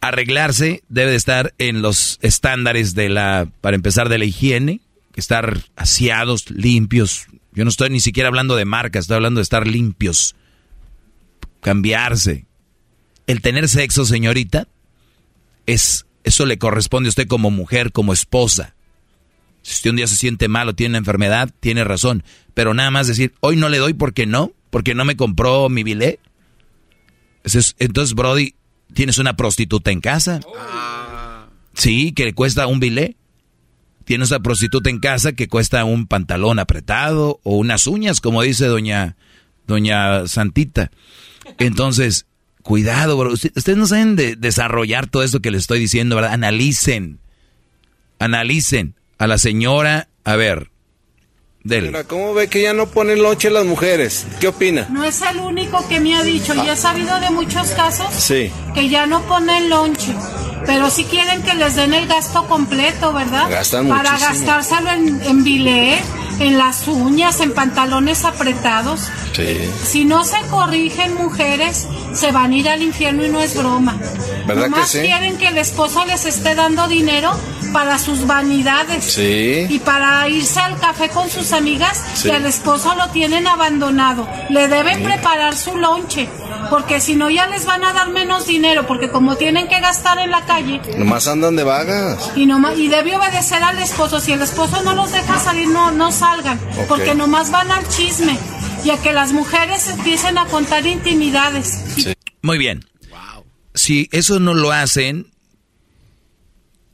arreglarse 0.00 0.82
debe 0.88 1.10
de 1.10 1.16
estar 1.16 1.54
en 1.58 1.82
los 1.82 2.18
estándares 2.22 2.94
de 2.94 3.08
la, 3.08 3.48
para 3.60 3.76
empezar, 3.76 4.08
de 4.08 4.18
la 4.18 4.24
higiene, 4.24 4.80
estar 5.16 5.62
aseados, 5.74 6.50
limpios. 6.50 7.26
Yo 7.52 7.64
no 7.64 7.70
estoy 7.70 7.90
ni 7.90 8.00
siquiera 8.00 8.28
hablando 8.28 8.54
de 8.54 8.64
marcas, 8.64 9.04
estoy 9.04 9.16
hablando 9.16 9.38
de 9.38 9.42
estar 9.42 9.66
limpios, 9.66 10.36
cambiarse. 11.60 12.46
El 13.26 13.40
tener 13.40 13.68
sexo, 13.68 14.04
señorita, 14.04 14.68
es, 15.64 16.06
eso 16.22 16.46
le 16.46 16.58
corresponde 16.58 17.08
a 17.08 17.10
usted 17.10 17.26
como 17.26 17.50
mujer, 17.50 17.92
como 17.92 18.12
esposa. 18.12 18.74
Si 19.62 19.72
usted 19.72 19.90
un 19.90 19.96
día 19.96 20.06
se 20.06 20.14
siente 20.14 20.46
mal 20.46 20.68
o 20.68 20.74
tiene 20.74 20.92
una 20.92 20.98
enfermedad, 20.98 21.50
tiene 21.58 21.82
razón. 21.82 22.22
Pero 22.54 22.72
nada 22.72 22.90
más 22.92 23.08
decir, 23.08 23.34
hoy 23.40 23.56
no 23.56 23.68
le 23.68 23.78
doy 23.78 23.94
porque 23.94 24.24
no, 24.24 24.52
porque 24.70 24.94
no 24.94 25.04
me 25.04 25.16
compró 25.16 25.68
mi 25.68 25.82
bilé. 25.82 26.20
Entonces, 27.42 28.14
Brody, 28.14 28.54
¿tienes 28.94 29.18
una 29.18 29.34
prostituta 29.34 29.90
en 29.90 30.00
casa? 30.00 30.40
Sí, 31.74 32.12
que 32.12 32.24
le 32.24 32.32
cuesta 32.32 32.66
un 32.66 32.78
bilé. 32.80 33.16
Tienes 34.06 34.30
una 34.30 34.40
prostituta 34.40 34.88
en 34.88 35.00
casa 35.00 35.32
que 35.32 35.48
cuesta 35.48 35.84
un 35.84 36.06
pantalón 36.06 36.60
apretado 36.60 37.40
o 37.42 37.56
unas 37.56 37.88
uñas, 37.88 38.20
como 38.20 38.40
dice 38.42 38.66
doña, 38.66 39.16
doña 39.66 40.28
Santita. 40.28 40.92
Entonces, 41.58 42.26
cuidado, 42.62 43.16
bro. 43.16 43.32
Ustedes 43.32 43.76
no 43.76 43.88
saben 43.88 44.14
de 44.14 44.36
desarrollar 44.36 45.08
todo 45.08 45.24
esto 45.24 45.40
que 45.40 45.50
les 45.50 45.62
estoy 45.62 45.80
diciendo, 45.80 46.14
¿verdad? 46.14 46.32
Analicen. 46.34 47.18
Analicen 48.20 48.94
a 49.18 49.26
la 49.26 49.38
señora. 49.38 50.08
A 50.24 50.36
ver, 50.36 50.70
¿Cómo 52.06 52.32
ve 52.32 52.48
que 52.48 52.62
ya 52.62 52.72
no 52.72 52.86
ponen 52.86 53.22
lonche 53.22 53.50
las 53.50 53.64
mujeres? 53.64 54.24
¿Qué 54.40 54.48
opina? 54.48 54.86
No 54.90 55.02
es 55.02 55.20
el 55.22 55.38
único 55.38 55.86
que 55.88 55.98
me 55.98 56.14
ha 56.14 56.22
dicho. 56.22 56.54
Ya 56.54 56.74
he 56.74 56.76
sabido 56.76 57.18
de 57.18 57.30
muchos 57.30 57.70
casos 57.70 58.06
sí. 58.14 58.52
que 58.72 58.88
ya 58.88 59.06
no 59.06 59.20
ponen 59.22 59.68
lonche. 59.68 60.14
Pero 60.66 60.90
sí 60.90 61.04
quieren 61.04 61.42
que 61.42 61.54
les 61.54 61.76
den 61.76 61.94
el 61.94 62.06
gasto 62.06 62.46
completo, 62.46 63.12
¿verdad? 63.12 63.48
Gastan 63.50 63.88
Para 63.88 64.18
gastárselo 64.18 64.90
en, 64.90 65.22
en 65.22 65.44
bilé, 65.44 65.98
en 66.40 66.58
las 66.58 66.86
uñas, 66.88 67.40
en 67.40 67.54
pantalones 67.54 68.24
apretados. 68.24 69.08
Sí. 69.34 69.58
Si 69.84 70.04
no 70.04 70.24
se 70.24 70.38
corrigen 70.50 71.14
mujeres, 71.14 71.86
se 72.14 72.32
van 72.32 72.52
a 72.52 72.56
ir 72.56 72.68
al 72.68 72.82
infierno 72.82 73.24
y 73.24 73.28
no 73.28 73.40
es 73.40 73.56
broma. 73.56 73.96
¿Verdad 74.46 74.68
Nomás 74.68 74.90
que 74.92 75.00
sí? 75.00 75.06
quieren 75.06 75.36
que 75.38 75.48
el 75.48 75.58
esposo 75.58 76.04
les 76.04 76.24
esté 76.26 76.54
dando 76.54 76.88
dinero 76.88 77.32
para 77.72 77.98
sus 77.98 78.26
vanidades. 78.26 79.04
Sí. 79.04 79.66
Y 79.68 79.78
para 79.80 80.28
irse 80.28 80.58
al 80.60 80.78
café 80.78 81.08
con 81.10 81.28
sus 81.30 81.52
amigas, 81.52 82.02
que 82.22 82.32
al 82.32 82.46
esposo 82.46 82.94
lo 82.94 83.08
tienen 83.08 83.46
abandonado. 83.46 84.26
Le 84.48 84.68
deben 84.68 85.02
preparar 85.02 85.54
su 85.56 85.76
lonche, 85.76 86.28
porque 86.70 87.00
si 87.00 87.14
no 87.16 87.30
ya 87.30 87.46
les 87.46 87.64
van 87.66 87.84
a 87.84 87.92
dar 87.92 88.10
menos 88.10 88.46
dinero, 88.46 88.86
porque 88.86 89.10
como 89.10 89.36
tienen 89.36 89.68
que 89.68 89.80
gastar 89.80 90.18
en 90.18 90.30
la 90.30 90.44
calle, 90.46 90.80
Nomás 90.98 91.26
andan 91.28 91.56
de 91.56 91.64
vagas. 91.64 92.32
y, 92.36 92.46
no, 92.46 92.74
y 92.76 92.88
debe 92.88 93.16
obedecer 93.16 93.62
al 93.62 93.78
esposo. 93.78 94.20
Si 94.20 94.32
el 94.32 94.42
esposo 94.42 94.82
no 94.82 94.94
los 94.94 95.12
deja 95.12 95.38
salir, 95.38 95.68
no, 95.68 95.90
no 95.92 96.10
salgan, 96.12 96.58
Ok. 96.78 96.86
porque 96.88 97.14
nomás 97.14 97.50
van 97.50 97.70
al 97.70 97.86
chisme. 97.88 98.38
Y 98.84 98.90
a 98.90 99.00
que 99.02 99.12
las 99.12 99.32
mujeres 99.32 99.88
empiecen 99.88 100.38
a 100.38 100.46
contar 100.46 100.86
intimidades. 100.86 102.14
Muy 102.42 102.58
bien. 102.58 102.84
Si 103.74 104.08
eso 104.12 104.38
no 104.38 104.54
lo 104.54 104.70
hacen, 104.72 105.32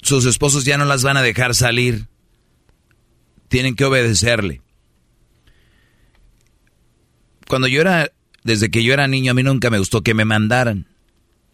sus 0.00 0.24
esposos 0.26 0.64
ya 0.64 0.78
no 0.78 0.84
las 0.84 1.02
van 1.02 1.16
a 1.16 1.22
dejar 1.22 1.54
salir. 1.54 2.06
Tienen 3.48 3.76
que 3.76 3.84
obedecerle. 3.84 4.62
Cuando 7.48 7.68
yo 7.68 7.82
era, 7.82 8.10
desde 8.44 8.70
que 8.70 8.82
yo 8.82 8.92
era 8.92 9.06
niño, 9.08 9.30
a 9.32 9.34
mí 9.34 9.42
nunca 9.42 9.70
me 9.70 9.78
gustó 9.78 10.02
que 10.02 10.14
me 10.14 10.24
mandaran. 10.24 10.86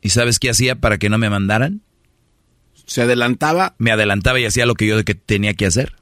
¿Y 0.00 0.10
sabes 0.10 0.38
qué 0.38 0.50
hacía 0.50 0.76
para 0.76 0.98
que 0.98 1.08
no 1.08 1.18
me 1.18 1.28
mandaran? 1.30 1.82
¿Se 2.86 3.02
adelantaba? 3.02 3.74
Me 3.78 3.90
adelantaba 3.90 4.40
y 4.40 4.44
hacía 4.44 4.64
lo 4.66 4.74
que 4.74 4.86
yo 4.86 5.04
que 5.04 5.14
tenía 5.14 5.54
que 5.54 5.66
hacer. 5.66 5.94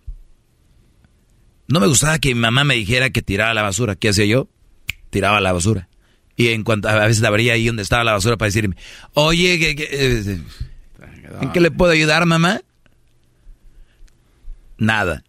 No 1.69 1.81
me 1.81 1.87
gustaba 1.89 2.19
que 2.19 2.35
mi 2.35 2.41
mamá 2.41 2.63
me 2.65 2.75
dijera 2.77 3.11
que 3.11 3.23
tiraba 3.23 3.53
la 3.55 3.63
basura. 3.63 3.97
¿Qué 3.97 4.11
hacía 4.11 4.27
yo? 4.27 4.49
Tiraba 5.11 5.41
la 5.41 5.53
basura. 5.53 5.89
Y 6.37 6.49
en 6.49 6.63
cuanto 6.63 6.89
a 6.89 7.07
veces 7.07 7.23
la 7.23 7.29
abría 7.29 7.55
ahí 7.55 7.67
donde 7.67 7.83
estaba 7.83 8.05
la 8.05 8.13
basura 8.13 8.37
para 8.37 8.49
decirme, 8.49 8.77
oye, 9.15 9.59
que- 9.75 9.89
eh, 9.91 10.39
¿en 11.41 11.53
qué 11.53 11.61
le 11.61 11.71
puedo 11.71 11.91
ayudar, 11.93 12.27
mamá? 12.27 12.61
Nada. 14.79 15.25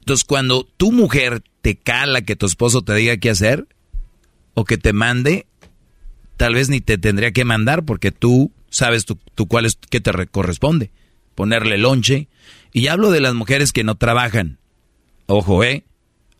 Entonces, 0.00 0.24
cuando 0.24 0.64
tu 0.76 0.92
mujer 0.92 1.42
te 1.60 1.76
cala 1.76 2.22
que 2.22 2.36
tu 2.36 2.46
esposo 2.46 2.82
te 2.82 2.94
diga 2.94 3.18
qué 3.18 3.30
hacer 3.30 3.66
o 4.54 4.64
que 4.64 4.78
te 4.78 4.92
mande, 4.92 5.46
tal 6.36 6.54
vez 6.54 6.68
ni 6.68 6.80
te 6.80 6.98
tendría 6.98 7.32
que 7.32 7.44
mandar 7.44 7.84
porque 7.84 8.10
tú 8.10 8.52
sabes 8.70 9.04
tú, 9.04 9.18
tú 9.34 9.46
cuál 9.46 9.66
es 9.66 9.78
qué 9.90 10.00
te 10.00 10.12
re- 10.12 10.26
corresponde. 10.26 10.90
Ponerle 11.34 11.78
lonche. 11.78 12.28
Y 12.72 12.88
hablo 12.88 13.10
de 13.10 13.20
las 13.20 13.34
mujeres 13.34 13.72
que 13.72 13.84
no 13.84 13.94
trabajan. 13.96 14.58
Ojo, 15.26 15.64
¿eh? 15.64 15.84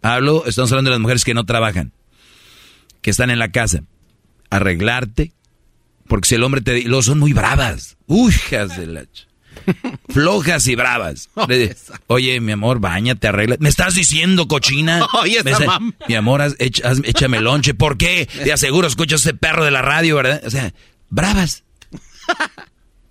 Hablo, 0.02 0.44
estamos 0.46 0.70
hablando 0.72 0.90
de 0.90 0.96
las 0.96 1.00
mujeres 1.00 1.24
que 1.24 1.34
no 1.34 1.44
trabajan, 1.44 1.92
que 3.02 3.10
están 3.10 3.30
en 3.30 3.38
la 3.38 3.50
casa. 3.50 3.84
Arreglarte, 4.50 5.32
porque 6.08 6.28
si 6.28 6.34
el 6.36 6.42
hombre 6.42 6.60
te... 6.60 6.82
Los 6.84 7.06
son 7.06 7.18
muy 7.18 7.32
bravas. 7.32 7.96
La... 8.86 9.04
Flojas 10.08 10.66
y 10.68 10.74
bravas. 10.74 11.30
Le- 11.48 11.74
Oye, 12.08 12.40
mi 12.40 12.52
amor, 12.52 12.80
bañate, 12.80 13.28
arregla. 13.28 13.56
¿Me 13.60 13.68
estás 13.68 13.94
diciendo, 13.94 14.48
cochina? 14.48 15.06
Oye, 15.22 15.42
Me 15.44 15.50
esa 15.52 15.64
mam- 15.66 15.94
Mi 16.08 16.14
amor, 16.14 16.40
haz- 16.42 16.56
echa- 16.58 16.88
haz- 16.90 17.02
échame 17.04 17.40
lonche. 17.40 17.74
¿Por 17.74 17.96
qué? 17.96 18.28
De 18.44 18.52
aseguro 18.52 18.86
escuchas 18.88 19.20
ese 19.20 19.34
perro 19.34 19.64
de 19.64 19.70
la 19.70 19.82
radio, 19.82 20.16
¿verdad? 20.16 20.42
O 20.44 20.50
sea, 20.50 20.72
bravas. 21.08 21.64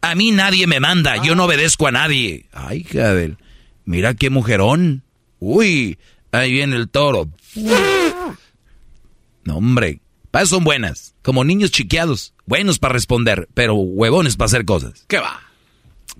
A 0.01 0.15
mí 0.15 0.31
nadie 0.31 0.65
me 0.65 0.79
manda, 0.79 1.17
yo 1.23 1.35
no 1.35 1.45
obedezco 1.45 1.87
a 1.87 1.91
nadie. 1.91 2.45
Ay, 2.53 2.79
hija 2.89 3.13
del- 3.13 3.37
Mira 3.85 4.13
qué 4.13 4.29
mujerón. 4.29 5.03
Uy, 5.39 5.97
ahí 6.31 6.51
viene 6.51 6.75
el 6.75 6.89
toro. 6.89 7.27
No, 9.43 9.57
hombre. 9.57 10.01
Para 10.31 10.45
son 10.45 10.63
buenas. 10.63 11.15
Como 11.23 11.43
niños 11.43 11.71
chiqueados. 11.71 12.33
Buenos 12.45 12.77
para 12.79 12.93
responder, 12.93 13.47
pero 13.53 13.73
huevones 13.75 14.37
para 14.37 14.45
hacer 14.45 14.65
cosas. 14.65 15.05
¿Qué 15.07 15.17
va? 15.17 15.41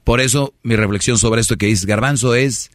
Por 0.09 0.21
eso 0.21 0.55
mi 0.63 0.75
reflexión 0.75 1.19
sobre 1.19 1.39
esto 1.39 1.55
que 1.55 1.67
dices, 1.67 1.85
Garbanzo, 1.85 2.33
es 2.33 2.71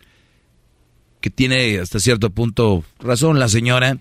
que 1.20 1.30
tiene 1.30 1.80
hasta 1.80 1.98
cierto 1.98 2.30
punto 2.30 2.84
razón 3.00 3.40
la 3.40 3.48
señora. 3.48 3.98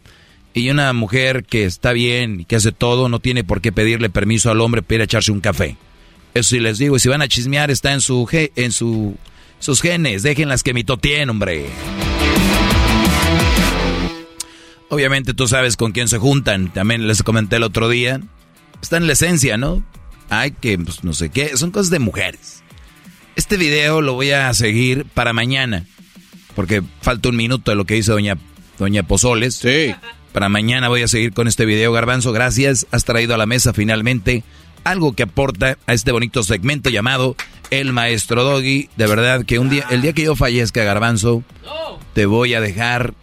Y 0.53 0.69
una 0.69 0.93
mujer 0.93 1.43
que 1.43 1.65
está 1.65 1.93
bien 1.93 2.41
y 2.41 2.45
que 2.45 2.57
hace 2.57 2.71
todo 2.71 3.09
no 3.09 3.17
tiene 3.17 3.43
por 3.43 3.59
qué 3.59 3.71
pedirle 3.71 4.11
permiso 4.11 4.51
al 4.51 4.61
hombre 4.61 4.83
para 4.83 4.93
ir 4.93 5.01
a 5.01 5.05
echarse 5.05 5.31
un 5.31 5.39
café. 5.41 5.77
Eso 6.35 6.51
sí 6.51 6.59
les 6.59 6.77
digo, 6.77 6.95
y 6.95 6.99
si 6.99 7.09
van 7.09 7.23
a 7.23 7.27
chismear 7.27 7.71
está 7.71 7.91
en 7.93 8.01
su 8.01 8.29
en 8.31 8.71
su 8.71 9.17
sus 9.57 9.81
genes, 9.81 10.21
déjenlas 10.21 10.61
que 10.61 10.75
mitotien, 10.75 11.31
hombre. 11.31 11.65
Obviamente 14.89 15.33
tú 15.33 15.47
sabes 15.47 15.75
con 15.75 15.91
quién 15.91 16.07
se 16.07 16.19
juntan, 16.19 16.71
también 16.71 17.07
les 17.07 17.23
comenté 17.23 17.55
el 17.55 17.63
otro 17.63 17.89
día. 17.89 18.21
Está 18.79 18.97
en 18.97 19.07
la 19.07 19.13
esencia, 19.13 19.57
¿no? 19.57 19.83
Hay 20.29 20.51
que, 20.51 20.77
pues, 20.77 21.03
no 21.03 21.13
sé 21.13 21.29
qué, 21.29 21.57
son 21.57 21.71
cosas 21.71 21.89
de 21.89 21.97
mujeres. 21.97 22.62
Este 23.35 23.57
video 23.57 24.01
lo 24.01 24.13
voy 24.13 24.31
a 24.31 24.53
seguir 24.53 25.05
para 25.13 25.33
mañana, 25.33 25.85
porque 26.55 26.83
falta 27.01 27.29
un 27.29 27.35
minuto 27.35 27.71
de 27.71 27.75
lo 27.75 27.85
que 27.85 27.95
dice 27.95 28.11
doña, 28.11 28.37
doña 28.77 29.03
Pozoles. 29.03 29.55
Sí. 29.55 29.93
Para 30.31 30.49
mañana 30.49 30.87
voy 30.87 31.01
a 31.01 31.07
seguir 31.07 31.33
con 31.33 31.47
este 31.47 31.65
video, 31.65 31.91
Garbanzo. 31.91 32.31
Gracias, 32.31 32.87
has 32.91 33.05
traído 33.05 33.33
a 33.33 33.37
la 33.37 33.45
mesa 33.45 33.73
finalmente 33.73 34.43
algo 34.83 35.13
que 35.13 35.23
aporta 35.23 35.77
a 35.87 35.93
este 35.93 36.11
bonito 36.11 36.43
segmento 36.43 36.89
llamado 36.89 37.35
El 37.69 37.93
Maestro 37.93 38.43
Doggy. 38.43 38.89
De 38.97 39.07
verdad 39.07 39.45
que 39.45 39.59
un 39.59 39.69
día, 39.69 39.85
el 39.89 40.01
día 40.01 40.13
que 40.13 40.23
yo 40.23 40.35
fallezca, 40.35 40.83
Garbanzo, 40.83 41.43
te 42.13 42.25
voy 42.25 42.53
a 42.53 42.61
dejar... 42.61 43.13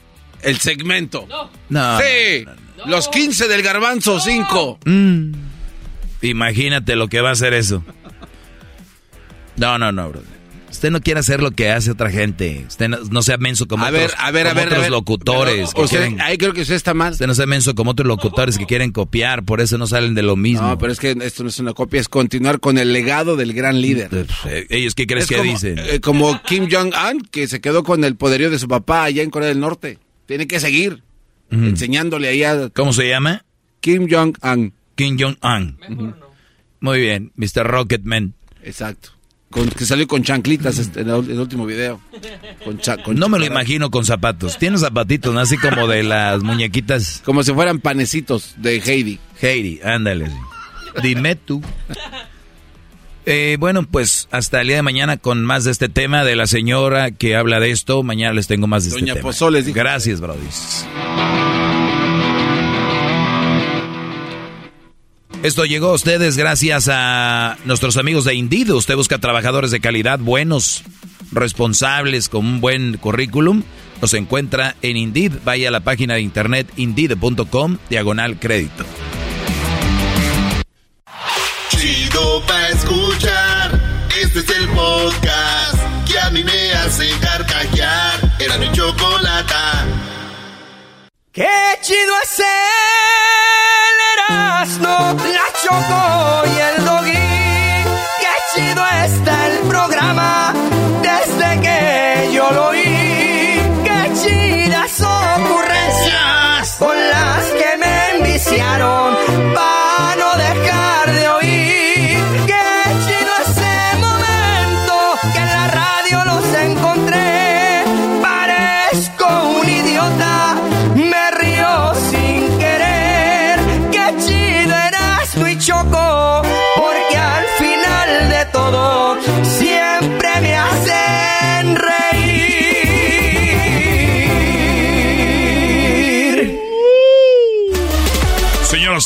El 0.43 0.59
segmento. 0.59 1.29
No. 1.69 1.99
Sí. 1.99 2.47
Los 2.87 3.09
15 3.09 3.47
del 3.47 3.63
garbanzo 3.63 4.19
5. 4.21 4.79
Mm. 4.87 5.33
Imagínate 6.23 6.97
lo 6.97 7.09
que 7.09 7.21
va 7.21 7.29
a 7.29 7.33
hacer 7.33 7.53
eso. 7.53 7.85
No, 9.61 9.79
no, 9.79 9.93
no, 9.93 10.09
bro. 10.09 10.23
Usted 10.71 10.93
no 10.93 11.01
quiere 11.01 11.19
hacer 11.19 11.43
lo 11.43 11.51
que 11.51 11.69
hace 11.71 11.91
otra 11.91 12.11
gente. 12.11 12.65
Usted 12.69 12.89
no, 12.89 12.99
no 13.11 13.23
sea 13.23 13.37
menso 13.39 13.67
como 13.67 13.85
A 13.85 13.91
ver, 13.91 14.05
otros, 14.05 14.21
a 14.21 14.31
ver, 14.31 14.47
a 14.47 14.51
como 14.51 14.61
ver, 14.61 14.65
a 14.65 14.71
otros 14.71 14.83
ver. 14.83 14.91
locutores. 14.93 15.75
que 15.75 15.81
O 15.81 15.89
sea, 15.89 15.99
quieren- 16.01 16.21
ahí 16.21 16.39
creo 16.39 16.53
que 16.53 16.61
usted 16.63 16.77
está 16.77 16.95
mal. 16.95 17.13
usted 17.13 17.27
no 17.27 17.35
sea 17.35 17.47
menso 17.47 17.75
como 17.75 17.91
otros 17.91 18.07
locutores 18.07 18.57
que 18.57 18.67
quieren 18.67 18.93
copiar, 18.93 19.45
por 19.45 19.61
eso 19.61 19.79
no 19.79 19.89
salen 19.89 20.15
de 20.15 20.23
lo 20.23 20.37
mismo. 20.37 20.67
No, 20.69 20.79
pero 20.79 20.93
es 20.93 21.01
que 21.01 21.11
esto 21.23 21.43
no 21.43 21.49
es 21.49 21.59
una 21.59 21.73
copia, 21.75 22.01
es 22.01 22.09
continuar 22.09 22.61
con 22.61 22.79
el 22.79 22.93
legado 22.93 23.35
del 23.37 23.53
gran 23.53 23.81
líder. 23.83 24.11
Eh, 24.47 24.67
¿Ellos 24.71 24.95
qué 24.95 25.09
crees 25.09 25.25
Es 25.25 25.29
que 25.31 25.37
como, 25.39 25.51
dicen? 25.53 25.79
eh, 25.79 26.01
como 26.01 26.41
Kim 26.45 26.69
Jong-un, 26.71 27.23
que 27.33 27.49
se 27.49 27.61
quedó 27.61 27.83
con 27.83 28.05
el 28.05 28.15
poderío 28.15 28.49
de 28.49 28.59
su 28.61 28.69
papá 28.69 29.03
allá 29.05 29.23
en 29.25 29.31
Corea 29.31 29.49
del 29.49 29.59
Norte. 29.61 29.99
Tiene 30.27 30.47
que 30.47 30.61
seguir 30.61 31.03
enseñándole 31.51 32.29
ahí 32.29 32.45
a 32.45 32.69
¿Cómo 32.71 32.93
se 32.93 33.09
llama? 33.09 33.45
Kim 33.81 34.07
Jong-un. 34.09 34.73
Kim 34.95 35.19
Jong-un. 35.19 36.15
Muy 36.81 37.01
bien, 37.01 37.33
Mr. 37.35 37.67
Rocketman. 37.67 38.35
Exacto. 38.63 39.11
Con, 39.51 39.69
que 39.69 39.85
salió 39.85 40.07
con 40.07 40.23
chanclitas 40.23 40.79
este, 40.79 41.01
en 41.01 41.09
el, 41.09 41.39
último 41.41 41.67
video. 41.67 42.01
Con 42.65 42.79
cha- 42.79 43.03
con 43.03 43.17
No 43.17 43.29
me 43.29 43.39
lo 43.39 43.47
imagino 43.47 43.91
con 43.91 44.05
zapatos. 44.05 44.57
Tiene 44.59 44.79
zapatitos, 44.79 45.35
¿no? 45.35 45.41
Así 45.41 45.57
como 45.59 45.89
de 45.89 46.05
las 46.05 46.41
muñequitas. 46.43 47.21
Como 47.25 47.43
si 47.43 47.53
fueran 47.53 47.81
panecitos 47.81 48.55
de 48.59 48.77
Heidi. 48.81 49.19
Heidi, 49.43 49.81
ándale. 49.83 50.31
Dime 51.03 51.35
tú. 51.35 51.63
Eh, 53.27 53.57
bueno, 53.59 53.83
pues 53.83 54.29
hasta 54.31 54.61
el 54.61 54.69
día 54.69 54.77
de 54.77 54.83
mañana 54.83 55.17
con 55.17 55.45
más 55.45 55.65
de 55.65 55.73
este 55.73 55.89
tema 55.89 56.25
de 56.25 56.37
la 56.37 56.47
señora 56.47 57.11
que 57.11 57.35
habla 57.37 57.59
de 57.59 57.71
esto. 57.71 58.03
Mañana 58.05 58.33
les 58.35 58.47
tengo 58.47 58.67
más 58.69 58.85
de 58.85 58.91
Doña 58.91 59.13
este 59.13 59.15
tema. 59.15 59.23
Pozoles 59.31 59.67
dijo. 59.67 59.77
Gracias, 59.79 60.21
Brody. 60.21 60.47
Esto 65.43 65.65
llegó 65.65 65.89
a 65.89 65.95
ustedes 65.95 66.37
gracias 66.37 66.89
a 66.93 67.57
nuestros 67.65 67.97
amigos 67.97 68.27
de 68.27 68.35
Indeed. 68.35 68.71
Usted 68.73 68.95
busca 68.95 69.17
trabajadores 69.19 69.71
de 69.71 69.81
calidad, 69.81 70.19
buenos, 70.19 70.83
responsables, 71.33 72.29
con 72.29 72.45
un 72.45 72.61
buen 72.61 72.99
currículum. 72.99 73.63
Los 74.03 74.13
encuentra 74.13 74.77
en 74.83 74.99
Indeed. 74.99 75.33
Vaya 75.43 75.69
a 75.69 75.71
la 75.71 75.81
página 75.81 76.15
de 76.15 76.21
internet 76.21 76.71
indeed.com, 76.77 77.79
diagonal 77.89 78.39
crédito. 78.39 78.85
Chido 81.71 82.43
pa' 82.47 82.69
escuchar. 82.69 84.09
Este 84.23 84.41
es 84.41 84.51
el 84.51 84.69
podcast 84.69 86.07
que 86.07 86.19
a 86.19 86.29
mí 86.31 86.45
me 86.45 86.73
hace 86.73 87.09
carcajear. 87.19 88.37
Era 88.39 88.59
mi 88.59 88.71
chocolata. 88.73 89.87
Qué 91.33 91.49
chido 91.81 92.13
es 92.23 92.39
el 92.41 93.50
Erasmo, 94.61 94.89
la 94.89 95.47
Choco 95.63 96.47
y 96.55 96.60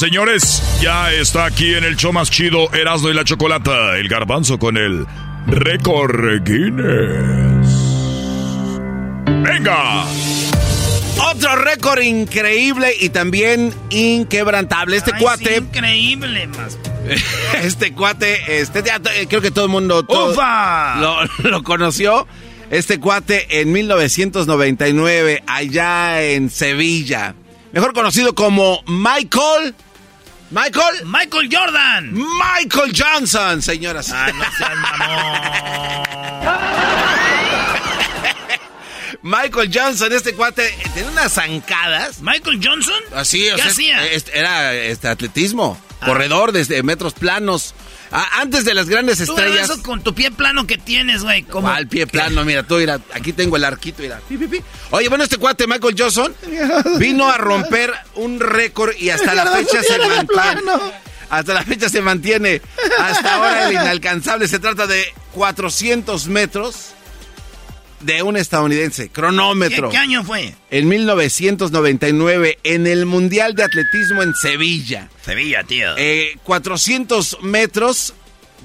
señores, 0.04 0.62
ya 0.82 1.10
está 1.14 1.46
aquí 1.46 1.74
en 1.74 1.82
el 1.82 1.96
show 1.96 2.12
más 2.12 2.30
chido 2.30 2.70
Erasmo 2.74 3.08
y 3.08 3.14
la 3.14 3.24
Chocolata, 3.24 3.96
el 3.96 4.06
garbanzo 4.06 4.58
con 4.58 4.76
el 4.76 5.06
récord 5.46 6.44
Guinness. 6.44 7.66
¡Venga! 9.42 10.04
Otro 11.30 11.56
récord 11.56 12.02
increíble 12.02 12.94
y 13.00 13.08
también 13.08 13.72
inquebrantable. 13.88 14.98
Este 14.98 15.12
Ay, 15.14 15.22
cuate. 15.22 15.54
sí, 15.54 15.54
increíble, 15.54 16.48
más. 16.48 16.78
Este 17.62 17.94
cuate, 17.94 18.60
este 18.60 18.82
ya, 18.82 19.00
eh, 19.14 19.26
creo 19.26 19.40
que 19.40 19.50
todo 19.50 19.64
el 19.64 19.70
mundo 19.70 20.04
todo- 20.04 20.32
¡Ufa! 20.32 20.96
Lo, 21.00 21.16
lo 21.48 21.62
conoció. 21.62 22.26
Este 22.70 23.00
cuate 23.00 23.60
en 23.62 23.72
1999, 23.72 25.42
allá 25.46 26.22
en 26.22 26.50
Sevilla. 26.50 27.34
Mejor 27.72 27.94
conocido 27.94 28.34
como 28.34 28.82
Michael. 28.86 29.74
Michael. 30.54 31.04
Michael 31.06 31.48
Jordan. 31.50 32.12
Michael 32.14 32.92
Johnson, 32.96 33.60
señoras. 33.60 34.08
Ah, 34.12 34.30
no 34.32 34.44
seas 34.56 34.70
Michael 39.22 39.70
Johnson, 39.74 40.12
este 40.12 40.34
cuate, 40.34 40.72
tiene 40.92 41.08
unas 41.08 41.32
zancadas. 41.32 42.20
¿Michael 42.20 42.60
Johnson? 42.62 43.00
Así, 43.16 43.50
o 43.50 43.56
¿Qué 43.56 43.62
sea, 43.62 43.70
hacía? 43.72 44.06
este, 44.06 44.38
era 44.38 44.72
este 44.74 45.08
atletismo, 45.08 45.76
corredor 46.04 46.52
desde 46.52 46.80
metros 46.84 47.14
planos. 47.14 47.74
Ah, 48.16 48.40
antes 48.42 48.64
de 48.64 48.74
las 48.74 48.88
grandes 48.88 49.18
Tú, 49.18 49.24
estrellas. 49.24 49.68
eso 49.68 49.82
con 49.82 50.00
tu 50.00 50.14
pie 50.14 50.30
plano 50.30 50.68
que 50.68 50.78
tienes, 50.78 51.24
güey. 51.24 51.42
Como 51.42 51.68
Al 51.68 51.88
pie 51.88 52.06
plano, 52.06 52.44
mira, 52.44 52.62
tú, 52.62 52.76
mira, 52.76 53.00
aquí 53.12 53.32
tengo 53.32 53.56
el 53.56 53.64
arquito, 53.64 54.02
mira. 54.02 54.20
Pi, 54.28 54.36
pi, 54.38 54.46
pi. 54.46 54.60
Oye, 54.92 55.08
bueno, 55.08 55.24
este 55.24 55.36
cuate, 55.36 55.66
Michael 55.66 55.96
Johnson, 55.98 56.32
vino 56.98 57.28
a 57.28 57.36
romper 57.38 57.92
un 58.14 58.38
récord 58.38 58.94
y 58.96 59.10
hasta 59.10 59.34
la 59.34 59.46
fecha 59.56 59.82
se 59.82 59.98
mantiene. 59.98 60.62
Hasta 61.28 61.54
la 61.54 61.62
fecha 61.64 61.88
se 61.88 62.00
mantiene. 62.02 62.62
Hasta 63.00 63.34
ahora 63.34 63.68
el 63.68 63.72
inalcanzable 63.82 64.46
se 64.46 64.60
trata 64.60 64.86
de 64.86 65.04
400 65.32 66.28
metros 66.28 66.94
de 68.04 68.22
un 68.22 68.36
estadounidense. 68.36 69.08
Cronómetro. 69.08 69.88
¿Qué, 69.88 69.96
qué 69.96 69.98
año 69.98 70.24
fue? 70.24 70.54
En 70.70 70.88
1999, 70.88 72.58
en 72.62 72.86
el 72.86 73.06
Mundial 73.06 73.54
de 73.54 73.64
Atletismo 73.64 74.22
en 74.22 74.34
Sevilla. 74.34 75.08
Sevilla, 75.24 75.64
tío. 75.64 75.96
Eh, 75.96 76.36
400 76.44 77.38
metros, 77.42 78.14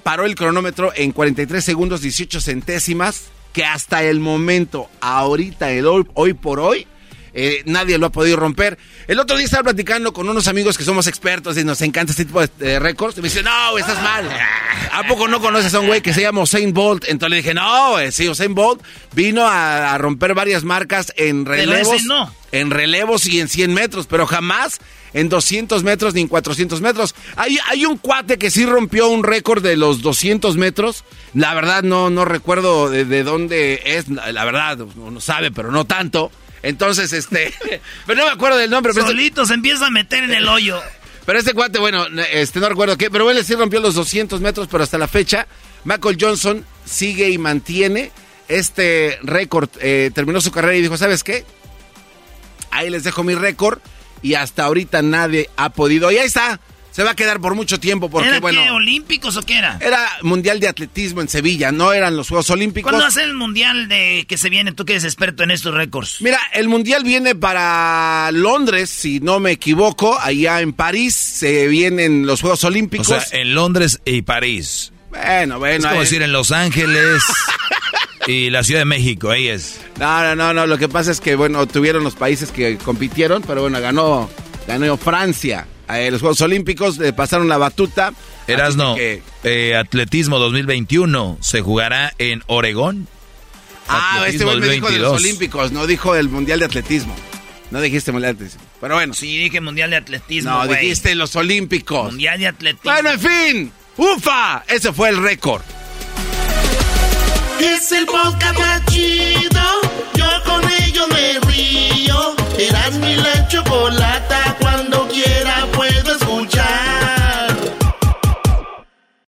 paró 0.03 0.25
el 0.25 0.35
cronómetro 0.35 0.91
en 0.95 1.11
43 1.11 1.63
segundos 1.63 2.01
18 2.01 2.41
centésimas, 2.41 3.25
que 3.53 3.63
hasta 3.63 4.03
el 4.03 4.19
momento, 4.19 4.89
ahorita, 5.01 5.71
el 5.71 5.87
hoy, 5.87 6.05
hoy 6.13 6.33
por 6.33 6.59
hoy, 6.59 6.87
eh, 7.33 7.63
nadie 7.65 7.97
lo 7.97 8.07
ha 8.07 8.11
podido 8.11 8.37
romper. 8.37 8.77
El 9.07 9.19
otro 9.19 9.37
día 9.37 9.45
estaba 9.45 9.63
platicando 9.63 10.13
con 10.13 10.29
unos 10.29 10.47
amigos 10.47 10.77
que 10.77 10.83
somos 10.83 11.07
expertos 11.07 11.57
y 11.57 11.63
nos 11.63 11.81
encanta 11.81 12.11
este 12.11 12.25
tipo 12.25 12.41
de, 12.41 12.49
de 12.57 12.79
récords. 12.79 13.17
Y 13.17 13.21
me 13.21 13.29
dice, 13.29 13.43
no, 13.43 13.77
estás 13.77 14.01
mal. 14.01 14.29
¿A 14.91 15.03
poco 15.07 15.27
no 15.27 15.39
conoces 15.39 15.73
a 15.73 15.79
un 15.79 15.87
güey 15.87 16.01
que 16.01 16.13
se 16.13 16.21
llama 16.21 16.41
Usain 16.41 16.73
Bolt? 16.73 17.05
Entonces 17.07 17.29
le 17.31 17.37
dije, 17.37 17.53
no, 17.53 17.91
güey, 17.91 18.11
sí, 18.11 18.27
Usain 18.27 18.53
Bolt 18.55 18.81
vino 19.13 19.45
a, 19.45 19.93
a 19.93 19.97
romper 19.97 20.33
varias 20.33 20.63
marcas 20.63 21.13
en 21.15 21.45
relevos. 21.45 22.03
no. 22.05 22.33
En 22.51 22.71
relevos 22.71 23.27
y 23.27 23.39
en 23.39 23.47
100 23.47 23.73
metros, 23.75 24.07
pero 24.07 24.25
jamás 24.25 24.79
en 25.13 25.29
200 25.29 25.83
metros 25.83 26.13
ni 26.13 26.21
en 26.21 26.27
400 26.27 26.81
metros. 26.81 27.15
Hay, 27.35 27.57
hay 27.67 27.85
un 27.85 27.97
cuate 27.97 28.37
que 28.37 28.49
sí 28.49 28.65
rompió 28.65 29.07
un 29.09 29.23
récord 29.23 29.61
de 29.63 29.77
los 29.77 30.01
200 30.01 30.57
metros. 30.57 31.03
La 31.33 31.53
verdad 31.53 31.83
no, 31.83 32.09
no 32.09 32.25
recuerdo 32.25 32.89
de, 32.89 33.05
de 33.05 33.23
dónde 33.23 33.81
es. 33.85 34.07
La 34.09 34.45
verdad, 34.45 34.79
uno 34.95 35.21
sabe, 35.21 35.51
pero 35.51 35.71
no 35.71 35.85
tanto. 35.85 36.31
Entonces, 36.63 37.13
este... 37.13 37.53
pero 38.05 38.19
no 38.19 38.25
me 38.27 38.31
acuerdo 38.31 38.57
del 38.57 38.69
nombre. 38.69 38.93
Pero 38.93 39.05
este- 39.05 39.15
Solito 39.15 39.45
se 39.45 39.53
empieza 39.53 39.87
a 39.87 39.89
meter 39.89 40.23
en 40.23 40.33
el 40.33 40.47
hoyo. 40.47 40.81
pero 41.25 41.39
este 41.39 41.53
cuate, 41.53 41.79
bueno, 41.79 42.05
este 42.31 42.59
no 42.59 42.69
recuerdo 42.69 42.97
qué, 42.97 43.09
pero 43.09 43.29
él 43.29 43.43
sí 43.45 43.55
rompió 43.55 43.79
los 43.79 43.95
200 43.95 44.41
metros, 44.41 44.67
pero 44.69 44.83
hasta 44.83 44.97
la 44.97 45.07
fecha, 45.07 45.47
Michael 45.83 46.17
Johnson 46.19 46.65
sigue 46.85 47.29
y 47.29 47.37
mantiene 47.37 48.11
este 48.47 49.19
récord. 49.21 49.69
Eh, 49.79 50.11
terminó 50.13 50.41
su 50.41 50.51
carrera 50.51 50.75
y 50.75 50.81
dijo, 50.81 50.97
¿sabes 50.97 51.23
qué? 51.23 51.45
Ahí 52.71 52.89
les 52.89 53.03
dejo 53.03 53.23
mi 53.23 53.35
récord 53.35 53.79
y 54.21 54.33
hasta 54.33 54.65
ahorita 54.65 55.01
nadie 55.01 55.49
ha 55.55 55.69
podido. 55.69 56.11
Y 56.11 56.17
ahí 56.17 56.27
está, 56.27 56.59
se 56.91 57.03
va 57.03 57.11
a 57.11 57.15
quedar 57.15 57.39
por 57.39 57.55
mucho 57.55 57.79
tiempo 57.79 58.09
porque, 58.09 58.29
¿Era 58.29 58.39
bueno, 58.39 58.61
qué, 58.61 58.71
olímpicos 58.71 59.37
o 59.37 59.41
qué 59.41 59.57
era? 59.57 59.77
era 59.81 60.09
Mundial 60.23 60.59
de 60.59 60.67
Atletismo 60.67 61.21
en 61.21 61.29
Sevilla, 61.29 61.71
no 61.71 61.93
eran 61.93 62.17
los 62.17 62.29
Juegos 62.29 62.49
Olímpicos. 62.49 62.91
¿Cuándo 62.91 63.05
hace 63.05 63.23
el 63.23 63.35
mundial 63.35 63.87
de 63.87 64.25
que 64.27 64.37
se 64.37 64.49
viene? 64.49 64.71
Tú 64.71 64.85
que 64.85 64.93
eres 64.93 65.03
experto 65.03 65.43
en 65.43 65.51
estos 65.51 65.73
récords. 65.73 66.17
Mira, 66.21 66.39
el 66.53 66.67
mundial 66.67 67.03
viene 67.03 67.35
para 67.35 68.29
Londres, 68.33 68.89
si 68.89 69.19
no 69.19 69.39
me 69.39 69.51
equivoco, 69.51 70.19
allá 70.19 70.61
en 70.61 70.73
París 70.73 71.15
se 71.15 71.67
vienen 71.67 72.25
los 72.25 72.41
Juegos 72.41 72.63
O 72.63 72.67
Olímpicos. 72.67 73.07
sea, 73.07 73.39
en 73.39 73.53
Londres 73.53 74.01
y 74.05 74.21
París. 74.23 74.91
bueno, 75.09 75.59
bueno. 75.59 75.77
Es 75.77 75.85
como 75.85 76.01
eh. 76.01 76.03
decir 76.05 76.21
en 76.21 76.31
Los 76.31 76.51
Ángeles 76.51 77.23
y 78.27 78.49
la 78.49 78.63
Ciudad 78.63 78.81
de 78.81 78.85
México, 78.85 79.29
ahí 79.29 79.47
es. 79.47 79.79
No, 79.99 80.21
no, 80.23 80.35
no, 80.35 80.53
no, 80.53 80.67
lo 80.67 80.77
que 80.77 80.87
pasa 80.89 81.11
es 81.11 81.21
que, 81.21 81.35
bueno, 81.35 81.65
tuvieron 81.67 82.03
los 82.03 82.15
países 82.15 82.51
que 82.51 82.77
compitieron, 82.77 83.41
pero 83.43 83.61
bueno, 83.61 83.79
ganó, 83.81 84.29
ganó 84.67 84.97
Francia. 84.97 85.65
Eh, 85.89 86.11
los 86.11 86.21
Juegos 86.21 86.41
Olímpicos, 86.41 86.97
le 86.97 87.13
pasaron 87.13 87.47
la 87.49 87.57
batuta. 87.57 88.13
Erasno, 88.47 88.95
que... 88.95 89.21
eh, 89.43 89.75
atletismo 89.75 90.39
2021 90.39 91.37
se 91.41 91.61
jugará 91.61 92.13
en 92.17 92.43
Oregón. 92.47 93.07
Ah, 93.87 94.17
atletismo 94.17 94.51
este 94.51 94.57
güey 94.59 94.69
me 94.69 94.75
dijo 94.75 94.91
de 94.91 94.99
los 94.99 95.13
Olímpicos, 95.21 95.71
no 95.71 95.87
dijo 95.87 96.13
del 96.13 96.29
Mundial 96.29 96.59
de 96.59 96.65
Atletismo. 96.65 97.15
No 97.71 97.81
dijiste 97.81 98.11
Mundial 98.11 98.35
de 98.35 98.45
Atletismo, 98.45 98.67
pero 98.81 98.95
bueno. 98.95 99.13
Sí, 99.13 99.37
dije 99.37 99.61
Mundial 99.61 99.89
de 99.91 99.97
Atletismo, 99.97 100.51
No, 100.51 100.67
dijiste 100.67 101.13
los 101.15 101.35
Olímpicos. 101.35 102.05
Mundial 102.11 102.39
de 102.39 102.47
Atletismo. 102.47 102.91
Bueno, 102.91 103.09
en 103.11 103.19
fin, 103.19 103.71
ufa, 103.97 104.63
ese 104.67 104.91
fue 104.93 105.09
el 105.09 105.17
récord. 105.21 105.61
Es 107.59 107.91
el 107.91 108.05
podcast 108.05 108.89
chido, 108.89 109.61
yo 110.15 110.25
con 110.45 110.63
ello 110.83 111.07
me 111.09 111.39
río. 111.51 112.35
Eras 112.57 112.93
mi 112.95 113.15
la 113.15 113.47
chocolata, 113.47 114.55